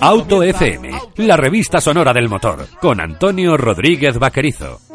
Auto 0.00 0.42
FM, 0.42 0.90
la 1.16 1.36
revista 1.36 1.80
sonora 1.80 2.12
del 2.12 2.28
motor, 2.28 2.66
con 2.80 3.00
Antonio 3.00 3.56
Rodríguez 3.56 4.18
Vaquerizo. 4.18 4.89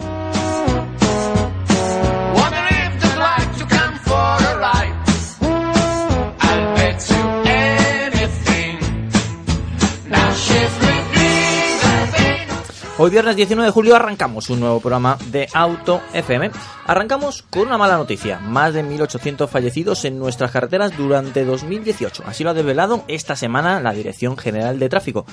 Hoy 12.98 13.12
viernes 13.12 13.36
19 13.36 13.68
de 13.68 13.74
julio 13.74 13.98
arrancamos 13.98 14.50
un 14.50 14.62
nuevo 14.62 14.80
programa 14.80 15.18
de 15.26 15.50
Auto 15.54 16.02
FM. 16.14 16.50
Arrancamos 16.86 17.42
con 17.42 17.64
una 17.64 17.78
mala 17.78 17.98
noticia, 17.98 18.40
más 18.40 18.74
de 18.74 18.86
1.800 18.86 19.50
fallecidos 19.50 20.06
en 20.06 20.18
nuestras 20.18 20.52
carreteras 20.52 20.96
durante 20.96 21.44
2018. 21.44 22.24
Así 22.26 22.46
lo 22.46 22.52
ha 22.52 22.54
desvelado 22.54 23.04
esta 23.10 23.36
semana 23.36 23.82
la 23.82 23.92
Dirección 23.92 24.38
General 24.38 24.80
de 24.80 24.88
Tráfico. 24.88 25.26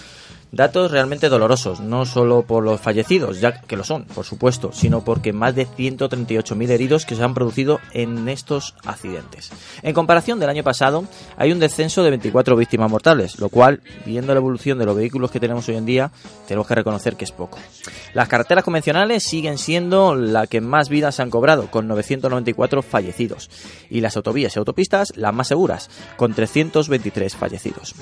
Datos 0.53 0.91
realmente 0.91 1.31
dolorosos, 1.31 1.81
no 1.81 2.05
solo 2.05 2.43
por 2.43 2.63
los 2.63 2.79
fallecidos, 2.79 3.41
ya 3.41 3.63
que 3.63 3.75
lo 3.75 3.85
son, 3.85 4.05
por 4.05 4.27
supuesto, 4.27 4.71
sino 4.75 5.03
porque 5.03 5.33
más 5.33 5.55
de 5.55 5.67
138.000 5.67 6.69
heridos 6.69 7.07
que 7.07 7.17
se 7.17 7.23
han 7.23 7.33
producido 7.33 7.81
en 7.95 8.29
estos 8.29 8.75
accidentes. 8.85 9.51
En 9.83 9.95
comparación 9.95 10.39
del 10.41 10.51
año 10.51 10.63
pasado, 10.63 11.07
hay 11.39 11.53
un 11.53 11.59
descenso 11.59 12.03
de 12.03 12.11
24 12.11 12.55
víctimas 12.55 12.91
mortales, 12.91 13.39
lo 13.39 13.49
cual, 13.49 13.81
viendo 14.05 14.35
la 14.35 14.41
evolución 14.41 14.77
de 14.77 14.85
los 14.85 14.95
vehículos 14.95 15.31
que 15.31 15.41
tenemos 15.41 15.67
hoy 15.71 15.77
en 15.77 15.87
día, 15.87 16.11
tenemos 16.47 16.67
que 16.67 16.75
reconocer 16.75 17.17
que 17.17 17.25
es 17.25 17.33
poco. 17.33 17.59
Las 18.13 18.29
carreteras 18.29 18.63
convencionales 18.63 19.23
siguen 19.23 19.57
siendo 19.57 20.15
la 20.15 20.47
que 20.47 20.61
más 20.61 20.91
vidas 20.91 21.19
han 21.19 21.31
cobrado, 21.31 21.71
con 21.71 21.89
994 21.89 22.83
fallecidos, 22.83 23.49
y 23.89 24.03
las 24.03 24.19
autovías 24.19 24.55
y 24.55 24.59
autopistas 24.59 25.17
las 25.17 25.33
más 25.33 25.49
seguras, 25.49 25.89
con 26.19 26.35
323 26.35 27.37
fallecidos. 27.37 27.95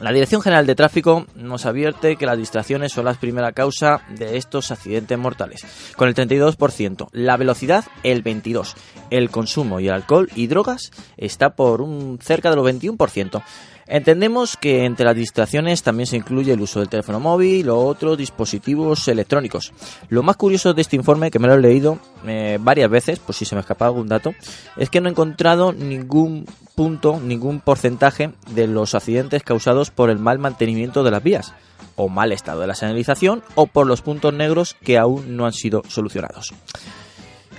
La 0.00 0.12
Dirección 0.12 0.42
General 0.42 0.64
de 0.64 0.76
Tráfico 0.76 1.26
nos 1.34 1.66
advierte 1.66 2.14
que 2.14 2.26
las 2.26 2.38
distracciones 2.38 2.92
son 2.92 3.06
la 3.06 3.14
primera 3.14 3.50
causa 3.50 4.00
de 4.10 4.36
estos 4.36 4.70
accidentes 4.70 5.18
mortales, 5.18 5.66
con 5.96 6.06
el 6.06 6.14
32%, 6.14 7.08
la 7.10 7.36
velocidad 7.36 7.84
el 8.04 8.22
22%, 8.22 8.74
el 9.10 9.30
consumo 9.30 9.80
y 9.80 9.88
el 9.88 9.94
alcohol 9.94 10.28
y 10.36 10.46
drogas 10.46 10.92
está 11.16 11.50
por 11.56 11.80
un 11.80 12.20
cerca 12.22 12.50
de 12.50 12.56
los 12.56 12.66
21%. 12.66 13.42
Entendemos 13.90 14.58
que 14.58 14.84
entre 14.84 15.06
las 15.06 15.16
distracciones 15.16 15.82
también 15.82 16.06
se 16.06 16.16
incluye 16.16 16.52
el 16.52 16.60
uso 16.60 16.80
del 16.80 16.90
teléfono 16.90 17.20
móvil 17.20 17.70
o 17.70 17.78
otros 17.78 18.18
dispositivos 18.18 19.08
electrónicos. 19.08 19.72
Lo 20.10 20.22
más 20.22 20.36
curioso 20.36 20.74
de 20.74 20.82
este 20.82 20.96
informe, 20.96 21.30
que 21.30 21.38
me 21.38 21.48
lo 21.48 21.54
he 21.54 21.60
leído 21.60 21.98
eh, 22.26 22.58
varias 22.60 22.90
veces, 22.90 23.18
por 23.18 23.34
si 23.34 23.46
se 23.46 23.54
me 23.54 23.62
escapa 23.62 23.86
algún 23.86 24.06
dato, 24.06 24.34
es 24.76 24.90
que 24.90 25.00
no 25.00 25.08
he 25.08 25.12
encontrado 25.12 25.72
ningún 25.72 26.44
punto, 26.74 27.18
ningún 27.18 27.60
porcentaje 27.60 28.32
de 28.50 28.66
los 28.66 28.94
accidentes 28.94 29.42
causados 29.42 29.90
por 29.90 30.10
el 30.10 30.18
mal 30.18 30.38
mantenimiento 30.38 31.02
de 31.02 31.10
las 31.10 31.22
vías, 31.22 31.54
o 31.96 32.10
mal 32.10 32.32
estado 32.32 32.60
de 32.60 32.66
la 32.66 32.74
señalización, 32.74 33.42
o 33.54 33.66
por 33.66 33.86
los 33.86 34.02
puntos 34.02 34.34
negros 34.34 34.76
que 34.82 34.98
aún 34.98 35.34
no 35.34 35.46
han 35.46 35.54
sido 35.54 35.82
solucionados. 35.88 36.52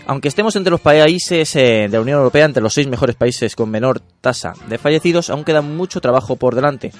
Aunque 0.09 0.27
estemos 0.27 0.55
entre 0.55 0.71
los 0.71 0.81
países 0.81 1.55
eh, 1.55 1.87
de 1.87 1.89
la 1.89 2.01
Unión 2.01 2.17
Europea, 2.17 2.45
entre 2.45 2.63
los 2.63 2.73
seis 2.73 2.87
mejores 2.87 3.15
países 3.15 3.55
con 3.55 3.69
menor 3.69 3.99
tasa 4.21 4.53
de 4.67 4.79
fallecidos, 4.79 5.29
aún 5.29 5.43
queda 5.43 5.61
mucho 5.61 6.01
trabajo 6.01 6.35
por 6.35 6.55
delante 6.55 6.91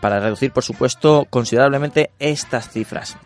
para 0.00 0.20
reducir, 0.20 0.52
por 0.52 0.64
supuesto, 0.64 1.26
considerablemente 1.28 2.12
estas 2.18 2.70
cifras. 2.70 3.18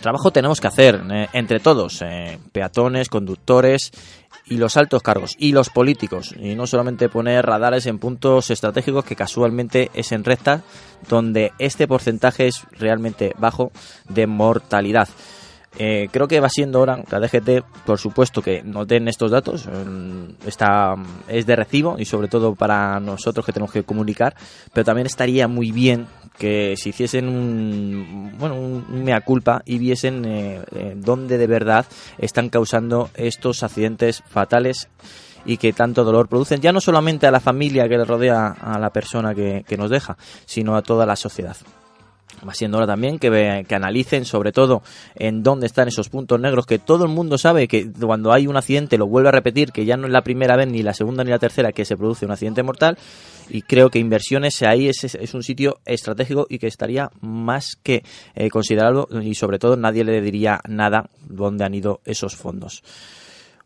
Trabajo 0.00 0.30
tenemos 0.30 0.58
que 0.58 0.68
hacer 0.68 1.02
eh, 1.10 1.28
entre 1.34 1.60
todos, 1.60 2.00
eh, 2.00 2.38
peatones, 2.50 3.10
conductores 3.10 3.92
y 4.46 4.56
los 4.56 4.78
altos 4.78 5.02
cargos 5.02 5.36
y 5.38 5.52
los 5.52 5.68
políticos 5.68 6.34
y 6.34 6.54
no 6.54 6.66
solamente 6.66 7.10
poner 7.10 7.44
radares 7.44 7.84
en 7.84 7.98
puntos 7.98 8.50
estratégicos 8.50 9.04
que 9.04 9.16
casualmente 9.16 9.90
es 9.92 10.12
en 10.12 10.24
rectas 10.24 10.62
donde 11.10 11.52
este 11.58 11.86
porcentaje 11.86 12.46
es 12.46 12.64
realmente 12.78 13.34
bajo 13.36 13.70
de 14.08 14.26
mortalidad. 14.26 15.10
Eh, 15.78 16.08
creo 16.12 16.28
que 16.28 16.40
va 16.40 16.48
siendo 16.48 16.80
hora 16.80 17.02
la 17.10 17.20
DGT, 17.20 17.64
por 17.86 17.98
supuesto, 17.98 18.42
que 18.42 18.62
nos 18.62 18.86
den 18.86 19.08
estos 19.08 19.30
datos. 19.30 19.66
mm, 19.66 20.46
Está, 20.46 20.94
es 21.28 21.46
de 21.46 21.56
recibo 21.56 21.96
y 21.98 22.04
sobre 22.04 22.28
todo 22.28 22.54
para 22.54 23.00
nosotros 23.00 23.46
que 23.46 23.52
tenemos 23.52 23.72
que 23.72 23.82
comunicar, 23.82 24.34
pero 24.72 24.84
también 24.84 25.06
estaría 25.06 25.48
muy 25.48 25.70
bien 25.70 26.06
que 26.38 26.74
se 26.76 26.90
hiciesen 26.90 27.28
un, 27.28 28.32
bueno, 28.38 28.56
un, 28.56 29.04
mea 29.04 29.20
culpa 29.20 29.62
y 29.64 29.78
viesen 29.78 30.24
eh, 30.24 30.62
eh, 30.74 30.94
dónde 30.96 31.38
de 31.38 31.46
verdad 31.46 31.86
están 32.18 32.48
causando 32.48 33.10
estos 33.14 33.62
accidentes 33.62 34.22
fatales 34.28 34.88
y 35.44 35.56
que 35.56 35.72
tanto 35.72 36.04
dolor 36.04 36.28
producen, 36.28 36.60
ya 36.60 36.72
no 36.72 36.80
solamente 36.80 37.26
a 37.26 37.30
la 37.30 37.40
familia 37.40 37.88
que 37.88 37.98
le 37.98 38.04
rodea 38.04 38.48
a 38.60 38.78
la 38.78 38.90
persona 38.90 39.34
que 39.34 39.76
nos 39.76 39.90
deja, 39.90 40.16
sino 40.46 40.76
a 40.76 40.82
toda 40.82 41.04
la 41.04 41.16
sociedad. 41.16 41.56
Va 42.46 42.54
siendo 42.54 42.78
hora 42.78 42.86
también 42.86 43.18
que, 43.18 43.64
que 43.68 43.74
analicen 43.74 44.24
sobre 44.24 44.50
todo 44.50 44.82
en 45.14 45.42
dónde 45.42 45.66
están 45.66 45.86
esos 45.88 46.08
puntos 46.08 46.40
negros 46.40 46.66
que 46.66 46.78
todo 46.80 47.04
el 47.04 47.10
mundo 47.10 47.38
sabe 47.38 47.68
que 47.68 47.90
cuando 47.92 48.32
hay 48.32 48.46
un 48.48 48.56
accidente 48.56 48.98
lo 48.98 49.06
vuelve 49.06 49.28
a 49.28 49.32
repetir, 49.32 49.70
que 49.70 49.84
ya 49.84 49.96
no 49.96 50.06
es 50.06 50.12
la 50.12 50.22
primera 50.22 50.56
vez, 50.56 50.66
ni 50.66 50.82
la 50.82 50.92
segunda 50.94 51.22
ni 51.22 51.30
la 51.30 51.38
tercera 51.38 51.72
que 51.72 51.84
se 51.84 51.96
produce 51.96 52.24
un 52.26 52.32
accidente 52.32 52.62
mortal. 52.64 52.98
Y 53.48 53.62
creo 53.62 53.90
que 53.90 53.98
inversiones 53.98 54.62
ahí 54.62 54.88
es, 54.88 55.04
es- 55.04 55.34
un 55.34 55.42
sitio 55.42 55.78
estratégico 55.84 56.46
y 56.48 56.58
que 56.58 56.66
estaría 56.66 57.10
más 57.20 57.76
que 57.82 58.02
eh, 58.34 58.48
considerarlo 58.50 59.08
y 59.22 59.34
sobre 59.34 59.58
todo 59.58 59.76
nadie 59.76 60.02
le 60.04 60.20
diría 60.20 60.60
nada 60.68 61.10
dónde 61.28 61.64
han 61.64 61.74
ido 61.74 62.00
esos 62.04 62.34
fondos 62.36 62.82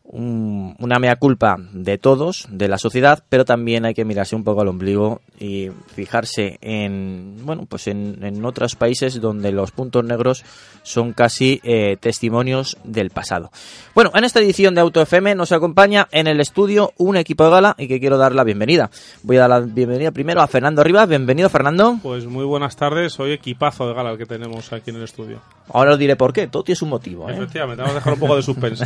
un- 0.07 0.75
una 0.79 0.99
mea 0.99 1.15
culpa 1.17 1.57
de 1.73 1.97
todos, 1.97 2.47
de 2.49 2.67
la 2.67 2.77
sociedad, 2.77 3.23
pero 3.29 3.45
también 3.45 3.85
hay 3.85 3.93
que 3.93 4.05
mirarse 4.05 4.35
un 4.35 4.43
poco 4.43 4.61
al 4.61 4.67
ombligo 4.69 5.21
y 5.39 5.69
fijarse 5.93 6.57
en, 6.61 7.37
bueno, 7.43 7.65
pues 7.67 7.87
en, 7.87 8.23
en 8.23 8.43
otros 8.45 8.75
países 8.75 9.19
donde 9.21 9.51
los 9.51 9.71
puntos 9.71 10.03
negros 10.03 10.43
son 10.83 11.13
casi 11.13 11.59
eh, 11.63 11.97
testimonios 11.99 12.77
del 12.83 13.09
pasado. 13.09 13.51
Bueno, 13.93 14.11
en 14.15 14.23
esta 14.23 14.39
edición 14.39 14.73
de 14.75 14.81
Auto 14.81 15.01
FM 15.01 15.35
nos 15.35 15.51
acompaña 15.51 16.07
en 16.11 16.27
el 16.27 16.39
estudio 16.39 16.93
un 16.97 17.17
equipo 17.17 17.43
de 17.43 17.49
gala 17.51 17.75
y 17.77 17.87
que 17.87 17.99
quiero 17.99 18.17
dar 18.17 18.33
la 18.33 18.43
bienvenida. 18.45 18.89
Voy 19.23 19.37
a 19.37 19.41
dar 19.41 19.49
la 19.49 19.59
bienvenida 19.59 20.11
primero 20.11 20.41
a 20.41 20.47
Fernando 20.47 20.83
Rivas. 20.83 21.09
Bienvenido, 21.09 21.49
Fernando. 21.49 21.97
Pues 22.01 22.25
muy 22.25 22.45
buenas 22.45 22.75
tardes, 22.77 23.13
soy 23.13 23.31
equipazo 23.33 23.87
de 23.87 23.93
gala 23.93 24.11
el 24.11 24.17
que 24.17 24.25
tenemos 24.25 24.71
aquí 24.71 24.91
en 24.91 24.95
el 24.97 25.03
estudio. 25.03 25.41
Ahora 25.73 25.93
os 25.93 25.99
diré 25.99 26.15
por 26.15 26.31
qué. 26.31 26.47
Todo 26.47 26.63
tiene 26.63 26.79
un 26.81 26.89
motivo. 26.89 27.29
¿eh? 27.29 27.33
Efectivamente, 27.33 27.81
vamos 27.81 27.91
a 27.91 27.99
dejar 27.99 28.13
un 28.13 28.19
poco 28.19 28.35
de 28.37 28.41
suspense. 28.41 28.85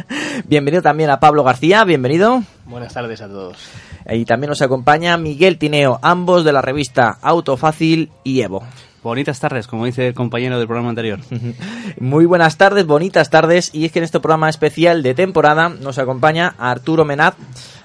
Bienvenido 0.62 0.82
también 0.82 1.10
a 1.10 1.18
Pablo 1.18 1.42
García. 1.42 1.82
Bienvenido. 1.82 2.44
Buenas 2.66 2.94
tardes 2.94 3.20
a 3.20 3.26
todos. 3.26 3.58
Y 4.08 4.24
también 4.24 4.48
nos 4.48 4.62
acompaña 4.62 5.16
Miguel 5.16 5.58
Tineo, 5.58 5.98
ambos 6.02 6.44
de 6.44 6.52
la 6.52 6.62
revista 6.62 7.18
Auto 7.20 7.56
Fácil 7.56 8.12
y 8.22 8.42
Evo. 8.42 8.62
Bonitas 9.02 9.40
tardes, 9.40 9.66
como 9.66 9.86
dice 9.86 10.06
el 10.06 10.14
compañero 10.14 10.58
del 10.58 10.68
programa 10.68 10.90
anterior. 10.90 11.18
Muy 11.98 12.26
buenas 12.26 12.58
tardes, 12.58 12.86
bonitas 12.86 13.28
tardes. 13.28 13.74
Y 13.74 13.86
es 13.86 13.90
que 13.90 13.98
en 13.98 14.04
este 14.04 14.20
programa 14.20 14.48
especial 14.48 15.02
de 15.02 15.14
temporada 15.14 15.68
nos 15.68 15.98
acompaña 15.98 16.54
Arturo 16.58 17.04
Menat 17.04 17.34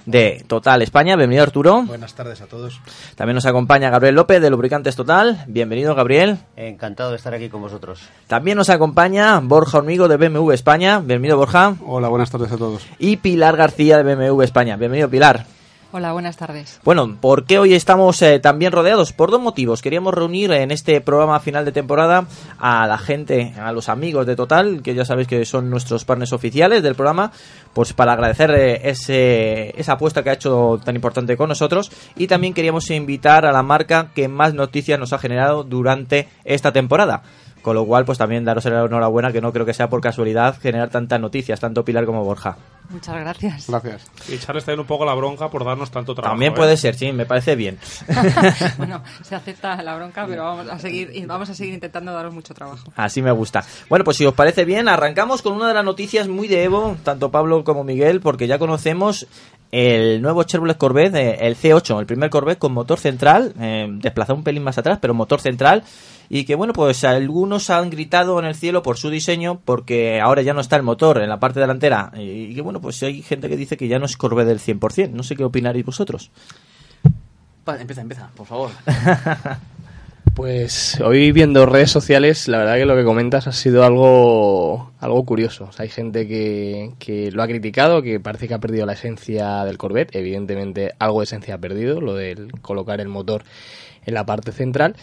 de 0.07 0.44
Total 0.47 0.81
España. 0.81 1.16
Bienvenido, 1.16 1.44
Arturo. 1.44 1.84
Buenas 1.84 2.16
tardes 2.16 2.41
a 2.41 2.47
todos. 2.47 2.81
También 3.16 3.35
nos 3.35 3.45
acompaña 3.45 3.91
Gabriel 3.91 4.16
López 4.16 4.41
de 4.41 4.50
Lubricantes 4.50 4.95
Total. 4.95 5.44
Bienvenido, 5.47 5.94
Gabriel. 5.94 6.40
Encantado 6.56 7.12
de 7.12 7.18
estar 7.18 7.34
aquí 7.35 7.50
con 7.50 7.62
vosotros. 7.62 8.01
También 8.25 8.57
nos 8.57 8.69
acompaña 8.69 9.39
Borja 9.42 9.77
Hormigo 9.77 10.07
de 10.07 10.18
BMW 10.18 10.51
España. 10.51 11.00
Bienvenido, 11.00 11.38
Borja. 11.38 11.75
Hola, 11.86 12.07
buenas 12.07 12.31
tardes 12.31 12.51
a 12.51 12.57
todos. 12.57 12.88
Y 12.98 13.18
Pilar 13.18 13.57
García 13.57 14.01
de 14.01 14.15
BMW 14.15 14.42
España. 14.42 14.77
Bienvenido, 14.77 15.09
Pilar. 15.09 15.56
Hola, 15.94 16.12
buenas 16.12 16.36
tardes. 16.36 16.81
Bueno, 16.84 17.16
¿por 17.22 17.45
qué 17.45 17.60
hoy 17.60 17.74
estamos 17.74 18.22
eh, 18.22 18.39
tan 18.39 18.60
bien 18.60 18.74
rodeados? 18.74 19.13
Por 19.13 19.31
dos 19.31 19.39
motivos. 19.39 19.81
Queríamos 19.81 20.13
reunir 20.13 20.51
en 20.51 20.72
este 20.72 21.00
programa 21.00 21.39
final 21.39 21.63
de 21.63 21.72
temporada 21.72 22.25
a 22.60 22.86
la 22.88 22.98
gente, 22.98 23.54
a 23.57 23.72
los 23.72 23.88
amigos 23.88 24.25
de 24.25 24.36
Total, 24.36 24.81
que 24.81 24.95
ya 24.95 25.06
sabéis 25.06 25.30
que 25.30 25.45
son 25.45 25.69
nuestros 25.69 26.04
partners 26.04 26.34
oficiales 26.34 26.84
del 26.84 26.95
programa, 26.95 27.31
pues 27.74 27.94
para 27.94 28.12
agradecer 28.12 28.51
eh, 28.51 28.89
ese, 28.89 29.80
esa 29.80 29.94
apuesta 29.94 30.24
que 30.24 30.30
ha 30.30 30.34
hecho 30.34 30.78
tan 30.84 30.98
importante 30.98 31.38
con 31.38 31.48
nosotros. 31.48 31.89
Y 32.18 32.28
también 32.28 32.54
queríamos 32.54 32.89
invitar 32.89 33.45
a 33.45 33.54
la 33.54 33.63
marca 33.63 34.10
que 34.13 34.28
más 34.28 34.54
noticias 34.54 35.00
nos 35.00 35.13
ha 35.13 35.19
generado 35.19 35.63
durante 35.63 36.28
esta 36.44 36.74
temporada. 36.74 37.24
Con 37.62 37.75
lo 37.75 37.86
cual, 37.86 38.04
pues 38.04 38.18
también 38.18 38.44
daros 38.44 38.66
la 38.66 38.84
enhorabuena, 38.84 39.31
que 39.31 39.42
no 39.42 39.54
creo 39.54 39.66
que 39.66 39.74
sea 39.74 39.89
por 39.89 40.01
casualidad 40.01 40.57
generar 40.60 40.89
tantas 40.89 41.19
noticias, 41.22 41.62
tanto 41.62 41.86
Pilar 41.86 42.06
como 42.06 42.25
Borja. 42.25 42.57
Muchas 42.89 43.16
gracias. 43.16 43.68
Gracias. 43.68 44.06
Y 44.30 44.36
echarles 44.36 44.63
también 44.63 44.80
un 44.80 44.86
poco 44.86 45.06
la 45.06 45.13
bronca 45.13 45.50
por 45.50 45.66
darnos 45.66 45.92
tanto 45.92 46.16
trabajo. 46.16 46.34
También 46.34 46.54
¿eh? 46.54 46.56
puede 46.56 46.78
ser, 46.78 46.95
sí, 46.95 47.12
me 47.12 47.25
parece 47.25 47.56
bien. 47.56 47.78
bueno, 48.78 49.04
se 49.24 49.36
acepta 49.36 49.81
la 49.84 49.95
bronca, 49.95 50.25
pero 50.25 50.44
vamos 50.44 50.69
a 50.69 50.80
seguir 50.80 51.12
y 51.13 51.25
vamos 51.25 51.50
a 51.50 51.56
seguir 51.56 51.74
intentando 51.74 52.13
daros 52.13 52.34
mucho 52.34 52.54
trabajo. 52.54 52.92
Así 52.95 53.22
me 53.22 53.31
gusta. 53.31 53.63
Bueno, 53.89 54.06
pues 54.06 54.18
si 54.18 54.25
os 54.25 54.34
parece 54.34 54.63
bien, 54.63 54.88
arrancamos 54.88 55.42
con 55.42 55.54
una 55.54 55.68
de 55.68 55.74
las 55.74 55.84
noticias 55.84 56.28
muy 56.28 56.48
de 56.48 56.63
Evo, 56.63 56.95
tanto 57.04 57.30
Pablo 57.30 57.63
como 57.63 57.84
Miguel, 57.84 58.22
porque 58.22 58.48
ya 58.48 58.57
conocemos 58.57 59.28
el 59.72 60.22
nuevo 60.22 60.44
Chevrolet 60.44 60.78
Corvette, 60.78 61.16
eh, 61.16 61.38
el 61.42 61.57
C8, 61.57 62.00
el 62.00 62.06
primer 62.06 62.30
Corvette 62.30 62.60
con 62.60 62.72
motor 62.72 63.00
central, 63.00 63.54
eh, 63.60 63.88
desplazado 63.89 64.38
un 64.38 64.44
pelín 64.44 64.63
más 64.63 64.78
atrás, 64.78 65.00
pero 65.01 65.13
motor 65.13 65.42
central, 65.42 65.84
y 66.29 66.45
que 66.45 66.56
bueno, 66.56 66.74
pues 66.74 67.03
algunos 67.03 67.69
han 67.69 67.89
gritado 67.89 68.39
en 68.39 68.45
el 68.45 68.56
cielo 68.56 68.83
por 68.83 68.97
su 68.97 69.09
diseño, 69.09 69.59
porque 69.63 70.19
ahora 70.21 70.41
ya 70.41 70.53
no 70.53 70.62
está 70.62 70.75
el 70.75 70.83
motor 70.83 71.21
en 71.21 71.29
la 71.29 71.39
parte 71.39 71.59
delantera, 71.59 72.12
y 72.15 72.53
que 72.53 72.62
bueno, 72.62 72.81
pues 72.81 73.01
hay 73.03 73.21
gente 73.21 73.50
que 73.50 73.57
dice 73.57 73.77
que 73.77 73.88
ya 73.88 74.00
no 74.00 74.06
es 74.06 74.18
Corvette 74.18 74.47
del 74.47 74.59
100%, 74.59 75.12
no 75.12 75.24
sé 75.24 75.35
qué 75.35 75.44
opinaréis 75.44 75.85
vosotros. 75.85 76.31
Empieza, 77.65 78.01
empieza, 78.01 78.29
por 78.35 78.47
favor. 78.47 78.71
Pues 80.38 81.01
hoy 81.01 81.31
viendo 81.31 81.65
redes 81.65 81.89
sociales, 81.89 82.47
la 82.47 82.59
verdad 82.59 82.75
que 82.75 82.85
lo 82.85 82.95
que 82.95 83.03
comentas 83.03 83.47
ha 83.47 83.51
sido 83.51 83.83
algo, 83.83 84.91
algo 85.00 85.25
curioso. 85.25 85.65
O 85.65 85.71
sea, 85.71 85.81
hay 85.81 85.89
gente 85.89 86.27
que, 86.27 86.91
que 87.00 87.31
lo 87.31 87.41
ha 87.41 87.47
criticado, 87.47 88.03
que 88.03 88.19
parece 88.19 88.47
que 88.47 88.53
ha 88.53 88.59
perdido 88.59 88.85
la 88.85 88.94
esencia 88.94 89.63
del 89.63 89.79
Corvette. 89.79 90.15
Evidentemente, 90.15 90.94
algo 91.00 91.21
de 91.21 91.24
esencia 91.24 91.56
ha 91.56 91.57
perdido, 91.57 92.01
lo 92.01 92.13
del 92.13 92.51
colocar 92.62 93.01
el 93.01 93.07
motor 93.07 93.45
en 94.06 94.13
la 94.13 94.27
parte 94.27 94.51
central. 94.51 94.95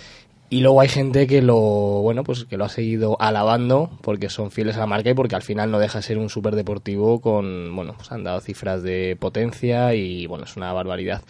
Y 0.50 0.60
luego 0.60 0.80
hay 0.80 0.88
gente 0.88 1.26
que 1.26 1.42
lo, 1.42 1.56
bueno, 1.56 2.22
pues 2.22 2.44
que 2.44 2.56
lo 2.56 2.64
ha 2.64 2.68
seguido 2.68 3.16
alabando 3.20 3.90
porque 4.02 4.28
son 4.28 4.50
fieles 4.50 4.76
a 4.76 4.80
la 4.80 4.86
marca 4.86 5.10
y 5.10 5.14
porque 5.14 5.34
al 5.34 5.42
final 5.42 5.70
no 5.70 5.78
deja 5.80 5.98
de 5.98 6.02
ser 6.04 6.18
un 6.18 6.28
súper 6.30 6.54
deportivo 6.54 7.20
con, 7.20 7.74
bueno, 7.74 7.94
pues 7.96 8.12
han 8.12 8.22
dado 8.24 8.40
cifras 8.40 8.82
de 8.82 9.16
potencia 9.18 9.94
y 9.94 10.26
bueno, 10.26 10.44
es 10.44 10.56
una 10.56 10.72
barbaridad. 10.72 11.22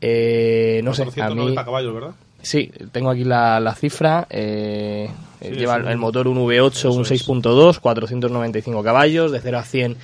Eh, 0.00 0.80
no 0.84 0.94
sé, 0.94 1.02
a 1.02 1.06
490 1.06 1.60
mí... 1.60 1.64
caballos, 1.64 1.94
¿verdad? 1.94 2.10
Sí, 2.42 2.70
tengo 2.92 3.10
aquí 3.10 3.24
la, 3.24 3.60
la 3.60 3.74
cifra. 3.74 4.26
eh, 4.30 5.08
Sí, 5.40 5.48
lleva 5.50 5.76
es 5.78 5.82
un- 5.84 5.88
el 5.88 5.98
motor 5.98 6.28
un 6.28 6.38
V8, 6.38 6.84
un 6.94 7.02
eso 7.02 7.14
es. 7.14 7.26
6.2, 7.28 7.78
495 7.80 8.82
caballos, 8.82 9.32
de 9.32 9.40
0 9.40 9.58
a 9.58 9.62
100 9.64 9.96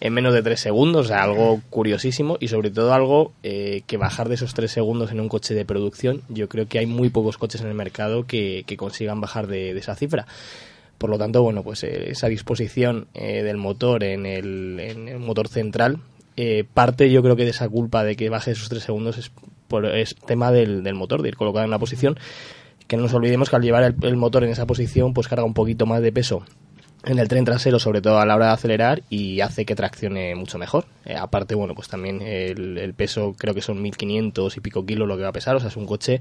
en 0.00 0.12
menos 0.12 0.34
de 0.34 0.42
3 0.42 0.58
segundos, 0.58 1.06
o 1.06 1.08
sea, 1.08 1.22
algo 1.22 1.60
curiosísimo 1.70 2.36
y 2.40 2.48
sobre 2.48 2.70
todo 2.70 2.92
algo 2.92 3.32
eh, 3.42 3.82
que 3.86 3.96
bajar 3.96 4.28
de 4.28 4.34
esos 4.34 4.54
3 4.54 4.70
segundos 4.70 5.10
en 5.10 5.20
un 5.20 5.28
coche 5.28 5.54
de 5.54 5.64
producción, 5.64 6.22
yo 6.28 6.48
creo 6.48 6.66
que 6.66 6.78
hay 6.78 6.86
muy 6.86 7.08
pocos 7.08 7.38
coches 7.38 7.60
en 7.60 7.68
el 7.68 7.74
mercado 7.74 8.26
que, 8.26 8.64
que 8.66 8.76
consigan 8.76 9.20
bajar 9.20 9.46
de, 9.46 9.74
de 9.74 9.80
esa 9.80 9.94
cifra. 9.94 10.26
Por 10.98 11.10
lo 11.10 11.18
tanto, 11.18 11.42
bueno, 11.42 11.62
pues 11.62 11.84
eh, 11.84 12.10
esa 12.10 12.28
disposición 12.28 13.08
eh, 13.14 13.42
del 13.42 13.56
motor 13.56 14.04
en 14.04 14.26
el, 14.26 14.78
en 14.80 15.08
el 15.08 15.18
motor 15.18 15.48
central, 15.48 15.98
eh, 16.36 16.64
parte 16.72 17.10
yo 17.10 17.22
creo 17.22 17.36
que 17.36 17.44
de 17.44 17.50
esa 17.50 17.68
culpa 17.68 18.04
de 18.04 18.16
que 18.16 18.28
baje 18.30 18.52
esos 18.52 18.68
3 18.68 18.82
segundos 18.82 19.18
es, 19.18 19.30
por, 19.68 19.86
es 19.86 20.16
tema 20.26 20.50
del, 20.50 20.82
del 20.82 20.94
motor, 20.94 21.22
de 21.22 21.28
ir 21.28 21.36
colocado 21.36 21.64
en 21.64 21.70
una 21.70 21.78
posición 21.78 22.18
que 22.86 22.96
no 22.96 23.02
nos 23.04 23.14
olvidemos 23.14 23.48
que 23.48 23.56
al 23.56 23.62
llevar 23.62 23.94
el 24.02 24.16
motor 24.16 24.44
en 24.44 24.50
esa 24.50 24.66
posición 24.66 25.14
pues 25.14 25.28
carga 25.28 25.44
un 25.44 25.54
poquito 25.54 25.86
más 25.86 26.02
de 26.02 26.12
peso 26.12 26.44
en 27.06 27.18
el 27.18 27.28
tren 27.28 27.44
trasero, 27.44 27.78
sobre 27.78 28.00
todo 28.00 28.18
a 28.18 28.26
la 28.26 28.34
hora 28.36 28.46
de 28.46 28.52
acelerar, 28.52 29.02
y 29.10 29.40
hace 29.40 29.64
que 29.64 29.74
traccione 29.74 30.34
mucho 30.34 30.58
mejor. 30.58 30.86
Eh, 31.04 31.14
aparte, 31.16 31.54
bueno, 31.54 31.74
pues 31.74 31.88
también 31.88 32.22
el, 32.22 32.78
el 32.78 32.94
peso 32.94 33.34
creo 33.38 33.54
que 33.54 33.60
son 33.60 33.80
1500 33.82 34.56
y 34.56 34.60
pico 34.60 34.86
kilos 34.86 35.06
lo 35.06 35.16
que 35.16 35.22
va 35.22 35.28
a 35.28 35.32
pesar, 35.32 35.54
o 35.56 35.60
sea, 35.60 35.68
es 35.68 35.76
un 35.76 35.84
coche 35.86 36.20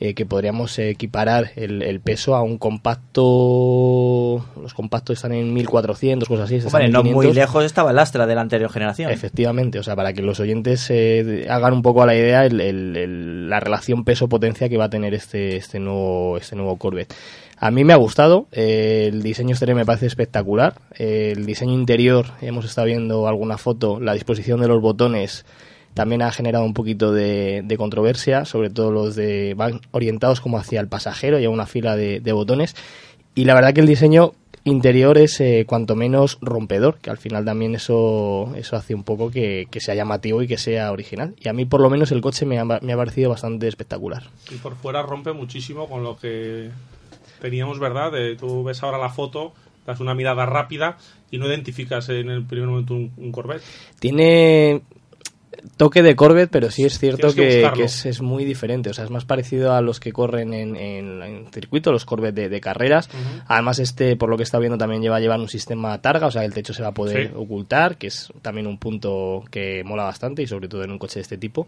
eh, 0.00 0.14
que 0.14 0.26
podríamos 0.26 0.78
equiparar 0.78 1.52
el, 1.56 1.80
el 1.82 2.00
peso 2.00 2.34
a 2.34 2.42
un 2.42 2.58
compacto. 2.58 4.44
Los 4.60 4.74
compactos 4.74 5.14
están 5.16 5.32
en 5.32 5.52
1400, 5.54 6.28
cosas 6.28 6.44
así. 6.46 6.56
en 6.56 6.92
no 6.92 7.02
muy 7.02 7.10
1500. 7.26 7.34
lejos 7.36 7.64
estaba 7.64 7.90
el 7.90 7.98
Astra 7.98 8.26
de 8.26 8.34
la 8.34 8.40
anterior 8.40 8.70
generación. 8.70 9.10
Efectivamente, 9.10 9.78
o 9.78 9.82
sea, 9.82 9.96
para 9.96 10.12
que 10.12 10.22
los 10.22 10.40
oyentes 10.40 10.86
eh, 10.90 11.46
hagan 11.48 11.72
un 11.72 11.82
poco 11.82 12.02
a 12.02 12.06
la 12.06 12.14
idea 12.14 12.44
el- 12.44 13.48
la 13.48 13.60
relación 13.60 14.04
peso-potencia 14.04 14.68
que 14.68 14.76
va 14.76 14.84
a 14.86 14.90
tener 14.90 15.14
este, 15.14 15.56
este, 15.56 15.78
nuevo, 15.78 16.36
este 16.36 16.56
nuevo 16.56 16.76
Corvette. 16.76 17.14
A 17.58 17.70
mí 17.70 17.84
me 17.84 17.94
ha 17.94 17.96
gustado, 17.96 18.48
eh, 18.52 19.08
el 19.10 19.22
diseño 19.22 19.50
exterior 19.50 19.76
me 19.76 19.86
parece 19.86 20.06
espectacular, 20.06 20.74
eh, 20.98 21.32
el 21.34 21.46
diseño 21.46 21.72
interior, 21.72 22.26
hemos 22.42 22.66
estado 22.66 22.86
viendo 22.86 23.26
alguna 23.26 23.56
foto, 23.56 23.98
la 23.98 24.12
disposición 24.12 24.60
de 24.60 24.68
los 24.68 24.82
botones 24.82 25.46
también 25.94 26.20
ha 26.20 26.30
generado 26.30 26.64
un 26.66 26.74
poquito 26.74 27.12
de, 27.12 27.74
controversia, 27.78 28.44
sobre 28.44 28.68
todo 28.68 28.90
los 28.90 29.16
de 29.16 29.54
van 29.56 29.80
orientados 29.92 30.42
como 30.42 30.58
hacia 30.58 30.80
el 30.80 30.88
pasajero, 30.88 31.38
y 31.38 31.46
a 31.46 31.50
una 31.50 31.64
fila 31.64 31.96
de, 31.96 32.20
de 32.20 32.32
botones, 32.32 32.76
y 33.34 33.46
la 33.46 33.54
verdad 33.54 33.72
que 33.72 33.80
el 33.80 33.86
diseño 33.86 34.32
interior 34.64 35.16
es 35.16 35.40
eh, 35.40 35.64
cuanto 35.66 35.94
menos 35.94 36.38
rompedor, 36.42 36.98
que 36.98 37.10
al 37.10 37.18
final 37.18 37.44
también 37.44 37.74
eso, 37.74 38.52
eso 38.56 38.76
hace 38.76 38.94
un 38.94 39.04
poco 39.04 39.30
que, 39.30 39.68
que 39.70 39.80
sea 39.80 39.94
llamativo 39.94 40.42
y 40.42 40.48
que 40.48 40.58
sea 40.58 40.90
original. 40.90 41.34
Y 41.40 41.48
a 41.48 41.52
mí 41.52 41.64
por 41.64 41.80
lo 41.80 41.88
menos 41.88 42.10
el 42.12 42.20
coche 42.20 42.44
me 42.44 42.58
ha, 42.58 42.64
me 42.64 42.92
ha 42.92 42.96
parecido 42.96 43.30
bastante 43.30 43.68
espectacular. 43.68 44.24
Y 44.50 44.56
por 44.56 44.74
fuera 44.74 45.02
rompe 45.02 45.32
muchísimo 45.32 45.88
con 45.88 46.02
lo 46.02 46.16
que 46.16 46.70
teníamos, 47.40 47.78
¿verdad? 47.78 48.12
Tú 48.38 48.64
ves 48.64 48.82
ahora 48.82 48.98
la 48.98 49.10
foto, 49.10 49.52
das 49.86 50.00
una 50.00 50.14
mirada 50.14 50.46
rápida 50.46 50.96
y 51.30 51.38
no 51.38 51.46
identificas 51.46 52.08
en 52.08 52.30
el 52.30 52.44
primer 52.44 52.68
momento 52.68 52.94
un, 52.94 53.12
un. 53.16 53.32
Tiene 53.98 54.82
toque 55.76 56.02
de 56.02 56.16
Corvette, 56.16 56.50
pero 56.50 56.70
sí 56.70 56.84
es 56.84 56.98
cierto 56.98 57.28
que 57.28 57.34
que, 57.34 57.54
buscarlo. 57.56 57.76
que 57.76 57.82
es, 57.84 58.06
es 58.06 58.22
muy 58.22 58.44
diferente. 58.44 58.90
O 58.90 58.94
sea, 58.94 59.04
es 59.04 59.10
más 59.10 59.24
parecido 59.24 59.72
a 59.74 59.80
los 59.80 60.00
que 60.00 60.12
corren 60.12 60.54
en, 60.54 60.76
en, 60.76 61.22
en 61.22 61.46
circuito, 61.52 61.92
los 61.92 62.04
Corvette 62.04 62.34
de, 62.34 62.48
de 62.48 62.60
carreras. 62.60 63.08
Además, 63.46 63.78
este, 63.78 64.16
por 64.16 64.28
lo 64.30 64.36
que 64.36 64.42
está 64.42 64.58
viendo, 64.58 64.78
también 64.78 65.02
lleva 65.02 65.16
a 65.16 65.20
llevar 65.20 65.40
un 65.40 65.48
sistema 65.48 66.00
targa, 66.00 66.26
o 66.26 66.30
sea, 66.30 66.44
el 66.44 66.54
techo 66.54 66.72
se 66.72 66.82
va 66.82 66.88
a 66.88 66.94
poder 66.94 67.28
Sí. 67.28 67.32
ocultar, 67.36 67.96
que 67.98 68.06
es 68.08 68.32
también 68.42 68.66
un 68.66 68.78
punto 68.78 69.44
que 69.50 69.82
mola 69.84 70.04
bastante 70.04 70.42
y 70.42 70.46
sobre 70.46 70.68
todo 70.68 70.82
en 70.84 70.90
un 70.90 70.98
coche 70.98 71.16
de 71.16 71.22
este 71.22 71.38
tipo. 71.38 71.66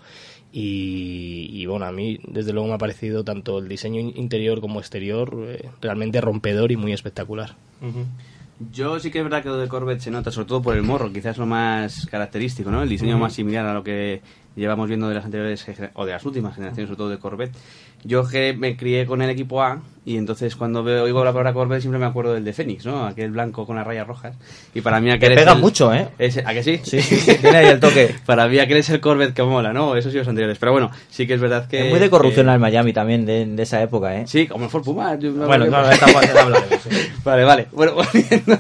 Y, 0.53 1.51
y, 1.53 1.67
bueno, 1.67 1.85
a 1.87 1.93
mí 1.93 2.19
desde 2.27 2.53
luego 2.53 2.69
me 2.69 2.75
ha 2.75 2.79
parecido 2.79 3.23
tanto 3.25 3.59
el 3.59 3.69
diseño 3.69 4.01
in- 4.01 4.13
interior 4.17 4.61
como 4.61 4.81
exterior 4.81 5.33
eh, 5.47 5.69
realmente 5.81 6.21
rompedor 6.21 6.73
y 6.73 6.77
muy 6.77 6.93
espectacular. 6.93 7.55
Ujú. 7.83 8.05
Yo 8.73 8.99
sí 8.99 9.11
que 9.11 9.19
es 9.19 9.25
verdad 9.25 9.43
que 9.43 9.49
lo 9.49 9.57
de 9.57 9.69
Corvette 9.69 10.01
se 10.01 10.11
nota, 10.11 10.33
sobre 10.33 10.49
todo 10.49 10.63
por 10.63 10.77
el 10.77 10.83
morro, 10.83 11.13
quizás 11.13 11.39
lo 11.39 11.47
más 11.47 12.07
característico, 12.07 12.71
¿no? 12.73 12.83
El 12.83 12.89
diseño 12.89 13.17
más 13.17 13.33
similar 13.33 13.65
a 13.67 13.73
lo 13.73 13.85
que 13.85 14.21
llevamos 14.57 14.89
viendo 14.89 15.09
de 15.09 15.15
las 15.15 15.25
anteriores 15.25 15.65
o 15.95 16.05
de 16.05 16.13
las 16.13 16.25
últimas 16.25 16.57
generaciones, 16.57 16.89
sobre 16.89 16.97
todo 16.97 17.09
de 17.09 17.19
Corvette. 17.19 17.57
Yo 18.03 18.27
que 18.27 18.55
me 18.55 18.77
crié 18.77 19.07
con 19.07 19.23
el 19.23 19.31
equipo 19.31 19.63
A 19.63 19.81
y 20.05 20.17
entonces 20.17 20.57
cuando 20.57 20.83
veo, 20.83 21.05
oigo 21.05 21.25
la 21.25 21.33
palabra 21.33 21.53
Corvette 21.53 21.81
siempre 21.83 21.99
me 21.99 22.07
acuerdo 22.07 22.35
del 22.35 22.45
de 22.45 22.53
Fénix, 22.53 22.87
¿no? 22.87 23.07
Aquel 23.07 23.31
blanco 23.31 23.67
con 23.67 23.77
las 23.77 23.87
rayas 23.87 24.07
rojas. 24.07 24.37
Y 24.75 24.81
para 24.81 25.01
mí 25.01 25.11
aquel 25.11 25.29
Que 25.31 25.35
es 25.35 25.41
pega 25.41 25.53
el- 25.53 25.59
mucho, 25.61 25.93
¿eh? 25.95 26.09
es- 26.19 26.39
¿A 26.39 26.53
que 26.55 26.63
sí? 26.63 26.81
Sí, 26.83 27.01
sí, 27.03 27.17
sí, 27.17 27.35
tiene 27.41 27.59
ahí 27.59 27.67
el 27.67 27.81
toque. 27.81 28.15
para 28.27 28.49
mí 28.49 28.59
aquel 28.59 28.79
es 28.79 28.89
el 28.91 29.01
Corvette 29.01 29.35
que 29.35 29.43
mola, 29.43 29.73
¿no? 29.73 29.97
Eso 29.97 30.11
sí 30.11 30.17
los 30.17 30.29
anteriores. 30.29 30.59
Pero 30.59 30.73
bueno, 30.73 30.91
sí 31.11 31.27
que 31.27 31.35
es 31.35 31.41
verdad 31.41 31.69
que... 31.69 31.85
Es 31.87 31.91
muy 31.91 32.01
de 32.01 32.11
corrupción 32.11 32.49
al 32.49 32.59
Miami 32.59 32.93
también, 32.93 33.27
de, 33.27 33.45
de 33.47 33.63
esa 33.63 33.83
época, 33.83 34.17
¿eh? 34.17 34.27
Sí, 34.27 34.47
como 34.47 34.65
el 34.65 34.71
Ford 34.71 34.85
Puma. 34.85 35.19
yo 35.19 35.31
me 35.33 35.47
Bueno, 35.47 35.67
no, 35.67 35.77
hablaremos, 35.77 36.81
sí. 36.89 36.91
Vale, 37.25 37.45
vale. 37.45 37.67
Bueno, 37.73 37.93
volviendo, 37.95 38.59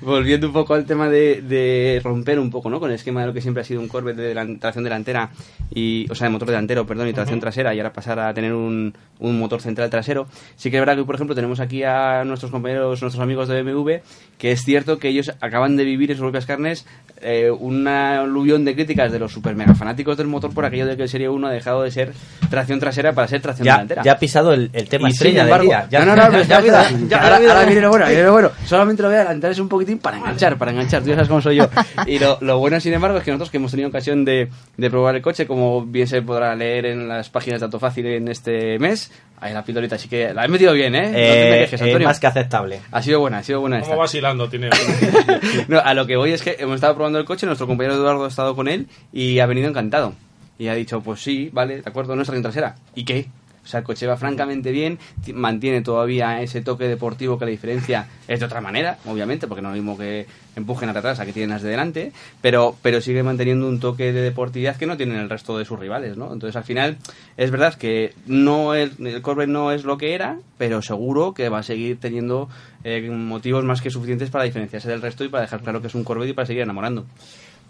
volviendo 0.00 0.46
un 0.48 0.52
poco 0.52 0.74
al 0.74 0.84
tema 0.84 1.08
de, 1.08 1.42
de 1.42 2.00
romper 2.02 2.38
un 2.38 2.50
poco, 2.50 2.70
¿no? 2.70 2.80
Con 2.80 2.90
el 2.90 2.96
esquema 2.96 3.20
de 3.20 3.28
lo 3.28 3.32
que 3.32 3.40
siempre 3.40 3.60
ha 3.60 3.64
sido 3.64 3.80
un 3.80 3.88
Corvette 3.88 4.16
de 4.16 4.34
delan- 4.34 4.58
tracción 4.58 4.84
delantera 4.84 5.30
y, 5.74 6.06
o 6.10 6.14
sea, 6.14 6.26
de 6.26 6.32
motor 6.32 6.48
delantero, 6.48 6.86
perdón, 6.86 7.08
y 7.08 7.12
tracción 7.12 7.40
trasera, 7.40 7.74
y 7.74 7.78
ahora 7.78 7.92
pasar 7.92 8.18
a 8.18 8.32
tener 8.34 8.52
un, 8.54 8.94
un 9.18 9.38
motor 9.38 9.60
central 9.60 9.90
trasero. 9.90 10.26
Sí 10.56 10.69
que 10.70 10.76
es 10.76 10.80
verdad 10.80 10.96
que, 10.96 11.04
por 11.04 11.14
ejemplo, 11.14 11.34
tenemos 11.34 11.60
aquí 11.60 11.82
a 11.84 12.24
nuestros 12.24 12.50
compañeros, 12.50 13.00
nuestros 13.02 13.22
amigos 13.22 13.48
de 13.48 13.62
BMW, 13.62 13.90
que 14.38 14.52
es 14.52 14.62
cierto 14.64 14.98
que 14.98 15.08
ellos 15.08 15.32
acaban 15.40 15.76
de 15.76 15.84
vivir 15.84 16.10
en 16.10 16.16
sus 16.16 16.22
propias 16.24 16.46
carnes 16.46 16.86
eh, 17.22 17.50
una 17.50 18.20
aluvión 18.22 18.64
de 18.64 18.74
críticas 18.74 19.12
de 19.12 19.18
los 19.18 19.32
super 19.32 19.54
mega 19.54 19.74
fanáticos 19.74 20.16
del 20.16 20.26
motor 20.28 20.54
por 20.54 20.64
aquello 20.64 20.86
de 20.86 20.96
que 20.96 21.02
el 21.02 21.08
Serie 21.08 21.28
1 21.28 21.46
ha 21.46 21.50
dejado 21.50 21.82
de 21.82 21.90
ser 21.90 22.12
tracción 22.48 22.80
trasera 22.80 23.12
para 23.12 23.28
ser 23.28 23.42
tracción 23.42 23.66
Ya, 23.66 23.72
delantera. 23.74 24.02
ya 24.02 24.12
ha 24.12 24.18
pisado 24.18 24.52
el, 24.54 24.70
el 24.72 24.88
tema 24.88 25.08
Y 25.08 25.12
estrella 25.12 25.40
del 25.44 25.48
embargo- 25.48 25.64
día. 25.66 25.86
Ya, 25.90 26.04
no, 26.04 26.16
no, 26.16 26.24
no, 26.24 26.30
pero 26.30 26.44
ya, 26.44 26.60
ya, 27.08 27.22
ahora, 27.22 27.64
viene 27.66 27.80
lo 27.82 27.90
bueno, 27.90 28.06
viene 28.08 28.22
lo 28.22 28.32
bueno. 28.32 28.50
Solamente 28.64 29.02
lo 29.02 29.08
voy 29.08 29.16
a 29.18 29.20
adelantar 29.20 29.50
es 29.50 29.58
un 29.58 29.68
poquitín 29.68 29.98
para 29.98 30.16
enganchar, 30.16 30.56
para 30.56 30.70
enganchar. 30.70 31.02
Tú 31.02 31.08
ya 31.08 31.14
sabes 31.16 31.28
cómo 31.28 31.42
soy 31.42 31.56
yo. 31.56 31.68
Y 32.06 32.18
lo, 32.18 32.38
lo 32.40 32.58
bueno, 32.58 32.80
sin 32.80 32.94
embargo, 32.94 33.18
es 33.18 33.24
que 33.24 33.30
nosotros 33.30 33.50
que 33.50 33.58
hemos 33.58 33.70
tenido 33.70 33.88
ocasión 33.90 34.24
de, 34.24 34.48
de 34.76 34.90
probar 34.90 35.14
el 35.16 35.22
coche, 35.22 35.46
como 35.46 35.84
bien 35.84 36.06
se 36.06 36.22
podrá 36.22 36.54
leer 36.56 36.86
en 36.86 37.08
las 37.08 37.28
páginas 37.28 37.60
de 37.60 37.66
Auto 37.66 37.78
Fácil 37.78 38.06
en 38.06 38.28
este 38.28 38.78
mes, 38.78 39.12
ahí 39.40 39.52
la 39.54 39.64
pildorita, 39.64 39.96
así 39.96 40.08
que 40.08 40.32
la 40.34 40.44
he 40.44 40.48
metido 40.48 40.72
bien, 40.72 40.94
¿eh? 40.94 41.02
No 41.02 41.12
te 41.12 41.12
me 41.18 41.56
Eh, 41.56 41.60
quejes, 41.64 41.80
eh, 41.80 41.84
Antonio. 41.84 42.08
más 42.08 42.20
que 42.20 42.26
aceptable. 42.26 42.80
Ha 42.92 43.02
sido 43.02 43.20
buena, 43.20 43.38
ha 43.38 43.42
sido 43.42 43.60
buena 43.60 43.78
esta. 43.78 43.88
¿Cómo 43.90 44.00
vacilando 44.00 44.48
tiene? 44.48 44.70
No, 45.68 45.78
a 45.80 45.94
lo 45.94 46.06
que 46.06 46.16
voy 46.16 46.32
es 46.32 46.42
que 46.42 46.56
hemos 46.58 46.76
estado 46.76 46.94
probando 46.94 47.18
el 47.18 47.24
coche, 47.24 47.46
nuestro 47.46 47.66
compañero 47.66 47.94
Eduardo 47.96 48.24
ha 48.24 48.28
estado 48.28 48.54
con 48.54 48.68
él 48.68 48.86
y 49.12 49.38
ha 49.40 49.46
venido 49.46 49.68
encantado. 49.68 50.14
Y 50.58 50.68
ha 50.68 50.74
dicho, 50.74 51.00
pues 51.00 51.22
sí, 51.22 51.48
vale, 51.52 51.76
de 51.80 51.82
acuerdo, 51.86 52.14
no 52.14 52.22
es 52.22 52.26
tracción 52.28 52.42
trasera. 52.42 52.74
¿Y 52.94 53.04
qué? 53.04 53.26
O 53.64 53.66
sea, 53.66 53.80
el 53.80 53.84
coche 53.84 54.06
va 54.06 54.16
francamente 54.16 54.72
bien, 54.72 54.98
ti- 55.24 55.32
mantiene 55.32 55.82
todavía 55.82 56.40
ese 56.42 56.60
toque 56.62 56.88
deportivo 56.88 57.38
que 57.38 57.44
la 57.44 57.50
diferencia 57.50 58.06
es 58.26 58.40
de 58.40 58.46
otra 58.46 58.60
manera, 58.60 58.98
obviamente, 59.06 59.46
porque 59.46 59.62
no 59.62 59.68
es 59.68 59.76
lo 59.76 59.82
mismo 59.82 59.98
que 59.98 60.26
empujen 60.56 60.88
hacia 60.88 60.98
atrás 61.00 61.20
a 61.20 61.26
que 61.26 61.32
tienen 61.32 61.50
las 61.50 61.62
de 61.62 61.70
delante, 61.70 62.12
pero, 62.40 62.76
pero 62.82 63.00
sigue 63.00 63.22
manteniendo 63.22 63.68
un 63.68 63.78
toque 63.78 64.12
de 64.12 64.20
deportividad 64.22 64.76
que 64.76 64.86
no 64.86 64.96
tienen 64.96 65.16
el 65.16 65.28
resto 65.30 65.56
de 65.58 65.64
sus 65.64 65.78
rivales, 65.78 66.16
¿no? 66.16 66.32
Entonces, 66.32 66.56
al 66.56 66.64
final, 66.64 66.96
es 67.36 67.50
verdad 67.50 67.74
que 67.74 68.14
no 68.26 68.74
el, 68.74 68.92
el 69.06 69.22
Corvette 69.22 69.48
no 69.50 69.72
es 69.72 69.84
lo 69.84 69.96
que 69.98 70.14
era, 70.14 70.38
pero 70.58 70.82
seguro 70.82 71.34
que 71.34 71.48
va 71.48 71.58
a 71.58 71.62
seguir 71.62 71.98
teniendo 72.00 72.48
eh, 72.84 73.08
motivos 73.10 73.64
más 73.64 73.80
que 73.80 73.90
suficientes 73.90 74.30
para 74.30 74.44
diferenciarse 74.44 74.88
del 74.88 75.02
resto 75.02 75.22
y 75.24 75.28
para 75.28 75.42
dejar 75.42 75.60
claro 75.60 75.80
que 75.80 75.86
es 75.88 75.94
un 75.94 76.04
Corvette 76.04 76.30
y 76.30 76.32
para 76.34 76.46
seguir 76.46 76.62
enamorando. 76.62 77.04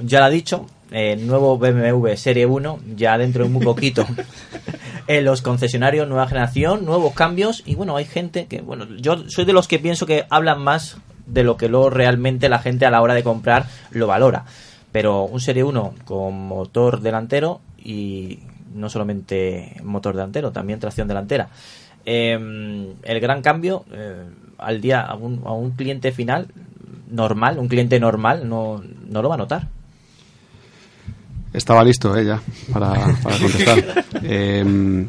Ya 0.00 0.21
lo 0.21 0.26
ha 0.26 0.30
dicho, 0.30 0.66
el 0.90 1.26
nuevo 1.26 1.59
BMW 1.59 2.14
Serie 2.16 2.47
1, 2.47 2.80
ya 2.97 3.16
dentro 3.19 3.45
de 3.45 3.50
muy 3.50 3.64
poquito, 3.64 4.07
en 5.07 5.25
los 5.25 5.42
concesionarios, 5.42 6.09
nueva 6.09 6.26
generación, 6.26 6.85
nuevos 6.85 7.14
cambios, 7.14 7.62
y 7.66 7.75
bueno, 7.75 7.97
hay 7.97 8.04
gente 8.04 8.47
que, 8.47 8.61
bueno, 8.61 8.87
yo 8.97 9.28
soy 9.28 9.45
de 9.45 9.52
los 9.52 9.69
que 9.69 9.78
pienso 9.78 10.07
que 10.07 10.25
hablan 10.30 10.62
más 10.62 10.97
de 11.26 11.45
lo 11.45 11.57
que 11.57 11.69
luego 11.69 11.90
realmente 11.90 12.49
la 12.49 12.59
gente 12.59 12.87
a 12.87 12.90
la 12.90 13.02
hora 13.02 13.14
de 13.14 13.23
comprar 13.23 13.66
lo 13.92 14.07
valora. 14.07 14.45
Pero 14.92 15.25
un 15.25 15.40
Serie 15.40 15.62
1 15.62 15.95
con 16.04 16.35
motor 16.35 17.00
delantero 17.00 17.61
y 17.78 18.40
no 18.75 18.88
solamente 18.88 19.76
motor 19.85 20.14
delantero, 20.14 20.50
también 20.50 20.80
tracción 20.80 21.07
delantera. 21.07 21.49
Eh, 22.04 22.35
el 23.02 23.21
gran 23.21 23.42
cambio 23.42 23.85
eh, 23.92 24.25
al 24.59 24.80
día 24.80 25.02
a 25.02 25.14
un, 25.14 25.42
a 25.45 25.52
un 25.52 25.73
cliente 25.73 26.12
final 26.12 26.49
normal, 27.11 27.59
un 27.59 27.69
cliente 27.69 28.00
normal 28.00 28.49
no, 28.49 28.83
no 29.09 29.23
lo 29.23 29.28
va 29.28 29.37
a 29.37 29.38
notar. 29.38 29.69
Estaba 31.52 31.83
listo 31.83 32.16
ella 32.16 32.40
para, 32.73 32.92
para 33.23 33.38
contestar. 33.40 34.04
Eh, 34.23 35.07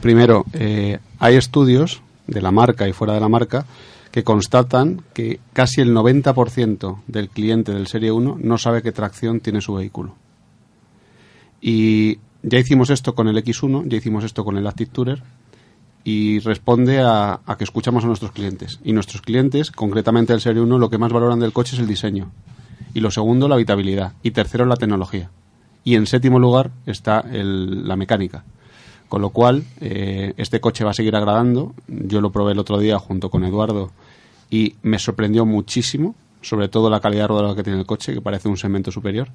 primero, 0.00 0.44
eh, 0.52 0.98
hay 1.18 1.36
estudios 1.36 2.02
de 2.26 2.42
la 2.42 2.50
marca 2.50 2.86
y 2.86 2.92
fuera 2.92 3.14
de 3.14 3.20
la 3.20 3.28
marca 3.28 3.64
que 4.10 4.24
constatan 4.24 5.02
que 5.14 5.40
casi 5.52 5.80
el 5.80 5.94
90% 5.94 7.02
del 7.06 7.28
cliente 7.28 7.72
del 7.72 7.86
Serie 7.86 8.12
1 8.12 8.38
no 8.40 8.58
sabe 8.58 8.82
qué 8.82 8.92
tracción 8.92 9.40
tiene 9.40 9.60
su 9.60 9.74
vehículo. 9.74 10.14
Y 11.60 12.18
ya 12.42 12.58
hicimos 12.58 12.90
esto 12.90 13.14
con 13.14 13.28
el 13.28 13.36
X1, 13.36 13.88
ya 13.88 13.96
hicimos 13.96 14.24
esto 14.24 14.44
con 14.44 14.56
el 14.56 14.66
Active 14.66 14.90
Tourer 14.92 15.22
y 16.04 16.38
responde 16.38 17.00
a, 17.00 17.40
a 17.44 17.56
que 17.56 17.64
escuchamos 17.64 18.04
a 18.04 18.06
nuestros 18.06 18.32
clientes. 18.32 18.80
Y 18.84 18.92
nuestros 18.92 19.22
clientes, 19.22 19.70
concretamente 19.70 20.32
el 20.32 20.40
Serie 20.40 20.62
1, 20.62 20.78
lo 20.78 20.90
que 20.90 20.98
más 20.98 21.12
valoran 21.12 21.40
del 21.40 21.52
coche 21.52 21.74
es 21.76 21.80
el 21.80 21.88
diseño. 21.88 22.30
Y 22.94 23.00
lo 23.00 23.10
segundo, 23.10 23.48
la 23.48 23.56
habitabilidad. 23.56 24.14
Y 24.22 24.30
tercero, 24.30 24.64
la 24.64 24.76
tecnología. 24.76 25.30
Y 25.88 25.94
en 25.94 26.04
séptimo 26.06 26.38
lugar 26.38 26.70
está 26.84 27.20
el- 27.32 27.88
la 27.88 27.96
mecánica. 27.96 28.44
Con 29.08 29.22
lo 29.22 29.30
cual, 29.30 29.64
eh, 29.80 30.34
este 30.36 30.60
coche 30.60 30.84
va 30.84 30.90
a 30.90 30.92
seguir 30.92 31.16
agradando. 31.16 31.74
Yo 31.86 32.20
lo 32.20 32.30
probé 32.30 32.52
el 32.52 32.58
otro 32.58 32.78
día 32.78 32.98
junto 32.98 33.30
con 33.30 33.42
Eduardo 33.42 33.90
y 34.50 34.74
me 34.82 34.98
sorprendió 34.98 35.46
muchísimo, 35.46 36.14
sobre 36.42 36.68
todo 36.68 36.90
la 36.90 37.00
calidad 37.00 37.22
de 37.22 37.28
rodado 37.28 37.56
que 37.56 37.62
tiene 37.62 37.78
el 37.78 37.86
coche, 37.86 38.12
que 38.12 38.20
parece 38.20 38.48
un 38.50 38.58
segmento 38.58 38.92
superior. 38.92 39.28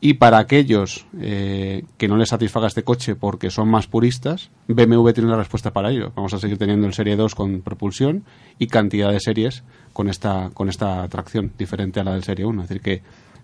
Y 0.00 0.14
para 0.14 0.38
aquellos 0.38 1.04
eh, 1.20 1.82
que 1.98 2.06
no 2.06 2.16
les 2.16 2.28
satisfaga 2.28 2.68
este 2.68 2.84
coche 2.84 3.16
porque 3.16 3.50
son 3.50 3.68
más 3.68 3.88
puristas, 3.88 4.50
BMW 4.68 5.10
tiene 5.12 5.30
la 5.30 5.36
respuesta 5.36 5.72
para 5.72 5.90
ello. 5.90 6.12
Vamos 6.14 6.32
a 6.32 6.38
seguir 6.38 6.58
teniendo 6.58 6.86
el 6.86 6.94
Serie 6.94 7.16
2 7.16 7.34
con 7.34 7.60
propulsión 7.62 8.22
y 8.56 8.68
cantidad 8.68 9.10
de 9.10 9.18
series 9.18 9.64
con 9.92 10.08
esta, 10.08 10.50
con 10.54 10.68
esta 10.68 11.08
tracción 11.08 11.50
diferente 11.58 11.98
a 11.98 12.04
la 12.04 12.12
del 12.12 12.22
Serie 12.22 12.44
1. 12.44 12.62
Es 12.62 12.68
decir, 12.68 12.82
que 12.82 13.02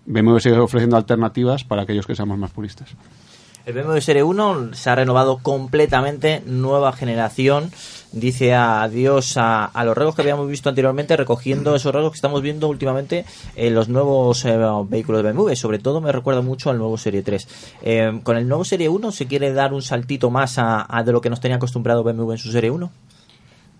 BMW 0.09 0.39
sigue 0.39 0.57
ofreciendo 0.57 0.97
alternativas 0.97 1.63
para 1.63 1.83
aquellos 1.83 2.05
que 2.05 2.15
seamos 2.15 2.37
más 2.37 2.51
puristas. 2.51 2.89
El 3.65 3.75
BMW 3.75 3.99
Serie 3.99 4.23
1 4.23 4.73
se 4.73 4.89
ha 4.89 4.95
renovado 4.95 5.37
completamente, 5.37 6.41
nueva 6.47 6.91
generación. 6.91 7.69
Dice 8.11 8.55
adiós 8.55 9.37
a, 9.37 9.65
a 9.65 9.85
los 9.85 9.95
rasgos 9.95 10.15
que 10.15 10.23
habíamos 10.23 10.49
visto 10.49 10.69
anteriormente, 10.69 11.15
recogiendo 11.15 11.75
esos 11.75 11.93
rasgos 11.93 12.13
que 12.13 12.15
estamos 12.15 12.41
viendo 12.41 12.67
últimamente 12.67 13.25
en 13.55 13.75
los 13.75 13.87
nuevos 13.87 14.43
eh, 14.45 14.57
vehículos 14.87 15.21
de 15.23 15.31
BMW. 15.31 15.53
Sobre 15.53 15.77
todo 15.77 16.01
me 16.01 16.11
recuerda 16.11 16.41
mucho 16.41 16.71
al 16.71 16.79
nuevo 16.79 16.97
Serie 16.97 17.21
3. 17.21 17.47
Eh, 17.83 18.19
con 18.23 18.37
el 18.37 18.47
nuevo 18.47 18.65
Serie 18.65 18.89
1 18.89 19.11
se 19.11 19.27
quiere 19.27 19.53
dar 19.53 19.73
un 19.73 19.83
saltito 19.83 20.31
más 20.31 20.57
a, 20.57 20.87
a 20.89 21.03
de 21.03 21.11
lo 21.11 21.21
que 21.21 21.29
nos 21.29 21.39
tenía 21.39 21.57
acostumbrado 21.57 22.03
BMW 22.03 22.31
en 22.31 22.37
su 22.39 22.51
Serie 22.51 22.71
1. 22.71 22.91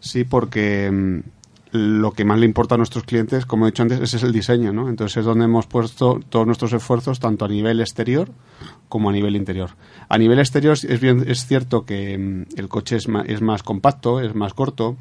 Sí, 0.02 0.24
porque 0.24 0.92
mm, 0.92 1.20
lo 1.72 2.12
que 2.14 2.26
más 2.26 2.40
le 2.40 2.46
importa 2.46 2.76
a 2.76 2.78
nuestros 2.78 3.04
clientes, 3.04 3.46
como 3.46 3.66
he 3.66 3.72
dicho 3.72 3.84
antes, 3.84 4.00
ese 4.00 4.18
es 4.18 4.24
el 4.24 4.32
diseño, 4.32 4.74
¿no? 4.74 4.90
Entonces 4.90 5.18
es 5.18 5.26
donde 5.26 5.46
hemos 5.46 5.68
puesto 5.68 6.20
todos 6.30 6.46
nuestros 6.46 6.74
esfuerzos, 6.74 7.20
tanto 7.20 7.46
a 7.46 7.48
nivel 7.48 7.80
exterior 7.80 8.30
como 8.88 9.10
a 9.10 9.14
nivel 9.14 9.36
interior. 9.36 9.72
A 10.10 10.18
nivel 10.18 10.40
exterior 10.40 10.74
es, 10.82 11.00
bien, 11.00 11.24
es 11.28 11.46
cierto 11.46 11.86
que 11.86 12.18
mm, 12.18 12.58
el 12.60 12.68
coche 12.70 12.96
es 12.96 13.08
ma- 13.08 13.22
es 13.22 13.42
más 13.42 13.62
compacto, 13.62 14.20
es 14.20 14.34
más 14.34 14.54
corto, 14.56 14.98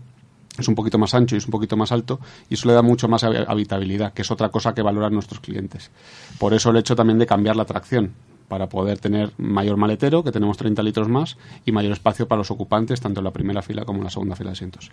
es 0.59 0.69
un 0.69 0.75
poquito 0.75 0.99
más 0.99 1.15
ancho 1.15 1.37
y 1.37 1.39
es 1.39 1.47
un 1.47 1.53
poquito 1.53 1.77
más 1.77 1.91
alto 1.93 2.21
y 2.51 2.55
eso 2.55 2.69
le 2.69 2.75
da 2.75 2.83
mucho 2.83 3.09
más 3.09 3.23
hab- 3.25 3.47
habitabilidad, 3.49 4.13
que 4.13 4.23
es 4.23 4.31
otra 4.31 4.51
cosa 4.51 4.75
que 4.75 4.83
valoran 4.83 5.15
nuestros 5.15 5.41
clientes. 5.41 5.91
Por 6.39 6.53
eso 6.53 6.71
el 6.71 6.77
hecho 6.77 6.95
también 6.97 7.19
de 7.19 7.27
cambiar 7.27 7.57
la 7.57 7.65
tracción 7.65 8.13
para 8.49 8.69
poder 8.69 8.99
tener 8.99 9.33
mayor 9.37 9.77
maletero, 9.77 10.25
que 10.25 10.33
tenemos 10.33 10.57
30 10.57 10.83
litros 10.83 11.09
más, 11.09 11.37
y 11.65 11.73
mayor 11.73 11.93
espacio 11.93 12.27
para 12.27 12.39
los 12.39 12.51
ocupantes, 12.51 13.01
tanto 13.01 13.21
en 13.21 13.25
la 13.25 13.31
primera 13.31 13.63
fila 13.63 13.85
como 13.85 13.99
en 13.99 14.05
la 14.05 14.11
segunda 14.11 14.35
fila 14.35 14.51
de 14.51 14.53
asientos. 14.55 14.91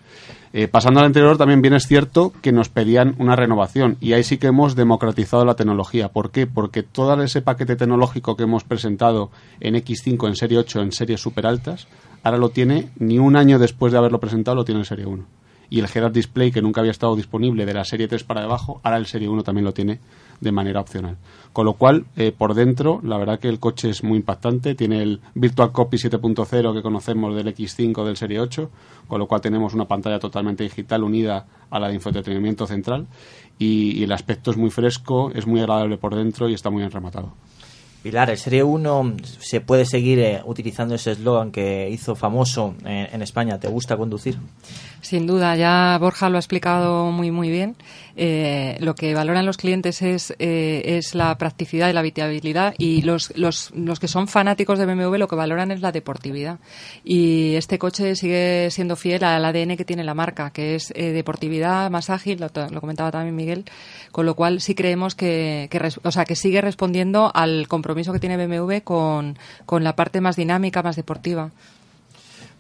Eh, 0.54 0.68
pasando 0.68 1.00
al 1.00 1.08
interior, 1.08 1.38
también 1.38 1.62
bien 1.62 1.74
es 1.74 1.88
cierto 1.88 2.34
que 2.42 2.52
nos 2.52 2.70
pedían 2.70 3.16
una 3.18 3.36
renovación, 3.36 3.98
y 4.02 4.14
ahí 4.14 4.24
sí 4.24 4.38
que 4.38 4.48
hemos 4.48 4.76
democratizado 4.76 5.46
la 5.46 5.56
tecnología. 5.56 6.10
¿Por 6.10 6.32
qué? 6.32 6.48
Porque 6.48 6.84
todo 6.84 7.22
ese 7.24 7.42
paquete 7.42 7.76
tecnológico 7.76 8.36
que 8.36 8.44
hemos 8.44 8.64
presentado 8.64 9.32
en 9.60 9.76
X5, 9.76 10.28
en 10.28 10.36
Serie 10.36 10.58
8, 10.60 10.82
en 10.82 10.92
series 10.92 11.22
super 11.22 11.48
altas, 11.48 11.88
ahora 12.24 12.38
lo 12.38 12.50
tiene, 12.50 12.90
ni 12.98 13.20
un 13.20 13.36
año 13.36 13.58
después 13.58 13.94
de 13.94 14.00
haberlo 14.00 14.20
presentado, 14.20 14.56
lo 14.56 14.66
tiene 14.66 14.82
en 14.82 14.86
Serie 14.86 15.06
1 15.06 15.26
y 15.70 15.80
el 15.80 15.88
head-up 15.94 16.12
display 16.12 16.52
que 16.52 16.62
nunca 16.62 16.82
había 16.82 16.92
estado 16.92 17.16
disponible 17.16 17.66
de 17.66 17.74
la 17.74 17.84
serie 17.84 18.08
3 18.08 18.24
para 18.24 18.42
debajo, 18.42 18.80
ahora 18.84 18.98
el 18.98 19.08
serie 19.08 19.28
1 19.28 19.42
también 19.42 19.66
lo 19.66 19.74
tiene 19.74 20.00
de 20.40 20.52
manera 20.52 20.82
opcional. 20.82 21.18
Con 21.54 21.66
lo 21.66 21.74
cual, 21.74 22.06
eh, 22.18 22.34
por 22.38 22.54
dentro, 22.54 23.00
la 23.04 23.18
verdad 23.18 23.40
que 23.40 23.48
el 23.48 23.60
coche 23.60 23.90
es 23.90 24.04
muy 24.04 24.18
impactante, 24.18 24.76
tiene 24.76 25.02
el 25.02 25.22
Virtual 25.36 25.72
Copy 25.72 25.98
7.0 25.98 26.74
que 26.74 26.82
conocemos 26.82 27.34
del 27.36 27.48
X5 27.48 28.04
del 28.04 28.18
serie 28.18 28.42
8, 28.42 28.70
con 29.08 29.20
lo 29.20 29.28
cual 29.28 29.42
tenemos 29.42 29.74
una 29.74 29.86
pantalla 29.86 30.20
totalmente 30.20 30.64
digital 30.64 31.04
unida 31.04 31.46
a 31.70 31.80
la 31.80 31.88
de 31.88 31.96
infoentretenimiento 31.96 32.68
central 32.68 33.08
y, 33.58 34.04
el 34.04 34.12
aspecto 34.12 34.52
es 34.52 34.58
muy 34.58 34.70
fresco, 34.70 35.32
es 35.34 35.48
muy 35.48 35.62
agradable 35.62 35.98
por 35.98 36.14
dentro 36.14 36.50
y 36.50 36.54
está 36.54 36.70
muy 36.70 36.82
bien 36.82 36.92
rematado. 36.92 37.32
Pilar, 38.04 38.30
el 38.30 38.38
Serie 38.38 38.64
1 38.64 39.16
se 39.40 39.62
puede 39.62 39.86
seguir 39.86 40.20
eh, 40.20 40.42
utilizando 40.46 40.94
ese 40.94 41.14
eslogan 41.14 41.52
que 41.52 41.90
hizo 41.90 42.16
famoso 42.16 42.76
en 42.84 43.22
España, 43.22 43.60
¿te 43.60 43.68
gusta 43.68 43.98
conducir? 43.98 44.38
Sin 45.02 45.28
duda, 45.28 45.56
ya 45.56 45.98
Borja 46.00 46.30
lo 46.30 46.38
ha 46.38 46.40
explicado 46.40 47.12
muy 47.12 47.32
muy 47.32 47.50
bien. 47.50 47.76
Eh, 48.18 48.78
lo 48.80 48.96
que 48.96 49.14
valoran 49.14 49.46
los 49.46 49.58
clientes 49.58 50.02
es, 50.02 50.34
eh, 50.40 50.98
es 50.98 51.16
la 51.16 51.38
practicidad 51.38 51.90
y 51.90 51.94
la 51.94 52.00
habitabilidad 52.00 52.74
y 52.78 53.02
los, 53.02 53.36
los, 53.38 53.72
los 53.76 54.00
que 54.00 54.08
son 54.08 54.30
fanáticos 54.30 54.80
de 54.80 54.86
BMW 54.86 55.18
lo 55.18 55.28
que 55.28 55.36
valoran 55.36 55.72
es 55.72 55.82
la 55.82 55.92
deportividad. 55.92 56.60
Y 57.04 57.56
este 57.56 57.78
coche 57.78 58.16
sigue 58.16 58.70
siendo 58.72 58.96
fiel 58.96 59.24
al 59.26 59.44
ADN 59.44 59.76
que 59.76 59.86
tiene 59.86 60.04
la 60.04 60.14
marca, 60.14 60.52
que 60.52 60.76
es 60.76 60.92
eh, 60.96 61.12
deportividad, 61.12 61.92
más 61.92 62.10
ágil, 62.10 62.40
lo, 62.40 62.80
comentaba 62.80 63.12
también 63.12 63.36
Miguel, 63.36 63.66
con 64.12 64.26
lo 64.26 64.36
cual 64.36 64.62
sí 64.62 64.76
creemos 64.76 65.14
que, 65.14 65.68
que, 65.70 65.82
o 66.04 66.12
sea, 66.12 66.26
que 66.26 66.36
sigue 66.36 66.62
respondiendo 66.62 67.32
al 67.34 67.68
compromiso 67.68 68.14
que 68.14 68.20
tiene 68.20 68.38
BMW 68.38 68.80
con, 68.84 69.38
con 69.66 69.84
la 69.84 69.96
parte 69.96 70.22
más 70.22 70.38
dinámica, 70.38 70.82
más 70.84 70.96
deportiva. 70.96 71.52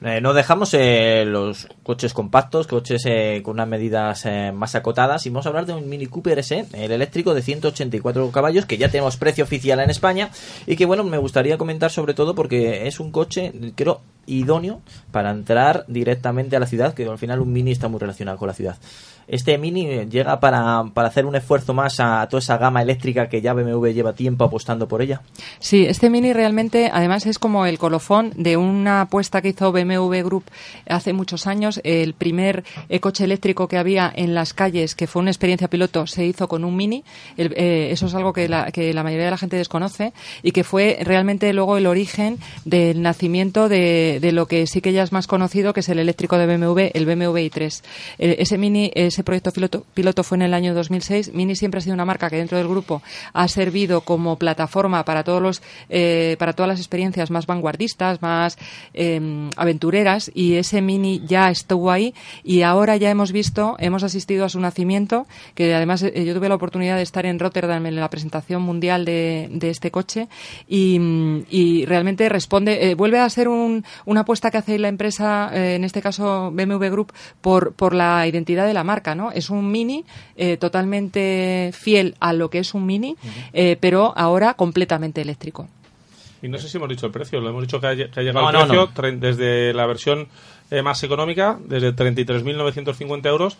Eh, 0.01 0.19
no 0.19 0.33
dejamos 0.33 0.73
eh, 0.73 1.23
los 1.25 1.67
coches 1.83 2.13
compactos, 2.13 2.67
coches 2.67 3.03
eh, 3.05 3.41
con 3.43 3.53
unas 3.53 3.67
medidas 3.67 4.25
eh, 4.25 4.51
más 4.51 4.75
acotadas 4.75 5.25
y 5.25 5.29
vamos 5.29 5.45
a 5.45 5.49
hablar 5.49 5.65
de 5.65 5.73
un 5.73 5.87
Mini 5.87 6.07
Cooper 6.07 6.39
S, 6.39 6.65
el 6.73 6.91
eléctrico 6.91 7.33
de 7.33 7.41
184 7.41 8.29
caballos 8.31 8.65
que 8.65 8.77
ya 8.77 8.89
tenemos 8.89 9.15
precio 9.15 9.45
oficial 9.45 9.79
en 9.79 9.89
España 9.89 10.29
y 10.67 10.75
que 10.75 10.85
bueno, 10.85 11.03
me 11.05 11.17
gustaría 11.17 11.57
comentar 11.57 11.91
sobre 11.91 12.13
todo 12.13 12.35
porque 12.35 12.87
es 12.87 12.99
un 12.99 13.11
coche, 13.11 13.53
creo, 13.75 14.01
idóneo 14.25 14.81
para 15.11 15.31
entrar 15.31 15.85
directamente 15.87 16.55
a 16.55 16.59
la 16.59 16.67
ciudad, 16.67 16.93
que 16.93 17.05
al 17.05 17.17
final 17.17 17.39
un 17.39 17.53
Mini 17.53 17.71
está 17.71 17.87
muy 17.87 17.99
relacionado 17.99 18.37
con 18.37 18.47
la 18.47 18.53
ciudad. 18.53 18.77
Este 19.27 19.57
Mini 19.57 20.05
llega 20.05 20.39
para, 20.39 20.83
para 20.93 21.07
hacer 21.07 21.25
un 21.25 21.35
esfuerzo 21.35 21.73
más 21.73 21.99
a 21.99 22.27
toda 22.29 22.39
esa 22.39 22.57
gama 22.57 22.81
eléctrica 22.81 23.27
que 23.27 23.41
ya 23.41 23.53
BMW 23.53 23.87
lleva 23.87 24.13
tiempo 24.13 24.45
apostando 24.45 24.87
por 24.87 25.01
ella. 25.01 25.21
Sí, 25.59 25.85
este 25.85 26.09
Mini 26.09 26.33
realmente, 26.33 26.89
además, 26.93 27.25
es 27.25 27.39
como 27.39 27.65
el 27.65 27.77
colofón 27.77 28.31
de 28.35 28.57
una 28.57 29.01
apuesta 29.01 29.41
que 29.41 29.49
hizo 29.49 29.71
BMW 29.71 30.21
Group 30.23 30.45
hace 30.87 31.13
muchos 31.13 31.47
años. 31.47 31.81
El 31.83 32.13
primer 32.13 32.63
eh, 32.89 32.99
coche 32.99 33.23
eléctrico 33.23 33.67
que 33.67 33.77
había 33.77 34.11
en 34.15 34.35
las 34.35 34.53
calles, 34.53 34.95
que 34.95 35.07
fue 35.07 35.21
una 35.21 35.31
experiencia 35.31 35.67
piloto, 35.69 36.07
se 36.07 36.25
hizo 36.25 36.47
con 36.47 36.63
un 36.63 36.75
Mini. 36.75 37.03
El, 37.37 37.53
eh, 37.55 37.89
eso 37.91 38.05
es 38.07 38.15
algo 38.15 38.33
que 38.33 38.47
la, 38.47 38.71
que 38.71 38.93
la 38.93 39.03
mayoría 39.03 39.25
de 39.25 39.31
la 39.31 39.37
gente 39.37 39.57
desconoce 39.57 40.13
y 40.43 40.51
que 40.51 40.63
fue 40.63 40.97
realmente 41.01 41.51
luego 41.53 41.77
el 41.77 41.87
origen 41.87 42.37
del 42.63 43.01
nacimiento 43.01 43.69
de, 43.69 44.19
de 44.21 44.31
lo 44.31 44.47
que 44.47 44.67
sí 44.67 44.81
que 44.81 44.93
ya 44.93 45.03
es 45.03 45.11
más 45.11 45.27
conocido, 45.27 45.73
que 45.73 45.79
es 45.79 45.89
el 45.89 45.99
eléctrico 45.99 46.37
de 46.37 46.45
BMW, 46.45 46.89
el 46.93 47.05
BMW 47.05 47.37
i3. 47.37 47.83
Eh, 48.19 48.35
ese 48.39 48.57
Mini 48.57 48.91
ese 49.15 49.23
proyecto 49.23 49.51
piloto, 49.51 49.85
piloto, 49.93 50.23
fue 50.23 50.35
en 50.35 50.41
el 50.41 50.53
año 50.53 50.73
2006. 50.73 51.33
Mini 51.33 51.55
siempre 51.55 51.77
ha 51.77 51.81
sido 51.81 51.93
una 51.93 52.03
marca 52.03 52.29
que 52.29 52.35
dentro 52.35 52.57
del 52.57 52.67
grupo 52.67 53.01
ha 53.31 53.47
servido 53.47 54.01
como 54.01 54.35
plataforma 54.35 55.05
para 55.05 55.23
todos 55.23 55.41
los, 55.41 55.61
eh, 55.89 56.35
para 56.37 56.51
todas 56.51 56.67
las 56.67 56.79
experiencias 56.79 57.31
más 57.31 57.47
vanguardistas, 57.47 58.21
más 58.21 58.57
eh, 58.93 59.49
aventureras 59.55 60.29
y 60.33 60.55
ese 60.55 60.81
Mini 60.81 61.21
ya 61.25 61.49
estuvo 61.49 61.91
ahí 61.91 62.13
y 62.43 62.63
ahora 62.63 62.97
ya 62.97 63.09
hemos 63.09 63.31
visto, 63.31 63.77
hemos 63.79 64.03
asistido 64.03 64.43
a 64.43 64.49
su 64.49 64.59
nacimiento, 64.59 65.27
que 65.53 65.73
además 65.73 66.03
eh, 66.03 66.25
yo 66.25 66.33
tuve 66.33 66.49
la 66.49 66.55
oportunidad 66.55 66.97
de 66.97 67.03
estar 67.03 67.25
en 67.25 67.39
Rotterdam 67.39 67.85
en 67.85 67.95
la 67.95 68.09
presentación 68.09 68.63
mundial 68.63 69.05
de, 69.05 69.49
este 69.61 69.91
coche 69.91 70.27
y, 70.67 71.85
realmente 71.85 72.27
responde, 72.27 72.91
eh, 72.91 72.95
vuelve 72.95 73.19
a 73.19 73.29
ser 73.29 73.47
un, 73.47 73.85
una 74.05 74.21
apuesta 74.21 74.51
que 74.51 74.57
hace 74.57 74.77
la 74.77 74.89
empresa, 74.89 75.49
en 75.53 75.83
este 75.85 76.01
caso 76.01 76.51
BMW 76.51 76.89
Group, 76.89 77.13
por, 77.41 77.73
por 77.73 77.93
la 77.93 78.27
identidad 78.27 78.67
de 78.67 78.73
la 78.73 78.83
marca, 78.83 79.04
¿no? 79.13 79.31
Es 79.31 79.51
un 79.51 79.69
Mini 79.71 80.03
eh, 80.37 80.57
totalmente 80.57 81.69
fiel 81.73 82.15
a 82.19 82.33
lo 82.33 82.49
que 82.49 82.59
es 82.59 82.73
un 82.73 82.85
Mini, 82.85 83.15
eh, 83.53 83.77
pero 83.79 84.13
ahora 84.17 84.55
completamente 84.55 85.21
eléctrico. 85.21 85.67
Y 86.41 86.47
no 86.47 86.57
sé 86.57 86.67
si 86.69 86.77
hemos 86.77 86.89
dicho 86.89 87.05
el 87.05 87.11
precio, 87.11 87.39
lo 87.41 87.49
hemos 87.49 87.61
dicho 87.61 87.79
que 87.79 87.87
ha, 87.87 87.93
lle- 87.93 88.09
que 88.09 88.19
ha 88.19 88.23
llegado 88.23 88.51
No, 88.51 88.63
el 88.63 88.67
no, 88.69 88.87
precio 88.93 89.19
desde 89.19 89.73
la 89.73 89.85
versión 89.85 90.27
eh, 90.71 90.81
más 90.81 91.01
económica, 91.03 91.57
desde 91.65 91.93
33.950 91.95 93.25
euros, 93.27 93.57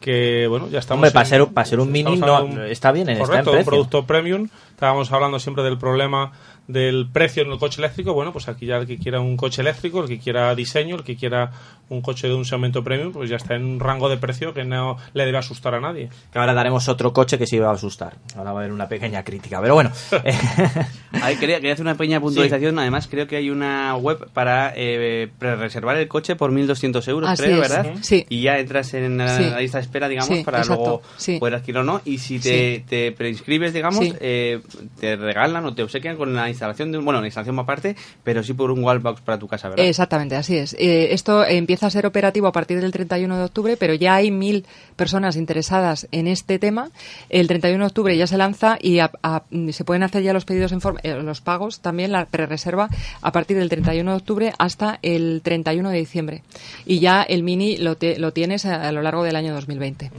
que 0.00 0.46
bueno, 0.48 0.68
ya 0.68 0.78
estamos... 0.78 0.98
Hombre, 0.98 1.10
para 1.10 1.24
en- 1.24 1.28
ser, 1.30 1.46
para 1.48 1.64
ser 1.64 1.80
un 1.80 1.90
Mini 1.90 2.12
un- 2.20 2.60
está 2.62 2.92
bien, 2.92 3.08
está 3.08 3.22
en 3.22 3.26
Correcto, 3.28 3.52
un 3.52 3.64
producto 3.64 4.06
premium. 4.06 4.48
Estábamos 4.70 5.10
hablando 5.10 5.38
siempre 5.40 5.64
del 5.64 5.78
problema 5.78 6.32
del 6.68 7.08
precio 7.12 7.42
en 7.42 7.50
el 7.50 7.58
coche 7.58 7.80
eléctrico. 7.80 8.12
Bueno, 8.14 8.32
pues 8.32 8.46
aquí 8.48 8.66
ya 8.66 8.76
el 8.76 8.86
que 8.86 8.98
quiera 8.98 9.20
un 9.20 9.36
coche 9.36 9.62
eléctrico, 9.62 10.02
el 10.02 10.08
que 10.08 10.18
quiera 10.18 10.54
diseño, 10.54 10.96
el 10.96 11.02
que 11.02 11.16
quiera 11.16 11.50
un 11.88 12.02
coche 12.02 12.28
de 12.28 12.34
un 12.34 12.44
segmento 12.44 12.84
premium, 12.84 13.10
pues 13.12 13.30
ya 13.30 13.36
está 13.36 13.54
en 13.54 13.64
un 13.64 13.80
rango 13.80 14.08
de 14.10 14.18
precio 14.18 14.52
que 14.52 14.62
no 14.64 14.98
le 15.14 15.24
debe 15.24 15.38
asustar 15.38 15.74
a 15.74 15.80
nadie. 15.80 16.10
Que 16.32 16.38
ahora 16.38 16.52
daremos 16.52 16.86
otro 16.88 17.12
coche 17.14 17.38
que 17.38 17.46
se 17.46 17.56
iba 17.56 17.70
a 17.70 17.72
asustar. 17.72 18.16
Ahora 18.36 18.52
va 18.52 18.58
a 18.60 18.62
haber 18.62 18.72
una 18.72 18.86
pequeña 18.88 19.24
crítica, 19.24 19.60
pero 19.62 19.74
bueno. 19.74 19.90
eh, 20.24 20.34
Ahí 21.22 21.36
quería, 21.36 21.56
quería 21.56 21.72
hacer 21.72 21.84
una 21.86 21.96
pequeña 21.96 22.20
puntualización. 22.20 22.78
Además, 22.78 23.08
creo 23.10 23.26
que 23.26 23.36
hay 23.36 23.48
una 23.50 23.96
web 23.96 24.28
para 24.34 24.72
eh, 24.76 25.30
reservar 25.40 25.96
el 25.96 26.06
coche 26.06 26.36
por 26.36 26.52
1.200 26.52 27.08
euros, 27.08 27.30
Así 27.30 27.44
creo, 27.44 27.62
es, 27.62 27.68
¿verdad? 27.70 27.94
sí. 28.02 28.26
Y 28.28 28.42
ya 28.42 28.58
entras 28.58 28.92
en 28.92 29.16
la, 29.16 29.36
Sí. 29.38 29.44
la 29.44 29.60
lista 29.60 29.78
de 29.78 29.82
espera, 29.84 30.08
digamos, 30.08 30.36
Sí, 30.36 30.44
para 30.44 30.58
exacto, 30.58 30.82
luego 30.82 31.02
sí. 31.16 31.38
poder 31.38 31.54
adquirirlo 31.54 31.80
o 31.80 31.84
no. 31.96 32.00
Y 32.04 32.18
si 32.18 32.38
te, 32.38 32.84
te 32.86 33.12
preinscribes, 33.12 33.72
digamos, 33.72 34.04
Sí. 34.04 34.12
eh, 34.20 34.60
te 35.00 35.16
regalan 35.16 35.64
o 35.64 35.74
te 35.74 35.82
obsequian 35.82 36.16
con 36.16 36.34
la 36.34 36.50
instalación 36.58 36.92
de 36.92 36.98
un... 36.98 37.04
Bueno, 37.04 37.20
la 37.20 37.26
instalación 37.28 37.58
aparte, 37.58 37.96
pero 38.24 38.42
sí 38.42 38.52
por 38.52 38.70
un 38.70 38.82
wallbox 38.84 39.20
para 39.22 39.38
tu 39.38 39.46
casa, 39.48 39.68
¿verdad? 39.68 39.84
Exactamente, 39.86 40.34
así 40.36 40.56
es. 40.56 40.74
Eh, 40.78 41.12
esto 41.12 41.44
empieza 41.44 41.86
a 41.86 41.90
ser 41.90 42.04
operativo 42.06 42.46
a 42.48 42.52
partir 42.52 42.80
del 42.80 42.90
31 42.92 43.38
de 43.38 43.44
octubre, 43.44 43.76
pero 43.76 43.94
ya 43.94 44.16
hay 44.16 44.30
mil 44.30 44.66
personas 44.96 45.36
interesadas 45.36 46.08
en 46.12 46.26
este 46.26 46.58
tema. 46.58 46.90
El 47.30 47.46
31 47.46 47.84
de 47.84 47.86
octubre 47.86 48.16
ya 48.16 48.26
se 48.26 48.36
lanza 48.36 48.76
y 48.80 48.98
a- 48.98 49.10
a- 49.22 49.44
se 49.70 49.84
pueden 49.84 50.02
hacer 50.02 50.22
ya 50.22 50.32
los 50.32 50.44
pedidos 50.44 50.72
en 50.72 50.80
forma, 50.80 51.00
eh, 51.02 51.14
los 51.22 51.40
pagos, 51.40 51.80
también 51.80 52.12
la 52.12 52.26
pre-reserva 52.26 52.88
a 53.22 53.32
partir 53.32 53.56
del 53.56 53.68
31 53.68 54.10
de 54.10 54.16
octubre 54.16 54.52
hasta 54.58 54.98
el 55.02 55.40
31 55.42 55.90
de 55.90 55.98
diciembre. 55.98 56.42
Y 56.84 56.98
ya 56.98 57.22
el 57.22 57.42
Mini 57.42 57.76
lo, 57.76 57.96
te- 57.96 58.18
lo 58.18 58.32
tienes 58.32 58.66
a, 58.66 58.88
a 58.88 58.92
lo 58.92 59.02
largo 59.02 59.22
del 59.22 59.36
año 59.36 59.54
2020. 59.54 60.10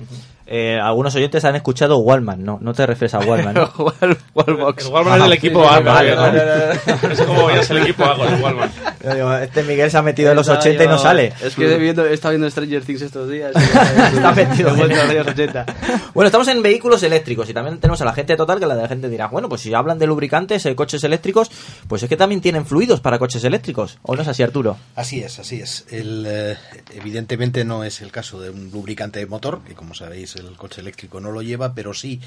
Eh, 0.51 0.79
algunos 0.81 1.13
oyentes 1.15 1.45
han 1.45 1.55
escuchado 1.55 1.99
Wallman, 1.99 2.43
no, 2.43 2.57
no 2.59 2.73
te 2.73 2.85
refieres 2.87 3.13
a 3.13 3.19
Wallman. 3.19 3.53
¿no? 3.53 3.71
Wall- 3.77 4.17
Wallbox. 4.33 4.85
El 4.87 4.91
Wallman 4.93 5.17
es 5.17 5.23
del 5.23 5.33
equipo 5.33 5.61
sí, 5.63 5.69
Agua. 5.75 5.93
vale, 5.93 6.15
¿no? 6.15 6.21
vale, 6.21 6.41
Es 7.13 7.21
como 7.21 7.49
ya 7.51 7.59
es 7.59 7.69
el 7.69 7.77
equipo 7.77 8.03
Agua, 8.03 8.27
el 8.33 8.41
Wallman. 8.41 8.71
Yo 9.03 9.13
digo, 9.15 9.33
este 9.35 9.63
Miguel 9.63 9.91
se 9.91 9.97
ha 9.97 10.01
metido 10.01 10.31
en 10.31 10.35
los 10.35 10.47
Estaba 10.47 10.59
80 10.59 10.83
y 10.83 10.87
no 10.87 10.97
sale. 10.97 11.33
Es 11.41 11.55
que 11.55 11.71
he, 11.73 11.77
viendo, 11.77 12.05
he 12.05 12.13
estado 12.13 12.31
viendo 12.31 12.49
Stranger 12.49 12.83
Things 12.83 13.01
estos 13.03 13.29
días. 13.29 13.51
Está 14.13 14.31
metido 14.33 14.69
en- 14.75 14.89
los 14.89 14.99
años 14.99 15.27
80. 15.27 15.65
Bueno, 16.13 16.25
estamos 16.27 16.47
en 16.47 16.61
vehículos 16.63 17.03
eléctricos 17.03 17.47
y 17.49 17.53
también 17.53 17.77
tenemos 17.79 18.01
a 18.01 18.05
la 18.05 18.13
gente 18.13 18.35
total 18.35 18.59
que 18.59 18.65
la 18.65 18.87
gente 18.87 19.07
dirá, 19.09 19.27
bueno, 19.27 19.47
pues 19.47 19.61
si 19.61 19.73
hablan 19.73 19.99
de 19.99 20.07
lubricantes, 20.07 20.65
eh, 20.65 20.75
coches 20.75 21.03
eléctricos, 21.03 21.51
pues 21.87 22.01
es 22.03 22.09
que 22.09 22.17
también 22.17 22.41
tienen 22.41 22.65
fluidos 22.65 22.99
para 23.01 23.19
coches 23.19 23.43
eléctricos. 23.43 23.99
¿O 24.01 24.15
no 24.15 24.23
es 24.23 24.27
así, 24.27 24.41
Arturo? 24.43 24.77
Así 24.95 25.21
es, 25.21 25.37
así 25.39 25.61
es. 25.61 25.85
El, 25.91 26.25
eh, 26.27 26.57
evidentemente 26.95 27.63
no 27.65 27.83
es 27.83 28.01
el 28.01 28.11
caso 28.11 28.39
de 28.41 28.49
un 28.49 28.71
lubricante 28.71 29.19
de 29.19 29.25
motor, 29.27 29.61
que 29.67 29.75
como 29.75 29.93
sabéis 29.93 30.35
el 30.47 30.57
coche 30.57 30.81
eléctrico 30.81 31.19
no 31.19 31.31
lo 31.31 31.41
lleva, 31.41 31.73
pero 31.73 31.93
sí 31.93 32.21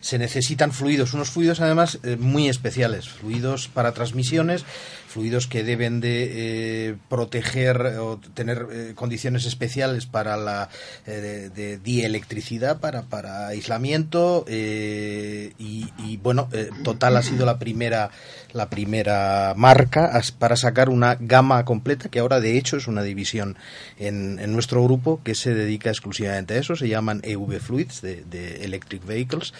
se 0.00 0.18
necesitan 0.18 0.72
fluidos, 0.72 1.14
unos 1.14 1.30
fluidos 1.30 1.60
además 1.60 1.98
eh, 2.02 2.16
muy 2.16 2.48
especiales, 2.48 3.08
fluidos 3.08 3.68
para 3.68 3.92
transmisiones, 3.92 4.64
fluidos 5.08 5.46
que 5.46 5.64
deben 5.64 6.00
de 6.00 6.90
eh, 6.90 6.96
proteger 7.08 7.80
o 7.98 8.20
tener 8.34 8.66
eh, 8.70 8.92
condiciones 8.94 9.46
especiales 9.46 10.06
para 10.06 10.36
la 10.36 10.68
eh, 11.06 11.50
de, 11.54 11.78
dielectricidad, 11.78 12.78
para, 12.78 13.02
para 13.02 13.48
aislamiento 13.48 14.44
y, 14.48 15.52
y, 15.58 16.16
bueno, 16.22 16.48
Total 16.84 17.16
ha 17.16 17.22
sido 17.22 17.46
la 17.46 17.58
primera 17.58 18.10
la 18.52 18.70
primera 18.70 19.54
marca 19.56 20.20
para 20.38 20.56
sacar 20.56 20.88
una 20.88 21.16
gama 21.20 21.64
completa 21.64 22.08
que 22.08 22.18
ahora 22.18 22.40
de 22.40 22.56
hecho 22.56 22.76
es 22.76 22.86
una 22.86 23.02
división 23.02 23.56
en, 23.98 24.38
en 24.38 24.52
nuestro 24.52 24.82
grupo 24.82 25.20
que 25.22 25.34
se 25.34 25.54
dedica 25.54 25.90
exclusivamente 25.90 26.54
a 26.54 26.58
eso, 26.58 26.76
se 26.76 26.88
llaman 26.88 27.20
EV 27.24 27.60
Fluids 27.60 28.02
de, 28.02 28.64
Electric 28.64 29.04
Vehicles 29.06 29.52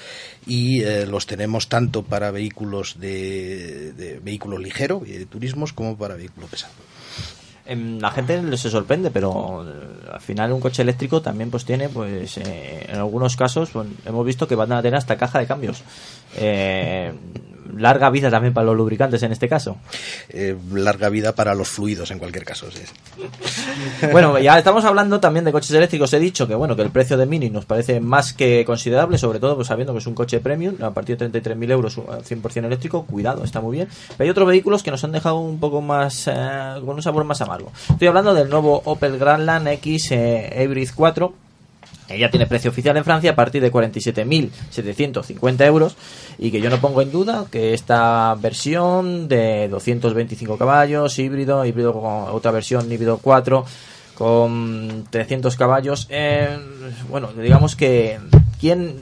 y 0.47 0.83
los 1.07 1.27
tenemos 1.27 1.69
tanto 1.69 2.03
para 2.03 2.31
vehículos 2.31 2.99
de, 2.99 3.93
de 3.93 4.21
vehículo 4.21 4.59
ligero 4.59 5.03
turismos 5.39 5.73
como 5.73 5.97
para 5.97 6.17
vehículo 6.17 6.49
pesado. 6.49 6.73
Em, 7.65 8.01
La 8.01 8.11
gente 8.11 8.57
se 8.57 8.71
sorprende, 8.71 9.11
pero 9.11 9.65
eh, 9.65 10.11
al 10.13 10.21
final 10.21 10.53
un 10.53 10.61
coche 10.61 10.83
eléctrico 10.83 11.23
también 11.23 11.49
pues 11.51 11.65
tiene, 11.65 11.89
pues 11.89 12.39
eh, 12.39 12.87
en 12.89 12.97
algunos 12.97 13.37
casos 13.37 13.71
pues, 13.71 13.87
hemos 14.05 14.27
visto 14.27 14.49
que 14.49 14.57
van 14.57 14.73
a 14.73 14.83
tener 14.83 14.97
hasta 14.97 15.17
caja 15.17 15.39
de 15.39 15.47
cambios. 15.47 15.83
Eh, 16.37 17.13
larga 17.77 18.11
vida 18.11 18.31
también 18.31 18.55
para 18.55 18.67
los 18.67 18.77
lubricantes 18.77 19.23
en 19.23 19.33
este 19.33 19.49
caso. 19.49 19.77
Eh, 20.29 20.57
larga 20.73 21.09
vida 21.09 21.35
para 21.35 21.55
los 21.55 21.69
fluidos 21.69 22.11
en 22.11 22.19
cualquier 22.19 22.45
caso. 22.45 22.71
sí. 22.71 22.83
Bueno, 24.13 24.39
ya 24.39 24.59
estamos 24.59 24.85
hablando 24.85 25.21
también 25.21 25.45
de 25.45 25.53
coches 25.53 25.71
eléctricos. 25.73 26.13
He 26.13 26.19
dicho 26.19 26.47
que 26.47 26.55
bueno 26.55 26.77
que 26.77 26.83
el 26.83 26.91
precio 26.91 27.17
de 27.17 27.27
Mini 27.27 27.51
nos 27.51 27.65
parece 27.65 28.01
más 28.01 28.33
que 28.33 28.65
considerable, 28.65 29.19
sobre 29.19 29.39
todo 29.39 29.57
pues 29.57 29.69
sabiendo 29.69 29.93
que 29.93 29.99
es 29.99 30.07
un 30.07 30.15
coche 30.15 30.41
premium 30.41 30.77
a 30.83 30.91
partir 30.91 31.17
de 31.17 31.31
33.000 31.31 31.71
euros, 31.71 31.99
uh, 31.99 32.03
100% 32.03 32.65
eléctrico. 32.65 33.05
Cuidado, 33.05 33.45
está 33.45 33.61
muy 33.61 33.77
bien. 33.77 33.89
Pero 34.17 34.25
hay 34.25 34.31
otros 34.31 34.49
vehículos 34.49 34.83
que 34.83 34.91
nos 34.91 35.03
han 35.05 35.13
dejado 35.13 35.39
un 35.39 35.61
poco 35.61 35.81
más 35.81 36.29
eh, 36.29 36.33
con 36.85 36.97
un 36.97 37.03
sabor 37.03 37.25
más 37.25 37.41
amargo. 37.41 37.73
Estoy 37.91 38.09
hablando 38.09 38.35
del 38.35 38.49
nuevo 38.49 38.83
Opel 38.85 39.19
Grandland 39.19 39.69
X 39.69 40.13
eh, 40.13 40.63
Hybrid 40.65 40.91
4 40.95 41.48
ya 42.17 42.31
tiene 42.31 42.47
precio 42.47 42.71
oficial 42.71 42.97
en 42.97 43.05
Francia 43.05 43.33
a 43.33 43.35
partir 43.35 43.61
de 43.61 43.73
47.750 43.73 45.67
euros 45.67 45.97
y 46.39 46.51
que 46.51 46.61
yo 46.61 46.71
no 46.71 46.81
pongo 46.81 47.03
en 47.03 47.11
duda 47.11 47.45
que 47.51 47.75
esta 47.75 48.35
versión 48.41 49.29
de 49.29 49.69
225 49.69 50.57
caballos, 50.57 51.19
híbrido, 51.19 51.65
híbrido 51.65 51.93
con 51.93 52.05
otra 52.35 52.53
versión 52.53 52.91
híbrido 52.91 53.19
4 53.19 53.65
con 54.15 55.05
300 55.11 55.57
caballos, 55.57 56.07
eh, 56.11 56.49
bueno, 57.11 57.33
digamos 57.33 57.77
que 57.77 58.19
¿quién, 58.61 58.97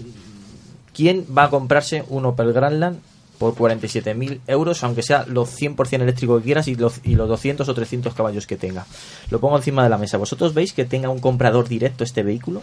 ¿quién 0.95 1.25
va 1.37 1.45
a 1.45 1.51
comprarse 1.51 2.05
un 2.09 2.27
Opel 2.27 2.53
Grandland 2.53 3.01
por 3.39 3.55
47.000 3.55 4.41
euros, 4.47 4.83
aunque 4.83 5.03
sea 5.03 5.25
los 5.27 5.51
100% 5.61 6.03
eléctrico 6.03 6.39
que 6.39 6.45
quieras 6.45 6.69
y 6.69 6.75
los, 6.75 7.01
y 7.05 7.15
los 7.15 7.29
200 7.29 7.69
o 7.69 7.75
300 7.75 8.15
caballos 8.15 8.47
que 8.47 8.57
tenga. 8.57 8.87
Lo 9.31 9.41
pongo 9.41 9.57
encima 9.57 9.85
de 9.85 9.91
la 9.91 9.99
mesa. 9.99 10.17
¿Vosotros 10.17 10.55
veis 10.55 10.73
que 10.73 10.85
tenga 10.85 11.11
un 11.11 11.19
comprador 11.19 11.69
directo 11.69 12.05
este 12.05 12.23
vehículo? 12.23 12.63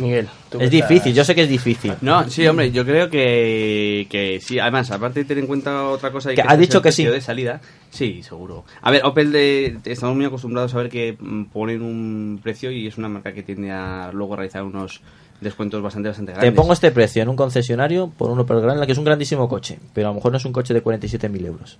Miguel, 0.00 0.28
tú 0.50 0.58
Es 0.60 0.70
que 0.70 0.76
estás- 0.78 0.88
difícil, 0.90 1.14
yo 1.14 1.24
sé 1.24 1.34
que 1.34 1.42
es 1.42 1.48
difícil. 1.48 1.94
No, 2.00 2.28
sí, 2.28 2.46
hombre, 2.46 2.70
yo 2.70 2.84
creo 2.84 3.08
que, 3.10 4.06
que 4.10 4.40
sí. 4.40 4.58
Además, 4.58 4.90
aparte 4.90 5.20
de 5.20 5.24
tener 5.24 5.42
en 5.44 5.48
cuenta 5.48 5.84
otra 5.88 6.10
cosa... 6.10 6.32
y 6.32 6.34
Que 6.36 6.42
el 6.42 6.58
dicho 6.60 6.80
que 6.82 6.92
sí. 6.92 7.04
de 7.04 7.20
salida. 7.20 7.60
Sí, 7.90 8.22
seguro. 8.22 8.64
A 8.82 8.90
ver, 8.90 9.04
Opel, 9.04 9.32
de, 9.32 9.76
estamos 9.84 10.14
muy 10.16 10.24
acostumbrados 10.24 10.74
a 10.74 10.78
ver 10.78 10.88
que 10.88 11.16
mm, 11.18 11.44
ponen 11.46 11.82
un 11.82 12.40
precio 12.42 12.70
y 12.70 12.86
es 12.86 12.98
una 12.98 13.08
marca 13.08 13.32
que 13.32 13.42
tiende 13.42 13.70
a 13.70 14.10
luego 14.12 14.36
realizar 14.36 14.62
unos 14.62 15.00
descuentos 15.40 15.80
bastante, 15.82 16.08
bastante 16.08 16.32
Te 16.32 16.38
grandes. 16.40 16.54
pongo 16.60 16.72
este 16.72 16.90
precio 16.90 17.22
en 17.22 17.28
un 17.28 17.36
concesionario 17.36 18.08
por 18.16 18.30
un 18.30 18.38
Opel 18.40 18.60
Grandland, 18.60 18.86
que 18.86 18.92
es 18.92 18.98
un 18.98 19.04
grandísimo 19.04 19.48
coche, 19.48 19.78
pero 19.94 20.08
a 20.08 20.10
lo 20.10 20.16
mejor 20.16 20.32
no 20.32 20.38
es 20.38 20.44
un 20.44 20.52
coche 20.52 20.74
de 20.74 20.82
47.000 20.82 21.46
euros. 21.46 21.78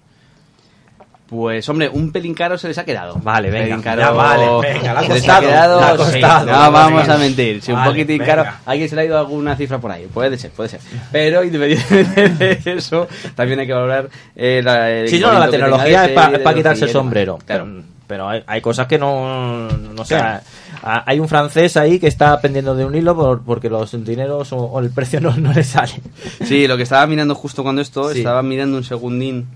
Pues, 1.29 1.69
hombre, 1.69 1.91
un 1.91 2.11
pelín 2.11 2.33
caro 2.33 2.57
se 2.57 2.69
les 2.69 2.79
ha 2.79 2.87
quedado. 2.87 3.17
Vale, 3.23 3.51
venga, 3.51 3.67
Pelín 3.67 3.83
caro 3.83 4.01
ya 4.01 4.11
vale, 4.13 4.47
venga, 4.63 4.93
le 4.95 4.99
ha 4.99 5.03
se 5.03 5.09
les 5.09 5.19
costado, 5.19 5.39
ha 5.39 5.41
quedado, 5.51 5.79
le 5.81 5.85
ha 5.85 5.91
sí, 5.91 5.97
costado. 5.99 6.47
no 6.47 6.73
vamos 6.73 7.01
Venga. 7.03 7.15
a 7.15 7.19
mentir. 7.19 7.61
Si 7.63 7.71
un 7.71 7.79
Vale, 7.79 7.91
poquitín 7.91 8.19
venga. 8.19 8.37
caro, 8.37 8.51
alguien 8.65 8.89
se 8.89 8.97
le 8.97 9.03
ha 9.03 9.05
ido 9.05 9.19
alguna 9.19 9.55
cifra 9.55 9.79
por 9.79 9.91
ahí. 9.91 10.07
Puede 10.07 10.39
ser, 10.39 10.51
puede 10.53 10.71
ser. 10.71 10.81
Pero 11.13 11.45
independientemente 11.45 12.55
de 12.65 12.73
eso, 12.79 13.07
también 13.35 13.61
hay 13.61 13.67
que 13.67 13.73
valorar 13.75 14.09
eh, 14.35 14.63
la, 14.65 14.91
el 14.91 15.09
Sí, 15.11 15.19
no, 15.21 15.39
la 15.39 15.51
tecnología 15.51 16.07
es 16.07 16.13
para 16.13 16.39
de 16.39 16.55
quitarse 16.55 16.85
el 16.87 16.91
sombrero. 16.91 17.39
Claro. 17.45 17.65
Pero, 17.67 17.83
pero 18.07 18.29
hay, 18.31 18.43
hay 18.47 18.61
cosas 18.63 18.87
que 18.87 18.99
no. 18.99 19.69
No 19.69 20.05
sé. 20.07 20.17
a- 20.17 20.41
Hay 21.05 21.21
un 21.21 21.29
francés 21.29 21.77
ahí 21.77 21.99
que 21.99 22.07
está 22.07 22.41
pendiendo 22.41 22.75
de 22.75 22.87
un 22.87 22.95
hilo 22.95 23.15
por- 23.15 23.43
porque 23.43 23.69
los 23.69 23.93
dineros 24.03 24.51
o, 24.55 24.57
o 24.57 24.81
el 24.81 24.89
precio 24.91 25.21
no, 25.21 25.37
no 25.37 25.53
le 25.53 25.63
sale. 25.63 26.01
Sí, 26.43 26.67
lo 26.67 26.79
que 26.79 26.85
estaba 26.85 27.07
mirando 27.07 27.35
justo 27.35 27.63
cuando 27.63 27.83
esto, 27.83 28.11
Sí. 28.13 28.19
estaba 28.21 28.43
mirando 28.43 28.79
un 28.79 28.85
segundín, 28.85 29.47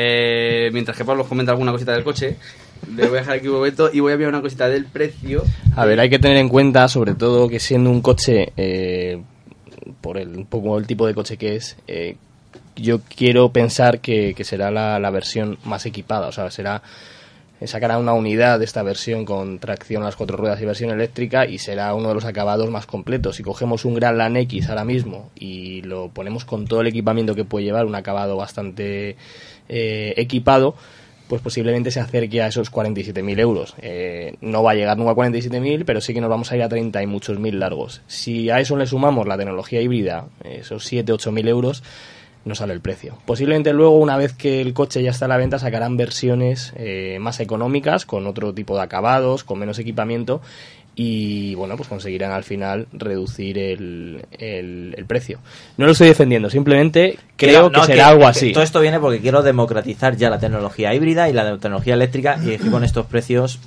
eh, 0.00 0.70
mientras 0.72 0.96
que 0.96 1.04
Pablo 1.04 1.24
comenta 1.24 1.50
alguna 1.50 1.72
cosita 1.72 1.92
del 1.92 2.04
coche. 2.04 2.36
Le 2.94 3.08
voy 3.08 3.16
a 3.16 3.20
dejar 3.20 3.38
aquí 3.38 3.48
un 3.48 3.54
momento 3.54 3.90
y 3.92 3.98
voy 3.98 4.12
a 4.12 4.16
mirar 4.16 4.32
una 4.32 4.40
cosita 4.40 4.68
del 4.68 4.84
precio. 4.84 5.42
A 5.74 5.84
ver, 5.84 5.98
hay 5.98 6.08
que 6.08 6.20
tener 6.20 6.36
en 6.36 6.48
cuenta, 6.48 6.86
sobre 6.86 7.14
todo, 7.14 7.48
que 7.48 7.58
siendo 7.58 7.90
un 7.90 8.00
coche, 8.00 8.52
eh, 8.56 9.20
por 10.00 10.18
el, 10.18 10.28
un 10.28 10.46
poco 10.46 10.78
el 10.78 10.86
tipo 10.86 11.04
de 11.04 11.14
coche 11.14 11.36
que 11.36 11.56
es, 11.56 11.76
eh, 11.88 12.14
yo 12.76 13.00
quiero 13.00 13.52
pensar 13.52 13.98
que, 13.98 14.36
será 14.44 14.70
la, 14.70 15.10
versión 15.10 15.58
más 15.64 15.84
equipada, 15.84 16.28
o 16.28 16.32
sea, 16.32 16.48
será 16.52 16.80
sacará 17.64 17.98
una 17.98 18.12
unidad 18.12 18.60
de 18.60 18.64
esta 18.64 18.84
versión 18.84 19.24
con 19.24 19.58
tracción 19.58 20.02
a 20.02 20.06
las 20.06 20.14
cuatro 20.14 20.36
ruedas 20.36 20.62
y 20.62 20.64
versión 20.64 20.90
eléctrica 20.90 21.44
y 21.44 21.58
será 21.58 21.92
uno 21.92 22.10
de 22.10 22.14
los 22.14 22.24
acabados 22.24 22.70
más 22.70 22.86
completos. 22.86 23.34
Si 23.34 23.42
cogemos 23.42 23.84
un 23.84 23.94
Gran 23.94 24.16
Lan 24.16 24.36
X 24.36 24.68
ahora 24.68 24.84
mismo 24.84 25.30
y 25.34 25.82
lo 25.82 26.08
ponemos 26.10 26.44
con 26.44 26.68
todo 26.68 26.82
el 26.82 26.86
equipamiento 26.86 27.34
que 27.34 27.44
puede 27.44 27.64
llevar, 27.64 27.84
un 27.84 27.96
acabado 27.96 28.36
bastante 28.36 29.16
eh, 29.68 30.14
equipado, 30.16 30.74
pues 31.28 31.42
posiblemente 31.42 31.90
se 31.90 32.00
acerque 32.00 32.42
a 32.42 32.48
esos 32.48 32.72
47.000 32.72 33.38
euros. 33.38 33.74
Eh, 33.80 34.36
no 34.40 34.62
va 34.62 34.72
a 34.72 34.74
llegar 34.74 34.96
nunca 34.96 35.12
a 35.12 35.14
47.000, 35.14 35.84
pero 35.84 36.00
sí 36.00 36.14
que 36.14 36.20
nos 36.20 36.30
vamos 36.30 36.50
a 36.50 36.56
ir 36.56 36.62
a 36.62 36.68
30 36.68 37.02
y 37.02 37.06
muchos 37.06 37.38
mil 37.38 37.60
largos. 37.60 38.00
Si 38.06 38.50
a 38.50 38.60
eso 38.60 38.76
le 38.76 38.86
sumamos 38.86 39.28
la 39.28 39.36
tecnología 39.36 39.80
híbrida, 39.80 40.26
esos 40.44 40.84
7, 40.84 41.12
8 41.12 41.32
mil 41.32 41.46
euros, 41.48 41.82
no 42.44 42.54
sale 42.54 42.72
el 42.72 42.80
precio. 42.80 43.18
Posiblemente 43.26 43.72
luego, 43.72 43.98
una 43.98 44.16
vez 44.16 44.32
que 44.32 44.60
el 44.60 44.72
coche 44.72 45.02
ya 45.02 45.10
está 45.10 45.26
a 45.26 45.28
la 45.28 45.36
venta, 45.36 45.58
sacarán 45.58 45.96
versiones 45.96 46.72
eh, 46.76 47.18
más 47.20 47.40
económicas, 47.40 48.06
con 48.06 48.26
otro 48.26 48.54
tipo 48.54 48.76
de 48.76 48.82
acabados, 48.82 49.44
con 49.44 49.58
menos 49.58 49.78
equipamiento 49.78 50.40
y 51.00 51.54
bueno, 51.54 51.76
pues 51.76 51.88
conseguirán 51.88 52.32
al 52.32 52.42
final 52.42 52.88
reducir 52.92 53.56
el, 53.56 54.20
el, 54.36 55.04
precio. 55.06 55.38
No 55.76 55.86
lo 55.86 55.92
estoy 55.92 56.08
defendiendo, 56.08 56.50
simplemente 56.50 57.16
creo 57.36 57.70
que 57.70 57.84
será 57.84 58.08
algo 58.08 58.26
así. 58.26 58.52
todo 58.52 58.64
esto 58.64 58.80
viene 58.80 58.98
porque 58.98 59.20
quiero 59.20 59.42
democratizar 59.42 60.16
ya 60.16 60.28
la 60.28 60.40
tecnología 60.40 60.92
híbrida 60.92 61.28
y 61.28 61.34
la 61.34 61.56
tecnología 61.56 61.94
eléctrica 61.94 62.40
y 62.42 62.46
decir 62.46 62.72
con 62.72 62.82
estos 62.82 63.06
precios 63.06 63.60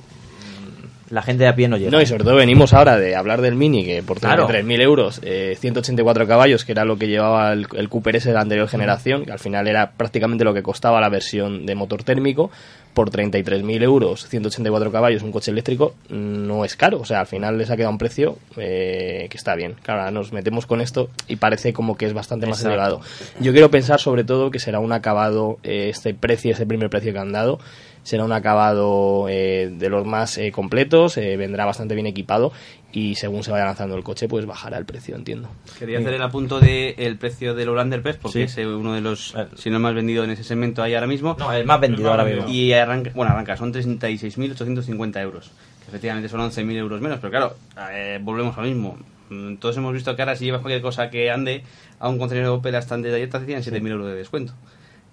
la 1.09 1.21
gente 1.21 1.43
de 1.43 1.49
a 1.49 1.55
pie 1.55 1.69
no 1.69 1.77
llega. 1.77 1.91
No, 1.91 2.01
y 2.01 2.05
sobre 2.05 2.25
todo 2.25 2.35
venimos 2.35 2.73
ahora 2.73 2.97
de 2.97 3.15
hablar 3.15 3.41
del 3.41 3.55
Mini, 3.55 3.85
que 3.85 4.03
por 4.03 4.19
claro. 4.19 4.47
3.000 4.47 4.81
euros, 4.81 5.21
eh, 5.23 5.57
184 5.59 6.27
caballos, 6.27 6.65
que 6.65 6.71
era 6.71 6.85
lo 6.85 6.97
que 6.97 7.07
llevaba 7.07 7.51
el, 7.53 7.67
el 7.75 7.89
Cooper 7.89 8.15
S 8.15 8.27
de 8.29 8.33
la 8.33 8.41
anterior 8.41 8.67
generación, 8.67 9.25
que 9.25 9.31
al 9.31 9.39
final 9.39 9.67
era 9.67 9.91
prácticamente 9.91 10.43
lo 10.43 10.53
que 10.53 10.63
costaba 10.63 10.99
la 11.01 11.09
versión 11.09 11.65
de 11.65 11.75
motor 11.75 12.03
térmico, 12.03 12.49
por 12.93 13.10
33.000 13.10 13.84
euros, 13.84 14.27
184 14.27 14.91
caballos, 14.91 15.23
un 15.23 15.32
coche 15.32 15.51
eléctrico, 15.51 15.95
no 16.10 16.65
es 16.65 16.75
caro. 16.75 16.99
O 16.99 17.06
sea, 17.06 17.21
al 17.21 17.27
final 17.27 17.58
les 17.58 17.69
ha 17.69 17.75
quedado 17.75 17.91
un 17.91 17.97
precio 17.97 18.38
eh, 18.58 19.27
que 19.30 19.38
está 19.38 19.56
bien. 19.56 19.75
Claro, 19.82 20.10
nos 20.12 20.34
metemos 20.34 20.65
con 20.65 20.82
esto 20.82 21.10
y 21.27 21.38
parece 21.38 21.73
como 21.73 21.97
que 21.97 22.06
es 22.06 22.13
bastante 22.13 22.47
más 22.47 22.63
elevado. 22.63 23.01
Yo 23.39 23.51
quiero 23.51 23.71
pensar 23.71 23.99
sobre 23.99 24.23
todo 24.23 24.51
que 24.51 24.60
será 24.60 24.80
un 24.80 24.91
acabado, 24.91 25.58
eh, 25.63 25.89
este 25.89 26.13
precio, 26.13 26.51
ese 26.51 26.65
primer 26.65 26.89
precio 26.89 27.13
que 27.13 27.19
han 27.19 27.32
dado, 27.32 27.60
será 28.03 28.23
un 28.25 28.31
acabado 28.31 29.27
eh, 29.29 29.71
de 29.71 29.89
los 29.89 30.05
más 30.05 30.39
completos, 30.51 31.15
vendrá 31.15 31.65
bastante 31.65 31.93
bien 31.95 32.07
equipado 32.07 32.51
y 32.93 33.15
según 33.15 33.43
se 33.43 33.51
vaya 33.51 33.65
lanzando 33.65 33.95
el 33.95 34.03
coche, 34.03 34.27
pues 34.27 34.45
bajará 34.45 34.77
el 34.77 34.85
precio, 34.85 35.15
entiendo. 35.15 35.49
Quería 35.79 35.99
hacer 35.99 36.13
el 36.13 36.21
apunto 36.21 36.59
del 36.59 36.95
el 36.97 37.17
precio 37.17 37.53
del 37.53 37.69
Hollander 37.69 38.01
Pest, 38.01 38.21
porque 38.21 38.43
es 38.43 38.57
uno 38.57 38.93
de 38.93 39.01
los, 39.01 39.33
si 39.55 39.69
no 39.69 39.77
el 39.77 39.81
más 39.81 39.93
vendido 39.93 40.23
en 40.23 40.31
ese 40.31 40.43
segmento 40.43 40.83
ahí 40.83 40.93
ahora 40.93 41.07
mismo. 41.07 41.35
No, 41.39 41.53
el 41.53 41.65
más 41.65 41.79
vendido 41.79 42.09
ahora 42.09 42.25
mismo. 42.25 42.47
Y 42.47 42.73
arranca, 42.73 43.11
bueno, 43.15 43.31
arranca, 43.31 43.55
son 43.55 43.73
36.850 43.73 45.21
euros, 45.21 45.51
que 45.83 45.87
efectivamente 45.87 46.29
son 46.29 46.41
11.000 46.41 46.75
euros 46.75 47.01
menos, 47.01 47.19
pero 47.19 47.31
claro, 47.31 47.55
eh, 47.91 48.19
volvemos 48.21 48.57
al 48.57 48.65
mismo. 48.65 48.97
Mm, 49.29 49.55
todos 49.55 49.77
hemos 49.77 49.93
visto 49.93 50.13
que 50.15 50.21
ahora 50.21 50.35
si 50.35 50.45
llevas 50.45 50.61
cualquier 50.61 50.81
cosa 50.81 51.09
que 51.09 51.31
ande 51.31 51.63
a 51.99 52.09
un 52.09 52.17
contenedor 52.17 52.59
Opel 52.59 52.75
hasta 52.75 52.97
de 52.97 53.27
te 53.27 53.37
hacían 53.37 53.61
7.000 53.61 53.87
euros 53.89 54.07
de 54.07 54.15
descuento. 54.15 54.53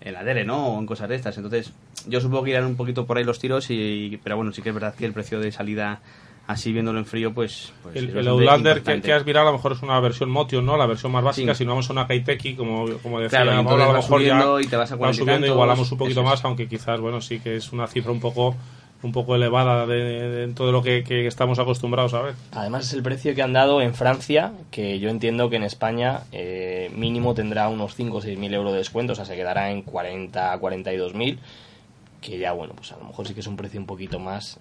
En 0.01 0.15
la 0.15 0.25
DERE, 0.25 0.45
¿no? 0.45 0.75
O 0.75 0.79
en 0.79 0.87
cosas 0.87 1.09
de 1.09 1.17
estas. 1.17 1.37
Entonces, 1.37 1.73
yo 2.07 2.21
supongo 2.21 2.45
que 2.45 2.51
irán 2.51 2.67
un 2.67 2.77
poquito 2.77 3.07
por 3.07 3.19
ahí 3.19 3.25
los 3.25 3.39
tiros, 3.39 3.67
y, 3.71 4.19
pero 4.23 4.37
bueno, 4.37 4.53
sí 4.53 4.63
que 4.63 4.71
es 4.71 4.75
verdad 4.75 4.95
que 4.95 5.05
el 5.05 5.13
precio 5.13 5.41
de 5.41 5.53
salida 5.53 6.01
así 6.47 6.73
viéndolo 6.73 6.99
en 6.99 7.05
frío, 7.05 7.35
pues... 7.35 7.73
pues 7.83 7.97
el, 7.97 8.27
Outlander 8.27 8.83
que, 8.83 9.13
has 9.13 9.27
mirado 9.27 9.49
a 9.49 9.53
lo 9.53 9.59
mejor 9.59 9.73
es 9.73 9.83
una 9.83 10.01
versión 10.01 10.31
Motion, 10.31 10.65
¿no? 10.65 10.79
La 10.79 10.87
versión 10.87 11.13
más 11.13 11.23
básica, 11.23 11.55
si 11.55 11.65
no 11.65 11.73
vamos 11.73 11.91
a 11.91 11.93
una 11.93 12.07
Kaiteki, 12.07 12.55
como, 12.55 12.87
como 13.03 13.21
decía 13.21 13.43
claro, 13.43 13.59
a 13.71 13.87
lo 13.87 13.93
mejor 13.93 14.23
ya 14.23 14.43
y 14.61 14.67
te 14.67 14.77
vas 14.77 14.91
a 14.91 15.13
subiendo, 15.13 15.47
igualamos 15.47 15.93
un 15.93 15.99
poquito 15.99 16.23
más, 16.23 16.43
aunque 16.47 16.67
quizás, 16.67 17.01
bueno, 17.01 17.21
sí 17.21 17.39
que 17.39 17.57
es 17.57 17.71
una 17.71 17.87
cifra 17.87 18.13
un 18.13 18.21
poco 18.21 18.57
un 19.03 19.13
poco 19.13 19.37
elevada 19.37 19.87
de, 19.87 20.51
todo 20.55 20.73
lo 20.73 20.83
que, 20.83 21.05
estamos 21.27 21.59
acostumbrados 21.59 22.15
a 22.15 22.23
ver. 22.23 22.35
Además 22.53 22.87
es 22.87 22.95
el 22.95 23.03
precio 23.03 23.35
que 23.35 23.43
han 23.43 23.53
dado 23.53 23.81
en 23.81 23.95
Francia, 23.95 24.53
que 24.71 24.99
yo 24.99 25.09
entiendo 25.09 25.51
que 25.51 25.57
en 25.57 25.63
España 25.63 26.23
eh, 26.33 26.91
mínimo 26.97 27.35
tendrá 27.35 27.69
unos 27.69 27.95
5 27.95 28.17
o 28.17 28.21
6 28.21 28.39
mil 28.39 28.53
euros 28.55 28.73
de 28.73 28.79
descuento, 28.79 29.13
o 29.13 29.17
sea, 29.17 29.25
se 29.25 29.37
quedará 29.37 29.71
en 29.71 29.83
40 29.83 30.53
a 30.53 30.59
42 30.59 31.15
mil, 31.15 31.39
que 32.21 32.39
ya, 32.39 32.53
bueno, 32.53 32.75
pues 32.75 32.93
a 32.93 32.97
lo 32.97 33.05
mejor 33.05 33.27
sí 33.27 33.35
que 33.35 33.41
es 33.41 33.47
un 33.47 33.57
precio 33.57 33.81
un 33.81 33.87
poquito 33.87 34.19
más 34.19 34.59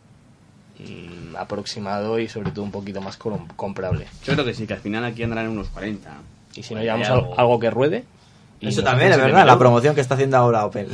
Mm, 0.79 1.35
aproximado 1.35 2.19
y 2.19 2.27
sobre 2.27 2.51
todo 2.51 2.63
un 2.63 2.71
poquito 2.71 3.01
más 3.01 3.17
comprable. 3.17 4.05
Yo 4.23 4.33
creo 4.33 4.45
que 4.45 4.53
sí, 4.53 4.67
que 4.67 4.73
al 4.73 4.79
final 4.79 5.03
aquí 5.05 5.23
andarán 5.23 5.49
unos 5.49 5.69
40. 5.69 6.09
Y 6.55 6.63
si 6.63 6.75
no 6.75 6.81
llevamos 6.81 7.09
algo... 7.09 7.59
que 7.59 7.69
ruede. 7.71 8.03
Eso 8.59 8.83
también 8.83 9.11
es 9.11 9.17
verdad, 9.17 9.45
la 9.45 9.57
promoción 9.57 9.93
que 9.93 10.01
está 10.01 10.15
haciendo 10.15 10.37
ahora 10.37 10.65
Opel. 10.65 10.87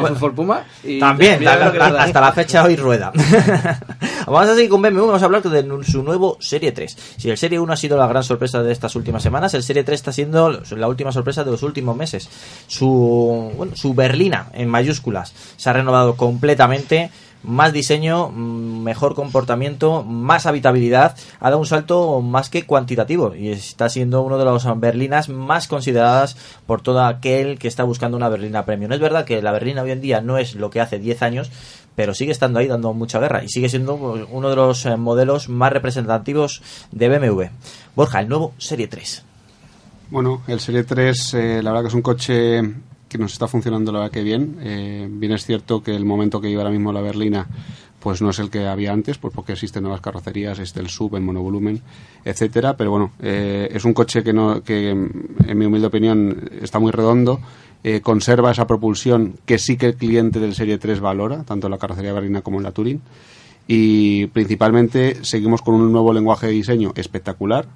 Un 0.00 0.16
Ford 0.20 0.34
Puma 0.34 0.64
y 0.84 0.98
también, 1.00 1.46
hasta 1.48 2.20
la 2.20 2.32
fecha 2.32 2.62
hoy 2.64 2.76
rueda. 2.76 3.10
vamos 4.26 4.48
a 4.48 4.54
seguir 4.54 4.68
con 4.68 4.82
BMW, 4.82 5.06
vamos 5.06 5.22
a 5.22 5.24
hablar 5.24 5.42
de 5.42 5.84
su 5.84 6.02
nuevo 6.02 6.36
Serie 6.40 6.72
3. 6.72 6.96
Si 7.16 7.30
el 7.30 7.38
Serie 7.38 7.58
1 7.58 7.72
ha 7.72 7.76
sido 7.76 7.96
la 7.96 8.06
gran 8.06 8.22
sorpresa 8.22 8.62
de 8.62 8.70
estas 8.70 8.94
últimas 8.96 9.22
semanas, 9.22 9.54
el 9.54 9.62
Serie 9.62 9.82
3 9.82 9.98
está 9.98 10.12
siendo 10.12 10.50
la 10.50 10.88
última 10.88 11.10
sorpresa 11.10 11.42
de 11.42 11.50
los 11.50 11.62
últimos 11.62 11.96
meses. 11.96 12.28
Su, 12.66 13.52
bueno, 13.56 13.74
su 13.74 13.94
berlina 13.94 14.48
en 14.52 14.68
mayúsculas 14.68 15.32
se 15.56 15.70
ha 15.70 15.72
renovado 15.72 16.16
completamente 16.16 17.10
más 17.42 17.72
diseño, 17.72 18.28
mm, 18.28 18.82
mejor 18.82 19.14
comportamiento, 19.14 20.02
más 20.04 20.46
habitabilidad, 20.46 21.16
ha 21.40 21.46
dado 21.50 21.58
un 21.58 21.66
salto 21.66 22.20
más 22.20 22.48
que 22.48 22.64
cuantitativo 22.64 23.34
y 23.34 23.48
está 23.50 23.88
siendo 23.88 24.22
uno 24.22 24.38
de 24.38 24.44
las 24.44 24.80
berlinas 24.80 25.28
más 25.28 25.68
consideradas 25.68 26.36
por 26.66 26.82
todo 26.82 27.04
aquel 27.04 27.58
que 27.58 27.68
está 27.68 27.84
buscando 27.84 28.16
una 28.16 28.28
berlina 28.28 28.64
premium. 28.64 28.92
Es 28.92 29.00
verdad 29.00 29.24
que 29.24 29.42
la 29.42 29.52
berlina 29.52 29.82
hoy 29.82 29.90
en 29.90 30.00
día 30.00 30.20
no 30.20 30.38
es 30.38 30.54
lo 30.54 30.70
que 30.70 30.80
hace 30.80 30.98
10 30.98 31.22
años, 31.22 31.50
pero 31.94 32.14
sigue 32.14 32.32
estando 32.32 32.58
ahí 32.58 32.66
dando 32.66 32.92
mucha 32.92 33.18
guerra 33.20 33.44
y 33.44 33.48
sigue 33.48 33.68
siendo 33.68 33.94
uno 33.94 34.50
de 34.50 34.56
los 34.56 34.86
eh, 34.86 34.96
modelos 34.96 35.48
más 35.48 35.72
representativos 35.72 36.62
de 36.90 37.08
BMW. 37.08 37.42
Borja, 37.94 38.20
el 38.20 38.28
nuevo 38.28 38.54
Serie 38.58 38.88
3. 38.88 39.24
Bueno, 40.10 40.42
el 40.46 40.60
Serie 40.60 40.84
3, 40.84 41.34
eh, 41.34 41.62
la 41.62 41.70
verdad 41.70 41.84
que 41.84 41.88
es 41.88 41.94
un 41.94 42.02
coche 42.02 42.62
que 43.12 43.18
nos 43.18 43.34
está 43.34 43.46
funcionando 43.46 43.92
la 43.92 44.00
verdad 44.00 44.12
que 44.12 44.22
bien. 44.22 44.56
Eh, 44.62 45.06
bien 45.10 45.32
es 45.32 45.44
cierto 45.44 45.82
que 45.82 45.94
el 45.94 46.04
momento 46.04 46.40
que 46.40 46.48
lleva 46.48 46.62
ahora 46.62 46.72
mismo 46.72 46.92
la 46.92 47.02
berlina 47.02 47.46
pues 48.00 48.20
no 48.20 48.30
es 48.30 48.38
el 48.40 48.50
que 48.50 48.66
había 48.66 48.92
antes, 48.92 49.18
pues 49.18 49.32
porque 49.32 49.52
existen 49.52 49.84
nuevas 49.84 50.00
carrocerías, 50.00 50.58
este 50.58 50.80
el 50.80 50.88
sub, 50.88 51.14
el 51.14 51.22
monovolumen, 51.22 51.80
etcétera, 52.24 52.76
pero 52.76 52.90
bueno, 52.90 53.12
eh, 53.20 53.68
es 53.72 53.84
un 53.84 53.94
coche 53.94 54.24
que, 54.24 54.32
no, 54.32 54.64
que 54.64 54.90
en 54.90 55.58
mi 55.58 55.66
humilde 55.66 55.86
opinión 55.86 56.50
está 56.60 56.80
muy 56.80 56.90
redondo, 56.90 57.40
eh, 57.84 58.00
conserva 58.00 58.50
esa 58.50 58.66
propulsión 58.66 59.36
que 59.46 59.58
sí 59.60 59.76
que 59.76 59.86
el 59.86 59.94
cliente 59.94 60.40
del 60.40 60.56
Serie 60.56 60.78
3 60.78 60.98
valora, 60.98 61.44
tanto 61.44 61.68
en 61.68 61.70
la 61.70 61.78
carrocería 61.78 62.12
berlina 62.12 62.42
como 62.42 62.58
en 62.58 62.64
la 62.64 62.72
Touring, 62.72 63.00
y 63.68 64.26
principalmente 64.28 65.24
seguimos 65.24 65.62
con 65.62 65.76
un 65.76 65.92
nuevo 65.92 66.12
lenguaje 66.12 66.48
de 66.48 66.54
diseño 66.54 66.92
espectacular, 66.96 67.68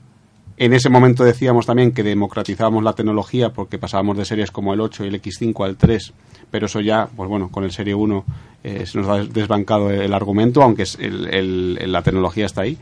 en 0.57 0.73
ese 0.73 0.89
momento 0.89 1.25
decíamos 1.25 1.67
también 1.67 1.93
que 1.93 2.03
democratizábamos 2.03 2.83
la 2.83 2.95
tecnología 2.95 3.51
porque 3.51 3.79
pasábamos 3.79 4.17
de 4.17 4.25
series 4.25 4.51
como 4.51 4.73
el 4.73 4.81
8 4.81 5.05
y 5.05 5.09
el 5.09 5.21
X5 5.21 5.65
al 5.65 5.77
3, 5.77 6.13
pero 6.51 6.67
eso 6.67 6.81
ya, 6.81 7.09
pues 7.15 7.29
bueno, 7.29 7.51
con 7.51 7.65
el 7.65 7.73
Serie 7.73 7.95
1 7.95 8.25
eh, 8.65 8.87
se 8.87 8.99
nos 8.99 9.09
ha 9.09 9.25
desbancado 9.25 9.91
el 9.91 10.13
argumento, 10.15 10.63
aunque 10.63 10.85
es 10.85 10.99
la 11.01 12.03
tecnología 12.03 12.47
está 12.47 12.63
ahí. 12.63 12.79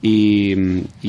Y, 0.00 0.54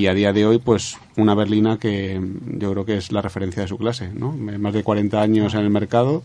a 0.07 0.13
día 0.15 0.33
de 0.33 0.47
hoy, 0.47 0.57
pues 0.57 0.97
una 1.15 1.35
berlina 1.35 1.77
que 1.77 2.19
yo 2.57 2.71
creo 2.71 2.85
que 2.85 2.97
es 2.97 3.11
la 3.11 3.21
referencia 3.21 3.61
de 3.61 3.67
su 3.67 3.77
clase, 3.77 4.09
¿no? 4.11 4.31
Más 4.31 4.73
de 4.73 4.83
40 4.83 5.21
años 5.21 5.53
en 5.53 5.59
el 5.59 5.69
mercado 5.69 6.23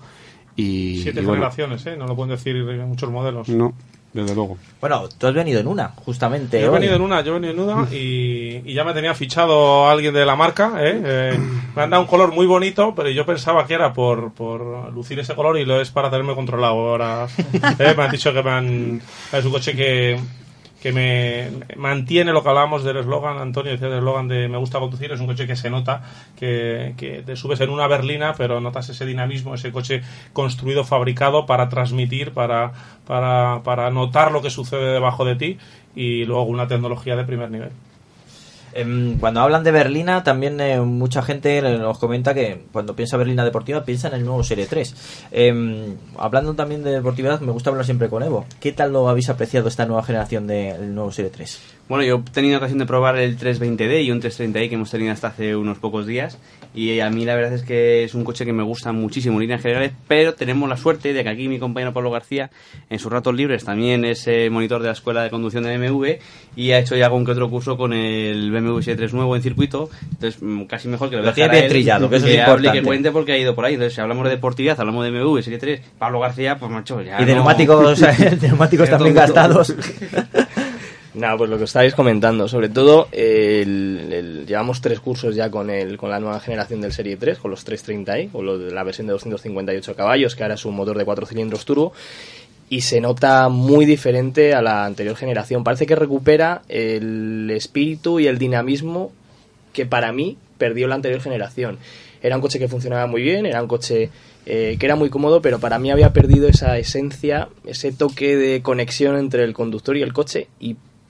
y... 0.56 1.00
Siete 1.02 1.22
generaciones, 1.22 1.84
¿eh? 1.84 1.96
No 1.98 2.06
lo 2.06 2.16
pueden 2.16 2.30
decir 2.30 2.56
muchos 2.86 3.10
modelos. 3.10 3.50
No, 3.50 3.74
desde 4.14 4.34
luego. 4.34 4.56
Bueno, 4.80 5.08
tú 5.18 5.26
has 5.26 5.34
venido 5.34 5.60
en 5.60 5.66
una, 5.66 5.88
justamente. 5.88 6.60
Yo 6.60 6.68
he 6.68 6.70
venido 6.70 6.94
en 6.94 7.02
una, 7.02 7.20
yo 7.22 7.32
he 7.32 7.40
venido 7.40 7.52
en 7.52 7.68
una 7.68 7.88
y, 7.92 8.72
ya 8.72 8.84
me 8.84 8.94
tenía 8.94 9.12
fichado 9.12 9.88
alguien 9.88 10.14
de 10.14 10.24
la 10.24 10.36
marca. 10.36 10.74
¿eh? 10.78 11.02
Eh, 11.04 11.38
me 11.74 11.82
han 11.82 11.90
dado 11.90 12.02
un 12.02 12.08
color 12.08 12.32
muy 12.32 12.46
bonito, 12.46 12.94
pero 12.94 13.10
yo 13.10 13.26
pensaba 13.26 13.66
que 13.66 13.74
era 13.74 13.92
por, 13.92 14.32
por 14.32 14.92
lucir 14.92 15.18
ese 15.18 15.34
color 15.34 15.58
y 15.58 15.64
lo 15.64 15.80
es 15.80 15.90
para 15.90 16.10
tenerme 16.10 16.34
controlado. 16.36 16.74
Ahora 16.74 17.26
¿eh? 17.78 17.94
me 17.96 18.04
han 18.04 18.10
dicho 18.10 18.32
que 18.32 18.42
me 18.42 18.50
han, 18.50 19.02
es 19.32 19.44
un 19.44 19.50
coche 19.50 19.74
que 19.74 20.16
que 20.84 20.92
me 20.92 21.48
mantiene 21.76 22.30
lo 22.34 22.42
que 22.42 22.50
hablábamos 22.50 22.84
del 22.84 22.98
eslogan, 22.98 23.38
Antonio 23.38 23.72
decía 23.72 23.88
del 23.88 24.00
eslogan 24.00 24.28
de 24.28 24.50
me 24.50 24.58
gusta 24.58 24.80
conducir, 24.80 25.10
es 25.12 25.18
un 25.18 25.26
coche 25.26 25.46
que 25.46 25.56
se 25.56 25.70
nota, 25.70 26.02
que, 26.38 26.92
que, 26.98 27.22
te 27.22 27.36
subes 27.36 27.58
en 27.62 27.70
una 27.70 27.86
berlina, 27.86 28.34
pero 28.36 28.60
notas 28.60 28.90
ese 28.90 29.06
dinamismo, 29.06 29.54
ese 29.54 29.72
coche 29.72 30.02
construido, 30.34 30.84
fabricado 30.84 31.46
para 31.46 31.70
transmitir, 31.70 32.32
para, 32.32 32.72
para, 33.06 33.62
para 33.64 33.88
notar 33.88 34.30
lo 34.30 34.42
que 34.42 34.50
sucede 34.50 34.92
debajo 34.92 35.24
de 35.24 35.36
ti 35.36 35.58
y 35.96 36.26
luego 36.26 36.44
una 36.44 36.68
tecnología 36.68 37.16
de 37.16 37.24
primer 37.24 37.50
nivel. 37.50 37.70
Em, 38.76 39.18
cuando 39.18 39.40
hablan 39.40 39.62
de 39.62 39.70
berlina, 39.70 40.24
también 40.24 40.60
eh, 40.60 40.80
mucha 40.80 41.22
gente 41.22 41.62
nos 41.62 41.98
comenta 41.98 42.34
que 42.34 42.64
cuando 42.72 42.96
piensa 42.96 43.16
berlina 43.16 43.44
deportiva 43.44 43.84
piensa 43.84 44.08
en 44.08 44.14
el 44.14 44.24
nuevo 44.24 44.42
Serie 44.42 44.66
3. 44.66 45.28
Em, 45.30 45.96
hablando 46.18 46.54
también 46.54 46.82
de 46.82 46.90
deportividad, 46.90 47.40
me 47.40 47.52
gusta 47.52 47.70
hablar 47.70 47.84
siempre 47.84 48.08
con 48.08 48.24
Evo. 48.24 48.44
¿Qué 48.60 48.72
tal 48.72 48.92
lo 48.92 49.08
habéis 49.08 49.30
apreciado 49.30 49.68
esta 49.68 49.86
nueva 49.86 50.02
generación 50.02 50.48
del 50.48 50.92
nuevo 50.92 51.12
Serie 51.12 51.30
3? 51.30 51.73
Bueno, 51.86 52.02
yo 52.02 52.22
he 52.26 52.30
tenido 52.30 52.56
ocasión 52.56 52.78
de 52.78 52.86
probar 52.86 53.18
el 53.18 53.38
320D 53.38 54.04
y 54.04 54.10
un 54.10 54.20
330i 54.22 54.68
que 54.70 54.74
hemos 54.74 54.90
tenido 54.90 55.12
hasta 55.12 55.28
hace 55.28 55.54
unos 55.54 55.78
pocos 55.78 56.06
días. 56.06 56.38
Y 56.74 56.98
a 57.00 57.10
mí 57.10 57.24
la 57.26 57.34
verdad 57.36 57.52
es 57.52 57.62
que 57.62 58.02
es 58.04 58.14
un 58.14 58.24
coche 58.24 58.44
que 58.46 58.52
me 58.54 58.62
gusta 58.62 58.90
muchísimo 58.92 59.34
en 59.36 59.42
líneas 59.42 59.60
generales, 59.60 59.92
pero 60.08 60.32
tenemos 60.34 60.66
la 60.68 60.76
suerte 60.78 61.12
de 61.12 61.22
que 61.22 61.28
aquí 61.28 61.46
mi 61.46 61.58
compañero 61.58 61.92
Pablo 61.92 62.10
García, 62.10 62.50
en 62.90 62.98
sus 62.98 63.12
ratos 63.12 63.34
libres, 63.34 63.64
también 63.64 64.04
es 64.06 64.26
eh, 64.26 64.48
monitor 64.50 64.80
de 64.80 64.86
la 64.88 64.92
escuela 64.94 65.22
de 65.22 65.30
conducción 65.30 65.62
de 65.64 65.76
BMW 65.78 66.06
y 66.56 66.72
ha 66.72 66.78
hecho 66.78 66.96
ya 66.96 67.04
algún 67.04 67.24
que 67.26 67.32
otro 67.32 67.48
curso 67.50 67.76
con 67.76 67.92
el 67.92 68.50
BMW 68.50 68.80
3 68.80 69.12
nuevo 69.14 69.36
en 69.36 69.42
circuito. 69.42 69.90
Entonces, 70.10 70.42
mm, 70.42 70.62
casi 70.64 70.88
mejor 70.88 71.10
que 71.10 71.16
lo, 71.16 71.22
Lo 71.22 71.32
tiene 71.34 71.50
bien 71.50 71.64
él, 71.64 71.70
trillado, 71.70 72.08
que 72.10 72.16
eso 72.16 72.26
es 72.26 72.32
hable 72.40 72.40
y 72.40 72.46
que 72.72 72.78
importante. 72.78 72.82
cuente 72.86 73.10
porque 73.12 73.32
ha 73.32 73.38
ido 73.38 73.54
por 73.54 73.66
ahí. 73.66 73.74
Entonces, 73.74 73.94
si 73.94 74.00
hablamos 74.00 74.24
de 74.24 74.30
deportividad, 74.30 74.80
hablamos 74.80 75.04
de 75.04 75.10
BMW 75.12 75.40
Serie 75.42 75.58
3, 75.58 75.80
Pablo 75.98 76.18
García, 76.20 76.56
pues 76.58 76.72
macho, 76.72 77.02
ya. 77.02 77.20
Y 77.20 77.24
de 77.26 77.32
no- 77.32 77.36
neumáticos, 77.36 78.00
de 78.18 78.38
neumáticos 78.48 78.88
también 78.90 79.14
gastados. 79.14 79.74
Nada, 81.14 81.36
pues 81.36 81.48
lo 81.48 81.58
que 81.58 81.64
estáis 81.64 81.94
comentando, 81.94 82.48
sobre 82.48 82.68
todo 82.68 83.06
el- 83.12 84.44
llevamos 84.48 84.80
tres 84.80 84.98
cursos 84.98 85.36
ya 85.36 85.48
con 85.48 85.70
el 85.70 85.96
con 85.96 86.10
la 86.10 86.18
nueva 86.18 86.40
generación 86.40 86.80
del 86.80 86.92
Serie 86.92 87.16
3, 87.16 87.38
con 87.38 87.52
los 87.52 87.64
330i, 87.64 88.30
o 88.32 88.42
lo 88.42 88.58
de 88.58 88.72
la 88.72 88.82
versión 88.82 89.06
de 89.06 89.12
258 89.12 89.94
caballos, 89.94 90.34
que 90.34 90.42
ahora 90.42 90.56
es 90.56 90.64
un 90.64 90.74
motor 90.74 90.98
de 90.98 91.04
cuatro 91.04 91.24
cilindros 91.24 91.64
turbo, 91.64 91.92
y 92.68 92.80
se 92.80 93.00
nota 93.00 93.48
muy 93.48 93.84
diferente 93.86 94.54
a 94.54 94.62
la 94.62 94.84
anterior 94.84 95.14
generación. 95.14 95.62
Parece 95.62 95.86
que 95.86 95.94
recupera 95.94 96.62
el 96.68 97.48
espíritu 97.54 98.18
y 98.18 98.26
el 98.26 98.38
dinamismo 98.38 99.12
que 99.72 99.86
para 99.86 100.12
mí 100.12 100.36
perdió 100.58 100.88
la 100.88 100.96
anterior 100.96 101.20
generación. 101.20 101.78
Era 102.22 102.36
un 102.36 102.42
coche 102.42 102.58
que 102.58 102.68
funcionaba 102.68 103.06
muy 103.06 103.22
bien, 103.22 103.46
era 103.46 103.62
un 103.62 103.68
coche 103.68 104.10
eh, 104.46 104.76
que 104.80 104.86
era 104.86 104.96
muy 104.96 105.10
cómodo, 105.10 105.40
pero 105.42 105.58
para 105.60 105.78
mí 105.78 105.90
había 105.90 106.12
perdido 106.12 106.48
esa 106.48 106.76
esencia, 106.78 107.48
ese 107.66 107.92
toque 107.92 108.36
de 108.36 108.62
conexión 108.62 109.16
entre 109.16 109.44
el 109.44 109.54
conductor 109.54 109.96
y 109.96 110.02
el 110.02 110.12
coche 110.12 110.48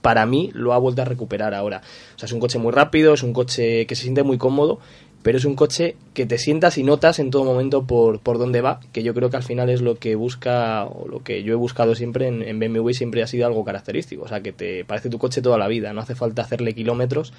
para 0.05 0.27
mí 0.27 0.51
lo 0.53 0.75
ha 0.75 0.79
vuelto 0.79 1.01
a 1.01 1.07
recuperar 1.07 1.55
ahora. 1.55 1.81
O 2.15 2.19
sea, 2.19 2.27
es 2.27 2.33
un 2.33 2.39
coche 2.39 2.59
muy 2.59 2.73
rápido, 2.73 3.15
es 3.15 3.23
un 3.23 3.33
coche 3.33 3.87
que 3.87 3.95
se 3.95 4.03
siente 4.03 4.23
muy 4.23 4.37
cómodo, 4.37 4.79
pero 5.23 5.39
es 5.39 5.47
un 5.47 5.57
coche 5.57 5.97
que 6.13 6.27
te 6.27 6.37
sientas 6.37 6.77
y 6.77 6.83
notas 6.83 7.19
en 7.21 7.31
todo 7.31 7.43
momento 7.45 7.87
por, 7.87 8.21
por 8.21 8.37
dónde 8.37 8.61
va, 8.61 8.81
que 8.93 9.03
yo 9.03 9.15
creo 9.15 9.31
que 9.31 9.39
al 9.39 9.43
final 9.43 9.71
es 9.71 9.81
lo 9.81 9.95
que 9.95 10.15
busca, 10.15 10.85
o 10.85 11.09
lo 11.09 11.23
que 11.23 11.43
yo 11.43 11.55
he 11.55 11.57
buscado 11.57 11.95
siempre 11.95 12.29
en, 12.29 12.43
en 12.43 12.61
BMW, 12.61 12.91
siempre 12.91 13.23
ha 13.23 13.27
sido 13.27 13.47
algo 13.47 13.65
característico. 13.65 14.25
O 14.25 14.29
sea, 14.29 14.43
que 14.43 14.53
te 14.53 14.85
parece 14.85 15.09
tu 15.09 15.17
coche 15.17 15.41
toda 15.41 15.57
la 15.57 15.69
vida, 15.69 15.95
no 15.95 16.03
hace 16.03 16.15
falta 16.15 16.43
hacerle 16.43 16.75
kilómetros 16.75 17.33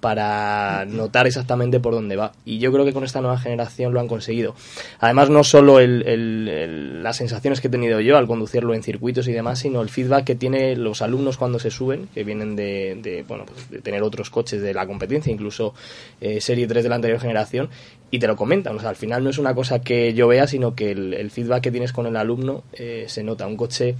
para 0.00 0.84
notar 0.86 1.26
exactamente 1.26 1.80
por 1.80 1.92
dónde 1.92 2.14
va. 2.16 2.32
Y 2.44 2.58
yo 2.58 2.70
creo 2.72 2.84
que 2.84 2.92
con 2.92 3.02
esta 3.04 3.20
nueva 3.20 3.38
generación 3.38 3.92
lo 3.92 4.00
han 4.00 4.06
conseguido. 4.06 4.54
Además, 5.00 5.28
no 5.28 5.42
solo 5.42 5.80
el- 5.80 6.06
el- 6.06 6.48
el- 6.48 7.02
las 7.02 7.16
sensaciones 7.16 7.60
que 7.60 7.66
he 7.66 7.70
tenido 7.70 8.00
yo 8.00 8.16
al 8.16 8.26
conducirlo 8.28 8.74
en 8.74 8.82
circuitos 8.82 9.26
y 9.26 9.32
demás, 9.32 9.58
sino 9.58 9.82
el 9.82 9.88
feedback 9.88 10.24
que 10.24 10.34
tienen 10.36 10.84
los 10.84 11.02
alumnos 11.02 11.36
cuando 11.36 11.58
se 11.58 11.70
suben, 11.70 12.08
que 12.14 12.22
vienen 12.22 12.54
de, 12.54 12.98
de, 13.02 13.24
bueno, 13.26 13.44
pues 13.46 13.70
de 13.70 13.80
tener 13.80 14.02
otros 14.02 14.30
coches 14.30 14.62
de 14.62 14.72
la 14.72 14.86
competencia, 14.86 15.32
incluso 15.32 15.74
eh, 16.20 16.40
Serie 16.40 16.66
3 16.68 16.84
de 16.84 16.88
la 16.90 16.94
anterior 16.94 17.20
generación, 17.20 17.68
y 18.10 18.20
te 18.20 18.26
lo 18.28 18.36
comentan. 18.36 18.76
O 18.76 18.80
sea, 18.80 18.90
al 18.90 18.96
final 18.96 19.24
no 19.24 19.30
es 19.30 19.38
una 19.38 19.54
cosa 19.54 19.80
que 19.80 20.14
yo 20.14 20.28
vea, 20.28 20.46
sino 20.46 20.74
que 20.74 20.92
el, 20.92 21.30
feedback 21.30 21.62
que 21.64 21.70
tienes 21.72 21.92
con 21.92 22.06
el 22.06 22.16
alumno 22.16 22.62
eh, 22.72 23.04
se 23.08 23.22
nota. 23.24 23.46
Un 23.46 23.56
coche 23.56 23.96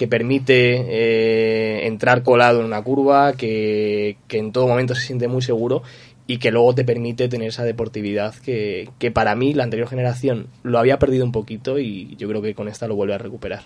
que 0.00 0.08
permite 0.08 0.86
eh, 0.88 1.86
entrar 1.86 2.22
colado 2.22 2.60
en 2.60 2.64
una 2.64 2.80
curva, 2.80 3.34
que, 3.34 4.16
que 4.28 4.38
en 4.38 4.50
todo 4.50 4.66
momento 4.66 4.94
se 4.94 5.02
siente 5.02 5.28
muy 5.28 5.42
seguro 5.42 5.82
y 6.26 6.38
que 6.38 6.50
luego 6.50 6.74
te 6.74 6.84
permite 6.84 7.28
tener 7.28 7.48
esa 7.48 7.64
deportividad 7.64 8.34
que, 8.36 8.88
que 8.98 9.10
para 9.10 9.34
mí 9.34 9.52
la 9.52 9.64
anterior 9.64 9.86
generación 9.86 10.46
lo 10.62 10.78
había 10.78 10.98
perdido 10.98 11.26
un 11.26 11.32
poquito 11.32 11.78
y 11.78 12.16
yo 12.16 12.30
creo 12.30 12.40
que 12.40 12.54
con 12.54 12.66
esta 12.66 12.88
lo 12.88 12.94
vuelve 12.94 13.12
a 13.12 13.18
recuperar. 13.18 13.64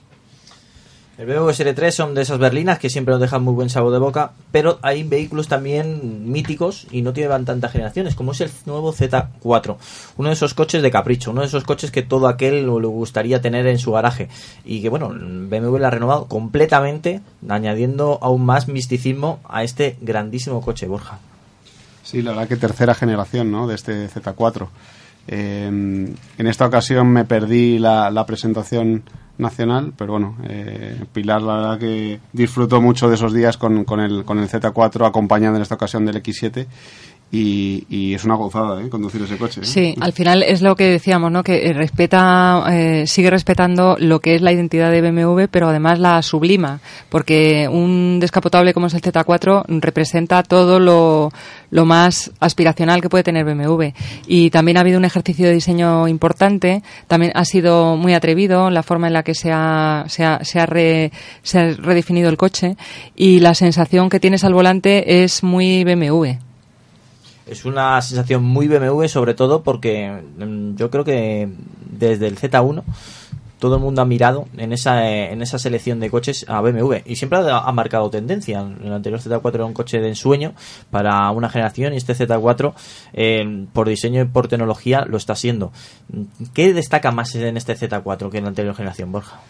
El 1.17 1.27
BMW 1.27 1.51
Serie 1.53 1.75
3 1.75 1.95
son 1.95 2.15
de 2.17 2.23
esas 2.23 2.41
berlinas 2.41 2.81
que 2.81 2.91
siempre 2.91 3.13
nos 3.13 3.21
dejan 3.21 3.45
muy 3.45 3.55
buen 3.55 3.71
sabor 3.71 3.93
de 3.93 4.01
boca, 4.01 4.33
pero 4.51 4.81
hay 4.83 5.05
vehículos 5.05 5.47
también 5.47 6.33
míticos 6.33 6.89
y 6.91 7.03
no 7.03 7.13
llevan 7.13 7.45
tantas 7.45 7.71
generaciones, 7.71 8.17
como 8.17 8.33
es 8.33 8.41
el 8.41 8.51
nuevo 8.67 8.93
Z4. 8.93 9.77
Uno 10.17 10.29
de 10.29 10.35
esos 10.35 10.55
coches 10.55 10.83
de 10.83 10.91
capricho, 10.91 11.31
uno 11.31 11.43
de 11.43 11.47
esos 11.47 11.63
coches 11.63 11.93
que 11.93 12.03
todo 12.03 12.27
aquel 12.27 12.67
le 12.67 12.87
gustaría 12.89 13.41
tener 13.41 13.69
en 13.69 13.79
su 13.79 13.93
garaje. 13.93 14.29
Y 14.65 14.83
que 14.83 14.89
bueno, 14.89 15.11
BMW 15.11 15.79
lo 15.79 15.87
ha 15.87 15.91
renovado 15.91 16.27
completamente, 16.27 17.21
añadiendo 17.49 18.19
aún 18.21 18.45
más 18.45 18.67
misticismo 18.67 19.39
a 19.49 19.63
este 19.63 19.97
grandísimo 20.01 20.63
coche, 20.63 20.89
Borja. 20.89 21.21
Sí, 22.03 22.23
la 22.23 22.33
verdad 22.33 22.49
que 22.49 22.57
tercera 22.57 22.93
generación 22.93 23.53
¿no? 23.53 23.69
de 23.69 23.77
este 23.77 24.09
Z4. 24.09 24.67
Eh, 25.27 25.67
en 25.67 26.47
esta 26.47 26.67
ocasión 26.67 27.09
me 27.09 27.25
perdí 27.25 27.79
la, 27.79 28.11
la 28.11 28.27
presentación 28.27 29.03
nacional, 29.39 29.93
pero 29.97 30.13
bueno, 30.13 30.37
eh, 30.45 31.03
Pilar 31.13 31.43
la 31.43 31.57
verdad 31.57 31.79
que 31.79 32.21
disfrutó 32.33 32.81
mucho 32.81 33.09
de 33.09 33.17
esos 33.17 33.33
días 33.33 33.57
con, 33.57 33.85
con, 33.85 34.01
el, 34.01 34.25
con 34.25 34.39
el 34.39 34.49
Z4 34.49 35.07
acompañando 35.07 35.57
en 35.57 35.63
esta 35.63 35.75
ocasión 35.75 36.05
del 36.07 36.23
X7 36.23 36.67
y, 37.35 37.85
y 37.89 38.15
es 38.15 38.25
una 38.25 38.37
gozada 38.37 38.81
¿eh? 38.81 38.89
conducir 38.89 39.23
ese 39.23 39.37
coche. 39.37 39.61
¿eh? 39.63 39.65
Sí, 39.65 39.95
al 40.01 40.13
final 40.13 40.43
es 40.43 40.63
lo 40.63 40.77
que 40.77 40.85
decíamos, 40.85 41.33
¿no? 41.33 41.43
Que 41.43 41.73
respeta, 41.73 42.65
eh, 42.71 43.07
sigue 43.07 43.29
respetando 43.31 43.97
lo 43.99 44.21
que 44.21 44.37
es 44.37 44.43
la 44.43 44.53
identidad 44.53 44.91
de 44.91 45.01
BMW, 45.01 45.45
pero 45.51 45.69
además 45.69 45.99
la 45.99 46.23
sublima, 46.23 46.81
porque 47.09 47.69
un 47.69 48.21
descapotable 48.21 48.73
como 48.73 48.87
es 48.87 48.95
el 48.95 49.03
Z4 49.03 49.65
representa 49.81 50.43
todo 50.45 50.79
lo, 50.79 51.33
más 51.85 52.31
aspiracional 52.39 53.03
que 53.03 53.09
puede 53.09 53.25
tener 53.25 53.45
BMW. 53.45 53.87
Y 54.27 54.51
también 54.51 54.77
ha 54.77 54.81
habido 54.81 54.99
un 54.99 55.05
ejercicio 55.05 55.47
de 55.47 55.55
diseño 55.55 56.07
importante, 56.07 56.83
también 57.09 57.33
ha 57.35 57.45
sido 57.45 57.97
muy 57.97 58.15
atrevido 58.15 58.71
la 58.71 58.85
forma 58.85 59.09
en 59.09 59.13
la 59.13 59.25
que 59.25 59.35
se 59.35 59.51
ha, 59.53 60.05
se 60.09 60.25
ha 60.25 60.67
redefinido 60.67 62.29
el 62.29 62.37
coche 62.37 62.77
y 63.17 63.41
la 63.41 63.55
sensación 63.55 64.09
que 64.09 64.21
tienes 64.21 64.45
al 64.45 64.55
volante 64.55 65.25
es 65.25 65.43
muy 65.43 65.83
BMW. 65.83 66.54
Es 67.47 67.65
una 67.65 68.01
sensación 68.01 68.43
muy 68.43 68.69
BMW, 68.69 69.07
sobre 69.07 69.35
todo 69.35 69.63
porque 69.63 70.23
mm, 70.39 70.77
yo 70.77 70.91
creo 70.91 71.05
que 71.05 71.49
desde 71.91 72.27
el 72.27 72.39
Z1 72.39 72.83
todo 73.59 73.77
el 73.77 73.81
mundo 73.81 74.03
ha 74.03 74.05
mirado 74.05 74.47
en 74.59 74.73
esa, 74.73 75.09
eh, 75.09 75.33
en 75.33 75.41
esa 75.41 75.59
selección 75.59 75.99
de 75.99 76.11
coches 76.11 76.45
a 76.49 76.61
BMW 76.61 76.97
y 77.07 77.17
siempre 77.17 77.39
ha, 77.51 77.73
marcado 77.73 78.11
tendencia. 78.11 78.61
El 78.61 78.93
anterior 78.93 79.21
Z4 79.21 79.55
era 79.55 79.65
un 79.65 79.73
coche 79.73 80.01
de 80.01 80.09
ensueño 80.09 80.53
para 80.91 81.31
una 81.31 81.49
generación 81.49 81.95
y 81.95 81.97
este 81.97 82.15
Z4 82.15 82.75
eh, 83.15 83.67
por 83.73 83.89
diseño 83.89 84.21
y 84.21 84.27
por 84.27 84.49
tecnología 84.49 85.07
lo 85.07 85.17
está 85.17 85.35
siendo. 85.35 85.73
¿Qué 86.53 86.75
destaca 86.75 87.11
más 87.11 87.35
en 87.37 87.57
este 87.57 87.75
Z4 87.75 88.31
que 88.31 88.37
en 88.39 88.45
la 88.45 88.49
anterior 88.49 88.75
generación, 88.75 89.13
Borja? 89.13 89.41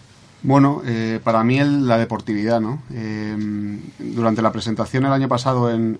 Bueno, 0.47 0.83
eh, 0.85 1.21
para 1.25 1.43
mí 1.43 1.59
el- 1.59 1.89
la 1.89 1.97
deportividad, 1.97 2.61
¿no? 2.61 2.83
Eh, 2.93 3.35
durante 3.99 4.43
la 4.43 4.53
presentación 4.53 5.07
el 5.07 5.13
año 5.13 5.27
pasado 5.27 5.71
en, 5.71 5.99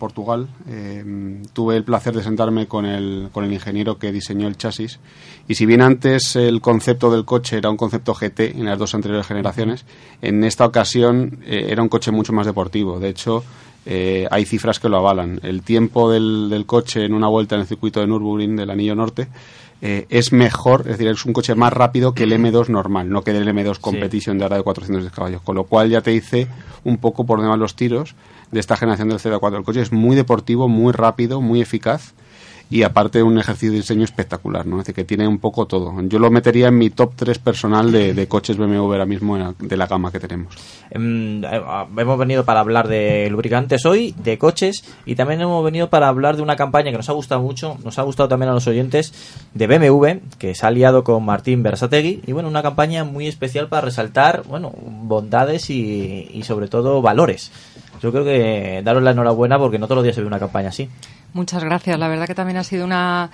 Portugal 0.00 0.48
eh, 0.66 1.42
tuve 1.52 1.76
el 1.76 1.84
placer 1.84 2.14
de 2.16 2.22
sentarme 2.22 2.66
con 2.66 2.86
el, 2.86 3.28
con 3.32 3.44
el 3.44 3.52
ingeniero 3.52 3.98
que 3.98 4.10
diseñó 4.10 4.48
el 4.48 4.56
chasis 4.56 4.98
y 5.46 5.54
si 5.56 5.66
bien 5.66 5.82
antes 5.82 6.34
el 6.36 6.60
concepto 6.62 7.10
del 7.12 7.26
coche 7.26 7.58
era 7.58 7.68
un 7.70 7.76
concepto 7.76 8.14
GT 8.14 8.56
en 8.58 8.64
las 8.64 8.78
dos 8.78 8.94
anteriores 8.94 9.26
generaciones, 9.26 9.84
en 10.22 10.42
esta 10.42 10.64
ocasión 10.64 11.38
eh, 11.44 11.66
era 11.68 11.82
un 11.82 11.88
coche 11.90 12.10
mucho 12.10 12.32
más 12.32 12.46
deportivo. 12.46 12.98
De 12.98 13.10
hecho, 13.10 13.44
eh, 13.84 14.26
hay 14.30 14.44
cifras 14.46 14.80
que 14.80 14.88
lo 14.88 14.96
avalan. 14.96 15.38
El 15.42 15.62
tiempo 15.62 16.10
del, 16.10 16.48
del 16.48 16.64
coche 16.66 17.04
en 17.04 17.12
una 17.12 17.28
vuelta 17.28 17.56
en 17.56 17.60
el 17.60 17.66
circuito 17.66 18.00
de 18.00 18.06
Nürburgring 18.06 18.56
del 18.56 18.70
Anillo 18.70 18.94
Norte 18.94 19.28
eh, 19.84 20.06
es 20.10 20.32
mejor, 20.32 20.82
es 20.82 20.96
decir, 20.96 21.08
es 21.08 21.26
un 21.26 21.32
coche 21.32 21.56
más 21.56 21.72
rápido 21.72 22.14
que 22.14 22.22
el 22.22 22.32
M2 22.32 22.68
normal, 22.68 23.10
no 23.10 23.22
que 23.22 23.32
el 23.32 23.48
M2 23.48 23.80
Competition 23.80 24.38
de 24.38 24.44
ahora 24.44 24.58
de 24.58 24.62
410 24.62 25.12
caballos. 25.12 25.42
Con 25.42 25.56
lo 25.56 25.64
cual 25.64 25.90
ya 25.90 26.00
te 26.02 26.12
dice 26.12 26.46
un 26.84 26.98
poco 26.98 27.26
por 27.26 27.44
van 27.44 27.58
los 27.58 27.74
tiros 27.74 28.14
de 28.52 28.60
esta 28.60 28.76
generación 28.76 29.08
del 29.08 29.18
Z4. 29.18 29.56
El 29.56 29.64
coche 29.64 29.80
es 29.80 29.90
muy 29.90 30.14
deportivo, 30.14 30.68
muy 30.68 30.92
rápido, 30.92 31.40
muy 31.40 31.60
eficaz 31.60 32.14
y 32.70 32.82
aparte 32.82 33.22
un 33.22 33.38
ejercicio 33.38 33.72
de 33.72 33.78
diseño 33.78 34.04
espectacular, 34.04 34.66
¿no? 34.66 34.76
Es 34.76 34.86
decir, 34.86 34.94
que 34.94 35.04
tiene 35.04 35.28
un 35.28 35.38
poco 35.38 35.66
todo. 35.66 35.94
Yo 36.02 36.18
lo 36.18 36.30
metería 36.30 36.68
en 36.68 36.78
mi 36.78 36.90
top 36.90 37.12
3 37.16 37.38
personal 37.38 37.92
de, 37.92 38.14
de 38.14 38.26
coches 38.28 38.56
BMW 38.56 38.76
ahora 38.76 39.06
mismo 39.06 39.54
de 39.58 39.76
la 39.76 39.86
gama 39.86 40.10
que 40.10 40.20
tenemos. 40.20 40.54
Em, 40.90 41.44
eh, 41.44 41.62
hemos 41.98 42.18
venido 42.18 42.44
para 42.44 42.60
hablar 42.60 42.88
de 42.88 43.28
lubricantes 43.30 43.84
hoy, 43.86 44.14
de 44.22 44.38
coches 44.38 44.84
y 45.06 45.14
también 45.14 45.40
hemos 45.40 45.64
venido 45.64 45.88
para 45.88 46.08
hablar 46.08 46.36
de 46.36 46.42
una 46.42 46.56
campaña 46.56 46.90
que 46.90 46.96
nos 46.96 47.08
ha 47.08 47.12
gustado 47.12 47.42
mucho, 47.42 47.78
nos 47.84 47.98
ha 47.98 48.02
gustado 48.02 48.28
también 48.28 48.50
a 48.50 48.54
los 48.54 48.66
oyentes 48.66 49.12
de 49.54 49.66
BMW, 49.66 50.20
que 50.38 50.54
se 50.54 50.64
ha 50.64 50.68
aliado 50.68 51.04
con 51.04 51.24
Martín 51.24 51.62
Bersategui 51.62 52.22
y 52.26 52.32
bueno, 52.32 52.48
una 52.48 52.62
campaña 52.62 53.04
muy 53.04 53.26
especial 53.26 53.68
para 53.68 53.82
resaltar, 53.82 54.42
bueno, 54.48 54.72
bondades 54.74 55.70
y, 55.70 56.30
y 56.32 56.42
sobre 56.42 56.68
todo 56.68 57.02
valores. 57.02 57.50
Yo 58.02 58.10
creo 58.10 58.24
que 58.24 58.82
daros 58.84 59.02
la 59.02 59.12
enhorabuena 59.12 59.58
porque 59.58 59.78
no 59.78 59.86
todos 59.86 59.98
los 59.98 60.04
días 60.04 60.16
se 60.16 60.22
ve 60.22 60.26
una 60.26 60.40
campaña 60.40 60.70
así. 60.70 60.88
Muchas 61.32 61.64
gracias. 61.64 61.98
La 61.98 62.08
verdad 62.08 62.26
que 62.26 62.34
también 62.34 62.58
ha 62.58 62.64
sido 62.64 62.84
una 62.84 63.30